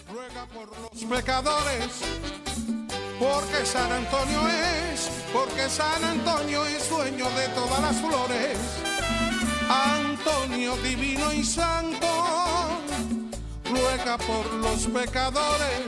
ruega 0.09 0.47
por 0.47 0.68
los 0.79 1.05
pecadores, 1.05 1.89
porque 3.18 3.64
San 3.64 3.91
Antonio 3.91 4.41
es, 4.49 5.11
porque 5.33 5.68
San 5.68 6.05
Antonio 6.05 6.66
es 6.66 6.89
dueño 6.89 7.31
de 7.31 7.49
todas 7.49 7.81
las 7.81 7.97
flores. 7.97 8.59
Antonio 9.68 10.77
divino 10.77 11.33
y 11.33 11.43
santo, 11.43 12.07
ruega 13.64 14.18
por 14.18 14.53
los 14.55 14.87
pecadores, 14.87 15.87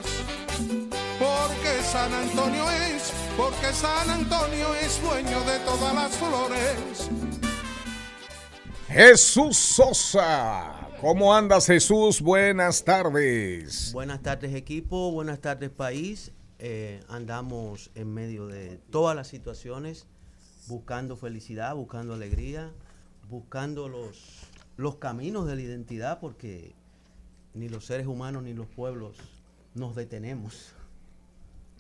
porque 1.18 1.82
San 1.82 2.12
Antonio 2.14 2.70
es, 2.70 3.12
porque 3.37 3.72
San 3.72 4.09
Antonio 4.11 4.74
es 4.76 5.01
dueño 5.03 5.41
de 5.41 5.59
todas 5.61 5.95
las 5.95 6.16
flores. 6.16 7.11
Jesús 8.89 9.57
Sosa. 9.57 10.89
¿Cómo 11.01 11.35
andas 11.35 11.66
Jesús? 11.66 12.20
Buenas 12.20 12.85
tardes. 12.85 13.93
Buenas 13.93 14.22
tardes 14.22 14.55
equipo, 14.55 15.11
buenas 15.11 15.41
tardes 15.41 15.70
país. 15.70 16.32
Eh, 16.59 17.03
andamos 17.09 17.91
en 17.95 18.14
medio 18.14 18.47
de 18.47 18.78
todas 18.91 19.16
las 19.16 19.28
situaciones, 19.28 20.07
buscando 20.68 21.16
felicidad, 21.16 21.74
buscando 21.74 22.14
alegría, 22.14 22.72
buscando 23.28 23.89
los, 23.89 24.47
los 24.76 24.97
caminos 24.97 25.47
de 25.47 25.57
la 25.57 25.62
identidad, 25.62 26.20
porque 26.20 26.74
ni 27.53 27.68
los 27.68 27.85
seres 27.85 28.07
humanos 28.07 28.45
ni 28.45 28.55
los 28.55 28.68
pueblos 28.68 29.16
nos 29.74 29.95
detenemos. 29.97 30.72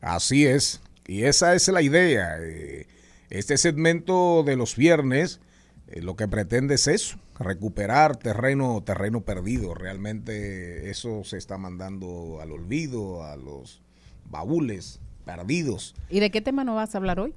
Así 0.00 0.44
es. 0.44 0.80
Y 1.06 1.24
esa 1.24 1.54
es 1.54 1.68
la 1.68 1.82
idea. 1.82 2.36
Eh, 2.40 2.86
Este 3.30 3.56
segmento 3.56 4.42
de 4.44 4.56
los 4.56 4.76
viernes 4.76 5.40
eh, 5.88 6.00
lo 6.00 6.16
que 6.16 6.26
pretende 6.28 6.74
es 6.76 6.86
eso, 6.88 7.18
recuperar 7.38 8.16
terreno, 8.16 8.82
terreno 8.82 9.20
perdido. 9.22 9.74
Realmente 9.74 10.90
eso 10.90 11.24
se 11.24 11.36
está 11.36 11.58
mandando 11.58 12.38
al 12.40 12.52
olvido, 12.52 13.24
a 13.24 13.36
los 13.36 13.82
baúles 14.30 15.00
perdidos. 15.24 15.94
¿Y 16.08 16.20
de 16.20 16.30
qué 16.30 16.40
tema 16.40 16.64
nos 16.64 16.76
vas 16.76 16.94
a 16.94 16.98
hablar 16.98 17.20
hoy? 17.20 17.34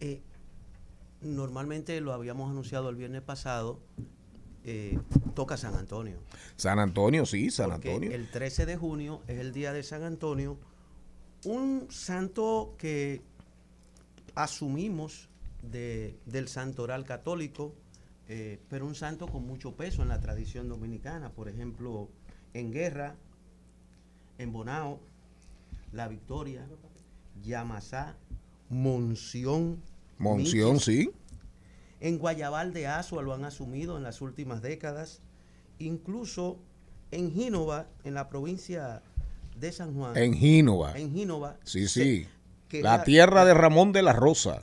Eh, 0.00 0.20
normalmente 1.20 2.00
lo 2.00 2.12
habíamos 2.12 2.50
anunciado 2.50 2.88
el 2.88 2.96
viernes 2.96 3.22
pasado, 3.22 3.80
eh, 4.64 4.98
toca 5.34 5.56
San 5.56 5.74
Antonio. 5.74 6.18
San 6.56 6.78
Antonio, 6.78 7.26
sí, 7.26 7.50
San 7.50 7.70
Porque 7.70 7.88
Antonio. 7.90 8.12
El 8.12 8.30
13 8.30 8.66
de 8.66 8.76
junio 8.76 9.22
es 9.26 9.38
el 9.38 9.52
día 9.52 9.72
de 9.72 9.82
San 9.82 10.02
Antonio, 10.02 10.56
un 11.46 11.86
santo 11.90 12.74
que 12.76 13.22
asumimos 14.34 15.28
de- 15.62 16.18
del 16.26 16.48
santoral 16.48 17.04
católico, 17.04 17.72
eh, 18.28 18.58
pero 18.68 18.84
un 18.86 18.94
santo 18.94 19.28
con 19.28 19.46
mucho 19.46 19.76
peso 19.76 20.02
en 20.02 20.08
la 20.08 20.20
tradición 20.20 20.68
dominicana. 20.68 21.30
Por 21.30 21.48
ejemplo, 21.48 22.08
en 22.52 22.72
Guerra, 22.72 23.14
en 24.38 24.52
Bonao, 24.52 25.00
La 25.92 26.08
Victoria, 26.08 26.66
Yamasá, 27.44 28.16
Monción. 28.68 29.80
Monción, 30.18 30.80
sí. 30.80 31.10
En 32.00 32.18
Guayabal 32.18 32.72
de 32.72 32.88
Asua 32.88 33.22
lo 33.22 33.32
han 33.32 33.44
asumido 33.44 33.96
en 33.96 34.02
las 34.02 34.20
últimas 34.20 34.60
décadas. 34.62 35.22
Incluso 35.78 36.58
en 37.12 37.30
Gínova, 37.30 37.86
en 38.02 38.14
la 38.14 38.28
provincia 38.28 39.02
de 39.58 39.72
San 39.72 39.94
Juan. 39.94 40.16
En 40.16 40.34
Gínova. 40.34 40.96
En 40.98 41.12
Gínova. 41.12 41.56
Sí, 41.64 41.88
sí. 41.88 42.26
que 42.68 42.82
la- 42.82 43.04
tierra 43.04 43.44
de 43.44 43.54
Ramón 43.54 43.92
de 43.92 44.02
la 44.02 44.12
Rosa. 44.12 44.62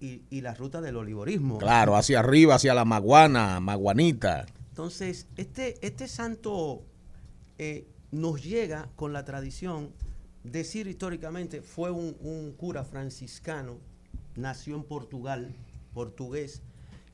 Y, 0.00 0.22
y 0.30 0.42
la 0.42 0.54
ruta 0.54 0.80
del 0.80 0.96
olivorismo. 0.96 1.58
Claro, 1.58 1.96
hacia 1.96 2.20
arriba, 2.20 2.54
hacia 2.54 2.72
la 2.74 2.84
Maguana, 2.84 3.58
Maguanita. 3.58 4.46
Entonces, 4.70 5.26
este, 5.36 5.84
este 5.84 6.06
santo 6.06 6.84
eh, 7.58 7.84
nos 8.12 8.42
llega 8.44 8.88
con 8.94 9.12
la 9.12 9.24
tradición, 9.24 9.90
decir 10.44 10.86
históricamente, 10.86 11.62
fue 11.62 11.90
un, 11.90 12.16
un 12.20 12.52
cura 12.52 12.84
franciscano, 12.84 13.78
nació 14.36 14.76
en 14.76 14.84
Portugal, 14.84 15.52
portugués, 15.94 16.62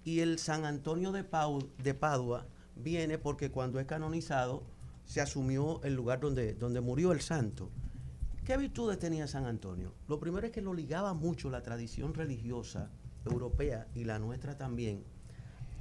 y 0.04 0.20
el 0.20 0.38
San 0.38 0.66
Antonio 0.66 1.10
de, 1.10 1.24
Pau- 1.24 1.66
de 1.82 1.94
Padua 1.94 2.46
viene 2.76 3.16
porque 3.16 3.50
cuando 3.50 3.80
es 3.80 3.86
canonizado 3.86 4.62
se 5.04 5.20
asumió 5.20 5.82
el 5.82 5.94
lugar 5.94 6.20
donde, 6.20 6.54
donde 6.54 6.80
murió 6.80 7.12
el 7.12 7.20
santo. 7.20 7.70
¿Qué 8.44 8.56
virtudes 8.56 8.98
tenía 8.98 9.26
San 9.26 9.46
Antonio? 9.46 9.94
Lo 10.06 10.20
primero 10.20 10.46
es 10.46 10.52
que 10.52 10.60
lo 10.60 10.74
ligaba 10.74 11.14
mucho 11.14 11.50
la 11.50 11.62
tradición 11.62 12.14
religiosa 12.14 12.90
europea 13.24 13.88
y 13.94 14.04
la 14.04 14.18
nuestra 14.18 14.56
también 14.58 15.02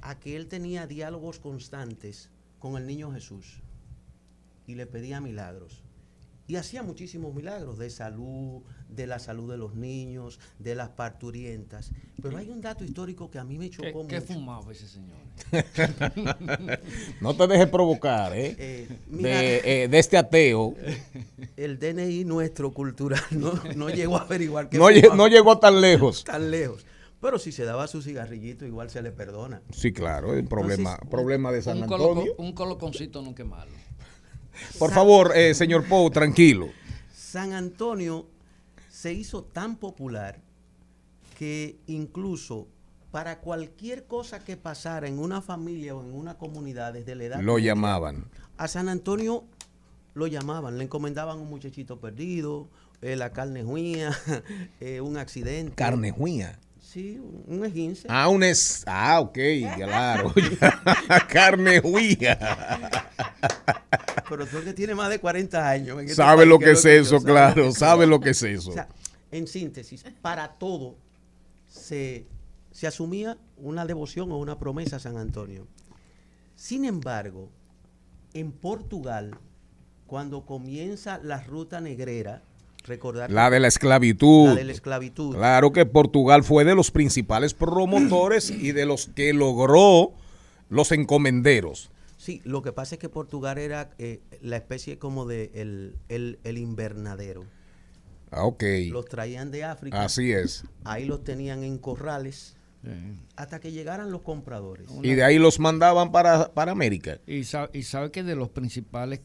a 0.00 0.18
que 0.18 0.36
él 0.36 0.48
tenía 0.48 0.86
diálogos 0.86 1.38
constantes 1.38 2.30
con 2.58 2.76
el 2.76 2.86
niño 2.86 3.12
Jesús 3.12 3.60
y 4.66 4.74
le 4.74 4.86
pedía 4.86 5.20
milagros. 5.20 5.83
Y 6.46 6.56
hacía 6.56 6.82
muchísimos 6.82 7.34
milagros 7.34 7.78
de 7.78 7.88
salud, 7.88 8.60
de 8.90 9.06
la 9.06 9.18
salud 9.18 9.50
de 9.50 9.56
los 9.56 9.74
niños, 9.74 10.38
de 10.58 10.74
las 10.74 10.90
parturientas. 10.90 11.90
Pero 12.22 12.36
hay 12.36 12.50
un 12.50 12.60
dato 12.60 12.84
histórico 12.84 13.30
que 13.30 13.38
a 13.38 13.44
mí 13.44 13.56
me 13.58 13.70
¿Qué, 13.70 13.76
chocó 13.76 14.06
qué 14.06 14.20
mucho. 14.20 14.34
fumaba 14.34 14.70
ese 14.72 14.86
señor? 14.86 15.16
No 17.20 17.34
te 17.34 17.46
dejes 17.46 17.68
provocar, 17.68 18.36
¿eh? 18.36 18.54
Eh, 18.58 18.88
mira. 19.08 19.40
de, 19.40 19.84
eh, 19.84 19.88
de 19.88 19.98
este 19.98 20.16
ateo. 20.16 20.74
El 21.56 21.78
DNI 21.78 22.24
nuestro 22.24 22.72
cultural 22.72 23.22
no, 23.30 23.52
no 23.74 23.88
llegó 23.88 24.16
a 24.18 24.22
averiguar 24.22 24.68
que 24.68 24.78
No, 24.78 24.90
lle- 24.90 25.14
no 25.16 25.28
llegó 25.28 25.58
tan 25.58 25.80
lejos. 25.80 26.24
Tan 26.24 26.50
lejos. 26.50 26.84
Pero 27.20 27.38
si 27.38 27.52
se 27.52 27.64
daba 27.64 27.86
su 27.86 28.02
cigarrillito, 28.02 28.66
igual 28.66 28.90
se 28.90 29.00
le 29.00 29.10
perdona. 29.10 29.62
Sí, 29.72 29.92
claro, 29.94 30.34
el 30.34 30.44
problema, 30.44 30.90
Entonces, 30.92 31.10
problema 31.10 31.52
de 31.52 31.62
San 31.62 31.78
un, 31.78 31.84
Antonio. 31.84 32.06
coloco- 32.34 32.34
un 32.42 32.52
coloconcito 32.52 33.22
nunca 33.22 33.42
es 33.42 33.48
malo. 33.48 33.70
Por 34.78 34.92
favor, 34.92 35.32
eh, 35.36 35.54
señor 35.54 35.84
Pou, 35.88 36.10
tranquilo. 36.10 36.68
San 37.12 37.52
Antonio 37.52 38.26
se 38.90 39.12
hizo 39.12 39.44
tan 39.44 39.76
popular 39.76 40.40
que 41.38 41.78
incluso 41.86 42.68
para 43.10 43.40
cualquier 43.40 44.06
cosa 44.06 44.42
que 44.44 44.56
pasara 44.56 45.06
en 45.08 45.18
una 45.18 45.40
familia 45.40 45.94
o 45.94 46.02
en 46.02 46.12
una 46.14 46.36
comunidad 46.38 46.92
desde 46.92 47.14
la 47.14 47.24
edad 47.24 47.40
Lo 47.40 47.54
media, 47.54 47.72
llamaban. 47.72 48.24
a 48.56 48.68
San 48.68 48.88
Antonio 48.88 49.44
lo 50.14 50.26
llamaban, 50.28 50.78
le 50.78 50.84
encomendaban 50.84 51.38
un 51.38 51.48
muchachito 51.48 51.98
perdido, 52.00 52.68
eh, 53.02 53.16
la 53.16 53.32
carne 53.32 53.62
juía, 53.64 54.12
eh, 54.80 55.00
un 55.00 55.16
accidente. 55.16 55.74
Carne 55.74 56.10
juía. 56.12 56.58
Sí, 56.94 57.20
un 57.48 57.64
esguince. 57.64 58.06
Ah, 58.08 58.28
un 58.28 58.44
es. 58.44 58.84
Ah, 58.86 59.18
ok, 59.18 59.36
claro. 59.74 60.32
Carne 61.28 61.80
juía. 61.80 62.38
Pero 64.28 64.46
tú 64.46 64.62
que 64.62 64.72
tiene 64.72 64.94
más 64.94 65.10
de 65.10 65.18
40 65.18 65.68
años. 65.68 65.98
en 65.98 66.04
este 66.04 66.14
Sabe 66.14 66.46
lo 66.46 66.56
que 66.60 66.70
es 66.70 66.84
eso, 66.84 67.20
claro, 67.20 67.72
sabe 67.72 68.06
lo 68.06 68.20
que 68.20 68.30
es 68.30 68.40
eso. 68.44 68.70
O 68.74 68.74
sea, 68.74 68.86
en 69.32 69.48
síntesis, 69.48 70.04
para 70.22 70.46
todo 70.52 70.94
se, 71.66 72.26
se 72.70 72.86
asumía 72.86 73.38
una 73.56 73.84
devoción 73.86 74.30
o 74.30 74.38
una 74.38 74.56
promesa 74.60 74.94
a 74.94 75.00
San 75.00 75.16
Antonio. 75.16 75.66
Sin 76.54 76.84
embargo, 76.84 77.48
en 78.34 78.52
Portugal, 78.52 79.36
cuando 80.06 80.46
comienza 80.46 81.18
la 81.24 81.42
ruta 81.42 81.80
negrera, 81.80 82.44
recordar 82.84 83.30
La 83.30 83.50
de 83.50 83.60
la 83.60 83.68
esclavitud. 83.68 84.48
La 84.48 84.54
de 84.54 84.64
la 84.64 84.72
esclavitud. 84.72 85.34
Claro 85.34 85.72
que 85.72 85.84
Portugal 85.86 86.44
fue 86.44 86.64
de 86.64 86.74
los 86.74 86.90
principales 86.90 87.54
promotores 87.54 88.50
y 88.50 88.72
de 88.72 88.86
los 88.86 89.08
que 89.08 89.32
logró 89.32 90.12
los 90.68 90.92
encomenderos. 90.92 91.90
Sí, 92.16 92.40
lo 92.44 92.62
que 92.62 92.72
pasa 92.72 92.94
es 92.94 92.98
que 93.00 93.08
Portugal 93.08 93.58
era 93.58 93.90
eh, 93.98 94.20
la 94.40 94.56
especie 94.56 94.98
como 94.98 95.26
de 95.26 95.50
el, 95.54 95.96
el- 96.08 96.38
el 96.44 96.58
invernadero. 96.58 97.44
Ah, 98.30 98.44
ok. 98.44 98.62
Los 98.90 99.04
traían 99.06 99.50
de 99.50 99.64
África. 99.64 100.02
Así 100.02 100.32
es. 100.32 100.64
Ahí 100.84 101.04
los 101.04 101.22
tenían 101.22 101.64
en 101.64 101.78
corrales 101.78 102.56
hasta 103.36 103.60
que 103.60 103.72
llegaran 103.72 104.10
los 104.10 104.22
compradores. 104.22 104.88
Y 105.02 105.14
de 105.14 105.24
ahí 105.24 105.38
los 105.38 105.58
mandaban 105.60 106.12
para, 106.12 106.52
para 106.52 106.72
América. 106.72 107.18
Y 107.26 107.44
sabe, 107.44 107.70
y 107.72 107.82
sabe 107.82 108.10
que 108.10 108.22
de 108.22 108.36
los 108.36 108.50
principales 108.50 109.20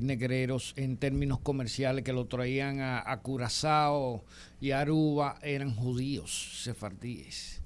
negreros 0.00 0.74
en 0.76 0.96
términos 0.96 1.38
comerciales 1.40 2.04
que 2.04 2.12
lo 2.12 2.26
traían 2.26 2.80
a, 2.80 3.02
a 3.10 3.20
Curazao 3.20 4.24
y 4.60 4.72
Aruba 4.72 5.38
eran 5.42 5.74
judíos, 5.74 6.60
sefardíes. 6.64 7.60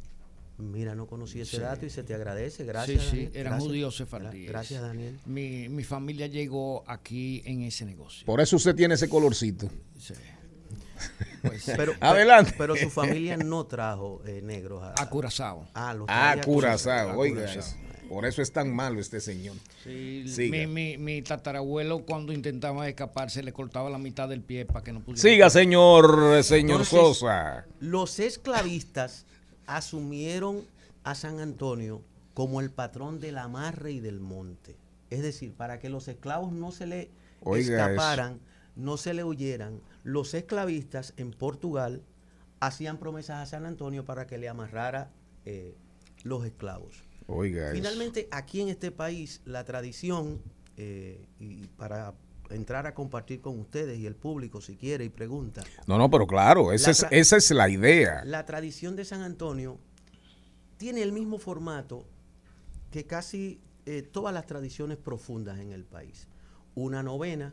Mira, 0.58 0.96
no 0.96 1.06
conocí 1.06 1.40
ese 1.40 1.56
Sí. 1.58 1.62
dato 1.62 1.86
y 1.86 1.90
se 1.90 2.02
te 2.02 2.14
agradece. 2.14 2.64
Gracias. 2.64 3.00
sí, 3.02 3.08
sí, 3.10 3.16
Daniel. 3.16 3.32
eran 3.36 3.52
Gracias. 3.52 3.68
judíos 3.68 3.96
sefardíes. 3.96 4.48
Gracias, 4.50 4.82
Daniel. 4.82 5.16
Mi, 5.24 5.68
mi 5.68 5.84
familia 5.84 6.26
llegó 6.26 6.82
aquí 6.88 7.42
en 7.44 7.62
ese 7.62 7.84
negocio. 7.84 8.26
Por 8.26 8.40
eso 8.40 8.56
usted 8.56 8.74
tiene 8.74 8.94
ese 8.94 9.08
colorcito. 9.08 9.68
Sí. 9.96 10.14
Pero, 11.76 11.92
Adelante. 12.00 12.54
Pero 12.56 12.76
su 12.76 12.90
familia 12.90 13.36
no 13.36 13.64
trajo 13.66 14.22
eh, 14.26 14.40
negros 14.42 14.82
a, 14.82 14.94
A 15.00 15.08
Curazao. 15.08 15.66
Ah, 15.74 15.94
los 15.94 16.06
Ah, 16.08 16.30
traía 16.34 16.42
a 16.42 16.44
Curazao. 16.44 17.10
A 17.10 17.16
Oiga, 17.16 17.52
es- 17.52 17.76
por 18.08 18.24
eso 18.24 18.40
es 18.40 18.50
tan 18.50 18.74
malo 18.74 19.00
este 19.00 19.20
señor. 19.20 19.54
Sí, 19.84 20.24
mi, 20.50 20.66
mi, 20.66 20.96
mi 20.96 21.20
tatarabuelo 21.20 22.06
cuando 22.06 22.32
intentaba 22.32 22.88
escapar 22.88 23.30
se 23.30 23.42
le 23.42 23.52
cortaba 23.52 23.90
la 23.90 23.98
mitad 23.98 24.28
del 24.30 24.40
pie 24.40 24.64
para 24.64 24.82
que 24.82 24.92
no 24.94 25.00
pudiera. 25.00 25.20
Siga, 25.20 25.50
señor, 25.50 26.42
señor 26.42 26.80
Entonces, 26.80 26.88
Sosa. 27.18 27.66
Los 27.80 28.18
esclavistas 28.18 29.26
asumieron 29.66 30.62
a 31.04 31.14
San 31.14 31.38
Antonio 31.40 32.02
como 32.34 32.60
el 32.60 32.70
patrón 32.70 33.20
del 33.20 33.36
amarre 33.38 33.92
y 33.92 34.00
del 34.00 34.20
monte. 34.20 34.76
Es 35.10 35.22
decir, 35.22 35.52
para 35.52 35.78
que 35.78 35.88
los 35.90 36.08
esclavos 36.08 36.50
no 36.52 36.72
se 36.72 36.86
le 36.86 37.10
Oiga 37.42 37.90
escaparan, 37.90 38.40
no 38.74 38.96
se 38.96 39.12
le 39.14 39.22
huyeran, 39.24 39.80
los 40.08 40.32
esclavistas 40.32 41.12
en 41.18 41.32
Portugal 41.32 42.02
hacían 42.60 42.96
promesas 42.96 43.42
a 43.42 43.46
San 43.46 43.66
Antonio 43.66 44.06
para 44.06 44.26
que 44.26 44.38
le 44.38 44.48
amarrara 44.48 45.10
eh, 45.44 45.76
los 46.24 46.46
esclavos. 46.46 47.02
Oiga, 47.26 47.66
eso. 47.66 47.74
Finalmente, 47.74 48.26
aquí 48.30 48.62
en 48.62 48.70
este 48.70 48.90
país, 48.90 49.42
la 49.44 49.64
tradición, 49.64 50.40
eh, 50.78 51.26
y 51.38 51.66
para 51.76 52.14
entrar 52.48 52.86
a 52.86 52.94
compartir 52.94 53.42
con 53.42 53.58
ustedes 53.58 53.98
y 53.98 54.06
el 54.06 54.16
público 54.16 54.62
si 54.62 54.76
quiere 54.76 55.04
y 55.04 55.10
pregunta, 55.10 55.62
No, 55.86 55.98
no, 55.98 56.10
pero 56.10 56.26
claro, 56.26 56.72
es, 56.72 56.88
esa 56.88 57.36
es 57.36 57.50
la 57.50 57.68
idea. 57.68 58.24
la 58.24 58.46
tradición 58.46 58.96
de 58.96 59.04
San 59.04 59.20
Antonio 59.20 59.78
tiene 60.78 61.02
el 61.02 61.12
mismo 61.12 61.38
formato 61.38 62.06
que 62.90 63.04
casi 63.04 63.60
eh, 63.84 64.00
todas 64.00 64.32
las 64.32 64.46
tradiciones 64.46 64.96
profundas 64.96 65.58
en 65.58 65.72
el 65.72 65.84
país. 65.84 66.28
Una 66.74 67.02
novena, 67.02 67.52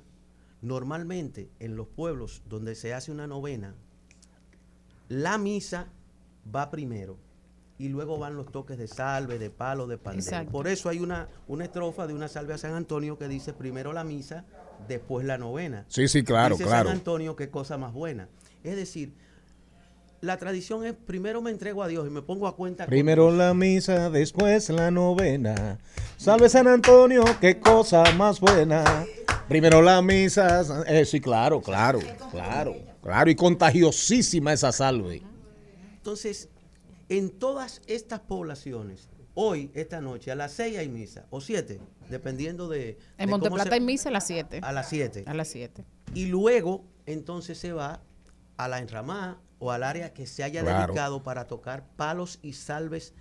normalmente 0.65 1.49
en 1.59 1.75
los 1.75 1.87
pueblos 1.87 2.41
donde 2.49 2.75
se 2.75 2.93
hace 2.93 3.11
una 3.11 3.27
novena, 3.27 3.75
la 5.07 5.37
misa 5.37 5.87
va 6.53 6.71
primero 6.71 7.17
y 7.77 7.89
luego 7.89 8.17
van 8.17 8.35
los 8.35 8.51
toques 8.51 8.77
de 8.77 8.87
salve, 8.87 9.37
de 9.37 9.51
palo, 9.51 9.85
de 9.85 9.97
pandero. 9.97 10.23
Exacto. 10.23 10.51
Por 10.51 10.67
eso 10.67 10.89
hay 10.89 10.99
una, 10.99 11.27
una 11.47 11.65
estrofa 11.65 12.07
de 12.07 12.13
una 12.13 12.27
salve 12.27 12.53
a 12.53 12.57
San 12.57 12.73
Antonio 12.73 13.17
que 13.17 13.27
dice 13.27 13.53
primero 13.53 13.93
la 13.93 14.03
misa, 14.03 14.45
después 14.87 15.25
la 15.25 15.37
novena. 15.37 15.85
Sí, 15.87 16.07
sí, 16.07 16.23
claro, 16.23 16.55
Dice 16.55 16.67
claro. 16.67 16.89
San 16.89 16.97
Antonio, 16.97 17.35
qué 17.35 17.49
cosa 17.49 17.77
más 17.77 17.93
buena. 17.93 18.27
Es 18.63 18.75
decir, 18.75 19.13
la 20.21 20.37
tradición 20.37 20.83
es 20.83 20.93
primero 20.93 21.41
me 21.43 21.51
entrego 21.51 21.83
a 21.83 21.87
Dios 21.87 22.07
y 22.07 22.09
me 22.09 22.23
pongo 22.23 22.47
a 22.47 22.55
cuenta 22.55 22.87
Primero 22.87 23.31
la 23.31 23.53
misa, 23.53 24.09
después 24.09 24.69
la 24.69 24.89
novena. 24.89 25.77
Salve 26.17 26.49
San 26.49 26.67
Antonio, 26.67 27.23
qué 27.39 27.59
cosa 27.59 28.03
más 28.17 28.39
buena. 28.39 29.05
Primero 29.47 29.81
la 29.81 30.01
misa. 30.01 30.63
eh, 30.87 31.05
sí, 31.05 31.21
claro, 31.21 31.61
claro, 31.61 31.99
claro, 32.31 32.75
claro. 33.01 33.29
Y 33.29 33.35
contagiosísima 33.35 34.53
esa 34.53 34.71
salve. 34.71 35.21
Entonces, 35.97 36.49
en 37.09 37.29
todas 37.29 37.81
estas 37.87 38.19
poblaciones, 38.21 39.07
hoy, 39.35 39.71
esta 39.75 40.01
noche, 40.01 40.31
a 40.31 40.35
las 40.35 40.53
seis 40.53 40.77
hay 40.77 40.89
misa, 40.89 41.25
o 41.29 41.41
siete, 41.41 41.79
dependiendo 42.09 42.67
de... 42.67 42.97
En 43.17 43.27
de 43.27 43.31
Monteplata 43.31 43.69
se- 43.69 43.75
hay 43.75 43.81
misa 43.81 44.09
a 44.09 44.11
las 44.13 44.25
7. 44.27 44.59
A 44.63 44.71
las 44.71 44.89
7. 44.89 45.23
A 45.27 45.33
las 45.33 45.47
7. 45.49 45.83
Y 46.15 46.25
luego, 46.27 46.83
entonces 47.05 47.57
se 47.59 47.71
va 47.71 48.01
a 48.57 48.67
la 48.67 48.79
enramada 48.79 49.37
o 49.59 49.71
al 49.71 49.83
área 49.83 50.13
que 50.13 50.25
se 50.27 50.43
haya 50.43 50.61
Claro. 50.61 50.87
dedicado 50.93 51.23
para 51.23 51.45
tocar 51.45 51.85
palos 51.95 52.39
y 52.41 52.53
salves 52.53 53.13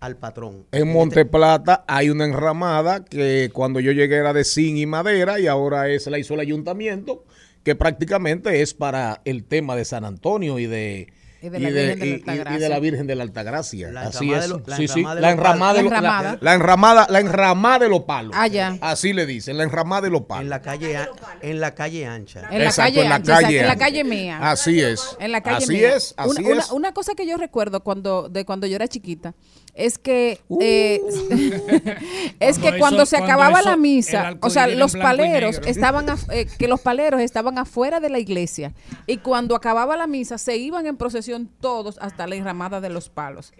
al 0.00 0.16
patrón. 0.16 0.66
En 0.72 0.92
Monteplata 0.92 1.84
hay 1.88 2.10
una 2.10 2.24
enramada 2.24 3.04
que 3.04 3.50
cuando 3.52 3.80
yo 3.80 3.92
llegué 3.92 4.16
era 4.16 4.32
de 4.32 4.44
zinc 4.44 4.78
y 4.78 4.86
madera 4.86 5.40
y 5.40 5.46
ahora 5.46 5.88
es 5.88 6.06
la 6.06 6.18
hizo 6.18 6.34
el 6.34 6.40
ayuntamiento, 6.40 7.24
que 7.64 7.74
prácticamente 7.74 8.62
es 8.62 8.74
para 8.74 9.20
el 9.24 9.44
tema 9.44 9.74
de 9.76 9.84
San 9.84 10.04
Antonio 10.04 10.58
y 10.58 10.66
de 10.66 11.08
Y 11.40 11.50
de 11.50 11.60
la 11.60 11.68
Virgen 11.68 11.74
de 11.74 11.96
la 11.96 12.04
y- 12.04 12.08
y- 12.08 12.10
y 12.10 12.14
Altagracia. 12.14 12.58
de 12.58 12.68
la 12.68 12.78
Virgen 12.80 13.06
de 13.06 13.14
la 13.14 13.22
Altagracia. 13.22 13.90
La 13.92 14.00
Así 14.02 14.24
enramada 14.24 14.38
es. 14.44 14.50
de 14.50 14.58
lo- 14.58 14.62
la 14.66 14.76
sí, 14.76 14.88
sí, 14.88 15.00
enramada 15.00 15.14
de 15.14 15.20
la 15.20 15.28
los 15.30 15.38
enramada 15.38 15.72
de 15.74 15.82
La 15.82 15.90
la- 15.90 15.96
enramada. 15.98 16.38
la 16.40 16.54
enramada, 16.54 17.06
la 17.10 17.20
enramada 17.20 17.78
de 17.78 17.88
los 17.88 18.00
palos. 18.02 18.32
Ah, 18.34 18.46
ya. 18.48 18.76
Así 18.80 19.12
le 19.12 19.24
dicen, 19.24 19.56
la 19.56 19.62
enramada 19.62 20.02
de 20.02 20.10
los 20.10 20.22
palos. 20.22 20.42
En 20.42 20.50
la 20.50 20.62
calle, 20.62 20.96
a- 20.96 21.08
en 21.42 21.60
la 21.60 21.74
calle 21.76 22.06
ancha. 22.06 22.40
En 22.50 22.58
la 22.58 22.64
Exacto, 22.64 22.90
calle, 22.94 23.02
en 23.02 23.08
la 23.08 23.14
ancha, 23.16 23.32
calle 23.40 23.60
en 23.60 23.66
la 23.66 23.72
ancha. 23.72 23.84
calle 23.84 24.04
mía. 24.04 24.38
Así 24.50 24.80
es. 24.80 25.16
En 25.20 25.30
la 25.30 25.40
calle 25.42 25.56
así 25.58 25.72
mía. 25.74 25.94
es, 25.96 26.14
así 26.16 26.40
una, 26.40 26.48
una- 26.50 26.60
es. 26.62 26.70
una 26.72 26.92
cosa 26.92 27.14
que 27.14 27.24
yo 27.26 27.36
recuerdo 27.36 27.84
cuando 27.84 28.28
de 28.28 28.44
cuando 28.44 28.66
yo 28.66 28.74
era 28.74 28.88
chiquita 28.88 29.34
es 29.78 29.96
que 29.98 30.40
eh, 30.60 31.00
es 32.40 32.58
Cuando 32.58 32.62
que 32.62 32.68
eso- 32.68 32.78
cuando 32.78 33.06
se 33.06 33.16
cuando 33.16 33.32
acababa 33.32 33.60
eso, 33.60 33.70
la 33.70 33.76
misa, 33.76 34.36
o 34.42 34.50
sea, 34.50 34.66
los 34.66 34.94
paleros 34.96 35.60
estaban 35.66 36.06
af- 36.08 36.30
eh, 36.32 36.46
que 36.58 36.68
los 36.68 36.80
paleros 36.80 37.20
estaban 37.20 37.58
afuera 37.58 38.00
de 38.00 38.10
la 38.10 38.18
iglesia 38.18 38.74
y 39.06 39.18
cuando 39.18 39.54
acababa 39.54 39.96
la 39.96 40.06
misa 40.06 40.36
se 40.38 40.56
iban 40.56 40.86
en 40.86 40.96
procesión 40.96 41.48
todos 41.60 41.96
hasta 42.00 42.26
la 42.26 42.34
enramada 42.34 42.80
de 42.80 42.90
los 42.90 43.08
palos. 43.08 43.52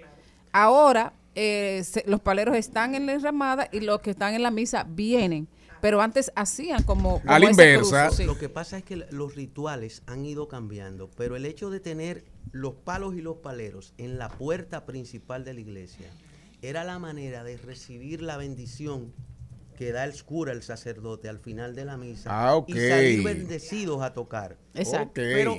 Ahora 0.53 1.13
eh, 1.35 1.83
se- 1.85 2.05
los 2.07 2.21
paleros 2.21 2.57
están 2.57 2.95
en 2.95 3.07
la 3.07 3.13
enramada 3.13 3.69
y 3.73 3.81
los 3.81 4.01
que 4.01 4.11
están 4.11 4.35
en 4.35 4.43
la 4.43 4.51
misa 4.51 4.85
vienen. 4.89 5.49
Pero 5.81 6.01
antes 6.03 6.33
hacían 6.35 6.83
como, 6.83 7.21
como 7.21 7.33
A 7.33 7.39
la 7.39 7.49
inversa. 7.51 8.11
sí. 8.11 8.25
Lo 8.25 8.37
que 8.37 8.49
pasa 8.49 8.79
es 8.79 8.83
que 8.83 8.97
los 9.11 9.37
rituales 9.37 10.03
han 10.07 10.25
ido 10.27 10.49
cambiando, 10.49 11.09
pero 11.17 11.37
el 11.37 11.45
hecho 11.47 11.71
de 11.71 11.79
tener 11.79 12.25
los 12.53 12.75
palos 12.75 13.15
y 13.17 13.21
los 13.21 13.37
paleros 13.39 13.95
en 13.99 14.19
la 14.19 14.29
puerta 14.29 14.87
principal 14.87 15.45
de 15.45 15.55
la 15.55 15.61
iglesia 15.61 16.07
era 16.63 16.85
la 16.85 16.99
manera 16.99 17.45
de 17.45 17.57
recibir 17.57 18.23
la 18.23 18.37
bendición 18.37 19.13
que 19.77 19.93
da 19.93 20.05
el 20.05 20.23
cura, 20.25 20.53
el 20.53 20.63
sacerdote, 20.63 21.29
al 21.29 21.39
final 21.39 21.75
de 21.77 21.85
la 21.85 21.97
misa 21.97 22.31
Ah, 22.33 22.65
y 22.67 22.73
salir 22.73 23.23
bendecidos 23.23 24.03
a 24.03 24.13
tocar. 24.13 24.57
Exacto. 24.75 25.13
Pero 25.15 25.57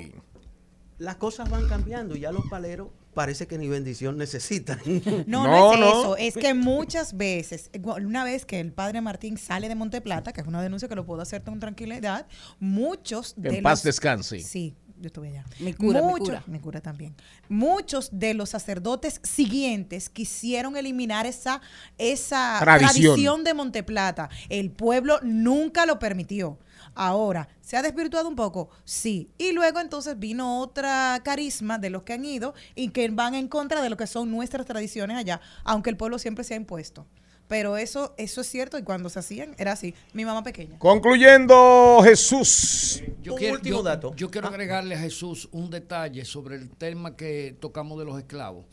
las 0.98 1.16
cosas 1.16 1.50
van 1.50 1.68
cambiando 1.70 2.16
y 2.18 2.20
ya 2.22 2.32
los 2.34 2.46
paleros 2.50 2.90
parece 3.14 3.48
que 3.48 3.58
ni 3.58 3.70
bendición 3.70 4.18
necesitan. 4.18 4.80
No, 5.26 5.46
no, 5.46 5.48
No, 5.48 5.74
es 5.74 5.80
no. 5.80 5.88
eso. 5.88 6.18
Es 6.18 6.34
que 6.36 6.54
muchas 6.54 7.16
veces, 7.16 7.70
una 7.84 8.26
vez 8.26 8.46
que 8.46 8.60
el 8.60 8.74
padre 8.74 9.00
Martín 9.00 9.38
sale 9.38 9.70
de 9.70 9.76
Monteplata, 9.76 10.34
que 10.34 10.42
es 10.42 10.48
una 10.48 10.62
denuncia 10.62 10.90
que 10.90 10.96
lo 10.96 11.06
puedo 11.06 11.22
hacer 11.22 11.42
con 11.44 11.60
tranquilidad, 11.62 12.28
muchos 12.60 13.34
de 13.38 13.58
en 13.58 13.64
paz 13.64 13.80
los- 13.80 13.84
descanse. 13.84 14.40
Sí, 14.42 14.76
yo 15.00 15.08
estuve 15.08 15.30
allá. 15.30 15.46
Mi 15.60 15.74
cura, 15.74 16.02
mi 16.02 16.08
Muchos- 16.08 16.28
cura. 16.28 16.44
mi 16.48 16.60
cura 16.60 16.82
también. 16.82 17.16
Muchos 17.48 18.10
de 18.12 18.34
los 18.34 18.50
sacerdotes 18.50 19.20
siguientes 19.24 20.10
quisieron 20.10 20.76
eliminar 20.78 21.26
esa, 21.26 21.62
esa 21.98 22.58
Tradición. 22.60 22.92
tradición 22.92 23.44
de 23.44 23.54
Monteplata. 23.54 24.30
El 24.50 24.72
pueblo 24.72 25.20
nunca 25.24 25.86
lo 25.86 26.00
permitió. 26.00 26.58
Ahora, 26.96 27.48
¿se 27.62 27.78
ha 27.78 27.82
desvirtuado 27.82 28.28
un 28.28 28.36
poco? 28.36 28.70
Sí. 28.84 29.30
Y 29.38 29.52
luego 29.54 29.80
entonces 29.80 30.18
vino 30.20 30.60
otra 30.60 31.22
carisma 31.24 31.78
de 31.78 31.90
los 31.90 32.04
que 32.04 32.14
han 32.14 32.26
ido 32.26 32.54
y 32.76 32.90
que 32.90 33.08
van 33.10 33.36
en 33.36 33.48
contra 33.48 33.82
de 33.82 33.90
lo 33.90 33.98
que 33.98 34.08
son 34.08 34.32
nuestras 34.32 34.66
tradiciones 34.66 35.18
allá, 35.18 35.40
aunque 35.64 35.90
el 35.90 35.98
pueblo 35.98 36.20
siempre 36.20 36.44
se 36.44 36.56
ha 36.56 36.58
impuesto. 36.58 37.06
Pero 37.50 37.76
eso, 37.78 38.14
eso 38.18 38.42
es 38.42 38.48
cierto 38.48 38.78
y 38.78 38.84
cuando 38.84 39.10
se 39.10 39.20
hacían 39.20 39.56
era 39.58 39.72
así. 39.74 39.94
Mi 40.14 40.24
mamá 40.24 40.44
pequeña. 40.44 40.78
Concluyendo, 40.80 42.00
Jesús. 42.04 43.02
Yo 43.24 43.34
Un 43.34 43.40
quiero, 43.40 43.56
último 43.56 43.78
yo- 43.80 43.84
dato. 43.84 44.16
yo 44.16 44.30
quiero 44.32 44.48
Ah. 44.48 44.52
agregarle 44.52 44.96
a 44.96 45.00
Jesús 45.00 45.50
un 45.52 45.70
detalle 45.70 46.24
sobre 46.26 46.56
el 46.56 46.70
tema 46.70 47.16
que 47.18 47.58
tocamos 47.60 48.00
de 48.00 48.06
los 48.06 48.18
esclavos. 48.20 48.66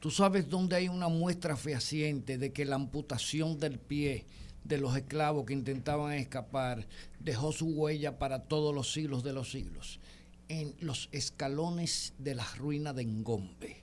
Tú 0.00 0.10
sabes 0.10 0.48
dónde 0.48 0.74
hay 0.76 0.88
una 0.88 1.08
muestra 1.08 1.56
fehaciente 1.56 2.38
de 2.38 2.52
que 2.52 2.64
la 2.64 2.74
amputación 2.76 3.58
del 3.60 3.78
pie 3.78 4.24
de 4.64 4.78
los 4.78 4.96
esclavos 4.96 5.44
que 5.44 5.52
intentaban 5.52 6.12
escapar 6.14 6.86
dejó 7.20 7.52
su 7.52 7.66
huella 7.66 8.18
para 8.18 8.40
todos 8.44 8.74
los 8.74 8.92
siglos 8.92 9.22
de 9.22 9.32
los 9.34 9.50
siglos. 9.52 10.00
En 10.48 10.74
los 10.80 11.08
escalones 11.12 12.14
de 12.18 12.34
la 12.34 12.46
ruina 12.56 12.92
de 12.92 13.02
Engombe, 13.02 13.81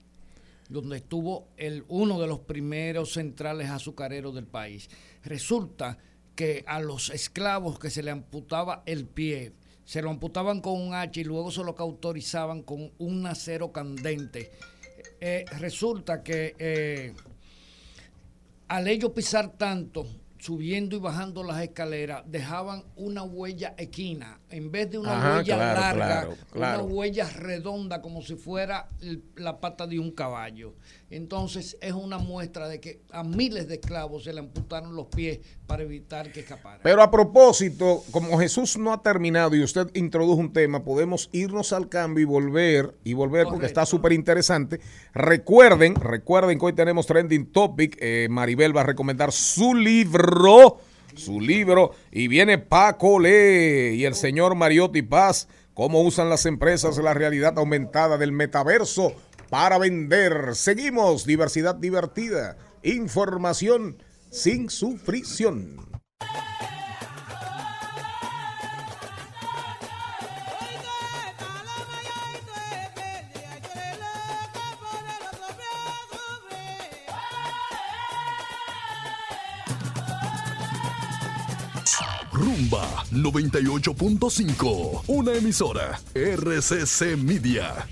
donde 0.70 0.97
estuvo 0.97 1.49
el, 1.57 1.84
uno 1.88 2.20
de 2.22 2.28
los 2.28 2.39
primeros 2.39 3.13
centrales 3.13 3.70
azucareros 3.70 4.34
del 4.36 4.45
país. 4.45 4.89
Resulta 5.24 5.97
que 6.36 6.63
a 6.67 6.80
los 6.80 7.09
esclavos 7.09 7.80
que 7.80 7.89
se 7.89 8.03
le 8.03 8.11
amputaba 8.11 8.84
el 8.86 9.05
pie, 9.07 9.53
se 9.84 10.01
lo 10.01 10.11
amputaban 10.11 10.61
con 10.61 10.80
un 10.80 10.93
hacha 10.93 11.20
y 11.20 11.24
luego 11.24 11.51
se 11.51 11.63
lo 11.63 11.76
cauterizaban 11.76 12.61
con 12.61 12.91
un 12.99 13.26
acero 13.26 13.72
candente. 13.72 14.51
Eh, 15.20 15.43
resulta 15.57 16.24
que 16.24 16.55
eh, 16.59 17.13
al 18.67 18.88
ellos 18.88 19.11
pisar 19.11 19.57
tanto, 19.57 20.05
subiendo 20.40 20.96
y 20.96 21.00
bajando 21.00 21.44
las 21.44 21.62
escaleras, 21.62 22.24
dejaban 22.26 22.84
una 22.96 23.24
huella 23.24 23.76
equina. 23.78 24.40
En 24.50 24.72
vez 24.72 24.90
de 24.90 24.98
una 24.98 25.18
Ajá, 25.18 25.38
huella 25.38 25.56
claro, 25.56 25.80
larga, 25.80 26.08
claro, 26.08 26.38
claro. 26.52 26.84
una 26.86 26.94
huella 26.94 27.30
redonda 27.30 28.02
como 28.02 28.22
si 28.22 28.36
fuera 28.36 28.90
la 29.36 29.60
pata 29.60 29.86
de 29.86 30.00
un 30.00 30.12
caballo. 30.12 30.76
Entonces 31.12 31.76
es 31.82 31.93
una 31.93 32.20
muestra 32.20 32.68
de 32.68 32.80
que 32.80 33.01
a 33.12 33.24
miles 33.24 33.68
de 33.68 33.76
esclavos 33.76 34.26
se 34.26 34.34
le 34.34 34.41
amputaron 34.41 34.95
los 34.95 35.07
pies 35.07 35.39
para 35.66 35.82
evitar 35.82 36.32
que 36.32 36.41
escaparan. 36.41 36.82
Pero 36.84 37.01
a 37.01 37.10
propósito, 37.10 38.03
como 38.12 38.38
Jesús 38.38 38.78
no 38.78 38.93
ha 38.93 39.01
terminado 39.01 39.55
y 39.55 39.64
usted 39.64 39.88
introdujo 39.95 40.39
un 40.39 40.53
tema, 40.53 40.84
podemos 40.84 41.30
irnos 41.32 41.74
al 41.74 41.89
cambio 41.89 42.22
y 42.22 42.26
volver, 42.26 42.95
y 43.03 43.14
volver 43.14 43.47
porque 43.47 43.66
está 43.66 43.88
súper 43.88 44.14
interesante. 44.14 44.80
Recuerden, 45.14 45.95
recuerden 45.95 46.60
que 46.60 46.66
hoy 46.66 46.74
tenemos 46.74 47.07
Trending 47.07 47.47
Topic. 47.47 47.97
eh, 47.99 48.28
Maribel 48.30 48.76
va 48.76 48.82
a 48.82 48.86
recomendar 48.86 49.32
su 49.32 49.74
libro, 49.74 50.78
su 51.16 51.41
libro, 51.41 51.91
y 52.12 52.28
viene 52.28 52.60
Paco 52.60 53.18
Le 53.18 53.95
y 53.95 54.05
el 54.05 54.14
señor 54.14 54.53
Mariotti 54.53 55.01
Paz, 55.01 55.47
cómo 55.74 56.01
usan 56.01 56.30
las 56.30 56.45
empresas 56.45 56.97
la 56.99 57.16
realidad 57.16 57.57
aumentada 57.57 58.20
del 58.20 58.32
metaverso 58.32 59.16
para 59.50 59.78
vender. 59.78 60.56
Seguimos, 60.56 61.26
diversidad 61.26 61.76
divertida, 61.76 62.58
información 62.84 63.97
sin 64.30 64.70
sufrición. 64.70 65.89
Rumba 82.32 83.04
98.5, 83.12 85.04
una 85.08 85.34
emisora 85.34 86.00
RCC 86.14 87.18
Media. 87.18 87.86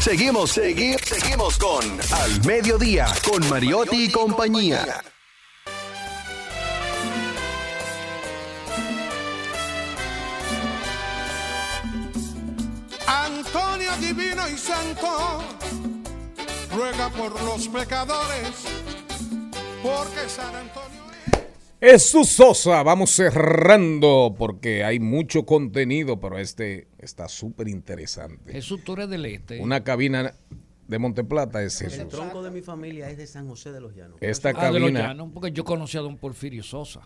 Seguimos, 0.00 0.52
seguimos, 0.52 1.02
seguimos 1.02 1.58
con 1.58 1.84
Al 1.84 2.44
Mediodía, 2.46 3.06
con 3.22 3.46
Mariotti 3.50 4.04
y 4.04 4.10
compañía. 4.10 5.02
Antonio 13.06 13.90
Divino 14.00 14.48
y 14.48 14.56
Santo, 14.56 15.44
ruega 16.74 17.10
por 17.10 17.38
los 17.42 17.68
pecadores, 17.68 18.64
porque 19.82 20.28
San 20.30 20.54
Antonio 20.56 20.89
Jesús 21.80 22.28
Sosa, 22.28 22.82
vamos 22.82 23.10
cerrando 23.10 24.34
porque 24.38 24.84
hay 24.84 25.00
mucho 25.00 25.46
contenido, 25.46 26.20
pero 26.20 26.38
este 26.38 26.88
está 26.98 27.26
súper 27.28 27.68
interesante. 27.68 28.52
Jesús, 28.52 28.84
tú 28.84 28.92
eres 28.94 29.08
del 29.08 29.24
este. 29.24 29.60
Una 29.60 29.82
cabina 29.82 30.34
de 30.88 30.98
Monteplata 30.98 31.62
es 31.62 31.80
El 31.80 31.92
eso. 31.92 32.08
tronco 32.08 32.42
de 32.42 32.50
mi 32.50 32.60
familia 32.60 33.08
es 33.10 33.16
de 33.16 33.26
San 33.26 33.48
José 33.48 33.72
de 33.72 33.80
los 33.80 33.94
Llanos. 33.94 34.18
Esta 34.20 34.50
Ah, 34.50 34.70
de 34.72 34.78
los 34.78 34.88
cabina, 34.90 35.00
Llanos, 35.08 35.30
porque 35.32 35.52
yo 35.52 35.64
conocí 35.64 35.96
a 35.96 36.00
don 36.02 36.18
Porfirio 36.18 36.62
Sosa, 36.62 37.00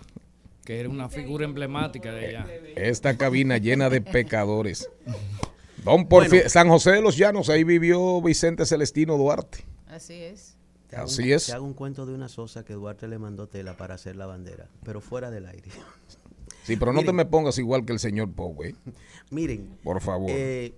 que 0.64 0.80
era 0.80 0.88
una 0.88 1.08
figura 1.08 1.44
emblemática 1.44 2.12
de 2.12 2.26
allá. 2.28 2.46
esta 2.74 3.16
cabina 3.16 3.58
llena 3.58 3.90
de 3.90 4.00
pecadores. 4.00 4.90
Don 5.84 6.08
Porfi- 6.08 6.48
San 6.48 6.68
José 6.68 6.92
de 6.92 7.02
los 7.02 7.16
Llanos, 7.16 7.48
ahí 7.48 7.62
vivió 7.62 8.20
Vicente 8.22 8.66
Celestino 8.66 9.16
Duarte. 9.18 9.64
Así 9.86 10.14
es. 10.14 10.53
Te 10.94 11.00
hago 11.00 11.08
Así 11.08 11.22
un- 11.22 11.32
es. 11.32 11.46
Te 11.46 11.52
hago 11.52 11.64
un 11.66 11.74
cuento 11.74 12.06
de 12.06 12.14
una 12.14 12.28
sosa 12.28 12.64
que 12.64 12.74
Duarte 12.74 13.08
le 13.08 13.18
mandó 13.18 13.48
tela 13.48 13.76
para 13.76 13.94
hacer 13.96 14.14
la 14.16 14.26
bandera, 14.26 14.68
pero 14.84 15.00
fuera 15.00 15.30
del 15.30 15.46
aire. 15.46 15.70
Sí, 16.62 16.76
pero 16.76 16.92
no 16.92 17.02
te 17.02 17.12
me 17.12 17.24
pongas 17.26 17.58
igual 17.58 17.84
que 17.84 17.92
el 17.92 17.98
señor 17.98 18.32
Powe. 18.32 18.74
Miren, 19.30 19.78
Por 19.82 20.00
favor. 20.00 20.30
eh, 20.32 20.74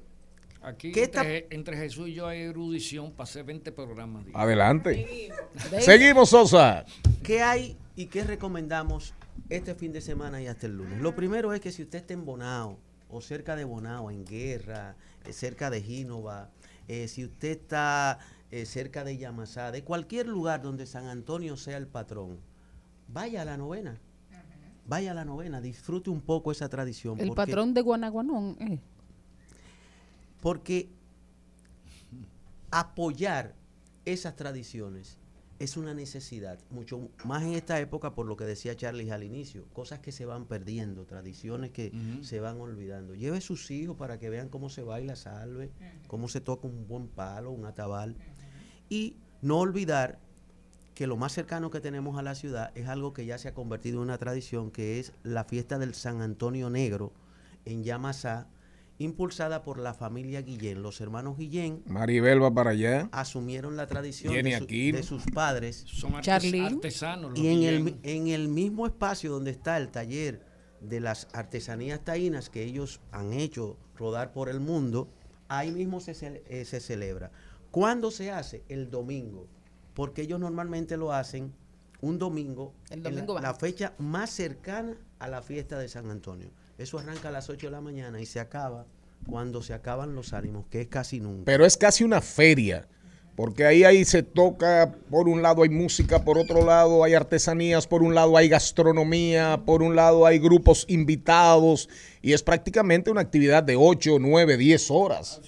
Aquí 0.62 0.90
¿Qué 0.90 1.04
está- 1.04 1.20
entre, 1.20 1.46
entre 1.54 1.76
Jesús 1.76 2.08
y 2.08 2.14
yo 2.14 2.26
hay 2.26 2.40
erudición, 2.40 3.12
pasé 3.12 3.44
20 3.44 3.70
programas. 3.70 4.24
Adelante. 4.34 5.30
Seguimos, 5.80 6.30
Sosa. 6.30 6.84
¿qué 7.22 7.40
hay 7.42 7.76
y 7.94 8.06
qué 8.06 8.24
recomendamos 8.24 9.14
este 9.48 9.76
fin 9.76 9.92
de 9.92 10.00
semana 10.00 10.42
y 10.42 10.48
hasta 10.48 10.66
el 10.66 10.76
lunes? 10.76 11.00
Lo 11.00 11.14
primero 11.14 11.52
es 11.52 11.60
que 11.60 11.70
si 11.70 11.82
usted 11.82 11.98
está 11.98 12.14
en 12.14 12.24
Bonao 12.24 12.78
o 13.08 13.20
cerca 13.20 13.54
de 13.54 13.62
Bonao, 13.64 14.10
en 14.10 14.24
Guerra, 14.24 14.96
eh, 15.24 15.32
cerca 15.32 15.70
de 15.70 15.82
Gínova, 15.82 16.50
eh, 16.88 17.06
si 17.06 17.24
usted 17.24 17.50
está 17.50 18.18
eh, 18.50 18.64
cerca 18.66 19.04
de 19.04 19.16
Yamasá, 19.18 19.72
de 19.72 19.82
cualquier 19.84 20.26
lugar 20.28 20.62
donde 20.62 20.86
San 20.86 21.06
Antonio 21.06 21.56
sea 21.56 21.76
el 21.76 21.86
patrón, 21.86 22.38
vaya 23.08 23.42
a 23.42 23.44
la 23.44 23.56
novena. 23.56 24.00
Vaya 24.88 25.10
a 25.10 25.14
la 25.14 25.24
novena, 25.24 25.60
disfrute 25.60 26.10
un 26.10 26.20
poco 26.20 26.52
esa 26.52 26.68
tradición. 26.68 27.18
El 27.18 27.28
porque- 27.28 27.36
patrón 27.36 27.74
de 27.74 27.80
Guanaguanón. 27.80 28.56
eh. 28.60 28.78
Porque 30.40 30.90
apoyar 32.70 33.54
esas 34.04 34.36
tradiciones 34.36 35.18
es 35.58 35.78
una 35.78 35.94
necesidad, 35.94 36.58
mucho 36.70 37.08
más 37.24 37.42
en 37.42 37.54
esta 37.54 37.80
época 37.80 38.14
por 38.14 38.26
lo 38.26 38.36
que 38.36 38.44
decía 38.44 38.76
Charlie 38.76 39.10
al 39.10 39.24
inicio, 39.24 39.66
cosas 39.72 40.00
que 40.00 40.12
se 40.12 40.26
van 40.26 40.44
perdiendo, 40.44 41.06
tradiciones 41.06 41.70
que 41.70 41.92
se 42.22 42.40
van 42.40 42.60
olvidando. 42.60 43.14
Lleve 43.14 43.40
sus 43.40 43.70
hijos 43.70 43.96
para 43.96 44.18
que 44.18 44.28
vean 44.28 44.50
cómo 44.50 44.68
se 44.68 44.82
baila 44.82 45.16
salve, 45.16 45.72
cómo 46.08 46.28
se 46.28 46.42
toca 46.42 46.68
un 46.68 46.86
buen 46.86 47.08
palo, 47.08 47.50
un 47.52 47.64
atabal. 47.64 48.16
Y 48.88 49.16
no 49.42 49.58
olvidar 49.58 50.18
que 50.94 51.06
lo 51.06 51.16
más 51.16 51.32
cercano 51.32 51.70
que 51.70 51.80
tenemos 51.80 52.18
a 52.18 52.22
la 52.22 52.34
ciudad 52.34 52.70
es 52.74 52.88
algo 52.88 53.12
que 53.12 53.26
ya 53.26 53.36
se 53.38 53.48
ha 53.48 53.54
convertido 53.54 53.96
en 53.98 54.04
una 54.04 54.18
tradición, 54.18 54.70
que 54.70 54.98
es 54.98 55.12
la 55.22 55.44
fiesta 55.44 55.78
del 55.78 55.94
San 55.94 56.22
Antonio 56.22 56.70
Negro 56.70 57.12
en 57.64 57.84
Yamasá, 57.84 58.46
impulsada 58.98 59.62
por 59.62 59.78
la 59.78 59.92
familia 59.92 60.40
Guillén. 60.40 60.82
Los 60.82 61.02
hermanos 61.02 61.36
Guillén 61.36 61.82
Maribel 61.86 62.42
va 62.42 62.54
para 62.54 62.70
allá. 62.70 63.10
asumieron 63.12 63.76
la 63.76 63.86
tradición 63.86 64.32
de, 64.32 64.56
su- 64.56 64.64
Aquino. 64.64 64.96
de 64.96 65.02
sus 65.02 65.24
padres. 65.26 65.84
Son 65.86 66.12
artes- 66.14 66.64
artesanos. 66.64 67.32
los 67.32 67.38
Y 67.38 67.48
en 67.48 67.62
el, 67.64 67.96
en 68.02 68.28
el 68.28 68.48
mismo 68.48 68.86
espacio 68.86 69.30
donde 69.30 69.50
está 69.50 69.76
el 69.76 69.88
taller 69.88 70.40
de 70.80 71.00
las 71.00 71.28
artesanías 71.34 72.02
taínas 72.04 72.48
que 72.48 72.62
ellos 72.62 73.00
han 73.12 73.34
hecho 73.34 73.76
rodar 73.96 74.32
por 74.32 74.48
el 74.48 74.60
mundo, 74.60 75.08
ahí 75.48 75.72
mismo 75.72 76.00
se, 76.00 76.12
cele- 76.14 76.42
eh, 76.48 76.64
se 76.64 76.80
celebra. 76.80 77.30
¿Cuándo 77.76 78.10
se 78.10 78.30
hace? 78.30 78.62
El 78.70 78.88
domingo. 78.88 79.48
Porque 79.92 80.22
ellos 80.22 80.40
normalmente 80.40 80.96
lo 80.96 81.12
hacen 81.12 81.52
un 82.00 82.18
domingo, 82.18 82.72
El 82.88 83.06
en 83.06 83.26
la- 83.26 83.52
fecha 83.52 83.92
más 83.98 84.30
cercana 84.30 84.96
a 85.18 85.28
la 85.28 85.42
fiesta 85.42 85.78
de 85.78 85.86
San 85.86 86.10
Antonio. 86.10 86.48
Eso 86.78 86.98
arranca 86.98 87.28
a 87.28 87.32
las 87.32 87.50
8 87.50 87.66
de 87.66 87.72
la 87.72 87.82
mañana 87.82 88.18
y 88.18 88.24
se 88.24 88.40
acaba 88.40 88.86
cuando 89.28 89.60
se 89.60 89.74
acaban 89.74 90.14
los 90.14 90.32
ánimos, 90.32 90.64
que 90.70 90.80
es 90.80 90.86
casi 90.86 91.20
nunca. 91.20 91.42
Pero 91.44 91.66
es 91.66 91.76
casi 91.76 92.02
una 92.02 92.22
feria. 92.22 92.88
Porque 93.34 93.66
ahí, 93.66 93.84
ahí 93.84 94.06
se 94.06 94.22
toca, 94.22 94.94
por 95.10 95.28
un 95.28 95.42
lado 95.42 95.62
hay 95.62 95.68
música, 95.68 96.24
por 96.24 96.38
otro 96.38 96.64
lado 96.64 97.04
hay 97.04 97.12
artesanías, 97.12 97.86
por 97.86 98.02
un 98.02 98.14
lado 98.14 98.38
hay 98.38 98.48
gastronomía, 98.48 99.60
por 99.66 99.82
un 99.82 99.94
lado 99.94 100.24
hay 100.24 100.38
grupos 100.38 100.86
invitados 100.88 101.90
y 102.22 102.32
es 102.32 102.42
prácticamente 102.42 103.10
una 103.10 103.20
actividad 103.20 103.62
de 103.62 103.76
8, 103.76 104.16
9, 104.18 104.56
10 104.56 104.90
horas. 104.90 105.42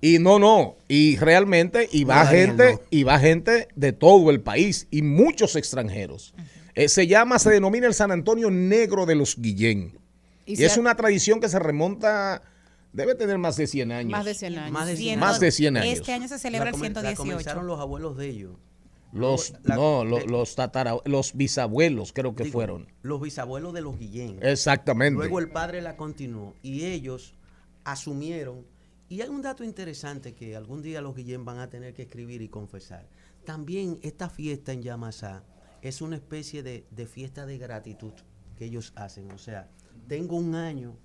Y 0.00 0.18
no, 0.20 0.38
no, 0.38 0.76
y 0.86 1.16
realmente, 1.16 1.88
y 1.90 2.04
va 2.04 2.18
No, 2.20 2.24
Daniel, 2.26 2.46
gente, 2.48 2.72
no. 2.74 2.80
y 2.90 3.02
va 3.02 3.18
gente 3.18 3.68
de 3.74 3.92
todo 3.92 4.30
el 4.30 4.40
país 4.40 4.86
y 4.90 5.02
muchos 5.02 5.56
extranjeros. 5.56 6.34
Eh, 6.76 6.88
se 6.88 7.08
llama, 7.08 7.38
se 7.40 7.50
denomina 7.50 7.88
el 7.88 7.94
San 7.94 8.12
Antonio 8.12 8.50
Negro 8.50 9.06
de 9.06 9.16
los 9.16 9.36
Guillén. 9.36 9.98
Y 10.46 10.62
es 10.62 10.76
una 10.76 10.94
tradición 10.94 11.40
que 11.40 11.48
se 11.48 11.58
remonta, 11.58 12.42
debe 12.92 13.16
tener 13.16 13.38
más 13.38 13.56
de 13.56 13.66
100 13.66 13.90
años. 13.92 14.12
Más 14.12 14.24
de 14.24 14.34
100 14.34 14.58
años. 14.58 14.70
Más 14.72 14.86
de 14.86 14.96
100 14.96 15.18
Más 15.20 15.40
de 15.40 15.50
100 15.50 15.76
años. 15.78 15.98
Este 15.98 16.12
año 16.12 16.28
se 16.28 16.38
celebra 16.38 16.68
el 16.70 16.74
comen- 16.76 16.94
la 16.94 17.00
118. 17.00 17.16
comenzaron 17.16 17.66
los 17.66 17.80
abuelos 17.80 18.16
de 18.16 18.28
ellos. 18.28 18.52
Los, 19.12 19.54
La- 19.64 19.74
no, 19.74 20.04
los, 20.04 20.54
tatara- 20.56 21.00
los 21.06 21.34
bisabuelos 21.34 22.12
creo 22.12 22.34
que 22.36 22.44
Digo, 22.44 22.52
fueron. 22.52 22.86
Los 23.02 23.20
bisabuelos 23.20 23.72
de 23.74 23.80
los 23.80 23.98
Guillén. 23.98 24.38
Exactamente. 24.42 25.18
Luego 25.18 25.38
el 25.40 25.50
padre 25.50 25.80
la 25.82 25.96
continuó 25.96 26.54
y 26.62 26.84
ellos 26.84 27.34
asumieron. 27.84 28.64
Y 29.08 29.22
hay 29.22 29.28
un 29.28 29.40
dato 29.40 29.64
interesante 29.64 30.34
que 30.34 30.54
algún 30.54 30.82
día 30.82 31.00
los 31.00 31.16
Guillén 31.16 31.44
van 31.44 31.58
a 31.58 31.70
tener 31.70 31.94
que 31.94 32.02
escribir 32.02 32.42
y 32.42 32.48
confesar. 32.48 33.08
También 33.44 33.98
esta 34.02 34.28
fiesta 34.28 34.72
en 34.72 34.82
Yamasá 34.82 35.44
es 35.80 36.02
una 36.02 36.16
especie 36.16 36.62
de, 36.62 36.86
de 36.90 37.06
fiesta 37.06 37.46
de 37.46 37.56
gratitud 37.56 38.12
que 38.56 38.66
ellos 38.66 38.92
hacen. 38.96 39.30
O 39.32 39.38
sea, 39.38 39.70
tengo 40.08 40.36
un 40.36 40.54
año 40.54 40.98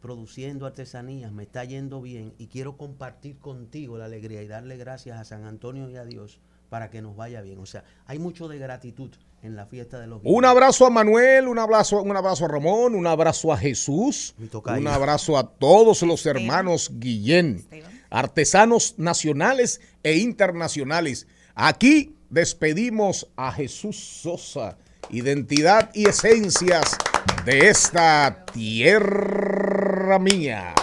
produciendo 0.00 0.64
artesanías, 0.64 1.32
me 1.32 1.42
está 1.42 1.64
yendo 1.64 2.00
bien 2.00 2.32
y 2.38 2.46
quiero 2.46 2.78
compartir 2.78 3.38
contigo 3.38 3.98
la 3.98 4.06
alegría 4.06 4.42
y 4.42 4.48
darle 4.48 4.78
gracias 4.78 5.18
a 5.18 5.24
San 5.24 5.44
Antonio 5.44 5.90
y 5.90 5.96
a 5.96 6.04
Dios 6.04 6.40
para 6.70 6.88
que 6.88 7.02
nos 7.02 7.16
vaya 7.16 7.42
bien. 7.42 7.58
O 7.58 7.66
sea, 7.66 7.84
hay 8.06 8.18
mucho 8.18 8.48
de 8.48 8.58
gratitud 8.58 9.10
en 9.42 9.56
la 9.56 9.66
fiesta 9.66 9.98
de 9.98 10.06
los 10.06 10.20
Un 10.24 10.44
abrazo 10.44 10.86
a 10.86 10.90
Manuel, 10.90 11.48
un 11.48 11.58
abrazo, 11.58 12.02
un 12.02 12.16
abrazo 12.16 12.44
a 12.44 12.48
Ramón, 12.48 12.94
un 12.94 13.06
abrazo 13.06 13.52
a 13.52 13.56
Jesús, 13.56 14.34
un 14.38 14.86
abrazo 14.86 15.38
a 15.38 15.48
todos 15.48 16.02
los 16.02 16.26
hermanos 16.26 16.90
Guillén, 16.94 17.66
artesanos 18.10 18.94
nacionales 18.98 19.80
e 20.02 20.18
internacionales. 20.18 21.26
Aquí 21.54 22.16
despedimos 22.28 23.28
a 23.36 23.52
Jesús 23.52 23.96
Sosa 23.96 24.76
identidad 25.12 25.90
y 25.94 26.08
esencias 26.08 26.96
de 27.44 27.68
esta 27.68 28.44
tierra 28.52 30.18
mía. 30.18 30.74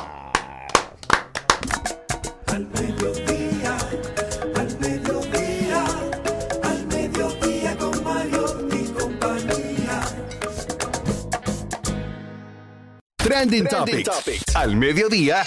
Trending, 13.37 13.67
Topics. 13.67 14.55
Al 14.55 14.75
mediodía 14.75 15.43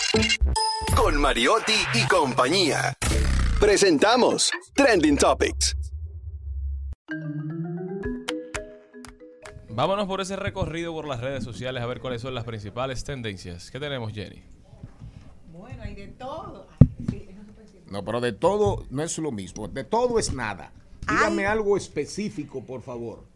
con 0.97 1.21
Mariotti 1.21 1.75
y 1.95 2.07
compañía. 2.07 2.95
Presentamos 3.59 4.53
Trending 4.77 5.17
Topics. 5.17 5.77
Vámonos 9.71 10.07
por 10.07 10.21
ese 10.21 10.37
recorrido 10.37 10.93
por 10.93 11.09
las 11.09 11.21
redes 11.21 11.43
sociales 11.43 11.83
a 11.83 11.87
ver 11.87 11.99
cuáles 12.01 12.23
son 12.23 12.33
las 12.33 12.45
principales 12.45 13.03
tendencias. 13.03 13.73
¿Qué 13.73 13.81
tenemos, 13.81 14.13
Jenny? 14.13 14.41
Bueno, 15.51 15.83
hay 15.83 15.97
de 15.97 16.07
todo. 16.07 16.69
No, 17.87 18.05
pero 18.05 18.21
de 18.21 18.33
todo 18.33 18.85
no 18.91 19.03
es 19.03 19.19
lo 19.19 19.33
mismo. 19.33 19.67
De 19.67 19.83
todo 19.83 20.21
es 20.21 20.33
nada. 20.33 20.73
Dígame 21.09 21.45
algo 21.45 21.77
específico, 21.77 22.65
por 22.65 22.83
favor. 22.83 23.30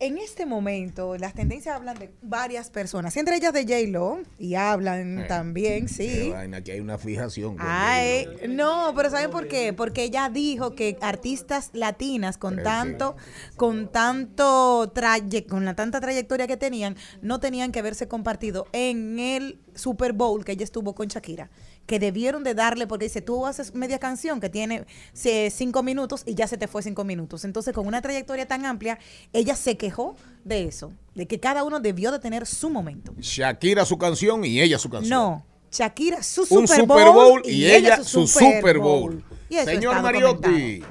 En 0.00 0.16
este 0.16 0.46
momento, 0.46 1.18
las 1.18 1.34
tendencias 1.34 1.76
hablan 1.76 1.98
de 1.98 2.10
varias 2.22 2.70
personas, 2.70 3.14
entre 3.18 3.36
ellas 3.36 3.52
de 3.52 3.64
J-Lo, 3.64 4.20
y 4.38 4.54
hablan 4.54 5.18
Eh, 5.20 5.24
también, 5.28 5.88
sí. 5.90 6.30
vaina, 6.30 6.56
Aquí 6.56 6.70
hay 6.70 6.80
una 6.80 6.96
fijación. 6.96 7.58
con 7.58 7.66
Ay, 7.68 8.26
no, 8.48 8.94
pero 8.96 9.10
¿saben 9.10 9.30
por 9.30 9.46
qué? 9.46 9.74
Porque 9.74 10.04
ella 10.04 10.30
dijo 10.30 10.74
que 10.74 10.96
artistas 11.02 11.68
latinas 11.74 12.38
con 12.38 12.56
Pero 12.56 12.64
tanto, 12.64 13.16
con 13.56 13.92
tanto 13.92 14.90
traye, 14.94 15.44
con 15.44 15.66
la 15.66 15.74
tanta 15.76 16.00
trayectoria 16.00 16.46
que 16.46 16.56
tenían, 16.56 16.96
no 17.20 17.38
tenían 17.38 17.70
que 17.70 17.80
haberse 17.80 18.08
compartido 18.08 18.68
en 18.72 19.18
el 19.18 19.58
Super 19.74 20.14
Bowl 20.14 20.46
que 20.46 20.52
ella 20.52 20.64
estuvo 20.64 20.94
con 20.94 21.08
Shakira. 21.08 21.50
Que 21.90 21.98
debieron 21.98 22.44
de 22.44 22.54
darle, 22.54 22.86
porque 22.86 23.06
dice, 23.06 23.20
tú 23.20 23.46
haces 23.46 23.74
media 23.74 23.98
canción 23.98 24.40
que 24.40 24.48
tiene 24.48 24.84
se- 25.12 25.50
cinco 25.50 25.82
minutos 25.82 26.22
y 26.24 26.36
ya 26.36 26.46
se 26.46 26.56
te 26.56 26.68
fue 26.68 26.82
cinco 26.84 27.02
minutos. 27.02 27.44
Entonces, 27.44 27.74
con 27.74 27.84
una 27.88 28.00
trayectoria 28.00 28.46
tan 28.46 28.64
amplia, 28.64 28.96
ella 29.32 29.56
se 29.56 29.76
quejó 29.76 30.14
de 30.44 30.66
eso, 30.66 30.92
de 31.16 31.26
que 31.26 31.40
cada 31.40 31.64
uno 31.64 31.80
debió 31.80 32.12
de 32.12 32.20
tener 32.20 32.46
su 32.46 32.70
momento. 32.70 33.12
Shakira 33.18 33.84
su 33.84 33.98
canción 33.98 34.44
y 34.44 34.60
ella 34.60 34.78
su 34.78 34.88
canción. 34.88 35.10
No, 35.18 35.44
Shakira 35.72 36.22
su 36.22 36.42
Un 36.42 36.68
Super 36.68 36.86
Bowl, 36.86 36.98
Super 37.00 37.12
Bowl 37.12 37.42
y 37.44 37.66
ella 37.66 38.04
su 38.04 38.28
Super 38.28 38.78
Bowl. 38.78 39.24
Y 39.48 39.56
eso 39.56 39.68
Señor 39.72 40.00
Mariotti. 40.00 40.84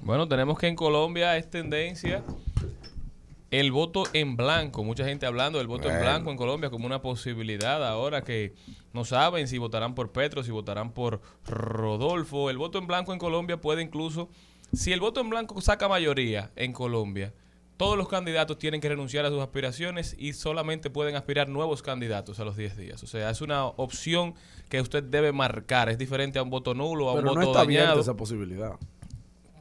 Bueno, 0.00 0.28
tenemos 0.28 0.56
que 0.60 0.68
en 0.68 0.76
Colombia 0.76 1.36
es 1.36 1.50
tendencia 1.50 2.22
el 3.60 3.70
voto 3.70 4.04
en 4.12 4.36
blanco. 4.36 4.82
Mucha 4.82 5.04
gente 5.04 5.26
hablando 5.26 5.58
del 5.58 5.68
voto 5.68 5.88
en 5.88 6.00
blanco 6.00 6.30
en 6.30 6.36
Colombia 6.36 6.70
como 6.70 6.86
una 6.86 7.00
posibilidad 7.00 7.86
ahora 7.86 8.22
que 8.22 8.52
no 8.92 9.04
saben 9.04 9.46
si 9.46 9.58
votarán 9.58 9.94
por 9.94 10.10
Petro, 10.10 10.42
si 10.42 10.50
votarán 10.50 10.92
por 10.92 11.20
Rodolfo. 11.46 12.50
El 12.50 12.58
voto 12.58 12.78
en 12.78 12.86
blanco 12.88 13.12
en 13.12 13.18
Colombia 13.20 13.60
puede 13.60 13.82
incluso, 13.82 14.28
si 14.72 14.92
el 14.92 14.98
voto 14.98 15.20
en 15.20 15.30
blanco 15.30 15.60
saca 15.60 15.88
mayoría 15.88 16.50
en 16.56 16.72
Colombia, 16.72 17.32
todos 17.76 17.96
los 17.96 18.08
candidatos 18.08 18.58
tienen 18.58 18.80
que 18.80 18.88
renunciar 18.88 19.24
a 19.24 19.30
sus 19.30 19.40
aspiraciones 19.40 20.14
y 20.18 20.32
solamente 20.32 20.90
pueden 20.90 21.16
aspirar 21.16 21.48
nuevos 21.48 21.82
candidatos 21.82 22.38
a 22.40 22.44
los 22.44 22.56
10 22.56 22.76
días. 22.76 23.02
O 23.02 23.06
sea, 23.06 23.30
es 23.30 23.40
una 23.40 23.66
opción 23.66 24.34
que 24.68 24.80
usted 24.80 25.02
debe 25.02 25.32
marcar. 25.32 25.88
Es 25.88 25.98
diferente 25.98 26.38
a 26.38 26.42
un 26.42 26.50
voto 26.50 26.74
nulo, 26.74 27.08
a 27.08 27.12
un 27.14 27.22
Pero 27.22 27.34
no 27.34 27.40
voto 27.40 27.50
está 27.50 27.60
abierta 27.62 27.84
dañado. 27.86 28.00
esa 28.00 28.16
posibilidad. 28.16 28.72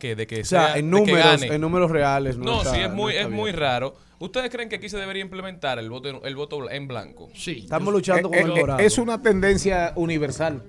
Que 0.03 0.17
de 0.17 0.27
que 0.27 0.41
O 0.41 0.45
sea, 0.45 0.67
sea- 0.73 0.77
en 0.77 0.91
de 0.91 0.97
que 0.97 1.05
números, 1.11 1.41
gane. 1.41 1.55
en 1.55 1.61
números 1.61 1.89
reales. 1.89 2.37
No, 2.37 2.43
No, 2.43 2.57
está- 2.57 2.75
sí, 2.75 2.81
es 2.81 2.91
muy, 2.91 3.13
es 3.15 3.29
muy 3.29 3.53
raro. 3.53 3.95
¿Ustedes 4.19 4.49
creen 4.51 4.67
que 4.67 4.75
aquí 4.75 4.89
se 4.89 4.97
debería 4.97 5.21
implementar 5.21 5.79
el 5.79 5.89
voto, 5.89 6.21
el 6.25 6.35
voto 6.35 6.69
en 6.69 6.89
blanco? 6.89 7.29
Sí. 7.33 7.59
Estamos 7.63 7.93
luchando 7.93 8.27
con 8.27 8.37
Eh, 8.37 8.41
el 8.41 8.51
eh, 8.51 8.59
dorado. 8.59 8.79
es 8.81 8.97
una 8.97 9.21
tendencia 9.21 9.93
universal. 9.95 10.61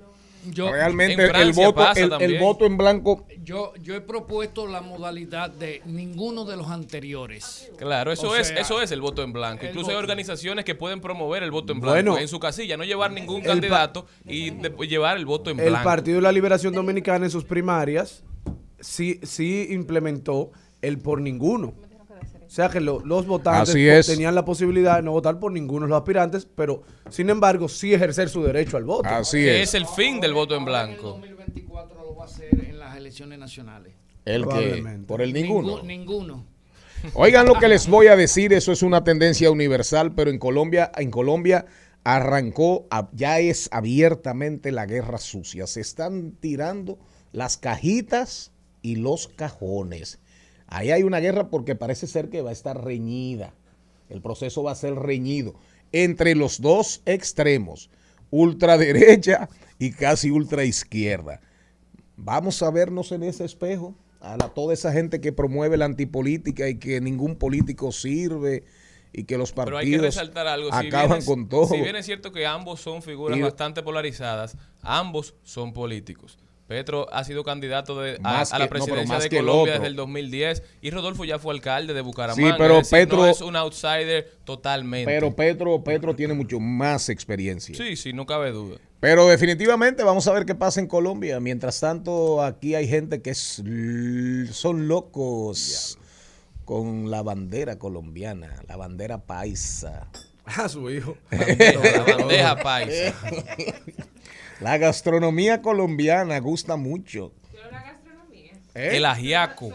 Yo- 0.50 0.70
Realmente 0.70 1.14
en 1.24 1.34
el 1.36 1.52
voto, 1.52 1.84
el, 1.96 2.12
el 2.20 2.38
voto 2.38 2.64
en 2.66 2.76
blanco 2.76 3.26
Yo, 3.42 3.72
yo 3.82 3.94
he 3.96 4.00
propuesto 4.02 4.66
la 4.68 4.82
modalidad 4.82 5.50
de 5.50 5.82
ninguno 5.86 6.44
de 6.44 6.56
los 6.56 6.68
anteriores. 6.68 7.72
Claro, 7.76 8.12
eso 8.12 8.28
O 8.30 8.36
es 8.36 8.48
sea, 8.48 8.58
eso 8.60 8.80
es 8.82 8.92
el 8.92 9.00
voto 9.00 9.22
en 9.24 9.32
blanco. 9.32 9.62
el 9.64 9.70
Incluso 9.70 9.90
hay 9.90 9.96
organizaciones 9.96 10.64
que 10.64 10.74
pueden 10.76 11.00
promover 11.00 11.42
el 11.42 11.50
voto 11.50 11.72
en 11.72 11.80
blanco 11.80 11.94
Bueno. 11.94 12.18
en 12.18 12.28
su 12.28 12.38
casilla, 12.38 12.76
no 12.76 12.84
llevar 12.84 13.10
ningún 13.10 13.40
El 13.40 13.46
candidato 13.48 14.06
y 14.26 14.50
después 14.50 14.88
llevar 14.88 15.16
el 15.16 15.24
voto 15.26 15.50
en 15.50 15.58
El 15.58 15.70
blanco. 15.70 15.84
Partido 15.84 16.16
de 16.16 16.22
la 16.22 16.30
Liberación 16.32 16.72
Dominicana 16.72 17.24
en 17.24 17.30
sus 17.32 17.44
primarias 17.44 18.22
sí, 18.84 19.20
sí 19.22 19.68
implementó 19.70 20.50
el 20.82 20.98
por 20.98 21.20
ninguno. 21.20 21.74
O 22.46 22.50
sea 22.54 22.68
que 22.68 22.78
lo- 22.80 23.00
los 23.04 23.26
votantes 23.26 23.74
es. 23.74 24.06
tenían 24.06 24.34
la 24.34 24.44
posibilidad 24.44 24.96
de 24.96 25.02
no 25.02 25.10
votar 25.12 25.40
por 25.40 25.50
ninguno 25.50 25.86
de 25.86 25.90
los 25.90 25.98
aspirantes, 25.98 26.46
pero 26.54 26.82
sin 27.08 27.28
embargo 27.30 27.68
sí 27.68 27.92
ejercer 27.92 28.28
su 28.28 28.42
derecho 28.44 28.76
al 28.76 28.84
voto. 28.84 29.08
Así 29.08 29.38
que 29.38 29.62
es. 29.62 29.70
es 29.70 29.74
el 29.74 29.86
fin 29.86 30.20
del 30.20 30.34
voto 30.34 30.54
en 30.54 30.64
blanco. 30.64 31.08
2024 31.20 31.96
lo 32.04 32.14
va 32.14 32.24
a 32.24 32.26
hacer 32.26 32.50
en 32.68 32.78
las 32.78 32.96
elecciones 32.96 33.38
nacionales. 33.40 33.94
El 34.24 34.46
que 34.46 34.84
por 35.06 35.20
el 35.20 35.32
ninguno. 35.32 35.78
Ningú- 35.82 35.84
ninguno. 35.86 36.46
Oigan 37.14 37.46
lo 37.46 37.54
que 37.54 37.68
les 37.68 37.88
voy 37.88 38.06
a 38.06 38.16
decir, 38.16 38.52
eso 38.52 38.72
es 38.72 38.82
una 38.82 39.02
tendencia 39.04 39.50
universal, 39.50 40.14
pero 40.14 40.30
en 40.30 40.38
Colombia, 40.38 40.92
en 40.96 41.10
Colombia 41.10 41.66
arrancó, 42.04 42.86
ya 43.12 43.40
es 43.40 43.68
abiertamente 43.72 44.70
la 44.70 44.86
guerra 44.86 45.18
sucia. 45.18 45.66
Se 45.66 45.80
están 45.80 46.32
tirando 46.38 46.98
las 47.32 47.56
cajitas 47.58 48.52
y 48.84 48.96
los 48.96 49.28
cajones. 49.28 50.20
Ahí 50.66 50.90
hay 50.90 51.02
una 51.04 51.18
guerra 51.18 51.48
porque 51.48 51.74
parece 51.74 52.06
ser 52.06 52.28
que 52.28 52.42
va 52.42 52.50
a 52.50 52.52
estar 52.52 52.84
reñida. 52.84 53.54
El 54.10 54.20
proceso 54.20 54.62
va 54.62 54.72
a 54.72 54.76
ser 54.76 54.94
reñido 54.94 55.54
entre 55.90 56.34
los 56.34 56.60
dos 56.60 57.00
extremos, 57.06 57.88
ultraderecha 58.30 59.48
y 59.78 59.92
casi 59.92 60.30
ultraizquierda. 60.30 61.40
Vamos 62.16 62.62
a 62.62 62.70
vernos 62.70 63.10
en 63.12 63.22
ese 63.22 63.44
espejo, 63.44 63.94
a 64.20 64.36
la, 64.36 64.48
toda 64.50 64.74
esa 64.74 64.92
gente 64.92 65.20
que 65.20 65.32
promueve 65.32 65.76
la 65.76 65.86
antipolítica 65.86 66.68
y 66.68 66.78
que 66.78 67.00
ningún 67.00 67.36
político 67.36 67.90
sirve 67.92 68.64
y 69.12 69.24
que 69.24 69.38
los 69.38 69.52
Pero 69.52 69.78
hay 69.78 69.86
que 69.90 69.96
partidos 69.96 70.16
resaltar 70.16 70.46
algo. 70.46 70.68
Si 70.78 70.86
acaban 70.88 71.18
es- 71.18 71.24
con 71.24 71.48
todo. 71.48 71.68
Si 71.68 71.80
bien 71.80 71.96
es 71.96 72.04
cierto 72.06 72.32
que 72.32 72.44
ambos 72.46 72.80
son 72.80 73.00
figuras 73.02 73.38
Y- 73.38 73.42
bastante 73.42 73.82
polarizadas, 73.82 74.56
ambos 74.82 75.34
son 75.42 75.72
políticos. 75.72 76.38
Petro 76.66 77.12
ha 77.12 77.24
sido 77.24 77.44
candidato 77.44 78.00
de, 78.00 78.16
a, 78.16 78.20
Más 78.20 78.52
a 78.52 78.58
la 78.58 78.64
no, 78.64 78.70
presidencia 78.70 79.14
más 79.14 79.22
de 79.22 79.36
Colombia 79.36 79.74
desde 79.74 79.86
el 79.88 79.96
2010 79.96 80.62
y 80.80 80.90
Rodolfo 80.90 81.24
ya 81.24 81.38
fue 81.38 81.52
alcalde 81.52 81.92
de 81.92 82.00
Bucaramanga. 82.00 82.52
Sí, 82.52 82.54
pero 82.56 82.78
es 82.78 82.90
decir, 82.90 83.06
no 83.08 83.16
Petro- 83.16 83.26
es 83.28 83.40
un 83.42 83.56
outsider 83.56 84.32
totalmente. 84.44 85.04
Pero 85.12 85.36
Petro, 85.36 85.84
Petro 85.84 86.16
tiene 86.16 86.32
mucho 86.32 86.58
más 86.60 87.08
experiencia. 87.10 87.74
sí, 87.74 87.96
sí, 87.96 88.12
no 88.12 88.24
cabe 88.24 88.50
duda. 88.50 88.78
Pero 89.00 89.28
definitivamente 89.28 90.02
vamos 90.02 90.26
a 90.26 90.32
ver 90.32 90.46
qué 90.46 90.54
pasa 90.54 90.80
en 90.80 90.86
Colombia. 90.86 91.38
Mientras 91.38 91.78
tanto, 91.80 92.42
aquí 92.42 92.74
hay 92.74 92.88
gente 92.88 93.20
que 93.20 93.30
es, 93.30 93.62
son 94.52 94.88
locos 94.88 95.98
con 96.64 97.10
la 97.10 97.22
bandera 97.22 97.78
colombiana, 97.78 98.62
la 98.66 98.76
bandera 98.76 99.18
paisa. 99.18 100.08
A 100.46 100.68
su 100.68 100.90
hijo. 100.90 101.16
La 101.30 102.04
bandeja 102.16 102.56
paisa. 102.56 103.14
La 104.60 104.78
gastronomía 104.78 105.62
colombiana 105.62 106.38
gusta 106.40 106.76
mucho. 106.76 107.32
¿Eh? 108.74 108.96
El 108.96 109.04
ajiaco. 109.06 109.70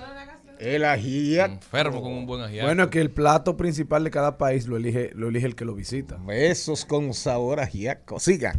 El 0.59 0.83
ajiaco. 0.83 1.53
Enfermo 1.53 2.01
con 2.01 2.11
un 2.11 2.25
buen 2.25 2.41
ajiaco. 2.41 2.65
Bueno, 2.67 2.89
que 2.89 2.99
el 2.99 3.09
plato 3.11 3.55
principal 3.55 4.03
de 4.03 4.11
cada 4.11 4.37
país 4.37 4.67
lo 4.67 4.75
elige, 4.75 5.11
lo 5.15 5.29
elige 5.29 5.45
el 5.45 5.55
que 5.55 5.63
lo 5.63 5.73
visita. 5.73 6.17
Besos 6.25 6.83
con 6.83 7.13
sabor 7.13 7.61
ajiaco. 7.61 8.19
Siga. 8.19 8.55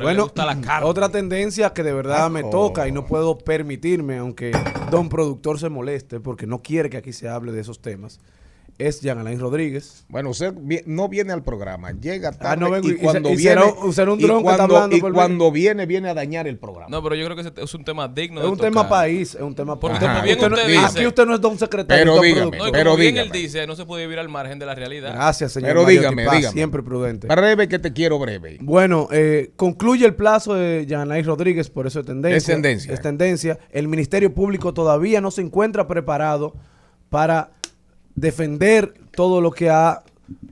Bueno, 0.00 0.24
gusta 0.24 0.44
la 0.44 0.60
carne. 0.60 0.88
otra 0.88 1.08
tendencia 1.10 1.72
que 1.72 1.84
de 1.84 1.92
verdad 1.92 2.28
me 2.28 2.40
Ajo. 2.40 2.50
toca 2.50 2.88
y 2.88 2.92
no 2.92 3.06
puedo 3.06 3.38
permitirme, 3.38 4.16
aunque 4.18 4.50
don 4.90 5.08
productor 5.08 5.60
se 5.60 5.68
moleste 5.68 6.18
porque 6.18 6.46
no 6.48 6.60
quiere 6.60 6.90
que 6.90 6.96
aquí 6.96 7.12
se 7.12 7.28
hable 7.28 7.52
de 7.52 7.60
esos 7.60 7.80
temas, 7.80 8.18
es 8.78 9.00
Jean 9.00 9.18
Alain 9.18 9.40
Rodríguez. 9.40 10.04
Bueno, 10.08 10.30
usted 10.30 10.54
no 10.86 11.08
viene 11.08 11.32
al 11.32 11.42
programa, 11.42 11.90
llega 11.90 12.30
tarde 12.30 12.46
Ah, 12.52 12.56
no 12.56 12.70
vengo 12.70 12.88
y- 12.88 12.92
y 12.92 12.94
y 12.94 12.98
cuando 12.98 13.28
se- 13.30 13.34
y 13.34 13.38
viene 13.38 13.60
será 13.92 14.12
un 14.12 14.20
y 14.20 14.22
dron 14.22 14.44
que 14.44 14.50
está 14.50 14.68
cuando- 14.68 14.96
y 14.96 15.00
cuando 15.00 15.50
viene 15.50 15.84
viene 15.86 16.08
a 16.10 16.14
dañar 16.14 16.46
el 16.46 16.58
programa. 16.58 16.88
No, 16.88 17.02
pero 17.02 17.16
yo 17.16 17.24
creo 17.26 17.36
que 17.36 17.62
es 17.62 17.74
un 17.74 17.84
tema 17.84 18.06
digno 18.06 18.40
Es 18.40 18.46
de 18.46 18.52
un 18.52 18.58
tema 18.58 18.82
tocar. 18.82 18.88
país, 18.88 19.34
es 19.34 19.40
un 19.40 19.54
tema 19.54 19.80
Porque 19.80 19.98
país. 19.98 20.08
como 20.10 20.22
bien 20.22 20.36
Usted 20.36 20.48
no- 20.50 20.54
usted 20.56 20.68
dice- 20.68 20.86
aquí 20.98 21.06
usted 21.08 21.26
no 21.26 21.34
es 21.34 21.40
don 21.40 21.58
secretario, 21.58 22.04
Pero 22.04 22.22
dígame. 22.22 22.56
No, 22.58 22.68
y 22.68 22.72
Pero 22.72 22.90
como 22.90 23.00
bien 23.00 23.14
dígame. 23.14 23.26
él 23.26 23.42
dice, 23.42 23.66
no 23.66 23.74
se 23.74 23.84
puede 23.84 24.04
vivir 24.04 24.18
al 24.20 24.28
margen 24.28 24.58
de 24.60 24.66
la 24.66 24.74
realidad. 24.76 25.12
Gracias, 25.12 25.52
señor. 25.52 25.70
Pero 25.70 25.84
dígame, 25.84 26.22
dígame. 26.22 26.48
Siempre 26.52 26.82
prudente. 26.82 27.26
Breve 27.26 27.66
que 27.66 27.80
te 27.80 27.92
quiero 27.92 28.18
breve. 28.20 28.58
Bueno, 28.60 29.08
eh, 29.10 29.50
concluye 29.56 30.06
el 30.06 30.14
plazo 30.14 30.54
de 30.54 30.86
Yanay 30.86 31.22
Rodríguez, 31.22 31.68
por 31.68 31.86
eso 31.88 32.00
es 32.00 32.06
tendencia. 32.06 32.36
Es 32.36 32.44
tendencia. 32.44 32.94
Es 32.94 33.02
tendencia. 33.02 33.58
El 33.72 33.88
Ministerio 33.88 34.32
Público 34.32 34.72
todavía 34.72 35.20
no 35.20 35.32
se 35.32 35.40
encuentra 35.42 35.88
preparado 35.88 36.54
para 37.08 37.50
defender 38.20 38.94
todo 39.14 39.40
lo 39.40 39.50
que 39.50 39.70
ha 39.70 40.02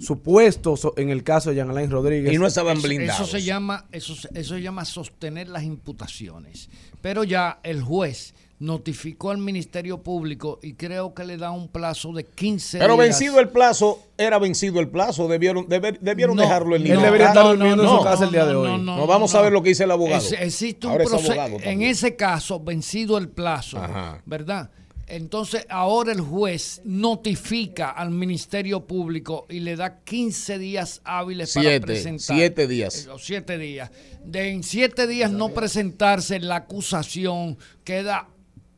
supuesto 0.01 0.77
so- 0.77 0.95
en 0.97 1.11
el 1.11 1.23
caso 1.23 1.51
de 1.51 1.57
Jean 1.57 1.71
Alain 1.71 1.91
Rodríguez. 1.91 2.33
Y 2.33 2.39
no 2.39 2.47
estaban 2.47 2.81
blindados. 2.81 3.21
Eso 3.21 3.31
se 3.31 3.43
llama, 3.43 3.85
eso, 3.93 4.15
se- 4.15 4.29
eso 4.35 4.55
se 4.55 4.63
llama 4.63 4.85
sostener 4.85 5.49
las 5.49 5.65
imputaciones. 5.65 6.69
Pero 7.03 7.25
ya 7.25 7.59
el 7.63 7.83
juez 7.83 8.35
notificó 8.59 9.31
al 9.33 9.37
Ministerio 9.39 9.99
Público 10.03 10.59
y 10.63 10.73
creo 10.73 11.13
que 11.13 11.25
le 11.25 11.37
da 11.37 11.51
un 11.51 11.69
plazo 11.69 12.13
de 12.15 12.25
15 12.25 12.79
Pero 12.79 12.95
días. 12.95 13.07
vencido 13.09 13.39
el 13.39 13.51
plazo, 13.51 14.01
era 14.17 14.39
vencido 14.39 14.81
el 14.81 14.89
plazo, 14.89 15.29
debieron, 15.29 15.69
deber- 15.69 15.99
debieron 16.01 16.37
No, 16.37 16.43
dejarlo 16.43 16.75
en 16.75 16.83
no, 16.83 16.85
libertad. 16.87 17.05
Él 17.05 17.13
debería 17.13 17.27
estar 17.29 17.45
durmiendo 17.47 17.83
en 17.83 17.89
su 17.91 18.03
casa 18.03 18.25
el 18.25 18.31
día 18.31 18.47
de 18.47 18.55
hoy. 18.55 18.67
No, 18.69 18.79
no, 18.79 19.07
vamos 19.07 19.35
no. 19.35 19.39
a 19.39 19.43
ver 19.43 19.53
lo 19.53 19.63
que 19.63 19.69
dice 19.71 19.85
el 19.85 19.91
abogado. 19.91 20.25
Es- 20.25 20.33
existe 20.33 20.87
un 20.87 20.95
proceso. 20.97 21.33
abogado 21.33 21.59
En 21.65 21.83
ese 21.83 22.17
caso, 22.17 22.59
vencido 22.59 23.19
el 23.19 23.29
plazo, 23.29 23.79
¿verdad? 24.25 24.71
Entonces, 25.09 25.67
ahora 25.69 26.11
el 26.13 26.21
juez 26.21 26.81
notifica 26.85 27.91
al 27.91 28.11
Ministerio 28.11 28.87
Público 28.87 29.47
y 29.49 29.61
le 29.61 29.77
da 29.77 30.01
15 30.01 30.59
días 30.59 31.01
hábiles 31.05 31.53
Siete, 31.53 31.81
para 31.81 31.87
presentar. 31.93 32.37
siete 32.37 32.67
días. 32.67 33.05
Eh, 33.05 33.09
Los 33.09 33.25
siete 33.25 33.57
días. 33.57 33.91
De 34.25 34.51
en 34.51 34.63
siete 34.65 35.07
días 35.07 35.31
no 35.31 35.51
presentarse 35.51 36.41
la 36.41 36.57
acusación, 36.57 37.57
queda 37.85 38.29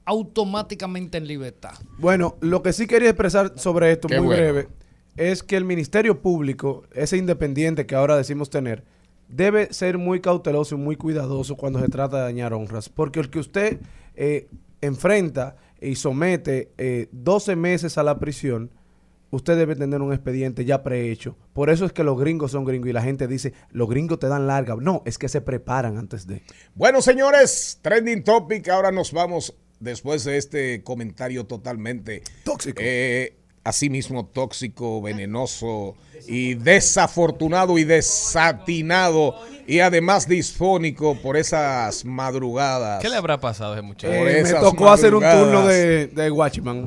automáticamente 0.05 1.19
en 1.19 1.27
libertad. 1.27 1.75
Bueno, 1.99 2.37
lo 2.41 2.63
que 2.63 2.73
sí 2.73 2.87
quería 2.87 3.11
expresar 3.11 3.53
sobre 3.57 3.93
esto, 3.93 4.09
Qué 4.09 4.19
muy 4.19 4.27
bueno. 4.27 4.43
breve, 4.43 4.69
es 5.17 5.43
que 5.43 5.57
el 5.57 5.65
Ministerio 5.65 6.21
Público, 6.21 6.85
ese 6.95 7.17
independiente 7.17 7.87
que 7.87 7.95
ahora 7.95 8.17
decimos 8.17 8.51
tener, 8.51 8.85
debe 9.29 9.73
ser 9.73 9.99
muy 9.99 10.21
cauteloso 10.21 10.75
y 10.75 10.79
muy 10.79 10.97
cuidadoso 10.97 11.57
cuando 11.57 11.81
se 11.81 11.89
trata 11.89 12.17
de 12.19 12.23
dañar 12.25 12.53
honras. 12.55 12.89
Porque 12.89 13.21
el 13.21 13.29
que 13.31 13.39
usted 13.39 13.81
eh, 14.15 14.49
enfrenta 14.81 15.57
y 15.81 15.95
somete 15.95 16.73
eh, 16.79 17.09
12 17.13 17.57
meses 17.57 17.99
a 17.99 18.03
la 18.03 18.19
prisión, 18.19 18.71
usted 19.31 19.57
debe 19.57 19.77
tener 19.77 20.01
un 20.03 20.13
expediente 20.13 20.65
ya 20.65 20.83
prehecho. 20.83 21.37
Por 21.53 21.71
eso 21.71 21.85
es 21.85 21.93
que 21.93 22.05
los 22.05 22.19
gringos 22.19 22.53
son 22.53 22.65
gringos 22.65 22.91
y 22.91 22.93
la 22.93 23.03
gente 23.03 23.27
dice, 23.27 23.53
los 23.71 23.89
gringos 23.89 24.19
te 24.19 24.29
dan 24.29 24.47
larga. 24.47 24.77
No, 24.81 25.03
es 25.05 25.19
que 25.19 25.29
se 25.29 25.41
preparan 25.41 25.99
antes 25.99 26.27
de. 26.27 26.43
Bueno, 26.75 27.03
señores, 27.03 27.79
trending 27.83 28.25
topic. 28.25 28.69
Ahora 28.69 28.91
nos 28.91 29.13
vamos 29.13 29.55
después 29.81 30.25
de 30.25 30.37
este 30.37 30.83
comentario 30.83 31.47
totalmente 31.47 32.23
tóxico. 32.45 32.81
así 32.81 33.38
mismo 33.91 34.25
tóxico, 34.27 35.01
venenoso 35.03 35.95
y 36.27 36.55
desafortunado 36.55 37.79
y 37.79 37.85
desatinado 37.85 39.35
y 39.67 39.81
además 39.81 40.27
disfónico 40.27 41.15
por 41.17 41.37
esas 41.37 42.05
madrugadas. 42.05 43.01
¿Qué 43.03 43.09
le 43.09 43.17
habrá 43.17 43.39
pasado 43.39 43.73
a 43.73 43.77
ese 43.77 43.83
muchacho? 43.83 44.13
Eh, 44.13 44.43
me 44.43 44.49
tocó 44.61 44.91
hacer 44.91 45.15
un 45.15 45.23
turno 45.23 45.67
de, 45.67 46.07
de 46.09 46.31
Watchman. 46.31 46.87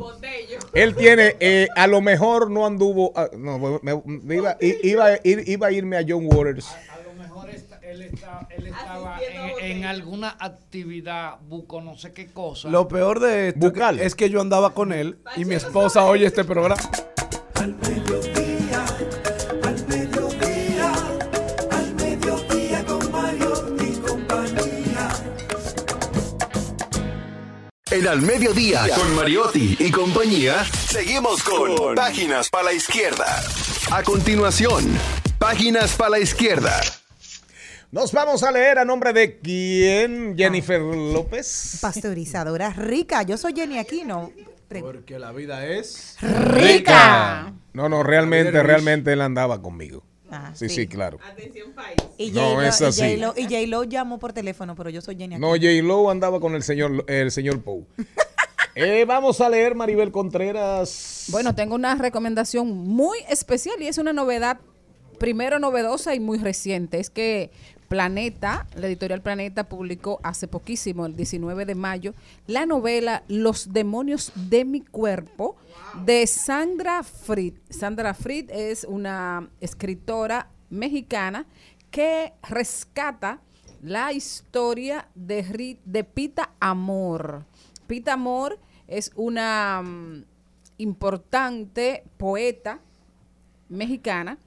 Él 0.73 0.95
tiene, 0.95 1.36
eh, 1.39 1.67
a 1.75 1.86
lo 1.88 2.01
mejor 2.01 2.49
no 2.49 2.65
anduvo, 2.65 3.11
ah, 3.15 3.29
no, 3.38 3.79
me- 3.82 4.01
me 4.05 4.36
iba, 4.36 4.57
iba, 4.84 5.05
a 5.05 5.17
ir- 5.23 5.43
iba 5.47 5.67
a 5.67 5.71
irme 5.71 5.97
a 5.97 6.05
John 6.07 6.25
Waters. 6.32 6.67
Él, 7.92 8.02
está- 8.04 8.48
él 8.50 8.68
estaba 8.68 9.20
en, 9.60 9.66
en 9.78 9.86
alguna 9.86 10.38
actividad, 10.39 11.39
buco, 11.42 11.82
no 11.82 11.98
sé 11.98 12.14
qué 12.14 12.28
cosa. 12.28 12.70
Lo 12.70 12.88
peor 12.88 13.20
de 13.20 13.50
esto 13.50 13.68
es 13.68 13.74
que- 13.74 14.06
es 14.06 14.16
que 14.16 14.30
yo 14.30 14.39
andaba 14.39 14.74
con 14.74 14.94
él 14.94 15.18
y 15.36 15.44
mi 15.46 15.56
esposa 15.56 16.06
oye 16.06 16.26
este 16.26 16.46
programa. 16.46 16.78
Al 17.60 17.76
mediodía 21.96 22.86
con 22.86 23.12
Mario 23.12 23.76
y 23.80 23.92
compañía. 24.00 25.10
En 27.92 28.08
Al 28.08 28.22
Mediodía, 28.22 28.88
con 28.96 29.16
Mariotti 29.16 29.76
y 29.80 29.92
compañía, 29.92 30.64
seguimos 30.88 31.44
con 31.44 31.94
Páginas 31.96 32.50
para 32.50 32.64
la 32.66 32.74
Izquierda. 32.74 33.44
A 33.92 34.02
continuación, 34.04 34.86
Páginas 35.38 35.96
para 35.98 36.12
la 36.12 36.20
Izquierda. 36.20 36.80
Nos 37.92 38.14
vamos 38.14 38.42
a 38.44 38.52
leer 38.52 38.80
a 38.80 38.86
nombre 38.86 39.12
de 39.12 39.39
quién, 39.39 40.36
Jennifer 40.38 40.80
López. 40.80 41.80
Pasteurizadora 41.82 42.70
rica. 42.70 43.24
Yo 43.24 43.38
soy 43.38 43.54
Jenny 43.54 43.80
Aquino. 43.80 44.32
Porque 44.80 45.20
la 45.20 45.34
vida 45.34 45.66
es 45.66 46.16
rica. 46.22 47.54
No, 47.74 47.89
no, 47.89 48.04
realmente, 48.04 48.64
realmente 48.64 49.12
él 49.12 49.20
andaba 49.22 49.62
conmigo. 49.62 50.04
Ah, 50.30 50.52
sí, 50.56 50.70
sí. 50.70 50.76
sí, 50.76 50.88
claro. 50.88 51.20
Y 52.18 52.32
No, 52.32 52.42
J-Lo- 52.52 52.62
es 52.62 52.80
y 52.80 52.84
así. 52.86 53.02
J-Lo- 53.02 53.34
Y 53.36 53.44
J-Lo 53.44 53.84
llamó 53.84 54.18
por 54.18 54.32
teléfono, 54.32 54.74
pero 54.76 54.89
yo 54.89 55.02
soy 55.02 55.18
Jenny 55.18 55.36
Aquino. 55.36 55.48
No, 55.50 55.54
J. 55.56 55.68
Lo 55.84 56.10
andaba 56.10 56.39
con 56.39 56.56
el 56.56 56.64
señor, 56.64 57.04
el 57.08 57.32
señor 57.32 57.62
Poe. 57.62 57.84
Eh, 58.74 59.04
vamos 59.06 59.42
a 59.42 59.50
leer 59.50 59.76
Maribel 59.76 60.14
Contreras. 60.14 61.26
Bueno, 61.28 61.54
tengo 61.54 61.76
una 61.76 61.94
recomendación 61.96 62.70
muy 62.70 63.18
especial 63.28 63.76
y 63.82 63.88
es 63.88 63.98
una 63.98 64.14
novedad, 64.14 64.60
primero 65.20 65.60
novedosa 65.60 66.16
y 66.16 66.22
muy 66.22 66.38
reciente. 66.38 66.98
Es 66.98 67.10
que 67.10 67.52
Planeta, 67.96 68.66
la 68.78 68.88
editorial 68.88 69.22
Planeta 69.22 69.68
publicó 69.68 70.22
hace 70.24 70.48
poquísimo, 70.48 71.06
el 71.06 71.14
19 71.14 71.66
de 71.66 71.76
mayo, 71.76 72.14
la 72.48 72.66
novela 72.66 73.24
Los 73.28 73.74
demonios 73.74 74.32
de 74.34 74.64
mi 74.64 74.80
cuerpo 74.80 75.58
de 76.06 76.26
Sandra 76.26 77.04
Fried. 77.04 77.56
Sandra 77.70 78.14
Fried 78.14 78.50
es 78.50 78.86
una 78.86 79.50
escritora 79.60 80.48
mexicana 80.70 81.46
que 81.89 82.32
rescata 82.48 83.42
la 83.82 84.14
historia 84.14 85.10
de, 85.14 85.44
Ri- 85.44 85.80
de 85.84 86.06
Pita 86.06 86.52
Amor. 86.62 87.44
Pita 87.88 88.14
Amor 88.14 88.58
es 88.88 89.12
una 89.16 89.82
mm, 89.84 90.24
importante 90.78 92.06
poeta 92.16 92.80
mexicana, 93.68 94.38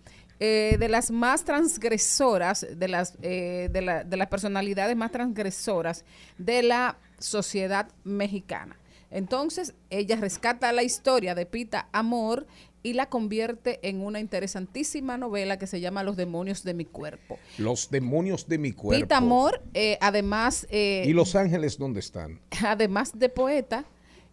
eh, 0.47 0.77
de 0.79 0.89
las 0.89 1.11
más 1.11 1.45
transgresoras, 1.45 2.67
de 2.71 2.89
las, 2.89 3.17
eh, 3.23 3.69
de, 3.73 3.81
la- 3.83 4.05
de 4.05 4.17
las 4.17 4.29
personalidades 4.29 4.97
más 4.97 5.11
transgresoras 5.11 6.05
de 6.39 6.63
la 6.63 6.99
sociedad 7.19 7.89
mexicana. 8.05 8.77
Entonces, 9.11 9.75
ella 9.91 10.17
rescata 10.17 10.73
la 10.73 10.83
historia 10.83 11.35
de 11.35 11.47
Pita 11.47 11.89
Amor 11.93 12.47
y 12.83 12.93
la 12.95 13.07
convierte 13.09 13.79
en 13.89 14.03
una 14.03 14.19
interesantísima 14.21 15.17
novela 15.17 15.57
que 15.59 15.67
se 15.67 15.81
llama 15.81 16.03
Los 16.03 16.17
demonios 16.17 16.65
de 16.65 16.75
mi 16.75 16.85
cuerpo. 16.85 17.39
Los 17.57 17.89
demonios 17.91 18.47
de 18.49 18.59
mi 18.59 18.73
cuerpo. 18.73 19.01
Pita 19.03 19.17
Amor, 19.19 19.63
eh, 19.73 19.97
además... 20.01 20.67
eh, 20.69 21.05
¿Y 21.07 21.13
Los 21.13 21.35
Ángeles 21.37 21.79
dónde 21.79 22.01
están? 22.01 22.41
además 22.67 23.13
de 23.19 23.29
poeta, 23.31 23.85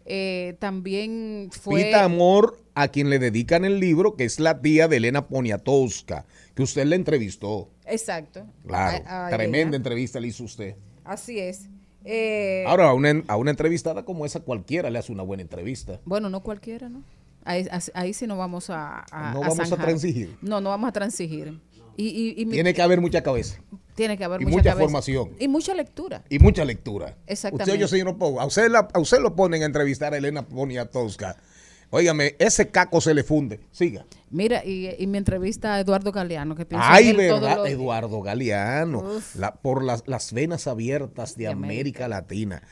eh, 0.06 0.56
también 0.58 1.48
fue... 1.52 1.84
Pita 1.84 2.04
Amor, 2.04 2.58
a 2.74 2.88
quien 2.88 3.10
le 3.10 3.18
dedican 3.18 3.64
el 3.64 3.80
libro, 3.80 4.16
que 4.16 4.24
es 4.24 4.40
la 4.40 4.60
tía 4.60 4.88
de 4.88 4.96
Elena 4.98 5.26
Poniatowska, 5.28 6.24
que 6.54 6.62
usted 6.62 6.84
le 6.86 6.96
entrevistó. 6.96 7.68
Exacto. 7.86 8.46
Claro, 8.66 9.02
A- 9.06 9.26
a 9.26 9.30
tremenda 9.30 9.76
entrevista 9.76 10.20
le 10.20 10.28
hizo 10.28 10.44
usted. 10.44 10.76
Así 11.04 11.38
es. 11.38 11.68
Eh, 12.04 12.64
Ahora, 12.66 12.88
a 12.88 12.94
una, 12.94 13.22
a 13.28 13.36
una 13.36 13.50
entrevistada 13.50 14.04
como 14.04 14.26
esa, 14.26 14.40
cualquiera 14.40 14.90
le 14.90 14.98
hace 14.98 15.12
una 15.12 15.22
buena 15.22 15.42
entrevista. 15.42 16.00
Bueno, 16.04 16.28
no 16.30 16.42
cualquiera, 16.42 16.88
¿no? 16.88 17.02
Ahí, 17.44 17.66
ahí 17.94 18.12
sí 18.14 18.26
no 18.26 18.36
vamos 18.36 18.70
a, 18.70 19.04
a- 19.10 19.32
No 19.34 19.40
vamos 19.40 19.70
a 19.72 19.76
transigir. 19.76 20.36
No, 20.42 20.60
no 20.60 20.70
vamos 20.70 20.88
a 20.88 20.92
transigir. 20.92 21.60
Y, 21.96 22.06
y- 22.08 22.34
y 22.40 22.46
mi- 22.46 22.52
Tiene 22.52 22.72
que 22.74 22.82
haber 22.82 23.00
mucha 23.00 23.22
cabeza 23.22 23.60
tiene 23.94 24.16
que 24.16 24.24
haber 24.24 24.42
y 24.42 24.46
mucha, 24.46 24.74
formación. 24.76 25.30
Y 25.38 25.48
mucha 25.48 25.74
lectura. 25.74 26.22
y 26.28 26.38
mucha 26.38 26.64
lectura. 26.64 27.16
Exactamente. 27.26 27.70
Usted, 27.72 27.80
yo, 27.80 27.88
señor 27.88 28.16
Pou, 28.18 28.40
a 28.40 28.46
usted, 28.46 28.68
la- 28.70 28.88
a 28.92 28.98
usted 28.98 29.18
lo 29.20 29.34
ponen 29.36 29.62
a 29.62 29.66
entrevistar 29.66 30.14
a 30.14 30.16
Elena 30.16 30.42
Poniatowska. 30.46 31.36
Óigame, 31.94 32.36
ese 32.38 32.68
caco 32.70 33.02
se 33.02 33.12
le 33.12 33.22
funde. 33.22 33.60
Siga. 33.70 34.06
Mira, 34.30 34.64
y, 34.64 34.88
y 34.98 35.06
mi 35.06 35.18
entrevista 35.18 35.74
a 35.74 35.80
Eduardo 35.80 36.10
Galeano, 36.10 36.54
que 36.56 36.64
piensa 36.64 36.90
Ay, 36.90 37.12
todos 37.12 37.40
verdad, 37.42 37.56
los- 37.58 37.68
Eduardo 37.68 38.22
Galeano. 38.22 39.04
La- 39.36 39.54
por 39.56 39.84
las, 39.84 40.02
las 40.06 40.32
venas 40.32 40.66
abiertas 40.66 41.36
de, 41.36 41.44
De 41.44 41.50
América. 41.50 42.08
Latina. 42.08 42.62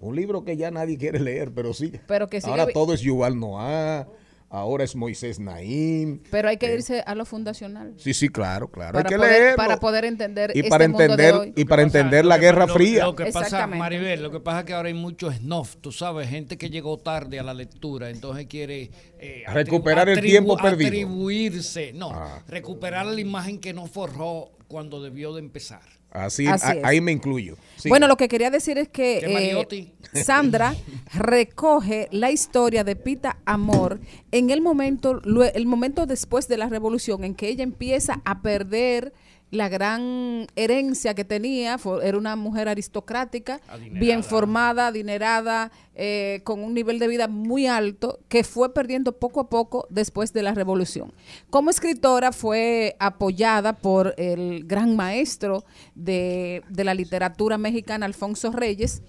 Un 0.00 0.16
libro 0.16 0.42
que 0.42 0.56
ya 0.56 0.70
nadie 0.70 0.96
quiere 0.96 1.20
leer, 1.20 1.52
pero 1.54 1.74
sí. 1.74 1.92
Pero 2.08 2.28
que 2.28 2.40
sigue 2.40 2.50
Ahora 2.50 2.66
todo 2.72 2.94
es 2.94 3.02
Yuval 3.02 3.38
Noah, 3.38 4.08
ahora 4.52 4.84
es 4.84 4.94
Moisés 4.94 5.40
Naim. 5.40 6.20
Pero 6.30 6.48
hay 6.48 6.58
que 6.58 6.66
Eh, 6.66 6.74
irse 6.74 7.02
a 7.06 7.14
lo 7.14 7.24
fundacional. 7.24 7.94
Sí, 7.96 8.12
sí, 8.14 8.28
claro, 8.28 8.68
claro. 8.70 8.92
Para 8.92 9.08
hay 9.08 9.12
que 9.12 9.16
poder- 9.16 9.32
leerlo. 9.40 9.56
para 9.56 9.76
poder 9.78 10.04
entender 10.04 10.52
y 10.54 10.58
este 10.60 10.68
para 10.70 10.86
mundo 10.86 10.98
de 10.98 11.04
entender 11.06 11.34
hoy. 11.34 11.52
y 11.56 11.64
para 11.64 11.82
entender 11.82 12.24
la 12.26 12.36
Guerra 12.38 12.66
lo- 12.66 12.74
Fría. 12.74 13.04
Lo 13.06 13.16
que 13.16 13.24
pasa, 13.26 13.40
Exactamente. 13.46 13.78
Maribel, 13.78 14.22
lo 14.22 14.30
que 14.30 14.40
pasa 14.40 14.60
es 14.60 14.64
que 14.66 14.74
ahora 14.74 14.88
hay 14.88 14.94
mucho 14.94 15.32
snuff, 15.32 15.76
tú 15.80 15.90
sabes, 15.90 16.28
gente 16.28 16.58
que 16.58 16.68
llegó 16.70 16.98
tarde 16.98 17.40
a 17.40 17.42
la 17.42 17.54
lectura, 17.54 18.10
entonces 18.10 18.46
quiere 18.46 18.90
eh, 19.18 19.44
atribu- 19.46 19.54
Recuperar 19.54 20.08
el 20.10 20.18
atribu- 20.18 20.22
tiempo 20.30 20.56
perdido. 20.56 20.88
Atribuirse, 20.88 21.92
no, 21.94 22.10
Ah. 22.12 22.42
recuperar 22.48 23.06
la 23.06 23.20
imagen 23.20 23.58
que 23.58 23.72
no 23.72 23.86
forjó 23.86 24.50
cuando 24.68 25.02
debió 25.02 25.32
de 25.32 25.40
empezar. 25.40 25.80
Así, 26.12 26.46
Así 26.46 26.66
a- 26.66 26.88
ahí 26.88 27.00
me 27.00 27.10
incluyo. 27.10 27.56
Sí. 27.76 27.88
Bueno, 27.88 28.06
lo 28.06 28.16
que 28.16 28.28
quería 28.28 28.50
decir 28.50 28.76
es 28.78 28.88
que 28.88 29.20
¿Qué, 29.24 29.92
eh? 30.14 30.22
Sandra 30.24 30.74
recoge 31.14 32.08
la 32.10 32.30
historia 32.30 32.84
de 32.84 32.96
Pita 32.96 33.38
Amor 33.46 33.98
en 34.30 34.50
el 34.50 34.60
momento, 34.60 35.22
el 35.54 35.66
momento 35.66 36.04
después 36.06 36.48
de 36.48 36.58
la 36.58 36.68
revolución 36.68 37.24
en 37.24 37.34
que 37.34 37.48
ella 37.48 37.64
empieza 37.64 38.20
a 38.24 38.42
perder 38.42 39.14
la 39.52 39.68
gran 39.68 40.46
herencia 40.56 41.14
que 41.14 41.24
tenía, 41.24 41.76
fue- 41.78 42.08
era 42.08 42.16
una 42.18 42.34
mujer 42.36 42.68
aristocrática, 42.68 43.60
bien 44.00 44.24
formada, 44.24 44.86
adinerada, 44.88 45.70
eh, 45.94 46.40
con 46.42 46.60
un 46.64 46.72
nivel 46.72 46.98
de 46.98 47.06
vida 47.06 47.28
muy 47.28 47.66
alto, 47.66 48.18
que 48.28 48.44
fue 48.44 48.72
perdiendo 48.72 49.12
poco 49.12 49.40
a 49.40 49.48
poco 49.50 49.86
después 49.90 50.32
de 50.32 50.42
la 50.42 50.54
revolución. 50.54 51.12
Como 51.50 51.68
escritora 51.68 52.32
fue 52.32 52.96
apoyada 52.98 53.74
por 53.74 54.14
el 54.16 54.64
gran 54.64 54.96
maestro 54.96 55.64
de, 55.94 56.62
de 56.70 56.84
la 56.84 56.94
literatura 56.94 57.58
mexicana, 57.58 58.06
Alfonso 58.06 58.50
Reyes, 58.52 59.02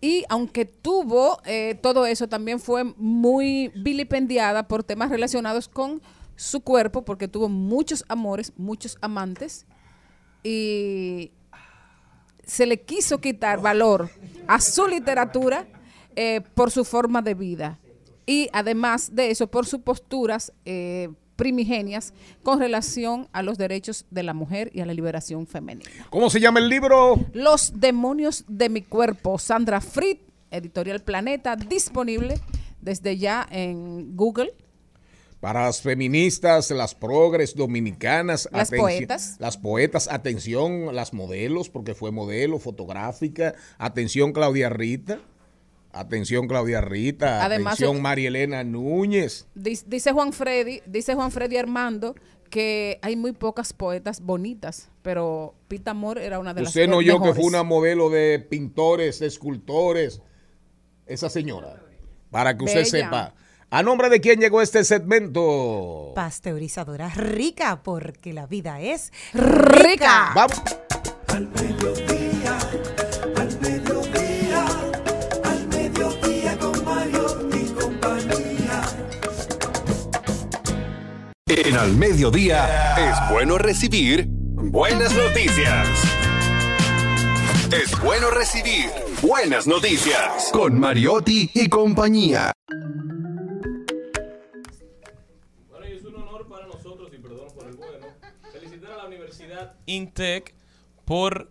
Y 0.00 0.22
aunque 0.28 0.66
tuvo 0.66 1.38
eh, 1.46 1.76
todo 1.82 2.04
eso, 2.04 2.28
también 2.28 2.60
fue 2.60 2.84
muy 2.98 3.72
vilipendiada 3.74 4.68
por 4.68 4.84
temas 4.84 5.08
relacionados 5.08 5.66
con 5.66 6.02
su 6.36 6.60
cuerpo, 6.60 7.04
porque 7.04 7.28
tuvo 7.28 7.48
muchos 7.48 8.04
amores, 8.08 8.52
muchos 8.56 8.96
amantes. 9.00 9.66
Y 10.42 11.32
se 12.44 12.66
le 12.66 12.80
quiso 12.80 13.18
quitar 13.18 13.60
valor 13.60 14.10
a 14.46 14.60
su 14.60 14.86
literatura 14.86 15.66
eh, 16.16 16.42
por 16.54 16.70
su 16.70 16.84
forma 16.84 17.22
de 17.22 17.34
vida. 17.34 17.78
Y 18.26 18.48
además 18.52 19.14
de 19.14 19.30
eso, 19.30 19.46
por 19.46 19.66
sus 19.66 19.80
posturas 19.80 20.52
eh, 20.64 21.08
primigenias 21.36 22.14
con 22.42 22.58
relación 22.60 23.28
a 23.32 23.42
los 23.42 23.58
derechos 23.58 24.06
de 24.10 24.22
la 24.22 24.34
mujer 24.34 24.70
y 24.72 24.80
a 24.80 24.86
la 24.86 24.94
liberación 24.94 25.46
femenina. 25.46 25.90
¿Cómo 26.10 26.30
se 26.30 26.40
llama 26.40 26.60
el 26.60 26.68
libro? 26.68 27.18
Los 27.32 27.80
demonios 27.80 28.44
de 28.48 28.68
mi 28.68 28.82
cuerpo, 28.82 29.38
Sandra 29.38 29.80
Fried, 29.80 30.18
editorial 30.50 31.00
Planeta, 31.00 31.56
disponible 31.56 32.40
desde 32.80 33.16
ya 33.18 33.46
en 33.50 34.16
Google. 34.16 34.54
Para 35.44 35.66
las 35.66 35.82
feministas, 35.82 36.70
las 36.70 36.94
progres 36.94 37.54
dominicanas, 37.54 38.48
Las 38.50 38.70
poetas. 38.70 39.36
las 39.38 39.58
poetas, 39.58 40.08
atención, 40.10 40.96
las 40.96 41.12
modelos, 41.12 41.68
porque 41.68 41.94
fue 41.94 42.10
modelo 42.12 42.58
fotográfica, 42.58 43.54
atención 43.76 44.32
Claudia 44.32 44.70
Rita, 44.70 45.20
atención 45.92 46.48
Claudia 46.48 46.80
Rita, 46.80 47.44
Además, 47.44 47.74
atención 47.74 47.98
eh, 47.98 48.00
María 48.00 48.28
Elena 48.28 48.64
Núñez. 48.64 49.46
Dice, 49.54 50.12
Juan 50.12 50.32
Freddy, 50.32 50.80
dice 50.86 51.14
Juan 51.14 51.30
Freddy 51.30 51.58
Armando 51.58 52.14
que 52.48 52.98
hay 53.02 53.14
muy 53.14 53.32
pocas 53.32 53.74
poetas 53.74 54.22
bonitas, 54.22 54.88
pero 55.02 55.54
Pita 55.68 55.90
Amor 55.90 56.20
era 56.20 56.38
una 56.38 56.54
de 56.54 56.62
las 56.62 56.70
Usted 56.70 56.88
no 56.88 56.96
oyó 56.96 57.20
que 57.20 57.34
fue 57.34 57.44
una 57.44 57.64
modelo 57.64 58.08
de 58.08 58.38
pintores, 58.38 59.18
de 59.18 59.26
escultores, 59.26 60.22
esa 61.04 61.28
señora, 61.28 61.82
para 62.30 62.56
que 62.56 62.64
usted 62.64 62.78
Bella. 62.78 62.90
sepa. 62.90 63.34
¿A 63.74 63.82
nombre 63.82 64.08
de 64.08 64.20
quién 64.20 64.38
llegó 64.38 64.62
este 64.62 64.84
segmento? 64.84 66.12
Pasteurizadora 66.14 67.08
rica, 67.08 67.82
porque 67.82 68.32
la 68.32 68.46
vida 68.46 68.80
es 68.80 69.10
rica. 69.32 70.30
Vamos. 70.32 70.62
Al 71.26 71.48
mediodía, 71.48 72.56
al 73.34 73.60
mediodía, 73.60 74.64
al 75.42 75.66
mediodía 75.66 76.56
con 76.56 76.84
Mario 76.84 77.48
y 77.52 77.64
compañía. 77.72 78.82
En 81.48 81.76
Al 81.76 81.96
Mediodía 81.96 82.94
es 82.96 83.32
bueno 83.32 83.58
recibir 83.58 84.28
buenas 84.28 85.12
noticias. 85.16 85.88
Es 87.72 88.00
bueno 88.00 88.30
recibir 88.30 89.03
buenas 89.26 89.66
noticias 89.66 90.50
con 90.52 90.78
Mariotti 90.78 91.50
y 91.54 91.66
compañía. 91.70 92.52
Bueno, 95.70 95.86
y 95.88 95.92
es 95.92 96.04
un 96.04 96.16
honor 96.16 96.46
para 96.46 96.66
nosotros, 96.66 97.10
y 97.10 97.16
perdón 97.16 97.48
por 97.54 97.66
el 97.66 97.76
bueno, 97.76 98.06
felicitar 98.52 98.92
a 98.92 98.96
la 98.98 99.06
Universidad 99.06 99.76
Intec 99.86 100.54
por 101.06 101.50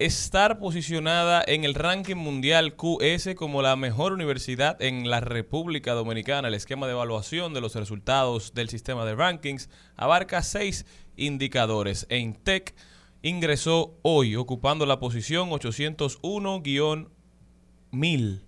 estar 0.00 0.58
posicionada 0.58 1.44
en 1.46 1.62
el 1.62 1.74
ranking 1.74 2.16
mundial 2.16 2.74
QS 2.74 3.36
como 3.36 3.62
la 3.62 3.76
mejor 3.76 4.12
universidad 4.12 4.82
en 4.82 5.08
la 5.08 5.20
República 5.20 5.92
Dominicana. 5.92 6.48
El 6.48 6.54
esquema 6.54 6.86
de 6.86 6.92
evaluación 6.92 7.54
de 7.54 7.60
los 7.60 7.76
resultados 7.76 8.52
del 8.52 8.68
sistema 8.68 9.04
de 9.04 9.14
rankings 9.14 9.68
abarca 9.94 10.42
seis 10.42 10.86
indicadores. 11.14 12.04
E 12.08 12.18
Intec 12.18 12.74
ingresó 13.22 13.94
hoy 14.02 14.36
ocupando 14.36 14.86
la 14.86 14.98
posición 14.98 15.50
801-1000 15.50 18.40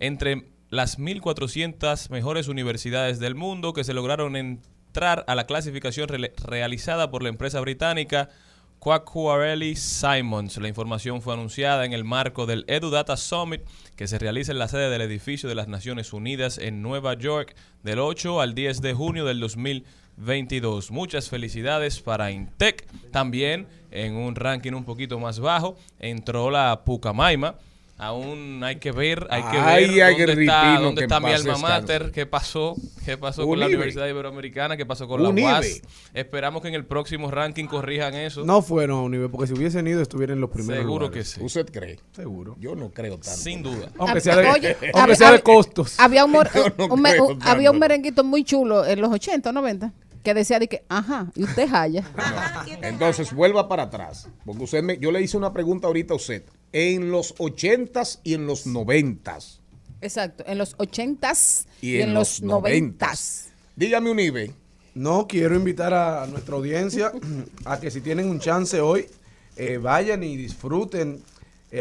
entre 0.00 0.48
las 0.70 0.98
1.400 0.98 2.10
mejores 2.10 2.48
universidades 2.48 3.20
del 3.20 3.36
mundo 3.36 3.72
que 3.72 3.84
se 3.84 3.94
lograron 3.94 4.36
entrar 4.36 5.24
a 5.28 5.34
la 5.34 5.46
clasificación 5.46 6.08
realizada 6.08 7.10
por 7.10 7.22
la 7.22 7.28
empresa 7.28 7.60
británica 7.60 8.30
Quacquarelli 8.84 9.76
Simons. 9.76 10.58
La 10.58 10.68
información 10.68 11.22
fue 11.22 11.32
anunciada 11.32 11.86
en 11.86 11.94
el 11.94 12.04
marco 12.04 12.44
del 12.44 12.64
EduData 12.66 13.16
Summit 13.16 13.62
que 13.96 14.06
se 14.06 14.18
realiza 14.18 14.52
en 14.52 14.58
la 14.58 14.68
sede 14.68 14.90
del 14.90 15.00
edificio 15.00 15.48
de 15.48 15.54
las 15.54 15.68
Naciones 15.68 16.12
Unidas 16.12 16.58
en 16.58 16.82
Nueva 16.82 17.14
York 17.14 17.56
del 17.82 17.98
8 17.98 18.40
al 18.40 18.54
10 18.54 18.82
de 18.82 18.92
junio 18.92 19.24
del 19.24 19.40
2022. 20.16 20.90
Muchas 20.90 21.28
felicidades 21.28 22.00
para 22.00 22.30
Intec. 22.30 22.86
También 23.10 23.66
en 23.90 24.14
un 24.16 24.34
ranking 24.34 24.72
un 24.72 24.84
poquito 24.84 25.18
más 25.18 25.40
bajo 25.40 25.76
entró 26.00 26.50
la 26.50 26.82
Pucamaima. 26.84 27.56
Aún 27.96 28.60
hay 28.64 28.76
que 28.76 28.90
ver, 28.90 29.24
hay 29.30 29.40
que 29.44 29.56
Ay, 29.56 29.88
ver 29.94 30.02
ay, 30.02 30.16
dónde 30.26 30.42
está, 30.42 30.78
dónde 30.80 31.02
está 31.02 31.20
mi 31.20 31.30
alma 31.32 31.56
mater, 31.58 32.10
qué 32.10 32.26
pasó, 32.26 32.74
qué 33.04 33.16
pasó 33.16 33.46
con 33.46 33.60
la 33.60 33.66
Unive. 33.66 33.76
Universidad 33.78 34.08
Iberoamericana, 34.08 34.76
qué 34.76 34.84
pasó 34.84 35.06
con 35.06 35.22
la 35.22 35.28
Unive. 35.28 35.46
UAS. 35.46 35.80
Esperamos 36.12 36.60
que 36.60 36.68
en 36.68 36.74
el 36.74 36.84
próximo 36.86 37.30
ranking 37.30 37.66
corrijan 37.66 38.14
eso. 38.14 38.44
No 38.44 38.62
fueron 38.62 38.98
a 38.98 39.02
un 39.02 39.12
nivel, 39.12 39.30
porque 39.30 39.46
si 39.46 39.52
hubiesen 39.54 39.86
ido 39.86 40.02
estuvieran 40.02 40.38
en 40.38 40.40
los 40.40 40.50
primeros 40.50 40.82
Seguro 40.82 41.06
lugares. 41.06 41.34
que 41.34 41.38
sí. 41.38 41.44
¿Usted 41.44 41.70
cree? 41.70 42.00
Seguro. 42.10 42.56
Yo 42.58 42.74
no 42.74 42.90
creo 42.90 43.12
tanto. 43.12 43.30
Sin 43.30 43.62
duda. 43.62 43.88
Aunque 43.96 44.20
sea 44.20 44.36
de, 44.38 44.48
Oye, 44.48 44.70
aunque 44.72 44.90
había- 44.98 45.14
sea 45.14 45.28
de 45.28 45.34
había- 45.34 45.44
costos. 45.44 46.00
Había 46.00 46.24
un, 46.24 46.32
no 46.78 46.86
un 46.86 47.06
había 47.42 47.70
un 47.70 47.78
merenguito 47.78 48.24
muy 48.24 48.42
chulo 48.42 48.84
en 48.84 49.00
los 49.00 49.12
80 49.12 49.50
o 49.50 49.52
90 49.52 49.92
que 50.24 50.34
decía 50.34 50.58
de 50.58 50.66
que, 50.68 50.84
ajá, 50.88 51.30
y 51.36 51.44
usted 51.44 51.72
haya. 51.72 52.02
Entonces, 52.82 53.32
vuelva 53.32 53.68
para 53.68 53.84
atrás. 53.84 54.26
Porque 54.44 54.64
usted 54.64 54.82
me, 54.82 54.98
yo 54.98 55.12
le 55.12 55.20
hice 55.20 55.36
una 55.36 55.52
pregunta 55.52 55.86
ahorita 55.86 56.14
a 56.14 56.16
usted. 56.16 56.42
En 56.72 57.12
los 57.12 57.36
80s 57.36 58.20
y 58.24 58.34
en 58.34 58.46
los 58.46 58.66
90s. 58.66 59.60
Exacto, 60.00 60.42
en 60.46 60.58
los 60.58 60.76
80s 60.78 61.66
Y, 61.82 61.90
y, 61.90 62.00
en, 62.00 62.14
los 62.14 62.42
90s. 62.42 63.50
Dígame 63.76 64.10
un 64.10 64.18
IBE. 64.18 64.50
No, 64.94 65.28
quiero 65.28 65.56
invitar 65.56 65.92
a 65.92 66.26
nuestra 66.26 66.56
audiencia 66.56 67.12
a 67.66 67.78
que 67.78 67.90
si 67.90 68.00
tienen 68.00 68.28
un 68.28 68.40
chance 68.40 68.80
hoy, 68.80 69.06
eh, 69.56 69.76
vayan 69.76 70.22
y 70.22 70.36
disfruten 70.36 71.22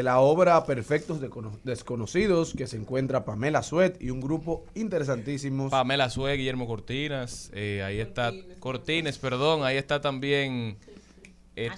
la 0.02 0.20
obra 0.20 0.66
Perfectos 0.66 1.20
Desconocidos 1.64 2.54
que 2.58 2.66
se 2.66 2.78
encuentra 2.78 3.26
Pamela 3.26 3.62
Suet 3.62 4.02
y 4.02 4.10
un 4.10 4.22
grupo 4.22 4.66
interesantísimo. 4.74 5.70
Pamela 5.70 6.10
Sue, 6.10 6.36
Guillermo 6.38 6.66
Cortinas, 6.66 7.52
eh, 7.54 7.84
ahí 7.86 8.00
está 8.00 8.32
Cortines, 8.60 9.20
perdón, 9.20 9.64
ahí 9.64 9.78
está 9.78 10.02
también 10.02 10.78
eh, 11.56 11.70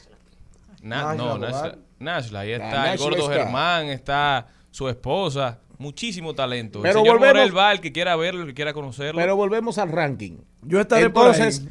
Na- 0.81 1.13
Nashla 1.13 1.15
no. 1.15 1.37
Nashla, 1.39 1.77
Nashla, 1.99 2.39
ahí 2.41 2.53
Ah, 2.53 2.55
está 2.57 2.93
el 2.93 2.99
gordo 2.99 3.17
está. 3.29 3.33
Germán, 3.43 3.87
está 3.87 4.47
su 4.71 4.87
esposa, 4.87 5.59
muchísimo 5.77 6.33
talento. 6.35 6.81
Pero 6.81 6.99
el 6.99 7.03
señor 7.05 7.17
volvemos- 7.17 7.35
Morel 7.37 7.57
va, 7.57 7.71
el 7.71 7.81
que 7.81 7.91
quiera 7.91 8.15
verlo, 8.15 8.41
el 8.41 8.47
que 8.47 8.53
quiera 8.53 8.73
conocerlo. 8.73 9.19
Pero 9.19 9.35
volvemos 9.35 9.77
al 9.77 9.91
ranking. 9.91 10.37
Yo 10.61 10.79
estaré 10.79 11.09
por 11.09 11.27
Entonces, 11.35 11.61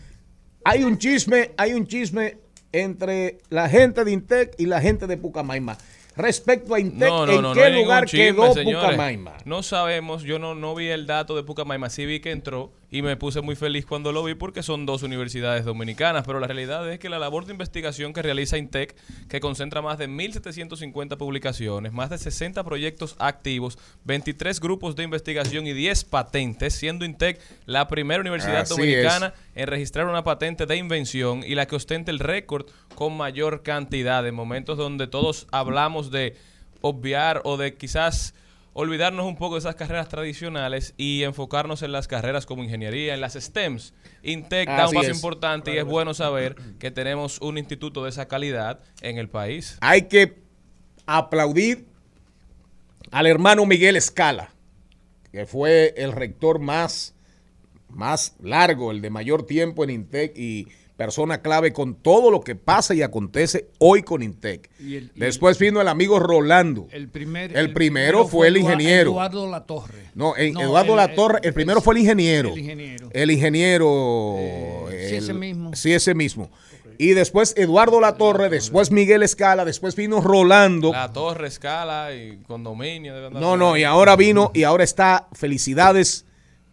ahí. 0.64 0.78
hay 0.80 0.84
un 0.84 0.98
chisme, 0.98 1.52
hay 1.56 1.72
un 1.74 1.86
chisme 1.86 2.38
entre 2.72 3.38
la 3.50 3.68
gente 3.68 4.04
de 4.04 4.10
Intec 4.12 4.54
y 4.58 4.66
la 4.66 4.80
gente 4.80 5.06
de 5.06 5.16
Pucamaima. 5.16 5.78
Respecto 6.16 6.74
a 6.74 6.80
Intec, 6.80 7.08
No, 7.08 7.26
no, 7.26 7.48
¿en 7.48 7.54
qué 7.54 7.70
lugar 7.70 8.06
chisme, 8.06 8.26
quedó 8.26 8.54
señores. 8.54 8.84
Pucamaima? 8.84 9.36
No 9.44 9.62
sabemos, 9.62 10.22
yo 10.22 10.38
no, 10.38 10.54
no 10.54 10.74
vi 10.74 10.88
el 10.88 11.06
dato 11.06 11.34
de 11.34 11.42
Pucamaima, 11.42 11.90
sí 11.90 12.06
vi 12.06 12.20
que 12.20 12.30
entró 12.30 12.72
y 12.94 13.02
me 13.02 13.16
puse 13.16 13.40
muy 13.40 13.56
feliz 13.56 13.86
cuando 13.86 14.12
lo 14.12 14.22
vi 14.22 14.36
porque 14.36 14.62
son 14.62 14.86
dos 14.86 15.02
universidades 15.02 15.64
dominicanas, 15.64 16.22
pero 16.24 16.38
la 16.38 16.46
realidad 16.46 16.88
es 16.88 17.00
que 17.00 17.08
la 17.08 17.18
labor 17.18 17.44
de 17.44 17.50
investigación 17.50 18.12
que 18.12 18.22
realiza 18.22 18.56
Intec, 18.56 18.94
que 19.28 19.40
concentra 19.40 19.82
más 19.82 19.98
de 19.98 20.08
1.750 20.08 21.16
publicaciones, 21.16 21.92
más 21.92 22.10
de 22.10 22.18
60 22.18 22.62
proyectos 22.62 23.16
activos, 23.18 23.78
23 24.04 24.60
grupos 24.60 24.94
de 24.94 25.02
investigación 25.02 25.66
y 25.66 25.72
10 25.72 26.04
patentes, 26.04 26.72
siendo 26.74 27.04
Intec 27.04 27.40
la 27.66 27.88
primera 27.88 28.20
universidad 28.20 28.60
Así 28.60 28.74
dominicana 28.74 29.34
en 29.56 29.66
registrar 29.66 30.06
una 30.06 30.22
patente 30.22 30.64
de 30.64 30.76
invención 30.76 31.42
y 31.44 31.56
la 31.56 31.66
que 31.66 31.74
ostenta 31.74 32.12
el 32.12 32.20
récord 32.20 32.66
con 32.94 33.16
mayor 33.16 33.64
cantidad. 33.64 34.24
En 34.24 34.36
momentos 34.36 34.78
donde 34.78 35.08
todos 35.08 35.48
hablamos 35.50 36.12
de 36.12 36.36
obviar 36.80 37.40
o 37.42 37.56
de 37.56 37.74
quizás 37.74 38.34
olvidarnos 38.74 39.24
un 39.24 39.36
poco 39.36 39.55
de 39.55 39.60
esas 39.60 39.76
carreras 39.76 40.09
tradicionales 40.09 40.94
y 40.96 41.22
enfocarnos 41.22 41.82
en 41.82 41.92
las 41.92 42.09
carreras 42.09 42.44
como 42.44 42.62
ingeniería, 42.62 43.14
en 43.14 43.20
las 43.20 43.34
STEMs. 43.34 43.94
Intec 44.22 44.68
da 44.68 44.88
un 44.88 44.94
paso 44.94 45.10
importante 45.10 45.72
y 45.72 45.78
es 45.78 45.84
bueno 45.84 46.12
saber 46.12 46.56
que 46.78 46.90
tenemos 46.90 47.40
un 47.40 47.56
instituto 47.56 48.05
de 48.05 48.10
esa 48.10 48.26
calidad 48.26 48.80
en 49.01 49.16
el 49.16 49.30
país. 49.30 49.78
Hay 49.80 50.02
que 50.02 50.42
aplaudir 51.06 51.86
al 53.10 53.26
hermano 53.26 53.64
Miguel 53.64 53.96
Escala, 53.96 54.51
que 55.30 55.46
fue 55.46 55.94
el 55.96 56.12
rector 56.12 56.59
más, 56.59 57.14
más 57.88 58.34
largo, 58.40 58.90
el 58.90 59.01
de 59.01 59.10
mayor 59.10 59.46
tiempo 59.46 59.84
en 59.84 59.90
Intec 59.90 60.36
y 60.36 60.66
persona 60.96 61.42
clave 61.42 61.72
con 61.72 61.94
todo 61.96 62.30
lo 62.30 62.40
que 62.40 62.54
pasa 62.54 62.94
y 62.94 63.02
acontece 63.02 63.68
hoy 63.78 64.02
con 64.02 64.22
Intec. 64.22 64.70
Y 64.78 64.96
el- 64.96 65.10
y 65.14 65.20
Después 65.20 65.58
vino 65.58 65.80
el 65.80 65.88
amigo 65.88 66.20
Rolando. 66.20 66.86
El, 66.92 67.08
primer, 67.08 67.56
El 67.56 67.72
primero 67.72 68.28
fue 68.28 68.46
el 68.48 68.56
ingeniero. 68.58 69.10
Eduardo 69.10 69.50
Latorre. 69.50 70.10
No, 70.14 70.36
en- 70.36 70.54
No, 70.54 70.60
Eduardo 70.62 70.94
Latorre, 70.94 71.40
el, 71.42 71.52
primero 71.52 71.80
fue 71.80 71.94
el 71.94 72.00
ingeniero. 72.02 72.50
el 72.52 72.58
ingeniero. 72.58 73.08
El 73.12 73.30
ingeniero. 73.30 74.86
sí, 74.90 75.16
ese 75.16 75.34
mismo. 75.34 75.74
Sí, 75.74 75.92
ese 75.92 76.14
mismo. 76.14 76.50
Y 76.96 77.08
después 77.08 77.54
Eduardo 77.56 78.00
Latorre, 78.00 78.48
después 78.48 78.92
Miguel 78.92 79.24
Escala, 79.24 79.64
después 79.64 79.96
vino 79.96 80.20
Rolando. 80.20 80.92
La 80.92 81.12
torre, 81.12 81.48
escala 81.48 82.14
y 82.14 82.36
condominio. 82.46 83.16
andar 83.16 83.32
No, 83.42 83.56
no, 83.56 83.76
y 83.76 83.82
ahora 83.82 84.14
vino 84.14 84.52
y 84.54 84.62
ahora 84.62 84.84
está. 84.84 85.26
Felicidades 85.32 86.24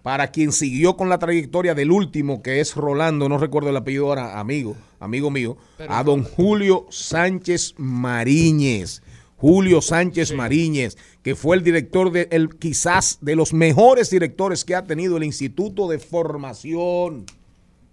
para 0.03 0.32
quien 0.32 0.52
siguió 0.52 0.98
con 0.98 1.10
la 1.10 1.19
trayectoria 1.19 1.76
del 1.76 1.91
último, 1.91 2.41
que 2.41 2.60
es 2.60 2.76
Rolando, 2.76 3.30
no 3.30 3.38
recuerdo 3.38 3.69
el 3.69 3.78
apellido 3.78 4.07
ahora, 4.07 4.40
amigo, 4.40 4.76
amigo 4.99 5.30
mío, 5.30 5.57
a 5.88 6.03
don 6.03 6.23
Julio 6.23 6.88
Sánchez 6.90 7.76
Mariñez. 7.78 9.02
Julio 9.38 9.82
Sánchez 9.82 10.34
Mariñez, 10.36 10.98
que 11.23 11.34
fue 11.34 11.56
el 11.56 11.64
director 11.64 12.11
de 12.11 12.28
el 12.32 12.57
quizás 12.60 13.18
de 13.22 13.36
los 13.36 13.53
mejores 13.53 14.11
directores 14.11 14.64
que 14.64 14.76
ha 14.76 14.86
tenido 14.86 15.18
el 15.18 15.23
Instituto 15.23 15.88
de 15.88 15.98
Formación, 15.98 17.26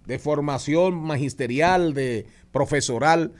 de 0.05 0.19
formación 0.19 1.01
magisterial, 1.01 1.95
de 1.95 2.27
profesoral, 2.51 3.33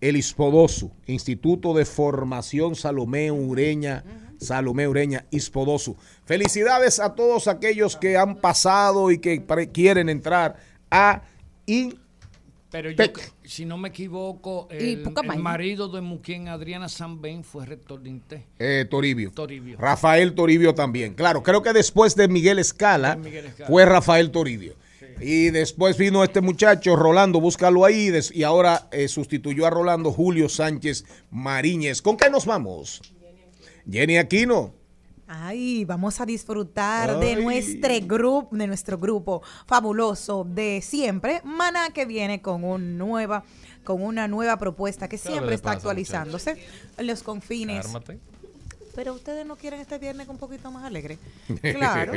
el 0.00 0.16
Ispodosu, 0.16 0.90
Instituto 1.06 1.72
de 1.72 1.84
Formación 1.84 2.74
Salomé 2.74 3.30
Ureña, 3.30 4.04
Salomé 4.42 4.86
Ureña, 4.88 5.24
Ispodosu. 5.30 5.96
Felicidades 6.24 7.00
a 7.00 7.14
todos 7.14 7.48
aquellos 7.48 7.96
que 7.96 8.16
han 8.16 8.36
pasado 8.36 9.10
y 9.10 9.18
que 9.18 9.44
quieren 9.72 10.08
entrar 10.08 10.56
a 10.90 11.22
I- 11.66 11.94
Pero 12.70 12.90
yo, 12.90 13.04
si 13.44 13.64
no 13.66 13.76
me 13.76 13.90
equivoco, 13.90 14.66
el, 14.70 15.04
marido 15.38 15.88
de 15.88 16.00
Muquien, 16.00 16.48
Adriana 16.48 16.88
Sanben, 16.88 17.44
fue 17.44 17.66
rector 17.66 18.00
de 18.02 18.08
INTE. 18.10 18.46
eh, 18.58 18.86
Toribio. 18.88 19.30
Toribio. 19.32 19.76
Rafael 19.78 20.34
Toribio 20.34 20.74
también. 20.74 21.14
Claro, 21.14 21.42
creo 21.42 21.62
que 21.62 21.72
después 21.72 22.16
de 22.16 22.28
Miguel 22.28 22.58
Escala, 22.58 23.16
De 23.16 23.22
Miguel 23.22 23.46
Escala. 23.46 23.68
fue 23.68 23.84
Rafael 23.84 24.30
Toribio. 24.30 24.74
Y 25.20 25.50
después 25.50 25.98
vino 25.98 26.24
este 26.24 26.40
muchacho, 26.40 26.96
Rolando, 26.96 27.40
búscalo 27.40 27.84
ahí, 27.84 28.10
y 28.32 28.42
ahora 28.42 28.88
eh, 28.90 29.06
sustituyó 29.08 29.66
a 29.66 29.70
Rolando 29.70 30.10
Julio 30.10 30.48
Sánchez 30.48 31.04
Mariñez. 31.30 32.00
¿Con 32.02 32.16
qué 32.16 32.30
nos 32.30 32.46
vamos? 32.46 33.02
Jenny 33.90 34.18
Aquino. 34.18 34.74
Ay, 35.26 35.86
vamos 35.86 36.20
a 36.20 36.26
disfrutar 36.26 37.18
de 37.18 37.36
nuestro 37.36 37.88
grupo, 38.02 38.54
de 38.54 38.66
nuestro 38.66 38.98
grupo 38.98 39.42
fabuloso 39.66 40.44
de 40.44 40.82
siempre, 40.82 41.40
Maná 41.42 41.88
que 41.90 42.04
viene 42.04 42.42
con 42.42 42.64
un 42.64 42.98
nueva, 42.98 43.44
con 43.82 44.02
una 44.02 44.28
nueva 44.28 44.58
propuesta 44.58 45.08
que 45.08 45.16
¿Qué 45.16 45.28
siempre 45.28 45.54
está 45.54 45.70
pasa, 45.70 45.76
actualizándose 45.76 46.62
en 46.98 47.06
los 47.06 47.22
confines. 47.22 47.86
Cármate. 47.86 48.20
Pero 48.94 49.14
ustedes 49.14 49.46
no 49.46 49.56
quieren 49.56 49.80
este 49.80 49.98
viernes 49.98 50.28
un 50.28 50.38
poquito 50.38 50.70
más 50.70 50.84
alegre. 50.84 51.18
Claro. 51.62 52.12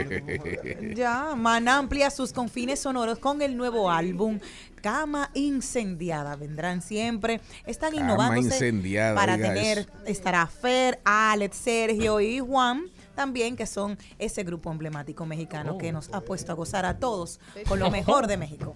ya, 0.96 1.36
Maná 1.36 1.78
amplia 1.78 2.10
sus 2.10 2.34
confines 2.34 2.80
sonoros 2.80 3.20
con 3.20 3.42
el 3.42 3.56
nuevo 3.56 3.90
álbum 3.90 4.40
Cama 4.82 5.30
Incendiada. 5.34 6.36
Vendrán 6.36 6.82
siempre. 6.82 7.42
Están 7.66 7.94
Cama 7.94 8.04
innovándose 8.04 8.74
para 9.16 9.38
tener, 9.38 9.80
eso. 9.80 9.90
estará 10.06 10.46
Fer, 10.48 11.00
Alex, 11.04 11.58
Sergio 11.58 12.20
y 12.22 12.40
Juan. 12.40 12.86
También 13.16 13.56
que 13.56 13.66
son 13.66 13.98
ese 14.20 14.44
grupo 14.44 14.72
emblemático 14.72 15.26
mexicano 15.26 15.78
que 15.78 15.92
nos 15.92 16.14
ha 16.14 16.22
puesto 16.22 16.52
a 16.52 16.56
gozar 16.56 16.86
a 16.86 17.00
todos 17.00 17.40
con 17.68 17.80
lo 17.80 17.90
mejor 17.90 18.28
de 18.28 18.38
México. 18.38 18.76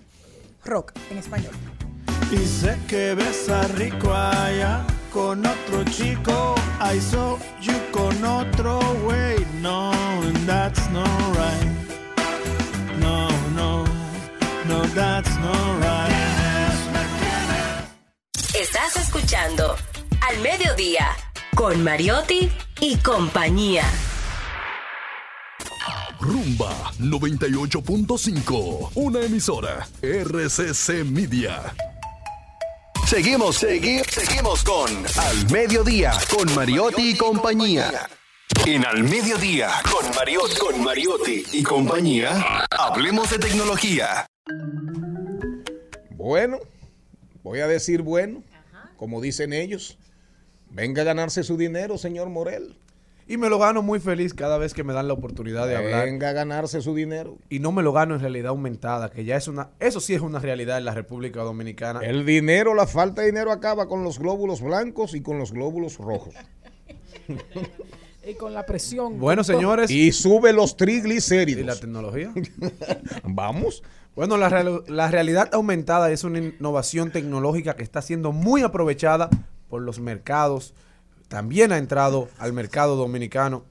Rock 0.63 0.93
en 1.11 1.17
español. 1.17 1.53
Y 2.31 2.45
sé 2.45 2.77
que 2.88 3.15
besa 3.15 3.63
rico 3.76 4.13
allá 4.13 4.85
con 5.11 5.45
otro 5.45 5.84
chico. 5.85 6.55
I 6.80 6.99
saw 6.99 7.38
you 7.61 7.73
con 7.91 8.23
otro 8.23 8.80
güey. 9.03 9.45
No, 9.61 9.91
that's 10.45 10.89
not 10.91 11.07
right. 11.35 11.69
No, 12.99 13.27
no, 13.55 13.84
no, 14.67 14.81
that's 14.93 15.35
not 15.38 15.81
right. 15.81 16.30
Estás 18.53 18.97
escuchando 18.97 19.76
Al 20.21 20.39
Mediodía 20.41 21.07
con 21.55 21.84
Mariotti 21.84 22.51
y 22.80 22.97
compañía. 22.97 23.84
Rumba 26.19 26.91
98.5. 26.99 28.91
Una 28.95 29.21
emisora. 29.21 29.87
RCC 30.01 31.05
Media. 31.05 31.73
Seguimos, 33.07 33.55
seguimos, 33.55 34.07
seguimos 34.07 34.63
con 34.63 34.89
Al 35.17 35.49
Mediodía, 35.49 36.11
con 36.29 36.53
Mariotti 36.53 37.11
y 37.11 37.17
compañía. 37.17 38.09
En 38.65 38.85
Al 38.85 39.03
Mediodía, 39.03 39.69
con 39.89 40.13
Mariotti, 40.13 40.57
con 40.57 40.83
Mariotti 40.83 41.45
y 41.53 41.63
compañía, 41.63 42.65
hablemos 42.69 43.31
de 43.31 43.39
tecnología. 43.39 44.25
Bueno, 46.11 46.59
voy 47.43 47.61
a 47.61 47.67
decir 47.67 48.01
bueno, 48.01 48.43
como 48.97 49.21
dicen 49.21 49.53
ellos. 49.53 49.97
Venga 50.69 51.03
a 51.03 51.05
ganarse 51.05 51.43
su 51.43 51.55
dinero, 51.55 51.97
señor 51.97 52.29
Morel. 52.29 52.75
Y 53.30 53.38
me 53.38 53.47
lo 53.47 53.60
gano 53.60 53.81
muy 53.84 53.99
feliz 53.99 54.34
cada 54.34 54.57
vez 54.57 54.73
que 54.73 54.84
me 54.84 54.91
dan 54.91 55.07
la 55.07 55.14
oportunidad 55.14 55.68
de 55.68 55.76
hablar. 55.76 56.06
Venga 56.06 56.30
a 56.30 56.34
ganarse 56.34 56.81
su 56.81 56.95
dinero. 56.95 57.38
Y 57.47 57.60
no 57.60 57.72
me 57.72 57.84
lo 57.84 57.93
gano 57.93 58.15
en 58.15 58.22
realidad 58.22 58.49
aumentada, 58.49 59.11
que 59.11 59.23
ya 59.23 59.38
es 59.38 59.47
una, 59.47 59.69
eso 59.80 59.99
sí 59.99 60.15
es 60.15 60.22
una 60.22 60.39
realidad 60.39 60.80
en 60.80 60.85
la 60.85 60.95
República 60.95 61.41
Dominicana. 61.43 61.99
El 62.01 62.26
dinero, 62.26 62.73
la 62.73 62.88
falta 62.88 63.22
de 63.22 63.27
dinero 63.27 63.51
acaba 63.51 63.88
con 63.88 64.03
los 64.03 64.18
glóbulos 64.18 64.61
blancos 64.61 65.14
y 65.14 65.22
con 65.22 65.38
los 65.38 65.51
glóbulos 65.53 65.97
rojos. 65.99 66.34
Y 68.26 68.34
con 68.34 68.53
la 68.53 68.65
presión. 68.65 69.19
Bueno, 69.19 69.43
señores. 69.43 69.89
Y 69.91 70.11
sube 70.11 70.51
los 70.51 70.72
¿Y 70.72 70.73
la 70.73 70.77
triglicéridos. 70.77 71.80
tecnología? 71.80 72.34
Vamos. 73.23 73.84
Bueno, 74.15 74.38
la, 74.38 74.49
real- 74.49 74.84
la 74.88 75.10
realidad 75.10 75.49
aumentada 75.53 76.11
es 76.11 76.23
una 76.23 76.39
innovación 76.39 77.11
tecnológica 77.11 77.76
que 77.76 77.84
está 77.84 78.01
siendo 78.01 78.31
muy 78.31 78.64
aprovechada 78.64 79.30
por 79.69 79.81
los 79.81 79.99
mercados. 79.99 80.73
También 81.30 81.72
ha 81.72 81.77
entrado 81.77 82.27
al 82.39 82.53
mercado 82.53 82.95
dominicano, 82.95 83.64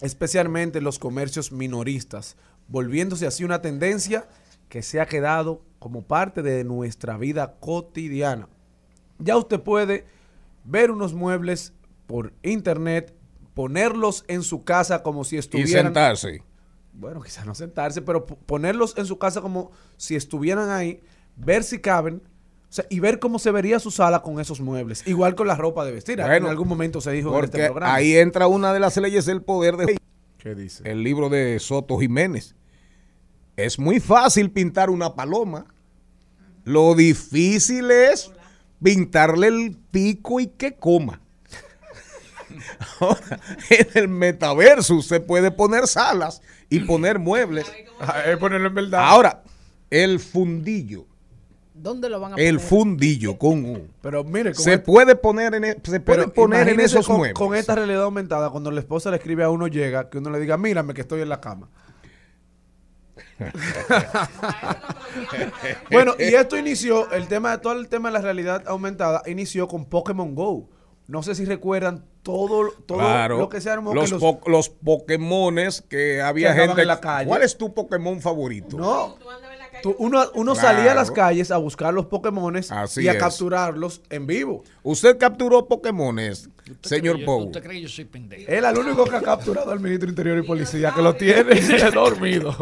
especialmente 0.00 0.80
los 0.80 0.98
comercios 0.98 1.50
minoristas, 1.50 2.36
volviéndose 2.68 3.26
así 3.26 3.42
una 3.42 3.62
tendencia 3.62 4.28
que 4.68 4.82
se 4.82 5.00
ha 5.00 5.06
quedado 5.06 5.62
como 5.78 6.02
parte 6.02 6.42
de 6.42 6.62
nuestra 6.62 7.16
vida 7.16 7.56
cotidiana. 7.58 8.48
Ya 9.18 9.36
usted 9.36 9.60
puede 9.60 10.06
ver 10.64 10.90
unos 10.90 11.14
muebles 11.14 11.72
por 12.06 12.32
internet, 12.42 13.14
ponerlos 13.54 14.24
en 14.28 14.42
su 14.42 14.62
casa 14.62 15.02
como 15.02 15.24
si 15.24 15.36
Y 15.36 15.38
estuvieran 15.38 15.86
sentarse. 15.86 16.42
bueno, 16.92 17.22
quizás 17.22 17.46
no 17.46 17.54
sentarse, 17.54 18.02
pero 18.02 18.26
ponerlos 18.26 18.96
en 18.98 19.06
su 19.06 19.18
casa 19.18 19.40
como 19.40 19.72
si 19.96 20.16
estuvieran 20.16 20.70
ahí, 20.70 21.00
ver 21.36 21.64
si 21.64 21.80
caben, 21.80 22.22
o 22.70 22.72
sea, 22.72 22.84
y 22.88 23.00
ver 23.00 23.18
cómo 23.18 23.40
se 23.40 23.50
vería 23.50 23.80
su 23.80 23.90
sala 23.90 24.22
con 24.22 24.38
esos 24.38 24.60
muebles. 24.60 25.02
Igual 25.04 25.34
con 25.34 25.48
la 25.48 25.56
ropa 25.56 25.84
de 25.84 25.90
vestir. 25.90 26.20
Bueno, 26.20 26.46
en 26.46 26.46
algún 26.46 26.68
momento 26.68 27.00
se 27.00 27.10
dijo 27.10 27.36
en 27.36 27.44
este 27.44 27.64
programa. 27.64 27.92
ahí 27.92 28.16
entra 28.16 28.46
una 28.46 28.72
de 28.72 28.78
las 28.78 28.96
leyes 28.96 29.26
del 29.26 29.42
poder 29.42 29.76
de 29.76 29.98
¿Qué 30.38 30.54
dice? 30.54 30.88
el 30.88 31.02
libro 31.02 31.28
de 31.28 31.58
Soto 31.58 31.98
Jiménez. 31.98 32.54
Es 33.56 33.76
muy 33.80 33.98
fácil 33.98 34.52
pintar 34.52 34.88
una 34.88 35.16
paloma. 35.16 35.66
Lo 36.62 36.94
difícil 36.94 37.90
es 37.90 38.30
pintarle 38.80 39.48
el 39.48 39.76
pico 39.90 40.38
y 40.38 40.46
que 40.46 40.76
coma. 40.76 41.20
Ahora, 43.00 43.40
en 43.68 43.88
el 43.94 44.08
metaverso 44.08 44.94
usted 44.94 45.26
puede 45.26 45.50
poner 45.50 45.88
salas 45.88 46.40
y 46.68 46.78
poner 46.80 47.18
muebles. 47.18 47.66
ponerlo 48.38 48.68
en 48.68 48.74
verdad. 48.76 49.00
Ahora, 49.02 49.42
el 49.90 50.20
fundillo, 50.20 51.06
¿Dónde 51.82 52.08
lo 52.10 52.20
van 52.20 52.32
a 52.32 52.36
el 52.36 52.56
poner? 52.56 52.68
fundillo 52.68 53.38
con 53.38 53.64
U. 53.64 53.88
pero 54.02 54.22
mire, 54.24 54.52
con 54.54 54.62
Se 54.62 54.74
este- 54.74 54.84
puede 54.84 55.16
poner 55.16 55.54
en, 55.54 55.64
e- 55.64 55.76
se 55.82 56.00
puede 56.00 56.28
poner 56.28 56.68
en 56.68 56.80
esos 56.80 57.06
con, 57.06 57.18
muebles. 57.18 57.38
con 57.38 57.54
esta 57.54 57.74
realidad 57.74 58.02
aumentada, 58.02 58.50
cuando 58.50 58.70
la 58.70 58.80
esposa 58.80 59.10
le 59.10 59.16
escribe 59.16 59.44
a 59.44 59.50
uno 59.50 59.66
llega, 59.66 60.08
que 60.10 60.18
uno 60.18 60.30
le 60.30 60.38
diga, 60.40 60.56
mírame 60.56 60.92
que 60.94 61.00
estoy 61.00 61.22
en 61.22 61.28
la 61.30 61.40
cama. 61.40 61.68
bueno, 65.90 66.14
y 66.18 66.34
esto 66.34 66.56
inició, 66.56 67.10
el 67.12 67.28
tema, 67.28 67.60
todo 67.60 67.74
el 67.74 67.88
tema 67.88 68.08
de 68.08 68.14
la 68.14 68.20
realidad 68.20 68.64
aumentada 68.66 69.22
inició 69.26 69.68
con 69.68 69.84
Pokémon 69.86 70.34
Go. 70.34 70.68
No 71.06 71.22
sé 71.24 71.34
si 71.34 71.44
recuerdan 71.44 72.04
todo, 72.22 72.70
todo 72.86 72.98
Claro, 72.98 73.38
lo 73.38 73.48
que 73.48 73.60
se 73.60 73.68
armó. 73.70 73.92
los, 73.94 74.04
que 74.04 74.10
los- 74.12 74.20
po- 74.20 74.40
los 74.48 74.68
Pokémones 74.68 75.82
que 75.82 76.22
había 76.22 76.54
gente 76.54 76.82
en 76.82 76.88
la 76.88 77.00
calle. 77.00 77.26
¿Cuál 77.28 77.42
es 77.42 77.56
tu 77.58 77.74
Pokémon 77.74 78.20
favorito? 78.20 78.76
No. 78.76 79.16
Tú- 79.82 79.96
uno 79.98 80.24
uno 80.34 80.54
salía 80.54 80.92
a 80.92 80.94
las 80.94 81.10
calles 81.10 81.50
a 81.50 81.56
buscar 81.56 81.92
los 81.94 82.06
Pokémones 82.06 82.70
Así 82.72 83.02
y 83.02 83.08
a 83.08 83.12
es. 83.12 83.18
capturarlos 83.18 84.02
en 84.10 84.26
vivo. 84.26 84.62
Usted 84.82 85.16
capturó 85.18 85.66
Pokémones, 85.66 86.48
¿Usted 86.70 86.88
señor 86.88 87.14
cree 87.16 87.20
yo- 87.20 87.26
Pou. 87.26 87.46
¿Usted 87.46 87.62
cree 87.62 87.76
que 87.76 87.82
yo 87.82 87.88
soy 87.88 88.04
pendejo? 88.04 88.50
Él 88.50 88.64
es 88.64 88.70
el 88.72 88.78
único 88.78 89.04
que 89.04 89.16
ha 89.16 89.22
capturado 89.22 89.70
al 89.70 89.80
ministro 89.80 90.08
Interior 90.08 90.38
y 90.38 90.42
Policía, 90.46 90.92
que 90.94 91.02
lo 91.02 91.14
tiene 91.14 91.44
dormido. 91.94 92.56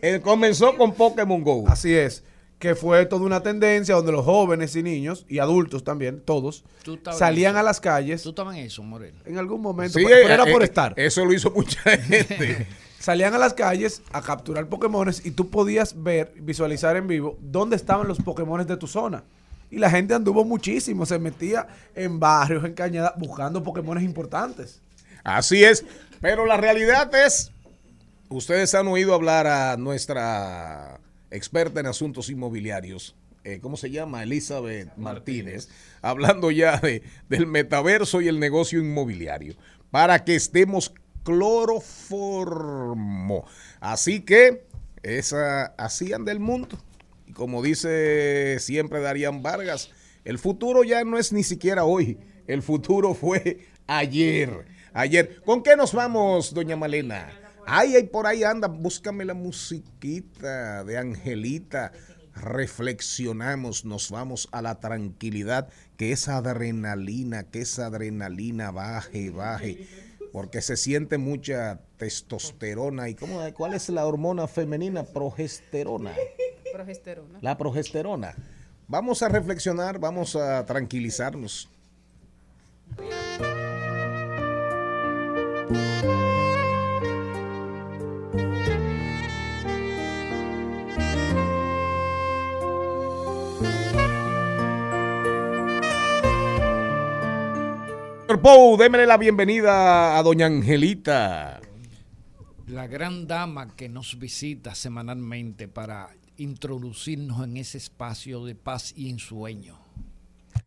Él 0.00 0.20
comenzó 0.20 0.76
con 0.76 0.94
Pokémon 0.94 1.42
Go. 1.42 1.64
Así 1.68 1.94
es, 1.94 2.24
que 2.58 2.74
fue 2.74 3.06
toda 3.06 3.22
una 3.24 3.42
tendencia 3.42 3.94
donde 3.94 4.12
los 4.12 4.24
jóvenes 4.24 4.74
y 4.76 4.82
niños, 4.82 5.24
y 5.28 5.38
adultos 5.38 5.84
también, 5.84 6.20
todos, 6.20 6.64
salían 7.16 7.56
a 7.56 7.62
las 7.62 7.80
calles 7.80 8.22
¿Tú 8.22 8.30
estabas 8.30 8.56
en 8.56 8.64
eso, 8.64 8.82
Morel? 8.82 9.14
en 9.24 9.38
algún 9.38 9.60
momento, 9.60 9.98
Sí, 9.98 10.04
pero, 10.04 10.16
pero 10.22 10.34
era 10.34 10.48
eh, 10.48 10.52
por 10.52 10.62
eh, 10.62 10.64
estar. 10.66 10.94
Eso 10.96 11.24
lo 11.24 11.32
hizo 11.32 11.50
mucha 11.50 11.80
gente. 11.98 12.66
Salían 13.02 13.34
a 13.34 13.38
las 13.38 13.52
calles 13.52 14.00
a 14.12 14.22
capturar 14.22 14.68
Pokémones 14.68 15.26
y 15.26 15.32
tú 15.32 15.50
podías 15.50 16.00
ver, 16.00 16.32
visualizar 16.36 16.96
en 16.96 17.08
vivo 17.08 17.36
dónde 17.40 17.74
estaban 17.74 18.06
los 18.06 18.18
Pokémones 18.18 18.68
de 18.68 18.76
tu 18.76 18.86
zona. 18.86 19.24
Y 19.72 19.78
la 19.78 19.90
gente 19.90 20.14
anduvo 20.14 20.44
muchísimo, 20.44 21.04
se 21.04 21.18
metía 21.18 21.66
en 21.96 22.20
barrios, 22.20 22.64
en 22.64 22.74
cañadas, 22.74 23.14
buscando 23.16 23.62
Pokémones 23.62 24.04
importantes. 24.04 24.80
Así 25.24 25.64
es, 25.64 25.84
pero 26.20 26.46
la 26.46 26.56
realidad 26.56 27.12
es, 27.12 27.50
ustedes 28.28 28.72
han 28.74 28.86
oído 28.86 29.14
hablar 29.14 29.48
a 29.48 29.76
nuestra 29.76 31.00
experta 31.32 31.80
en 31.80 31.86
asuntos 31.86 32.30
inmobiliarios, 32.30 33.16
eh, 33.42 33.58
¿cómo 33.60 33.76
se 33.76 33.90
llama? 33.90 34.22
Elizabeth 34.22 34.96
Martínez, 34.96 35.68
hablando 36.02 36.52
ya 36.52 36.78
de, 36.78 37.02
del 37.28 37.48
metaverso 37.48 38.20
y 38.20 38.28
el 38.28 38.38
negocio 38.38 38.78
inmobiliario, 38.78 39.56
para 39.90 40.24
que 40.24 40.36
estemos 40.36 40.92
cloroformo. 41.24 43.46
Así 43.80 44.20
que, 44.20 44.66
esa, 45.02 45.66
así 45.76 46.12
anda 46.12 46.32
el 46.32 46.40
mundo. 46.40 46.78
Y 47.26 47.32
como 47.32 47.62
dice 47.62 48.58
siempre 48.60 49.00
Darían 49.00 49.42
Vargas, 49.42 49.90
el 50.24 50.38
futuro 50.38 50.84
ya 50.84 51.04
no 51.04 51.18
es 51.18 51.32
ni 51.32 51.42
siquiera 51.42 51.84
hoy, 51.84 52.18
el 52.46 52.62
futuro 52.62 53.14
fue 53.14 53.66
ayer. 53.86 54.66
Ayer. 54.94 55.40
¿Con 55.44 55.62
qué 55.62 55.74
nos 55.74 55.94
vamos, 55.94 56.52
doña 56.52 56.76
Malena? 56.76 57.30
Ay, 57.66 57.96
ay, 57.96 58.04
por 58.04 58.26
ahí 58.26 58.44
anda, 58.44 58.68
búscame 58.68 59.24
la 59.24 59.34
musiquita 59.34 60.84
de 60.84 60.98
Angelita. 60.98 61.92
Reflexionamos, 62.34 63.84
nos 63.84 64.10
vamos 64.10 64.48
a 64.52 64.62
la 64.62 64.80
tranquilidad, 64.80 65.68
que 65.96 66.12
esa 66.12 66.38
adrenalina, 66.38 67.44
que 67.44 67.60
esa 67.60 67.86
adrenalina 67.86 68.70
baje, 68.70 69.30
baje, 69.30 69.86
porque 70.32 70.62
se 70.62 70.76
siente 70.76 71.18
mucha 71.18 71.80
testosterona. 71.98 73.08
¿Y 73.08 73.14
cómo, 73.14 73.40
cuál 73.54 73.74
es 73.74 73.88
la 73.90 74.06
hormona 74.06 74.48
femenina? 74.48 75.04
Progesterona. 75.04 76.14
Progesterona. 76.72 77.38
La 77.42 77.58
progesterona. 77.58 78.34
Vamos 78.88 79.22
a 79.22 79.28
reflexionar, 79.28 79.98
vamos 79.98 80.34
a 80.34 80.64
tranquilizarnos. 80.66 81.68
Pou, 98.42 98.76
démele 98.76 99.06
la 99.06 99.18
bienvenida 99.18 100.18
a 100.18 100.22
doña 100.24 100.46
Angelita. 100.46 101.60
La 102.66 102.88
gran 102.88 103.28
dama 103.28 103.76
que 103.76 103.88
nos 103.88 104.18
visita 104.18 104.74
semanalmente 104.74 105.68
para 105.68 106.10
introducirnos 106.38 107.44
en 107.44 107.56
ese 107.56 107.78
espacio 107.78 108.44
de 108.44 108.56
paz 108.56 108.94
y 108.96 109.10
ensueño. 109.10 109.78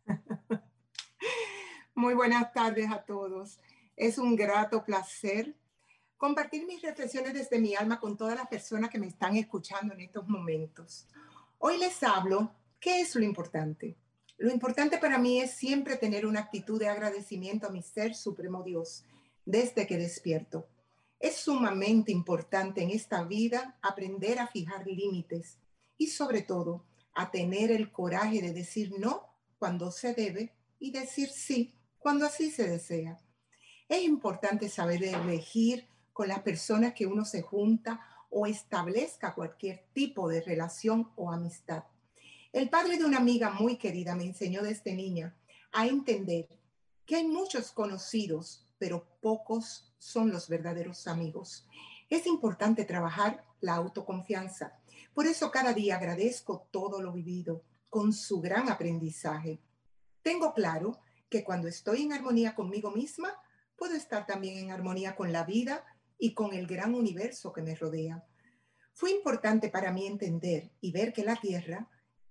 Muy 1.96 2.14
buenas 2.14 2.54
tardes 2.54 2.90
a 2.90 3.04
todos. 3.04 3.60
Es 3.98 4.20
un 4.20 4.38
grato 4.38 4.86
placer 4.86 5.54
compartir 6.16 6.66
mis 6.66 6.82
reflexiones 6.82 7.34
desde 7.34 7.60
mi 7.60 7.76
alma 7.76 8.00
con 8.00 8.16
todas 8.16 8.38
las 8.38 8.48
personas 8.48 8.90
que 8.90 9.00
me 9.00 9.08
están 9.08 9.36
escuchando 9.36 9.94
en 9.94 10.00
estos 10.00 10.26
momentos. 10.30 11.10
Hoy 11.60 11.78
les 11.78 12.02
hablo, 12.04 12.54
¿qué 12.80 13.02
es 13.02 13.14
lo 13.16 13.26
importante? 13.26 13.98
Lo 14.38 14.52
importante 14.52 14.98
para 14.98 15.18
mí 15.18 15.40
es 15.40 15.52
siempre 15.52 15.96
tener 15.96 16.26
una 16.26 16.42
actitud 16.42 16.80
de 16.80 16.90
agradecimiento 16.90 17.68
a 17.68 17.72
mi 17.72 17.82
ser 17.82 18.16
supremo 18.16 18.64
Dios 18.64 19.06
desde 19.46 19.88
que 19.88 19.98
despierto. 19.98 20.68
Es 21.20 21.38
sumamente 21.38 22.12
importante 22.12 22.82
en 22.82 22.90
esta 22.90 23.24
vida 23.24 23.78
aprender 23.82 24.40
a 24.40 24.48
fijar 24.48 24.86
límites 24.86 25.58
y 25.98 26.08
sobre 26.08 26.42
todo 26.42 26.84
a 27.14 27.32
tener 27.32 27.72
el 27.72 27.92
coraje 27.92 28.42
de 28.42 28.52
decir 28.52 28.94
no 29.00 29.30
cuando 29.58 29.90
se 29.92 30.14
debe 30.14 30.52
y 30.80 30.92
decir 30.92 31.30
sí 31.30 31.74
cuando 31.98 32.26
así 32.26 32.52
se 32.52 32.68
desea. 32.68 33.18
Es 33.88 34.04
importante 34.04 34.68
saber 34.68 35.04
elegir 35.04 35.88
con 36.12 36.28
las 36.28 36.42
personas 36.42 36.94
que 36.94 37.08
uno 37.08 37.24
se 37.24 37.42
junta 37.42 38.02
o 38.30 38.46
establezca 38.46 39.34
cualquier 39.34 39.86
tipo 39.94 40.28
de 40.28 40.42
relación 40.42 41.10
o 41.16 41.32
amistad. 41.32 41.86
El 42.56 42.70
padre 42.70 42.98
de 42.98 43.04
una 43.04 43.18
amiga 43.18 43.50
muy 43.50 43.76
querida 43.76 44.16
me 44.16 44.24
enseñó 44.24 44.64
desde 44.64 44.96
niña 44.96 45.36
a 45.74 45.88
entender 45.88 46.48
que 47.06 47.18
hay 47.18 47.28
muchos 47.28 47.74
conocidos, 47.74 48.66
pero 48.78 49.06
pocos 49.20 49.94
son 49.98 50.32
los 50.32 50.48
verdaderos 50.48 51.06
amigos. 51.08 51.68
Es 52.10 52.26
importante 52.26 52.86
trabajar 52.86 53.44
la 53.60 53.74
autoconfianza. 53.74 54.80
Por 55.14 55.28
eso 55.28 55.52
cada 55.52 55.74
día 55.74 55.98
agradezco 55.98 56.70
todo 56.72 57.02
lo 57.02 57.12
vivido 57.12 57.62
con 57.90 58.14
su 58.14 58.40
gran 58.40 58.70
aprendizaje. 58.70 59.60
Tengo 60.22 60.54
claro 60.54 60.98
que 61.30 61.44
cuando 61.44 61.68
estoy 61.68 62.04
en 62.04 62.14
armonía 62.14 62.56
conmigo 62.56 62.90
misma, 62.90 63.34
puedo 63.76 63.96
estar 63.96 64.26
también 64.26 64.60
en 64.60 64.72
armonía 64.72 65.18
con 65.18 65.34
la 65.34 65.44
vida 65.44 65.84
y 66.18 66.34
con 66.34 66.54
el 66.54 66.68
gran 66.68 66.96
universo 66.96 67.52
que 67.52 67.62
me 67.62 67.76
rodea. 67.76 68.24
Fue 68.94 69.12
importante 69.12 69.68
para 69.68 69.92
mí 69.92 70.08
entender 70.08 70.72
y 70.80 70.94
ver 70.94 71.12
que 71.12 71.26
la 71.26 71.36
Tierra 71.36 71.90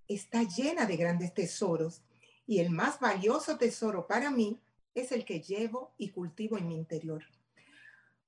está 0.09 0.43
llena 0.43 0.87
de 0.87 0.97
grandes 0.97 1.33
tesoros 1.35 2.03
y 2.47 2.59
el 2.59 2.71
más 2.71 3.01
valioso 3.01 3.57
tesoro 3.57 4.07
para 4.07 4.31
mí 4.31 4.61
es 4.95 5.13
el 5.13 5.25
que 5.25 5.41
llevo 5.41 5.95
y 5.97 6.11
cultivo 6.11 6.59
en 6.59 6.69
mi 6.69 6.77
interior. 6.77 7.25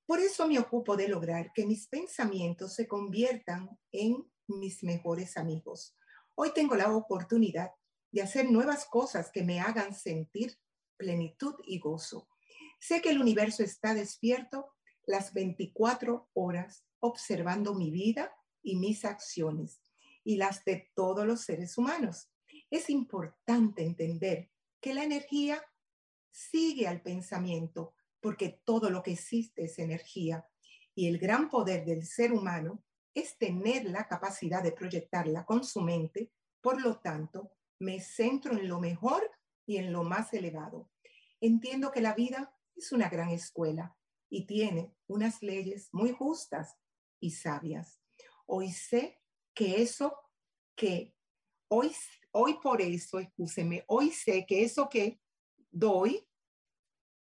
Por 0.07 0.21
eso 0.21 0.47
me 0.47 0.59
ocupo 0.59 0.97
de 0.97 1.09
lograr 1.09 1.53
que 1.53 1.67
mis 1.67 1.87
pensamientos 1.89 2.75
se 2.75 2.87
conviertan 2.87 3.79
en 3.93 4.25
mis 4.47 4.83
mejores 4.83 5.37
amigos. 5.37 5.97
Hoy 6.35 6.53
tengo 6.55 6.77
la 6.77 6.95
oportunidad 6.95 7.73
de 8.13 8.23
hacer 8.23 8.51
nuevas 8.51 8.87
cosas 8.87 9.31
que 9.31 9.43
me 9.43 9.61
hagan 9.61 9.95
sentir 9.95 10.59
plenitud 10.97 11.55
y 11.65 11.79
gozo. 11.79 12.29
Sé 12.81 13.03
que 13.03 13.11
el 13.11 13.21
universo 13.21 13.63
está 13.63 13.95
despierto 13.95 14.73
las 15.07 15.35
24 15.35 16.31
horas 16.35 16.85
observando 17.01 17.75
mi 17.75 17.91
vida 17.91 18.33
y 18.63 18.77
mis 18.77 19.05
acciones 19.05 19.81
y 20.27 20.37
las 20.37 20.65
de 20.65 20.91
todos 20.97 21.25
los 21.25 21.43
seres 21.43 21.79
humanos. 21.79 22.29
Es 22.69 22.91
importante 22.91 23.85
entender 23.85 24.51
que 24.81 24.93
la 24.93 25.05
energía 25.05 25.63
sigue 26.33 26.89
al 26.89 27.01
pensamiento 27.01 27.95
porque 28.21 28.61
todo 28.65 28.91
lo 28.91 29.05
que 29.05 29.13
existe 29.13 29.67
es 29.67 29.79
energía 29.79 30.45
y 30.97 31.07
el 31.07 31.19
gran 31.19 31.49
poder 31.49 31.85
del 31.85 32.05
ser 32.05 32.33
humano 32.33 32.83
es 33.15 33.39
tener 33.39 33.85
la 33.85 34.09
capacidad 34.09 34.65
de 34.65 34.73
proyectarla 34.73 35.45
con 35.47 35.63
su 35.63 35.81
mente, 35.81 36.33
por 36.61 36.83
lo 36.83 36.99
tanto, 36.99 37.53
me 37.79 38.01
centro 38.01 38.59
en 38.59 38.67
lo 38.67 38.81
mejor 38.81 39.31
y 39.65 39.77
en 39.77 39.93
lo 39.93 40.03
más 40.03 40.35
elevado. 40.35 40.91
Entiendo 41.41 41.93
que 41.93 42.01
la 42.01 42.15
vida 42.15 42.53
es 42.75 42.91
una 42.91 43.09
gran 43.09 43.29
escuela 43.31 43.97
y 44.29 44.45
tiene 44.47 44.93
unas 45.07 45.41
leyes 45.41 45.89
muy 45.93 46.11
justas 46.11 46.77
y 47.21 47.31
sabias. 47.31 48.01
Hoy 48.47 48.73
sé 48.73 49.21
que 49.57 49.81
eso 49.81 50.15
que 50.77 51.15
hoy, 51.69 51.91
hoy 52.31 52.59
por 52.63 52.83
eso, 52.83 53.19
escúcheme, 53.19 53.85
hoy 53.89 54.11
sé 54.11 54.45
que 54.45 54.63
eso 54.63 54.89
que 54.89 55.19
doy, 55.71 56.29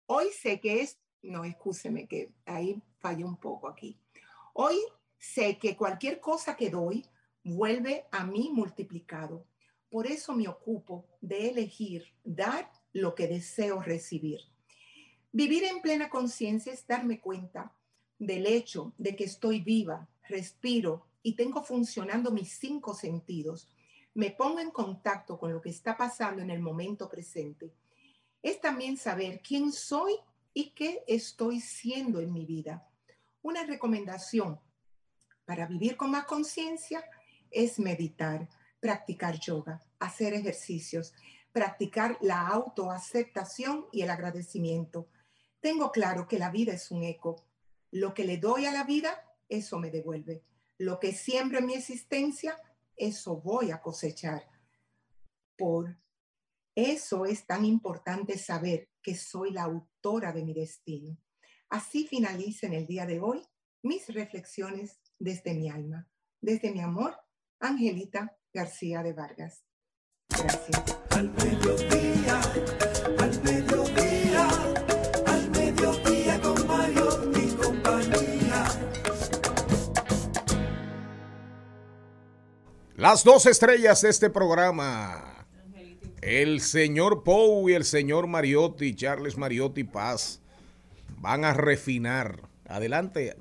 hoy 0.07 0.31
sé 0.33 0.59
que 0.59 0.81
es, 0.81 0.99
no, 1.21 1.45
escúcheme, 1.45 2.09
que 2.09 2.33
ahí 2.47 2.83
fallé 2.99 3.25
un 3.25 3.37
poco 3.37 3.69
aquí. 3.69 4.01
Hoy 4.55 4.77
sé 5.19 5.59
que 5.59 5.77
cualquier 5.77 6.21
cosa 6.21 6.57
que 6.57 6.71
doy 6.71 7.05
vuelve 7.45 8.07
a 8.11 8.25
mí 8.25 8.51
multiplicado. 8.51 9.47
Por 9.91 10.07
eso 10.07 10.35
me 10.35 10.49
ocupo 10.49 11.05
de 11.21 11.51
elegir 11.51 12.07
dar 12.25 12.73
lo 12.95 13.15
que 13.15 13.29
deseo 13.29 13.83
recibir. 13.83 14.41
Vivir 15.33 15.65
en 15.65 15.83
plena 15.83 16.09
conciencia 16.09 16.73
es 16.73 16.87
darme 16.87 17.21
cuenta 17.21 17.77
del 18.19 18.47
hecho 18.47 18.95
de 18.97 19.17
que 19.17 19.25
estoy 19.25 19.61
viva, 19.61 20.09
respiro 20.29 21.12
y 21.23 21.35
tengo 21.35 21.63
funcionando 21.63 22.31
mis 22.31 22.59
cinco 22.59 22.95
sentidos. 22.95 23.69
Me 24.15 24.31
pongo 24.31 24.61
en 24.61 24.71
contacto 24.71 25.39
con 25.39 25.53
lo 25.53 25.61
que 25.61 25.71
está 25.71 25.97
pasando 25.97 26.43
en 26.43 26.51
el 26.51 26.61
momento 26.61 27.09
presente. 27.09 27.73
Es 28.43 28.61
también 28.61 28.97
saber 28.97 29.41
quién 29.41 29.73
soy 29.73 30.15
y 30.53 30.71
qué 30.71 31.05
estoy 31.07 31.61
siendo 31.61 32.21
en 32.21 32.33
mi 32.33 32.45
vida. 32.45 32.87
Una 33.41 33.65
recomendación 33.65 34.61
para 35.45 35.67
vivir 35.67 35.97
con 35.97 36.11
más 36.11 36.25
conciencia 36.27 37.05
es 37.51 37.79
meditar, 37.79 38.49
practicar 38.81 39.39
yoga, 39.39 39.81
hacer 39.99 40.35
ejercicios, 40.35 41.15
practicar 41.53 42.19
la 42.21 42.49
autoaceptación 42.49 43.87
y 43.93 44.03
el 44.03 44.11
agradecimiento. 44.11 45.09
Tengo 45.61 45.93
claro 45.93 46.27
que 46.27 46.39
la 46.39 46.51
vida 46.51 46.73
es 46.73 46.91
un 46.91 47.05
eco. 47.05 47.45
Lo 47.91 48.15
que 48.15 48.25
le 48.25 48.39
doy 48.39 48.67
a 48.67 48.73
la 48.73 48.85
vida, 48.85 49.25
eso 49.49 49.79
me 49.79 49.91
devuelve. 49.91 50.43
Lo 50.83 50.99
que 50.99 51.13
siembro 51.13 51.61
en 51.61 51.67
mi 51.67 51.75
existencia, 51.75 52.59
eso 52.97 53.37
voy 53.37 53.71
a 53.71 53.81
cosechar. 53.81 54.43
Por 55.57 55.97
eso 56.75 57.25
es 57.25 57.47
tan 57.47 57.65
importante 57.65 58.37
saber 58.37 58.91
que 59.01 59.15
soy 59.15 59.53
la 59.53 59.63
autora 59.63 60.33
de 60.33 60.43
mi 60.45 60.53
destino. 60.53 61.17
Así 61.69 62.09
finaliza 62.09 62.67
en 62.67 62.73
el 62.73 62.89
día 62.89 63.07
de 63.07 63.21
hoy 63.21 63.47
mis 63.83 64.09
reflexiones 64.09 64.99
desde 65.21 65.55
mi 65.55 65.71
alma, 65.71 66.09
desde 66.41 66.73
mi 66.73 66.81
amor, 66.81 67.17
Angelita 67.61 68.37
García 68.53 69.05
de 69.05 69.13
Vargas. 69.13 69.63
Gracias. 70.31 70.83
Las 83.03 83.25
dos 83.25 83.47
estrellas 83.47 84.01
de 84.03 84.11
este 84.11 84.31
programa. 84.31 85.45
El 86.21 86.61
señor 86.61 87.25
Pou 87.25 87.69
y 87.69 87.73
el 87.73 87.85
señor 87.85 88.29
Mariotti, 88.29 88.95
Charles 88.95 89.37
Mariotti 89.37 89.83
Paz, 89.83 90.41
van 91.19 91.45
a 91.45 91.53
refinar. 91.53 92.39
Adelante. 92.65 93.35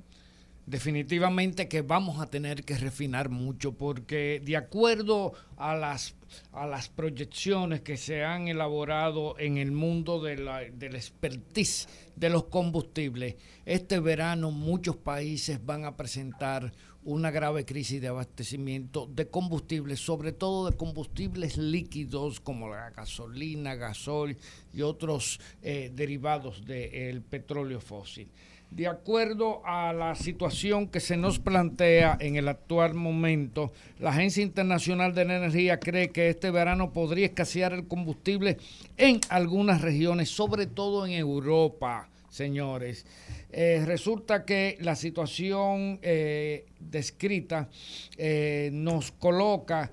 Definitivamente 0.65 1.67
que 1.67 1.83
vamos 1.83 2.19
a 2.19 2.25
tener 2.25 2.63
que 2.63 2.75
refinar 2.75 3.29
mucho 3.29 3.73
porque 3.73 4.41
de 4.43 4.57
acuerdo 4.57 5.33
a 5.57 5.75
las, 5.75 6.15
a 6.53 6.65
las 6.65 6.89
proyecciones 6.89 7.81
que 7.81 7.97
se 7.97 8.23
han 8.23 8.47
elaborado 8.47 9.37
en 9.37 9.57
el 9.57 9.71
mundo 9.71 10.23
de 10.23 10.37
la, 10.37 10.61
del 10.61 10.95
expertise 10.95 11.87
de 12.15 12.29
los 12.31 12.45
combustibles, 12.45 13.35
este 13.65 13.99
verano 13.99 14.49
muchos 14.49 14.95
países 14.95 15.63
van 15.63 15.85
a 15.85 15.95
presentar 15.95 16.73
una 17.03 17.31
grave 17.31 17.65
crisis 17.65 18.01
de 18.01 18.07
abastecimiento 18.07 19.07
de 19.07 19.27
combustibles, 19.27 19.99
sobre 19.99 20.31
todo 20.31 20.69
de 20.69 20.77
combustibles 20.77 21.57
líquidos 21.57 22.39
como 22.39 22.69
la 22.69 22.91
gasolina, 22.91 23.75
gasol 23.75 24.37
y 24.73 24.81
otros 24.81 25.39
eh, 25.63 25.91
derivados 25.93 26.65
del 26.65 27.21
petróleo 27.21 27.79
fósil. 27.79 28.29
De 28.71 28.87
acuerdo 28.87 29.61
a 29.65 29.91
la 29.91 30.15
situación 30.15 30.87
que 30.87 31.01
se 31.01 31.17
nos 31.17 31.39
plantea 31.39 32.17
en 32.21 32.37
el 32.37 32.47
actual 32.47 32.93
momento, 32.93 33.73
la 33.99 34.11
Agencia 34.11 34.43
Internacional 34.43 35.13
de 35.13 35.25
la 35.25 35.35
Energía 35.35 35.77
cree 35.77 36.11
que 36.11 36.29
este 36.29 36.51
verano 36.51 36.93
podría 36.93 37.25
escasear 37.25 37.73
el 37.73 37.85
combustible 37.85 38.57
en 38.95 39.19
algunas 39.27 39.81
regiones, 39.81 40.29
sobre 40.29 40.67
todo 40.67 41.05
en 41.05 41.11
Europa, 41.11 42.07
señores. 42.29 43.05
Eh, 43.51 43.83
resulta 43.85 44.45
que 44.45 44.77
la 44.79 44.95
situación 44.95 45.99
eh, 46.01 46.65
descrita 46.79 47.69
eh, 48.17 48.69
nos 48.71 49.11
coloca 49.11 49.91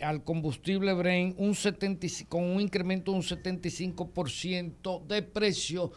al 0.00 0.24
combustible 0.24 0.92
Brent 0.92 1.36
un 1.38 1.54
70, 1.54 2.08
con 2.28 2.42
un 2.42 2.60
incremento 2.60 3.12
de 3.12 3.18
un 3.18 3.22
75% 3.22 5.06
de 5.06 5.22
precio 5.22 5.92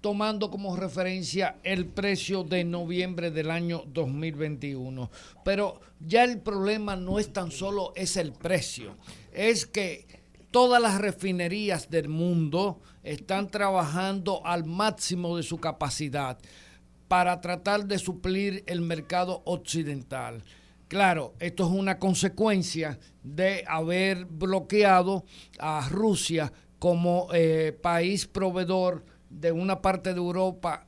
tomando 0.00 0.50
como 0.50 0.74
referencia 0.74 1.58
el 1.64 1.84
precio 1.84 2.44
de 2.44 2.64
noviembre 2.64 3.30
del 3.30 3.50
año 3.50 3.84
2021. 3.88 5.10
Pero 5.44 5.82
ya 6.00 6.24
el 6.24 6.40
problema 6.40 6.96
no 6.96 7.18
es 7.18 7.30
tan 7.30 7.50
solo 7.50 7.92
es 7.94 8.16
el 8.16 8.32
precio, 8.32 8.96
es 9.32 9.66
que 9.66 10.06
todas 10.50 10.80
las 10.80 10.98
refinerías 10.98 11.90
del 11.90 12.08
mundo 12.08 12.80
están 13.08 13.50
trabajando 13.50 14.44
al 14.44 14.64
máximo 14.64 15.36
de 15.36 15.42
su 15.42 15.58
capacidad 15.58 16.38
para 17.08 17.40
tratar 17.40 17.86
de 17.86 17.98
suplir 17.98 18.62
el 18.66 18.82
mercado 18.82 19.40
occidental. 19.46 20.44
Claro, 20.88 21.34
esto 21.38 21.64
es 21.64 21.70
una 21.70 21.98
consecuencia 21.98 22.98
de 23.22 23.64
haber 23.66 24.26
bloqueado 24.26 25.24
a 25.58 25.88
Rusia 25.88 26.52
como 26.78 27.28
eh, 27.32 27.76
país 27.80 28.26
proveedor 28.26 29.04
de 29.30 29.52
una 29.52 29.80
parte 29.80 30.12
de 30.12 30.18
Europa 30.18 30.86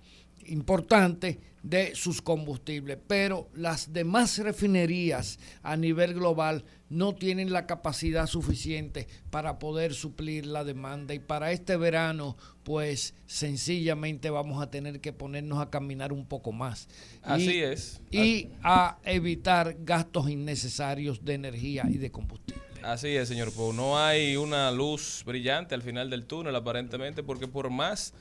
importante 0.51 1.41
de 1.63 1.95
sus 1.95 2.23
combustibles, 2.23 2.97
pero 3.07 3.49
las 3.55 3.93
demás 3.93 4.39
refinerías 4.39 5.39
a 5.63 5.77
nivel 5.77 6.15
global 6.15 6.65
no 6.89 7.15
tienen 7.15 7.53
la 7.53 7.67
capacidad 7.67 8.27
suficiente 8.27 9.07
para 9.31 9.59
poder 9.59 9.93
suplir 9.93 10.47
la 10.47 10.65
demanda 10.65 11.13
y 11.13 11.19
para 11.19 11.53
este 11.53 11.77
verano 11.77 12.37
pues 12.65 13.13
sencillamente 13.27 14.31
vamos 14.31 14.63
a 14.63 14.71
tener 14.71 15.01
que 15.01 15.13
ponernos 15.13 15.61
a 15.61 15.69
caminar 15.69 16.13
un 16.15 16.25
poco 16.27 16.51
más. 16.51 16.89
Así 17.23 17.57
Y- 17.59 17.63
es. 17.63 18.01
Y 18.11 18.49
a 18.63 18.99
evitar 19.05 19.77
gastos 19.81 20.31
innecesarios 20.31 21.23
de 21.25 21.35
energía 21.35 21.85
y 21.89 21.99
de 21.99 22.11
combustible. 22.11 22.63
Así 22.83 23.09
es, 23.09 23.29
señor 23.29 23.53
Pou. 23.53 23.75
No 23.75 23.99
hay 23.99 24.37
una 24.37 24.71
luz 24.71 25.23
brillante 25.27 25.75
al 25.75 25.83
final 25.83 26.09
del 26.09 26.25
túnel, 26.25 26.57
aparentemente, 26.57 27.23
porque 27.23 27.47
por 27.47 27.69
más 27.69 28.15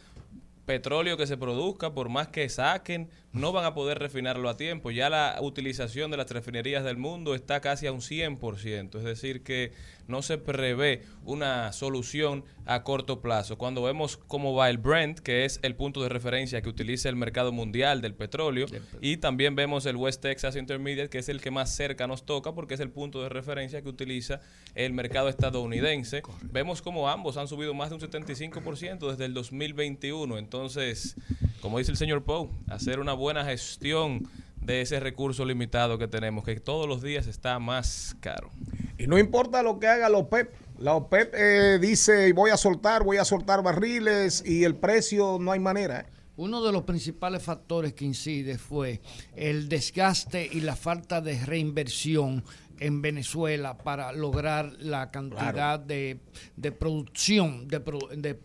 petróleo 0.70 1.18
que 1.18 1.26
se 1.26 1.36
produzca, 1.36 1.96
por 1.96 2.10
más 2.10 2.28
que 2.28 2.48
saquen, 2.48 3.10
no 3.34 3.52
van 3.52 3.66
a 3.66 3.74
poder 3.74 3.98
refinarlo 3.98 4.50
a 4.50 4.56
tiempo. 4.56 4.92
Ya 4.92 5.10
la 5.10 5.36
utilización 5.42 6.12
de 6.12 6.18
las 6.18 6.30
refinerías 6.30 6.84
del 6.84 6.96
mundo 6.96 7.34
está 7.34 7.60
casi 7.60 7.88
a 7.88 7.92
un 7.92 8.02
100%, 8.02 9.00
es 9.00 9.04
decir, 9.04 9.42
que 9.42 9.72
no 10.10 10.22
se 10.22 10.38
prevé 10.38 11.04
una 11.24 11.72
solución 11.72 12.44
a 12.66 12.84
corto 12.84 13.22
plazo. 13.22 13.58
Cuando 13.58 13.84
vemos 13.84 14.18
cómo 14.18 14.54
va 14.54 14.70
el 14.70 14.78
Brent, 14.78 15.20
que 15.20 15.46
es 15.46 15.60
el 15.64 15.76
punto 15.76 16.02
de 16.04 16.10
referencia 16.10 16.62
que 16.62 16.70
utiliza 16.70 17.10
el 17.10 17.16
mercado 17.16 17.52
mundial 17.52 18.02
del 18.02 18.16
petróleo, 18.16 18.68
y 19.02 19.18
también 19.18 19.56
vemos 19.56 19.86
el 19.86 19.96
West 19.96 20.22
Texas 20.22 20.56
Intermediate, 20.56 21.10
que 21.10 21.20
es 21.20 21.30
el 21.30 21.42
que 21.42 21.52
más 21.52 21.76
cerca 21.76 22.08
nos 22.08 22.26
toca 22.26 22.54
porque 22.54 22.74
es 22.74 22.80
el 22.80 22.90
punto 22.90 23.22
de 23.22 23.30
referencia 23.30 23.82
que 23.82 23.90
utiliza 23.90 24.42
el 24.76 24.94
mercado 24.94 25.30
estadounidense. 25.30 26.22
Vemos 26.42 26.82
como 26.82 27.10
ambos 27.10 27.38
han 27.38 27.48
subido 27.48 27.74
más 27.74 27.90
de 27.90 27.96
un 27.96 28.02
75% 28.02 29.10
desde 29.12 29.26
el 29.26 29.34
2021. 29.34 30.38
Entonces, 30.38 31.16
como 31.62 31.78
dice 31.78 31.92
el 31.92 31.98
señor 31.98 32.24
Poe, 32.24 32.50
hacer 32.68 33.00
una 33.00 33.14
buena 33.14 33.46
gestión 33.46 34.28
de 34.62 34.82
ese 34.82 35.00
recurso 35.00 35.46
limitado 35.46 35.98
que 35.98 36.08
tenemos, 36.08 36.44
que 36.44 36.60
todos 36.60 36.88
los 36.88 37.02
días 37.02 37.28
está 37.28 37.60
más 37.60 38.16
caro. 38.20 38.50
Y 38.98 39.08
no 39.08 39.18
importa 39.18 39.64
lo 39.64 39.80
que 39.80 39.88
haga 39.88 40.10
la 40.10 40.18
OPEP. 40.18 40.54
La 40.78 40.94
OPEP 40.96 41.34
eh, 41.36 41.80
dice, 41.80 42.32
voy 42.34 42.52
a 42.52 42.58
soltar, 42.58 43.04
voy 43.04 43.18
a 43.18 43.26
soltar 43.26 43.64
barriles 43.64 44.44
y 44.46 44.64
el 44.64 44.76
precio 44.76 45.38
no 45.40 45.52
hay 45.52 45.60
manera. 45.60 46.02
¿eh? 46.02 46.06
Uno 46.38 46.64
de 46.64 46.72
los 46.72 46.84
principales 46.84 47.44
factores 47.44 47.94
que 47.94 48.06
incide 48.06 48.58
fue 48.58 49.02
el 49.36 49.68
desgaste 49.68 50.50
y 50.50 50.62
la 50.62 50.78
falta 50.78 51.20
de 51.20 51.38
reinversión 51.46 52.46
en 52.80 53.02
Venezuela 53.02 53.78
para 53.78 54.12
lograr 54.14 54.74
la 54.80 55.12
cantidad 55.12 55.80
de, 55.80 56.20
de 56.56 56.72
producción 56.72 57.68
de, 57.68 57.80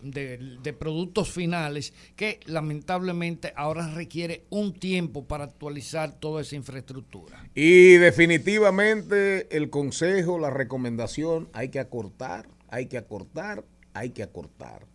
de- 0.03 0.39
de 0.63 0.73
productos 0.73 1.31
finales 1.31 1.93
que 2.17 2.41
lamentablemente 2.47 3.53
ahora 3.57 3.93
requiere 3.95 4.45
un 4.51 4.73
tiempo 4.73 5.25
para 5.27 5.45
actualizar 5.45 6.19
toda 6.19 6.43
esa 6.43 6.57
infraestructura. 6.57 7.49
Y 7.55 7.95
definitivamente 7.95 9.57
el 9.57 9.71
consejo, 9.71 10.39
la 10.39 10.51
recomendación, 10.51 11.49
hay 11.53 11.69
que 11.69 11.79
acortar, 11.79 12.49
hay 12.69 12.87
que 12.87 12.99
acortar, 12.99 13.65
hay 13.93 14.11
que 14.11 14.23
acortar. 14.23 14.87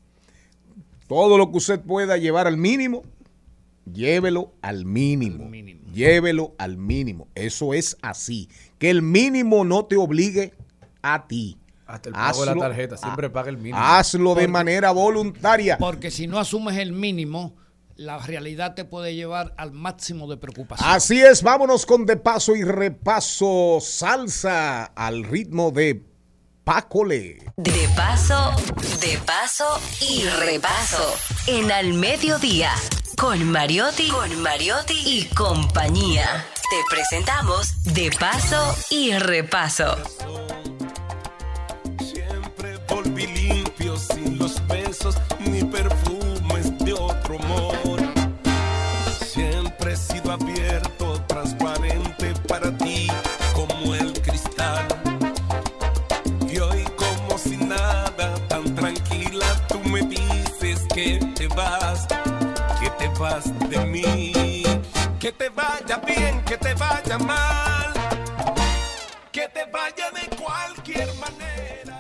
Todo 1.08 1.38
lo 1.38 1.52
que 1.52 1.58
usted 1.58 1.80
pueda 1.80 2.18
llevar 2.18 2.46
al 2.48 2.58
mínimo, 2.58 3.04
llévelo 3.92 4.54
al 4.62 4.86
mínimo. 4.86 5.50
Llévelo 5.94 6.54
al 6.60 6.78
mínimo. 6.78 7.28
Eso 7.34 7.74
es 7.74 7.98
así. 8.02 8.48
Que 8.80 8.90
el 8.90 9.02
mínimo 9.04 9.64
no 9.64 9.86
te 9.86 9.96
obligue 9.96 10.54
a 11.04 11.28
ti. 11.28 11.60
Hasta 11.86 12.10
el 12.10 12.16
pago 12.16 12.46
de 12.46 12.56
la 12.56 12.62
tarjeta, 12.62 12.98
siempre 12.98 13.30
paga 13.30 13.50
el 13.50 13.58
mínimo. 13.58 13.78
Hazlo 13.80 14.30
de 14.30 14.34
Porque- 14.36 14.48
manera 14.48 14.92
voluntaria. 14.92 15.78
Porque 15.78 16.10
si 16.12 16.28
no 16.28 16.40
asumes 16.40 16.78
el 16.78 16.92
mínimo, 16.94 17.56
la 17.96 18.18
realidad 18.20 18.76
te 18.76 18.86
puede 18.86 19.16
llevar 19.16 19.54
al 19.58 19.72
máximo 19.72 20.28
de 20.30 20.38
preocupación. 20.38 20.88
Así 20.90 21.20
es, 21.20 21.44
vámonos 21.44 21.86
con 21.86 22.06
de 22.06 22.16
paso 22.16 22.56
y 22.56 22.64
repaso 22.64 23.80
salsa 23.82 24.86
al 24.86 25.24
ritmo 25.24 25.72
de 25.72 26.06
Pácole. 26.64 27.40
De 27.58 27.90
paso, 27.96 28.52
de 29.02 29.18
paso 29.26 29.66
y 30.08 30.24
repaso. 30.26 31.16
En 31.48 31.72
al 31.72 31.94
mediodía. 31.96 32.72
Con 33.20 33.44
Mariotti, 33.52 34.08
con 34.08 34.42
Mariotti 34.42 34.94
y 35.06 35.26
compañía. 35.36 36.46
Te 36.70 36.78
presentamos 36.90 37.84
De 37.84 38.12
paso 38.18 38.74
y 38.90 39.12
repaso. 39.12 39.98
De 63.20 63.86
mí. 63.86 64.64
Que 65.20 65.34
te 65.34 65.50
vaya 65.50 65.98
bien, 66.08 66.42
que 66.46 66.56
te 66.56 66.74
vaya 66.74 67.18
mal, 67.18 67.92
que 69.30 69.50
te 69.50 69.66
vaya 69.66 70.10
de 70.12 70.38
cualquier 70.38 71.08
manera. 71.16 72.00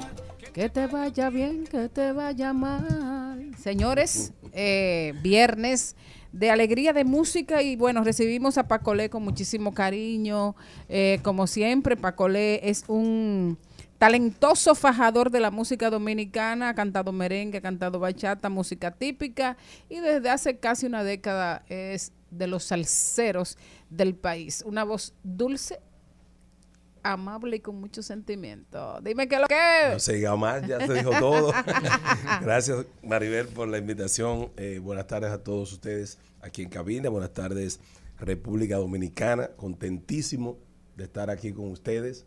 Que 0.53 0.69
te 0.69 0.87
vaya 0.87 1.29
bien, 1.29 1.65
que 1.65 1.89
te 1.89 2.13
vaya 2.13 2.53
mal. 2.53 3.51
Señores, 3.61 4.31
eh, 4.53 5.13
viernes 5.21 5.97
de 6.31 6.51
alegría, 6.51 6.93
de 6.93 7.03
música 7.03 7.61
y 7.63 7.75
bueno, 7.75 8.01
recibimos 8.05 8.57
a 8.57 8.69
Pacolé 8.69 9.09
con 9.09 9.21
muchísimo 9.23 9.73
cariño. 9.73 10.55
Eh, 10.87 11.19
como 11.21 11.47
siempre, 11.47 11.97
Pacolé 11.97 12.61
es 12.69 12.85
un 12.87 13.57
talentoso 13.99 14.75
fajador 14.75 15.29
de 15.29 15.41
la 15.41 15.51
música 15.51 15.89
dominicana, 15.89 16.69
ha 16.69 16.73
cantado 16.73 17.11
merengue, 17.11 17.59
ha 17.59 17.61
cantado 17.61 17.99
bachata, 17.99 18.49
música 18.49 18.91
típica 18.91 19.57
y 19.89 19.99
desde 19.99 20.29
hace 20.29 20.57
casi 20.57 20.85
una 20.85 21.03
década 21.03 21.63
es 21.67 22.13
de 22.31 22.47
los 22.47 22.63
salseros 22.63 23.57
del 23.89 24.15
país. 24.15 24.63
Una 24.65 24.85
voz 24.85 25.13
dulce, 25.21 25.81
amable 27.03 27.57
y 27.57 27.59
con 27.59 27.75
mucho 27.75 28.01
sentimiento. 28.01 28.99
Dime 29.01 29.27
qué 29.27 29.35
es 29.35 29.41
lo 29.41 29.47
que 29.47 29.91
No 29.91 29.99
se 29.99 30.13
diga 30.13 30.35
más, 30.37 30.65
ya 30.65 30.85
se 30.85 30.93
dijo 30.93 31.11
todo. 31.19 31.51
Gracias, 32.41 32.85
Maribel, 33.03 33.47
por 33.49 33.67
la 33.67 33.79
invitación. 33.79 34.51
Eh, 34.55 34.79
buenas 34.81 35.07
tardes 35.07 35.31
a 35.31 35.43
todos 35.43 35.73
ustedes 35.73 36.17
aquí 36.41 36.61
en 36.61 36.69
cabina. 36.69 37.09
Buenas 37.09 37.33
tardes, 37.33 37.81
República 38.17 38.77
Dominicana. 38.77 39.49
Contentísimo 39.57 40.57
de 40.95 41.03
estar 41.03 41.29
aquí 41.29 41.51
con 41.51 41.69
ustedes. 41.69 42.25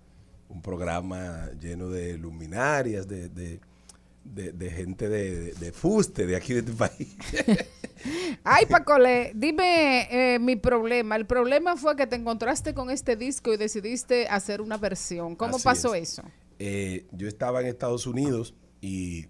Un 0.53 0.61
programa 0.63 1.51
lleno 1.61 1.89
de 1.89 2.19
luminarias, 2.19 3.09
de, 3.09 3.29
de, 3.29 3.59
de- 4.25 4.53
de 4.53 4.71
gente 4.71 5.09
de, 5.09 5.53
de 5.55 5.73
fuste 5.73 6.27
de 6.27 6.37
aquí 6.37 6.53
de 6.53 6.61
este 6.61 6.73
país. 6.73 7.17
Ay, 8.45 8.67
Pacolé, 8.67 9.33
dime 9.35 10.09
eh, 10.11 10.39
mi 10.39 10.57
problema. 10.57 11.17
El 11.17 11.27
problema 11.27 11.77
fue 11.77 11.97
que 11.97 12.07
te 12.07 12.17
encontraste 12.17 12.75
con 12.75 12.91
este 12.91 13.17
disco 13.17 13.53
y 13.53 13.57
decidiste 13.57 14.27
hacer 14.29 14.61
una 14.61 14.77
versión. 14.77 15.37
¿Cómo 15.37 15.57
Así 15.57 15.65
pasó 15.65 15.95
es. 15.95 16.13
eso? 16.13 16.23
Eh, 16.59 17.07
yo 17.13 17.29
estaba 17.29 17.61
en 17.61 17.67
Estados 17.69 18.07
Unidos 18.07 18.55
y 18.81 19.27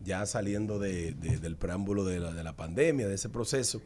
ya 0.00 0.26
saliendo 0.26 0.78
de- 0.78 1.12
de- 1.12 1.38
del 1.38 1.56
preámbulo 1.56 2.04
de 2.04 2.18
la, 2.20 2.32
de 2.32 2.42
la 2.42 2.56
pandemia, 2.56 3.06
de 3.08 3.14
ese 3.14 3.28
proceso, 3.28 3.80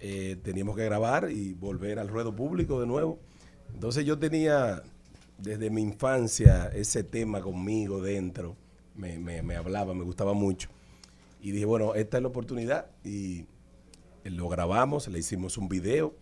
eh, 0.00 0.36
teníamos 0.42 0.76
que 0.76 0.84
grabar 0.84 1.30
y 1.30 1.54
volver 1.54 1.98
al 1.98 2.08
ruedo 2.08 2.34
público 2.34 2.80
de 2.80 2.86
nuevo. 2.86 3.18
Entonces 3.72 4.04
yo 4.04 4.18
tenía 4.18 4.82
desde 5.38 5.70
mi 5.70 5.82
infancia 5.82 6.68
ese 6.74 7.04
tema 7.04 7.40
conmigo 7.40 8.00
dentro, 8.00 8.56
me, 8.94 9.18
me- 9.18 9.56
hablaba, 9.56 9.94
me 9.94 10.04
gustaba 10.04 10.32
mucho. 10.32 10.68
Y 11.40 11.50
dije, 11.52 11.64
bueno, 11.66 11.94
esta 11.94 12.16
es 12.16 12.22
la 12.22 12.28
oportunidad 12.28 12.86
y 13.04 13.40
eh, 14.24 14.30
lo 14.30 14.48
grabamos, 14.48 15.08
le 15.08 15.18
hicimos 15.18 15.58
un 15.58 15.68
video 15.68 16.14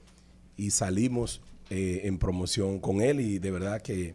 y 0.57 0.71
salimos 0.71 1.41
eh, 1.71 2.03
en 2.05 2.19
promoción 2.19 2.79
con 2.81 3.01
él 3.01 3.21
y 3.21 3.39
de 3.39 3.51
verdad 3.51 3.81
que 3.81 4.15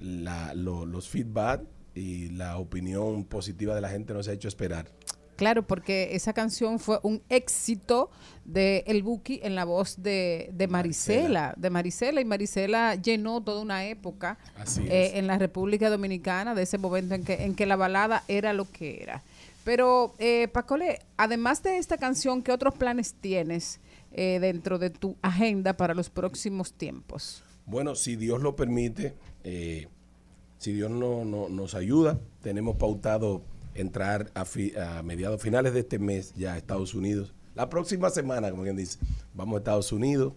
los 0.00 1.08
feedback 1.08 1.62
y 1.94 2.30
la 2.30 2.56
opinión 2.58 3.24
positiva 3.24 3.74
de 3.74 3.80
la 3.82 3.90
gente 3.90 4.14
nos 4.14 4.26
ha 4.28 4.32
hecho 4.32 4.48
esperar. 4.48 4.88
Claro, 5.36 5.66
porque 5.66 6.14
esa 6.14 6.32
canción 6.32 6.78
fue 6.78 7.00
un 7.02 7.22
éxito 7.28 8.10
de 8.44 8.84
El 8.86 9.02
Buki 9.02 9.40
en 9.42 9.54
la 9.54 9.64
voz 9.64 10.02
de, 10.02 10.50
de 10.52 10.68
Marisela, 10.68 11.54
de 11.56 11.70
Marisela, 11.70 12.20
y 12.20 12.24
Marisela 12.24 12.94
llenó 12.96 13.40
toda 13.42 13.60
una 13.62 13.86
época 13.86 14.38
eh, 14.88 15.12
en 15.14 15.26
la 15.26 15.38
República 15.38 15.88
Dominicana 15.90 16.54
de 16.54 16.62
ese 16.62 16.78
momento 16.78 17.14
en 17.14 17.24
que, 17.24 17.44
en 17.44 17.54
que 17.54 17.66
la 17.66 17.76
balada 17.76 18.24
era 18.28 18.52
lo 18.52 18.70
que 18.70 19.02
era. 19.02 19.22
Pero, 19.64 20.14
eh, 20.18 20.48
Pacole, 20.52 20.98
además 21.16 21.62
de 21.62 21.78
esta 21.78 21.96
canción, 21.96 22.42
¿qué 22.42 22.52
otros 22.52 22.74
planes 22.74 23.14
tienes 23.20 23.80
eh, 24.12 24.38
dentro 24.40 24.78
de 24.78 24.90
tu 24.90 25.16
agenda 25.22 25.76
para 25.76 25.94
los 25.94 26.10
próximos 26.10 26.72
tiempos? 26.72 27.42
Bueno, 27.64 27.94
si 27.94 28.16
Dios 28.16 28.42
lo 28.42 28.54
permite, 28.56 29.14
eh, 29.44 29.86
si 30.58 30.72
Dios 30.72 30.90
no, 30.90 31.24
no- 31.24 31.48
nos 31.48 31.74
ayuda, 31.74 32.18
tenemos 32.42 32.76
pautado 32.76 33.40
entrar 33.74 34.30
a, 34.34 34.44
fi- 34.44 34.74
a 34.76 35.02
mediados 35.02 35.40
finales 35.40 35.72
de 35.74 35.80
este 35.80 35.98
mes 35.98 36.34
ya 36.34 36.54
a 36.54 36.58
Estados 36.58 36.94
Unidos. 36.94 37.34
La 37.54 37.68
próxima 37.68 38.10
semana, 38.10 38.50
como 38.50 38.62
quien 38.62 38.76
dice, 38.76 38.98
vamos 39.34 39.56
a 39.56 39.58
Estados 39.58 39.92
Unidos 39.92 40.34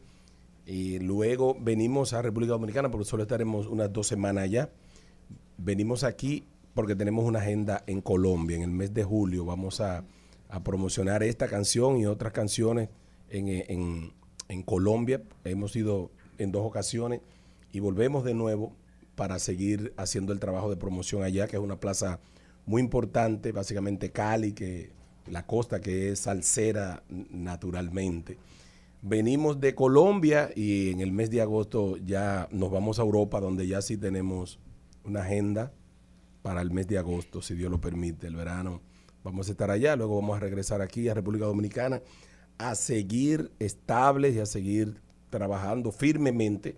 y 0.66 0.99
luego 0.99 1.56
venimos 1.60 2.14
a 2.14 2.22
República 2.22 2.53
Dominicana 2.53 2.90
porque 2.91 3.06
solo 3.06 3.24
estaremos 3.24 3.68
unas 3.68 3.91
dos 3.94 4.07
semanas 4.07 4.44
allá. 4.45 4.70
Venimos 5.57 6.03
aquí 6.03 6.45
porque 6.74 6.95
tenemos 6.95 7.24
una 7.26 7.40
agenda 7.40 7.84
en 7.88 8.02
Colombia. 8.02 8.57
En 8.57 8.64
el 8.64 8.72
mes 8.72 8.94
de 8.94 9.03
julio 9.03 9.45
vamos 9.45 9.80
a, 9.80 10.03
a 10.49 10.64
promocionar 10.64 11.24
esta 11.24 11.48
canción 11.48 11.98
y 11.98 12.06
otras 12.06 12.34
canciones 12.34 12.90
en, 13.30 13.48
en- 13.48 14.14
en 14.49 14.62
Colombia. 14.64 15.22
Hemos 15.44 15.76
ido 15.76 16.12
en 16.38 16.52
dos 16.52 16.66
ocasiones 16.66 17.22
y 17.72 17.80
volvemos 17.80 18.24
de 18.26 18.34
nuevo 18.34 18.74
para 19.16 19.40
seguir 19.40 19.94
haciendo 19.95 20.34
el 20.34 20.40
trabajo 20.41 20.70
de 20.70 20.76
promoción 20.76 21.24
allá, 21.24 21.48
que 21.48 21.56
es 21.56 21.62
una 21.62 21.80
plaza 21.80 22.20
muy 22.65 22.81
importante, 22.81 23.51
básicamente 23.51 24.11
Cali, 24.11 24.53
que 24.53 24.91
la 25.27 25.45
costa 25.45 25.81
que 25.81 26.11
es 26.11 26.19
salsera 26.19 27.03
naturalmente. 27.09 28.37
Venimos 29.01 29.59
de 29.59 29.75
Colombia 29.75 30.49
y 30.55 30.91
en 30.91 30.99
el 30.99 31.11
mes 31.11 31.29
de 31.29 31.41
agosto 31.41 31.97
ya 31.97 32.47
nos 32.51 32.71
vamos 32.71 32.99
a 32.99 33.03
Europa, 33.03 33.39
donde 33.39 33.67
ya 33.67 33.81
sí 33.81 33.97
tenemos 33.97 34.59
una 35.03 35.21
agenda 35.21 35.73
para 36.41 36.61
el 36.61 36.71
mes 36.71 36.87
de 36.87 36.97
agosto, 36.97 37.41
si 37.41 37.55
Dios 37.55 37.71
lo 37.71 37.79
permite, 37.79 38.27
el 38.27 38.35
verano. 38.35 38.81
Vamos 39.23 39.47
a 39.47 39.51
estar 39.51 39.71
allá, 39.71 39.95
luego 39.95 40.15
vamos 40.15 40.37
a 40.37 40.39
regresar 40.39 40.81
aquí 40.81 41.07
a 41.07 41.13
República 41.13 41.45
Dominicana 41.45 42.01
a 42.57 42.75
seguir 42.75 43.51
estables 43.59 44.35
y 44.35 44.39
a 44.39 44.45
seguir 44.45 45.01
trabajando 45.29 45.91
firmemente 45.91 46.77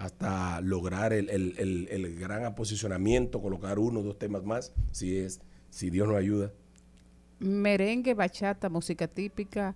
hasta 0.00 0.60
lograr 0.62 1.12
el, 1.12 1.28
el- 1.28 1.54
el- 1.58 1.88
el 1.90 2.18
gran 2.18 2.44
aposicionamiento, 2.44 3.40
colocar 3.42 3.78
uno 3.78 4.00
o 4.00 4.02
dos 4.02 4.18
temas 4.18 4.42
más, 4.44 4.72
si 4.92 5.18
es, 5.18 5.40
si 5.68 5.90
Dios 5.90 6.08
nos 6.08 6.16
ayuda. 6.16 6.52
merengue, 7.38 8.12
bachata, 8.14 8.68
música 8.68 9.08
típica, 9.08 9.74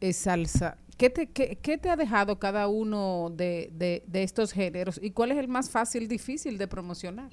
eh, 0.00 0.12
salsa. 0.12 0.76
¿Qué 0.96 1.10
te, 1.10 1.26
qué, 1.28 1.56
qué 1.60 1.78
te 1.78 1.88
ha 1.90 1.96
dejado 1.96 2.38
cada 2.38 2.66
uno 2.68 3.32
de, 3.36 3.70
de- 3.74 4.02
de 4.06 4.22
estos 4.22 4.52
géneros 4.52 4.98
y 5.02 5.10
cuál 5.10 5.30
es 5.32 5.38
el 5.38 5.46
más 5.48 5.70
fácil, 5.70 6.08
difícil 6.08 6.58
de 6.58 6.66
promocionar? 6.68 7.30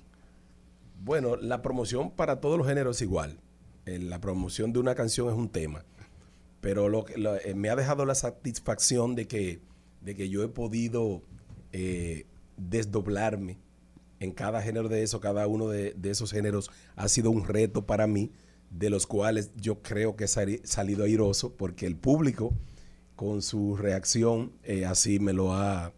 Bueno, 1.04 1.36
la 1.38 1.62
promoción 1.62 2.12
para 2.12 2.40
todos 2.40 2.58
los 2.58 2.68
géneros 2.68 2.98
es 2.98 3.02
igual. 3.04 3.40
Eh, 3.86 4.00
La 4.00 4.20
promoción 4.22 4.74
de 4.74 4.80
una 4.80 4.96
canción 4.96 5.28
es 5.30 5.34
un 5.36 5.50
tema. 5.50 5.84
Pero 6.62 6.88
lo 6.90 7.04
que 7.06 7.18
lo- 7.18 7.36
eh, 7.36 7.54
me 7.56 7.70
ha 7.70 7.76
dejado 7.76 8.06
la 8.06 8.16
satisfacción 8.16 9.16
de 9.16 9.28
que, 9.28 9.60
de 10.02 10.16
que 10.16 10.30
yo 10.30 10.44
he 10.44 10.48
podido 10.50 11.22
eh, 11.74 12.26
desdoblarme 12.56 13.58
en 14.20 14.32
cada 14.32 14.62
género 14.62 14.88
de 14.88 15.04
eso, 15.04 15.20
cada 15.20 15.46
uno 15.48 15.68
de, 15.68 15.96
esos 16.04 16.32
géneros 16.32 16.72
ha 16.96 17.10
sido 17.10 17.30
un 17.30 17.46
reto 17.46 17.86
para 17.86 18.08
mí, 18.08 18.32
de 18.70 18.90
los 18.90 19.06
cuales 19.06 19.52
yo 19.58 19.82
creo 19.82 20.16
que 20.16 20.24
he 20.24 20.28
sali- 20.28 20.62
salido 20.64 21.04
airoso, 21.04 21.54
porque 21.56 21.86
el 21.86 21.98
público, 21.98 22.54
con 23.18 23.42
su 23.42 23.76
reacción, 23.76 24.54
eh, 24.64 24.86
así 24.86 25.20
me 25.20 25.34
lo 25.34 25.54
ha 25.54 25.92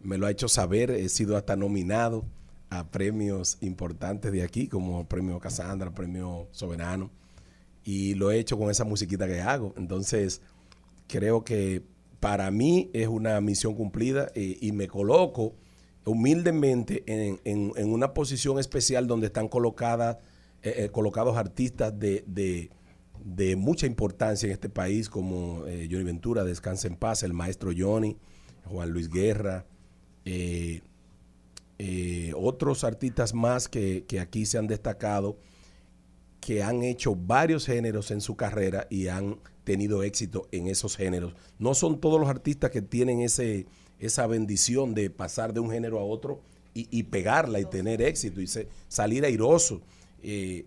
me 0.00 0.18
lo 0.18 0.26
ha 0.26 0.30
hecho 0.30 0.48
saber, 0.48 0.90
he 0.90 1.08
sido 1.08 1.36
hasta 1.36 1.56
nominado 1.56 2.24
a 2.70 2.90
premios 2.90 3.58
importantes 3.60 4.30
de 4.30 4.42
aquí, 4.42 4.68
como 4.68 5.08
premio 5.08 5.38
Casandra, 5.40 5.94
premio 5.94 6.48
Soberano, 6.52 7.10
y 7.84 8.14
lo 8.14 8.30
he 8.30 8.38
hecho 8.38 8.58
con 8.58 8.70
esa 8.70 8.84
musiquita 8.84 9.26
que 9.26 9.40
hago. 9.40 9.74
Entonces, 9.76 10.42
creo 11.08 11.44
que 11.44 11.82
para 12.20 12.50
mí 12.50 12.90
es 12.92 13.08
una 13.08 13.40
misión 13.40 13.74
cumplida 13.74 14.30
eh, 14.34 14.58
y 14.60 14.72
me 14.72 14.88
coloco 14.88 15.54
humildemente 16.04 17.02
en, 17.06 17.90
una 17.90 18.14
posición 18.14 18.58
especial 18.58 19.06
donde 19.06 19.26
están 19.26 19.48
colocadas, 19.48 20.18
eh, 20.62 20.74
eh, 20.84 20.88
colocados 20.90 21.36
artistas 21.36 21.92
de, 21.98 22.70
mucha 23.56 23.86
importancia 23.86 24.46
en 24.46 24.52
este 24.52 24.68
país, 24.68 25.08
como 25.08 25.62
Johnny 25.62 26.04
Ventura, 26.04 26.44
Descansa 26.44 26.86
en 26.86 26.94
Paz, 26.94 27.24
el 27.24 27.32
maestro 27.32 27.72
Johnny, 27.76 28.16
Juan 28.66 28.90
Luis 28.90 29.08
Guerra, 29.08 29.66
otros 32.36 32.84
artistas 32.84 33.34
más 33.34 33.68
que 33.68 34.06
aquí 34.20 34.46
se 34.46 34.58
han 34.58 34.68
destacado, 34.68 35.38
que 36.40 36.62
han 36.62 36.82
hecho 36.82 37.14
varios 37.14 37.66
géneros 37.66 38.10
en 38.10 38.20
su 38.20 38.36
carrera 38.36 38.86
y 38.90 39.08
han 39.08 39.38
tenido 39.64 40.02
éxito 40.02 40.48
en 40.52 40.68
esos 40.68 40.96
géneros. 40.96 41.34
No 41.58 41.74
son 41.74 42.00
todos 42.00 42.20
los 42.20 42.28
artistas 42.28 42.70
que 42.70 42.82
tienen 42.82 43.20
ese, 43.20 43.66
esa 43.98 44.26
bendición 44.26 44.94
de 44.94 45.10
pasar 45.10 45.52
de 45.52 45.60
un 45.60 45.70
género 45.70 45.98
a 45.98 46.04
otro 46.04 46.40
y, 46.72 46.86
y 46.96 47.04
pegarla 47.04 47.58
y 47.58 47.64
tener 47.64 48.00
éxito 48.00 48.40
y 48.40 48.48
salir 48.88 49.24
airoso. 49.24 49.82
Eh, 50.22 50.66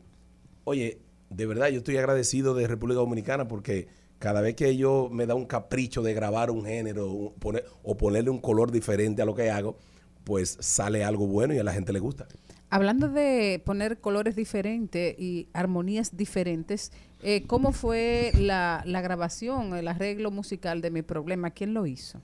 oye, 0.65 0.99
de 1.29 1.45
verdad 1.45 1.69
yo 1.69 1.77
estoy 1.77 1.97
agradecido 1.97 2.53
de 2.55 2.67
República 2.67 2.99
Dominicana 2.99 3.47
porque 3.47 3.87
cada 4.19 4.41
vez 4.41 4.55
que 4.55 4.67
ellos 4.67 5.09
me 5.11 5.25
da 5.25 5.35
un 5.35 5.45
capricho 5.45 6.01
de 6.01 6.13
grabar 6.13 6.51
un 6.51 6.65
género 6.65 7.09
o 7.09 7.97
ponerle 7.97 8.29
un 8.29 8.39
color 8.39 8.71
diferente 8.71 9.21
a 9.21 9.25
lo 9.25 9.33
que 9.33 9.49
hago, 9.49 9.77
pues 10.25 10.57
sale 10.59 11.03
algo 11.03 11.25
bueno 11.25 11.53
y 11.53 11.59
a 11.59 11.63
la 11.63 11.73
gente 11.73 11.93
le 11.93 11.99
gusta. 11.99 12.27
Hablando 12.71 13.07
de 13.09 13.61
poner 13.65 13.99
colores 13.99 14.35
diferentes 14.35 15.15
y 15.17 15.47
armonías 15.53 16.15
diferentes, 16.15 16.91
eh, 17.23 17.43
¿cómo 17.47 17.71
fue 17.71 18.31
la, 18.35 18.83
la 18.85 19.01
grabación, 19.01 19.75
el 19.75 19.87
arreglo 19.87 20.29
musical 20.29 20.81
de 20.81 20.91
Mi 20.91 21.01
Problema? 21.01 21.49
¿Quién 21.49 21.73
lo 21.73 21.87
hizo? 21.87 22.21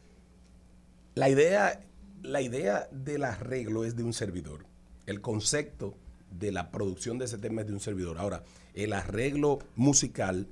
La 1.16 1.30
idea, 1.30 1.82
la 2.22 2.42
idea 2.42 2.88
del 2.92 3.24
arreglo 3.24 3.86
es 3.86 3.96
de 3.96 4.04
un 4.04 4.14
servidor. 4.14 4.66
El 5.08 5.22
concepto 5.22 5.96
de 6.40 6.52
la 6.52 6.70
producción 6.70 7.18
de 7.18 7.26
ese 7.26 7.40
tema 7.40 7.62
es 7.62 7.68
de 7.68 7.74
un 7.74 7.80
servidor. 7.80 8.20
Ahora, 8.20 8.44
el 8.76 8.94
arreglo 8.94 9.60
musical 9.76 10.48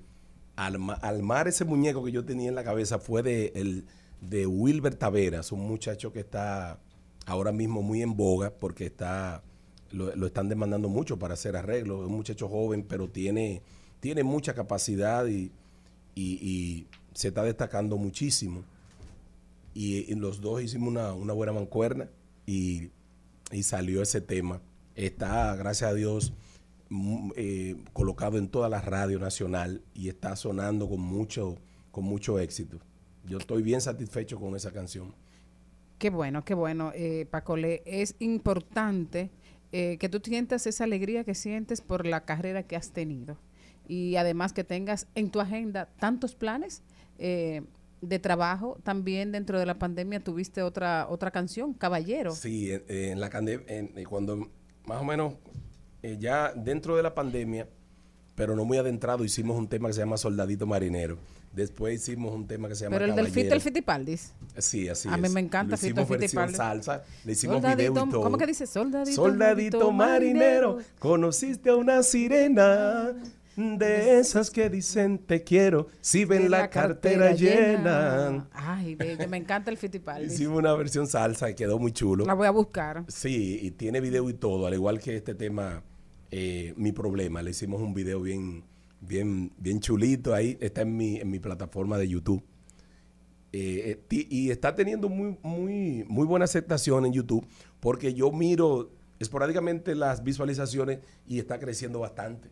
alma- 0.55 0.93
almar 0.95 1.47
ese 1.47 1.65
muñeco 1.65 2.03
que 2.03 2.11
yo 2.11 2.25
tenía 2.25 2.49
en 2.49 2.55
la 2.55 2.63
cabeza 2.63 2.97
fue 2.97 3.21
de, 3.21 3.51
el, 3.55 3.85
de 4.21 4.47
Wilber 4.47 4.95
Taveras, 4.95 5.51
un 5.51 5.67
muchacho 5.67 6.11
que 6.11 6.21
está 6.21 6.79
ahora 7.27 7.51
mismo 7.51 7.83
muy 7.83 8.01
en 8.01 8.15
boga 8.15 8.49
porque 8.49 8.85
está 8.85 9.43
lo, 9.93 10.25
están 10.25 10.49
demandando 10.49 10.89
mucho 10.89 11.17
para 11.19 11.35
hacer 11.35 11.55
arreglos. 11.55 12.01
Es 12.01 12.07
un 12.07 12.15
muchacho 12.15 12.47
joven, 12.49 12.83
pero 12.83 13.09
tiene, 13.09 13.61
tiene 13.99 14.23
mucha 14.23 14.53
capacidad 14.53 15.25
y, 15.27 15.51
y- 16.15 16.87
se 17.13 17.27
está 17.27 17.43
destacando 17.43 17.97
muchísimo. 17.97 18.63
Y, 19.75 20.11
y 20.11 20.15
los 20.15 20.41
dos 20.41 20.61
hicimos 20.63 20.89
una, 20.89 21.13
una 21.13 21.33
buena 21.33 21.53
mancuerna 21.53 22.09
y, 22.45 22.89
y 23.51 23.63
salió 23.63 24.01
ese 24.01 24.19
tema. 24.19 24.61
Está, 24.95 25.55
gracias 25.55 25.91
a 25.91 25.93
Dios, 25.93 26.33
mm, 26.89 27.31
eh, 27.35 27.75
colocado 27.93 28.37
en 28.39 28.47
toda 28.49 28.67
la 28.69 28.81
radio 28.81 29.19
nacional 29.19 29.83
y 29.93 30.09
está 30.09 30.35
sonando 30.35 30.89
con 30.89 31.01
mucho, 31.01 31.57
con 31.91 32.03
mucho 32.03 32.39
éxito. 32.39 32.79
Yo 33.25 33.37
estoy 33.37 33.61
bien 33.61 33.79
satisfecho 33.79 34.39
con 34.39 34.55
esa 34.55 34.71
canción. 34.71 35.13
Qué 35.99 36.09
bueno, 36.09 36.43
qué 36.43 36.53
bueno, 36.55 36.91
eh, 36.95 37.25
Pacole. 37.29 37.81
Es 37.85 38.15
importante 38.19 39.29
eh, 39.73 39.97
que 39.97 40.07
tú 40.07 40.21
sientas 40.23 40.65
esa 40.67 40.85
alegría 40.85 41.25
que 41.25 41.35
sientes 41.35 41.81
por 41.81 42.05
la 42.05 42.21
carrera 42.23 42.63
que 42.63 42.77
has 42.77 42.91
tenido. 42.91 43.37
Y 43.87 44.15
además 44.15 44.53
que 44.53 44.63
tengas 44.63 45.07
en 45.15 45.29
tu 45.29 45.41
agenda 45.41 45.89
tantos 45.99 46.35
planes 46.35 46.83
eh, 47.17 47.63
de 48.01 48.19
trabajo. 48.19 48.77
También 48.83 49.31
dentro 49.31 49.59
de 49.59 49.65
la 49.65 49.79
pandemia 49.79 50.19
tuviste 50.21 50.61
otra, 50.61 51.07
otra 51.09 51.31
canción, 51.31 51.73
Caballero. 51.73 52.31
Sí, 52.31 52.71
en, 52.71 52.83
en 52.87 53.19
la 53.19 53.29
eh, 53.33 54.05
cuando 54.07 54.49
más 54.85 55.01
o 55.01 55.03
menos 55.03 55.35
eh, 56.01 56.17
ya 56.19 56.53
dentro 56.53 56.97
de 56.97 57.03
la 57.03 57.15
pandemia, 57.15 57.67
pero 58.35 58.55
no 58.55 58.65
muy 58.65 58.77
adentrado, 58.77 59.23
hicimos 59.23 59.57
un 59.57 59.67
tema 59.67 59.87
que 59.87 59.93
se 59.93 60.01
llama 60.01 60.17
Soldadito 60.17 60.67
Marinero. 60.67 61.17
Después 61.53 62.01
hicimos 62.01 62.33
un 62.33 62.47
tema 62.47 62.67
que 62.67 62.75
se 62.75 62.85
llama 62.85 62.97
Pero 62.97 63.11
el 63.11 63.15
del 63.15 63.27
Fito, 63.27 63.53
el 63.53 63.61
Fitipaldis. 63.61 64.33
Sí, 64.57 64.89
así 64.89 65.07
A 65.07 65.17
mí 65.17 65.29
me 65.29 65.39
encanta 65.39 65.77
Fito 65.77 66.01
hicimos 66.01 66.09
versión 66.09 66.29
Fitipaldi. 66.29 66.55
salsa, 66.55 67.03
le 67.23 67.31
hicimos 67.31 67.55
Soldadito, 67.57 67.93
video 67.93 68.07
y 68.07 68.09
todo. 68.09 68.21
¿Cómo 68.23 68.37
que 68.37 68.47
dice? 68.47 68.65
Soldadito, 68.65 69.15
Soldadito 69.15 69.91
marinero, 69.91 70.79
conociste 70.97 71.69
a 71.69 71.75
una 71.75 72.01
sirena 72.01 73.13
de 73.55 74.19
esas 74.19 74.49
que 74.49 74.69
dicen 74.69 75.19
te 75.19 75.43
quiero, 75.43 75.87
si 76.01 76.25
ven 76.25 76.49
la, 76.49 76.69
cartera, 76.69 77.33
llena. 77.33 78.47
Ay, 78.51 78.95
bello, 78.95 79.27
me 79.29 79.37
encanta 79.37 79.69
el 79.69 79.77
Fitipaldis. 79.77 80.33
Hicimos 80.33 80.57
una 80.57 80.73
versión 80.73 81.07
salsa 81.07 81.49
y 81.49 81.55
quedó 81.55 81.77
muy 81.77 81.91
chulo. 81.91 82.25
La 82.25 82.33
voy 82.33 82.47
a 82.47 82.51
buscar. 82.51 83.05
Sí, 83.07 83.59
y 83.61 83.71
tiene 83.71 84.01
video 84.01 84.27
y 84.29 84.33
todo, 84.33 84.65
al 84.65 84.73
igual 84.73 84.99
que 84.99 85.15
este 85.15 85.35
tema, 85.35 85.83
eh, 86.31 86.73
Mi 86.77 86.91
Problema. 86.91 87.43
Le 87.43 87.51
hicimos 87.51 87.79
un 87.81 87.93
video 87.93 88.21
bien, 88.21 88.63
bien, 89.07 89.51
bien 89.57 89.79
chulito 89.79 90.33
ahí, 90.33 90.57
está 90.59 90.81
en 90.81 90.95
mi, 90.95 91.17
en 91.17 91.29
mi 91.29 91.39
plataforma 91.39 91.97
de 91.97 92.07
YouTube. 92.07 92.43
Eh, 93.51 94.01
eh, 94.09 94.27
y 94.29 94.49
está 94.49 94.73
teniendo 94.73 95.09
muy, 95.09 95.37
muy, 95.43 96.03
muy 96.07 96.25
buena 96.25 96.45
aceptación 96.45 97.05
en 97.05 97.13
YouTube, 97.13 97.45
porque 97.79 98.13
yo 98.13 98.31
miro 98.31 98.91
esporádicamente 99.19 99.93
las 99.95 100.23
visualizaciones 100.23 100.99
y 101.27 101.39
está 101.39 101.59
creciendo 101.59 101.99
bastante. 101.99 102.49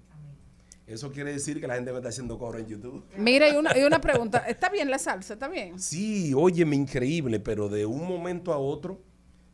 Eso 0.86 1.12
quiere 1.12 1.32
decir 1.32 1.62
que 1.62 1.68
la 1.68 1.76
gente 1.76 1.92
me 1.92 1.98
está 1.98 2.10
haciendo 2.10 2.38
coro 2.38 2.60
en 2.60 2.68
YouTube. 2.68 3.04
Mira, 3.18 3.50
y 3.50 3.56
una, 3.56 3.78
y 3.78 3.84
una 3.84 4.02
pregunta. 4.02 4.40
¿Está 4.40 4.70
bien 4.70 4.90
la 4.90 5.00
salsa? 5.00 5.34
¿Está 5.34 5.48
bien? 5.48 5.80
Sí, 5.80 6.34
óyeme, 6.36 6.76
increíble, 6.76 7.40
pero 7.40 7.70
de 7.70 7.86
un 7.86 8.06
momento 8.06 8.52
a 8.52 8.58
otro, 8.58 9.02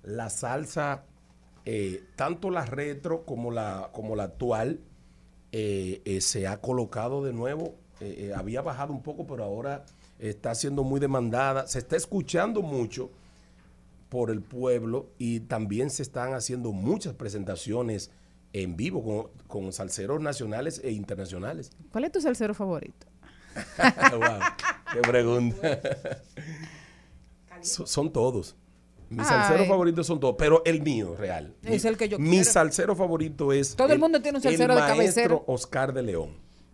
la 0.04 0.30
salsa, 0.30 1.06
eh, 1.64 2.04
tanto 2.16 2.50
la 2.50 2.66
retro 2.66 3.24
como 3.24 3.52
la, 3.52 3.92
como 3.94 4.16
la 4.16 4.24
actual, 4.24 4.82
eh, 5.60 6.02
eh, 6.06 6.22
se 6.22 6.46
ha 6.46 6.62
colocado 6.62 7.24
de 7.24 7.34
nuevo. 7.34 7.74
Eh, 8.00 8.28
eh, 8.30 8.34
había 8.36 8.62
bajado 8.62 8.94
un 8.94 9.02
poco, 9.02 9.26
pero 9.26 9.44
ahora 9.44 9.86
está 10.20 10.54
siendo 10.54 10.84
muy 10.84 11.00
demandada. 11.00 11.66
Se 11.66 11.80
está 11.80 11.96
escuchando 11.96 12.62
mucho 12.62 13.10
por 14.10 14.30
el 14.30 14.42
pueblo 14.42 15.10
y 15.18 15.40
también 15.42 15.90
se 15.90 16.04
están 16.04 16.34
haciendo 16.36 16.72
muchas 16.74 17.16
presentaciones 17.16 18.12
en 18.54 18.78
vivo 18.78 19.04
con, 19.04 19.32
con 19.48 19.74
salseros 19.74 20.22
nacionales 20.22 20.80
e 20.84 20.92
internacionales. 20.92 21.72
¿Cuál 21.92 22.06
es 22.06 22.12
tu 22.12 22.22
salsero 22.22 22.54
favorito? 22.54 23.08
Wow, 24.12 24.40
qué 24.94 25.02
pregunta. 25.02 25.80
So- 27.62 27.88
son 27.88 28.14
todos. 28.14 28.56
Mis 29.10 29.26
salseros 29.28 29.62
Ay. 29.64 29.68
favoritos 29.70 30.06
son 30.08 30.20
todos, 30.20 30.36
pero 30.38 30.62
el 30.66 30.82
mío 30.82 31.16
real. 31.16 31.56
Es 31.64 31.84
Mi- 31.84 31.90
el 31.90 31.98
que 31.98 32.10
yo 32.10 32.20
Mi 32.20 32.30
quiero. 32.32 32.52
salsero 32.52 32.96
favorito 32.96 33.54
es. 33.54 33.76
Todo 33.76 33.94
el 33.94 34.00
mundo 34.00 34.22
tiene 34.22 34.38
un 34.38 34.44
salsero 34.44 34.76
de 34.76 34.82
el 34.82 34.86
maestro 34.98 35.24
cabecera. 35.24 35.40
Oscar 35.48 35.94
de 35.94 36.04
León. 36.04 36.30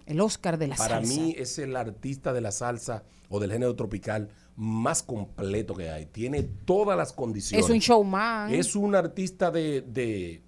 El 0.05 0.19
Oscar 0.19 0.57
de 0.57 0.67
la 0.67 0.75
Para 0.75 0.95
salsa. 0.97 1.13
mí 1.13 1.35
es 1.37 1.59
el 1.59 1.75
artista 1.75 2.33
de 2.33 2.41
la 2.41 2.51
salsa 2.51 3.03
o 3.29 3.39
del 3.39 3.51
género 3.51 3.75
tropical 3.75 4.29
más 4.55 5.01
completo 5.03 5.73
que 5.75 5.89
hay. 5.89 6.05
Tiene 6.07 6.43
todas 6.43 6.97
las 6.97 7.13
condiciones. 7.13 7.65
Es 7.65 7.71
un 7.71 7.79
showman. 7.79 8.53
Es 8.53 8.75
un 8.75 8.95
artista 8.95 9.49
de, 9.49 9.81
de- 9.81 10.41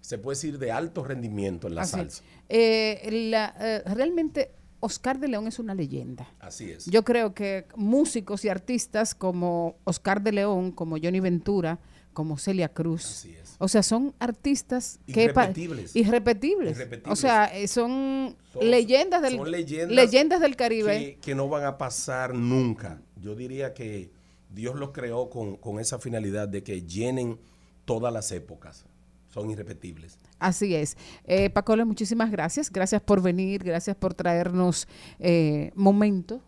se 0.00 0.18
puede 0.18 0.36
decir, 0.36 0.58
de 0.58 0.70
alto 0.70 1.02
rendimiento 1.02 1.66
en 1.66 1.74
la 1.74 1.82
Así. 1.82 1.92
salsa. 1.92 2.22
Eh, 2.48 3.08
la- 3.30 3.54
eh, 3.58 3.82
realmente 3.92 4.52
Oscar 4.80 5.18
de 5.18 5.28
León 5.28 5.46
es 5.46 5.58
una 5.58 5.74
leyenda. 5.74 6.28
Así 6.40 6.70
es. 6.70 6.86
Yo 6.86 7.04
creo 7.04 7.34
que 7.34 7.66
músicos 7.76 8.44
y 8.44 8.48
artistas 8.48 9.14
como 9.14 9.76
Oscar 9.84 10.22
de 10.22 10.32
León, 10.32 10.72
como 10.72 10.96
Johnny 11.02 11.20
Ventura, 11.20 11.78
como 12.12 12.38
Celia 12.38 12.68
Cruz, 12.70 13.26
o 13.58 13.68
sea, 13.68 13.82
son 13.82 14.14
artistas 14.18 14.98
que 15.06 15.24
Irrepetibles. 15.24 15.94
irrepetibles. 15.96 16.70
Irrepetibles. 16.76 17.12
O 17.12 17.16
sea, 17.16 17.44
eh, 17.54 17.68
son, 17.68 18.36
Son- 18.52 18.70
leyendas 18.70 19.20
del 19.22 19.36
son 19.36 19.50
leyendas 19.50 19.94
leyendas 19.94 20.40
del 20.40 20.56
Caribe. 20.56 20.98
que, 20.98 21.18
que 21.20 21.34
no 21.34 21.48
van 21.48 21.64
a 21.64 21.76
pasar 21.76 22.34
nunca. 22.34 23.02
Yo 23.20 23.34
diría 23.34 23.74
que 23.74 24.10
Dios 24.50 24.76
los 24.76 24.92
creó 24.92 25.28
con, 25.28 25.56
con 25.56 25.78
esa 25.78 25.98
finalidad 25.98 26.48
de 26.48 26.62
que 26.62 26.82
llenen 26.82 27.38
todas 27.84 28.12
las 28.12 28.32
épocas. 28.32 28.86
Son 29.36 29.50
irrepetibles. 29.50 30.18
Así 30.38 30.74
es. 30.74 30.96
Eh, 31.24 31.50
Pacola, 31.50 31.84
muchísimas 31.84 32.30
gracias. 32.30 32.70
Gracias 32.72 33.02
por 33.02 33.20
venir, 33.20 33.62
gracias 33.62 33.94
por 33.94 34.14
traernos 34.14 34.88
eh, 35.18 35.72
momento. 35.74 36.40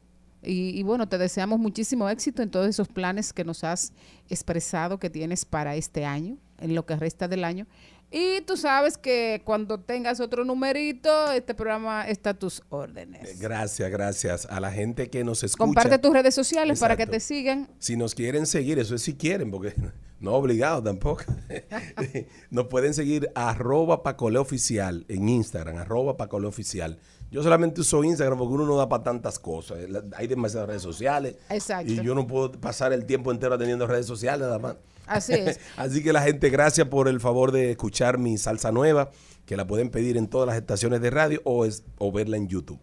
Y, 0.43 0.71
y 0.71 0.83
bueno, 0.85 1.07
te 1.07 1.19
deseamos 1.19 1.59
muchísimo 1.59 2.09
éxito 2.09 2.43
en 2.43 2.51
todos 2.51 2.67
esos 2.67 2.89
planes 2.89 3.35
que 3.35 3.45
nos 3.45 3.63
has 3.63 3.93
expresado 4.31 4.99
que 4.99 5.11
tienes 5.11 5.45
para 5.45 5.77
este 5.77 6.07
año, 6.07 6.39
en 6.59 6.75
lo 6.75 6.87
que 6.87 6.97
resta 6.97 7.29
del 7.29 7.45
año. 7.45 7.67
Y 8.11 8.41
tú 8.47 8.57
sabes 8.57 8.97
que 8.97 9.43
cuando 9.45 9.81
tengas 9.81 10.19
otro 10.21 10.47
numerito, 10.47 11.31
este 11.33 11.55
programa 11.55 12.09
está 12.09 12.31
a 12.31 12.35
tus 12.35 12.63
órdenes. 12.71 13.39
Gracias, 13.39 13.91
gracias 13.91 14.47
a 14.47 14.61
la 14.61 14.73
gente 14.73 15.11
que 15.11 15.25
nos 15.25 15.43
escucha. 15.43 15.59
Comparte 15.59 15.99
tus 15.99 16.15
redes 16.15 16.35
sociales 16.35 16.81
para 16.81 16.97
que 16.97 17.03
Exacto. 17.03 17.19
te 17.19 17.21
sigan. 17.21 17.69
Si 17.79 17.99
nos 17.99 18.15
quieren 18.15 18.47
seguir, 18.47 18.79
eso 18.79 18.95
es 18.95 19.03
si 19.03 19.15
quieren, 19.15 19.51
porque 19.51 19.75
no 20.21 20.35
obligado 20.35 20.83
tampoco. 20.83 21.25
nos 22.51 22.67
pueden 22.67 22.95
seguir 22.95 23.31
arroba 23.35 24.03
Pacole 24.03 24.39
Oficial 24.39 25.05
en 25.09 25.29
Instagram, 25.29 25.77
arroba 25.77 26.17
Pacole 26.17 26.47
Oficial. 26.47 26.99
Yo 27.31 27.43
solamente 27.43 27.83
uso 27.83 28.03
Instagram 28.03 28.39
porque 28.39 28.55
uno 28.55 28.67
no 28.67 28.77
da 28.77 28.89
para 28.89 29.03
tantas 29.03 29.39
cosas. 29.39 29.79
Hay 30.17 30.27
demasiadas 30.27 30.69
redes 30.69 30.83
sociales. 30.83 31.37
Exacto. 31.51 31.93
Y 31.93 31.97
yo 31.97 32.15
no 32.15 32.27
puedo 32.27 32.53
pasar 32.53 32.93
el 32.93 33.05
tiempo 33.05 33.31
entero 33.31 33.55
atendiendo 33.55 33.87
redes 33.87 34.07
sociales 34.07 34.41
nada 34.41 34.59
más. 34.59 34.77
Así 35.07 35.35
es. 35.35 35.61
Así 35.77 36.03
que 36.03 36.13
la 36.13 36.23
gente, 36.23 36.49
gracias 36.49 36.89
por 36.89 37.07
el 37.07 37.21
favor 37.21 37.53
de 37.53 37.73
escuchar 37.73 38.19
mi 38.19 38.39
salsa 38.39 38.73
nueva, 38.73 39.11
que 39.45 39.57
la 39.57 39.67
pueden 39.67 39.91
pedir 39.91 40.17
en 40.17 40.29
todas 40.29 40.47
las 40.47 40.57
estaciones 40.57 41.01
de 41.03 41.11
radio 41.11 41.41
o, 41.45 41.67
es, 41.67 41.85
o 41.99 42.11
verla 42.11 42.39
en 42.39 42.49
YouTube. 42.49 42.81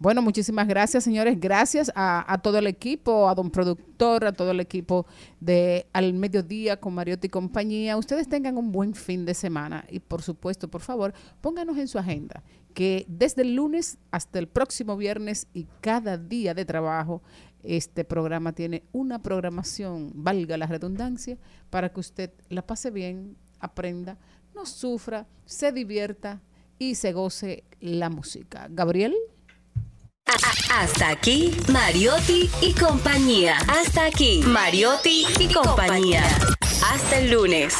Bueno, 0.00 0.22
muchísimas 0.22 0.66
gracias, 0.66 1.04
señores. 1.04 1.38
Gracias 1.38 1.92
a, 1.94 2.40
todo 2.42 2.56
el 2.56 2.66
equipo, 2.66 3.28
a 3.28 3.34
don 3.34 3.50
productor, 3.50 4.24
a 4.24 4.32
todo 4.32 4.50
el 4.52 4.60
equipo 4.60 5.04
de 5.40 5.88
Al 5.92 6.14
Mediodía 6.14 6.80
con 6.80 6.94
Mariotti 6.94 7.26
y 7.26 7.28
compañía. 7.30 7.98
Ustedes 7.98 8.26
tengan 8.26 8.56
un 8.56 8.72
buen 8.72 8.94
fin 8.94 9.26
de 9.26 9.34
semana 9.34 9.84
y, 9.90 10.00
por 10.00 10.22
supuesto, 10.22 10.68
por 10.68 10.80
favor, 10.80 11.12
pónganos 11.42 11.76
en 11.76 11.86
su 11.86 11.98
agenda 11.98 12.42
que 12.72 13.04
desde 13.08 13.42
el 13.42 13.54
lunes 13.54 13.98
hasta 14.10 14.38
el 14.38 14.48
próximo 14.48 14.96
viernes 14.96 15.48
y 15.52 15.66
cada 15.82 16.16
día 16.16 16.54
de 16.54 16.64
trabajo, 16.64 17.20
este 17.62 18.06
programa 18.06 18.54
tiene 18.54 18.84
una 18.92 19.20
programación, 19.20 20.12
valga 20.14 20.56
la 20.56 20.66
redundancia, 20.66 21.36
para 21.68 21.92
que 21.92 22.00
usted 22.00 22.30
la 22.48 22.66
pase 22.66 22.90
bien, 22.90 23.36
aprenda, 23.58 24.16
no 24.54 24.64
sufra, 24.64 25.26
se 25.44 25.72
divierta 25.72 26.40
y 26.78 26.94
se 26.94 27.12
goce 27.12 27.64
la 27.80 28.08
música. 28.08 28.66
Gabriel. 28.70 29.14
Hasta 30.72 31.08
aquí, 31.08 31.56
Mariotti 31.72 32.48
y 32.60 32.72
compañía. 32.74 33.58
Hasta 33.68 34.06
aquí, 34.06 34.42
Mariotti 34.46 35.26
y 35.38 35.52
compañía. 35.52 36.24
Hasta 36.92 37.18
el 37.18 37.32
lunes. 37.32 37.74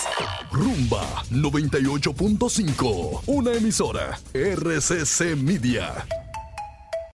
Rumba 0.50 1.24
98.5, 1.30 3.22
una 3.26 3.52
emisora 3.52 4.18
RCC 4.34 5.36
Media. 5.36 6.06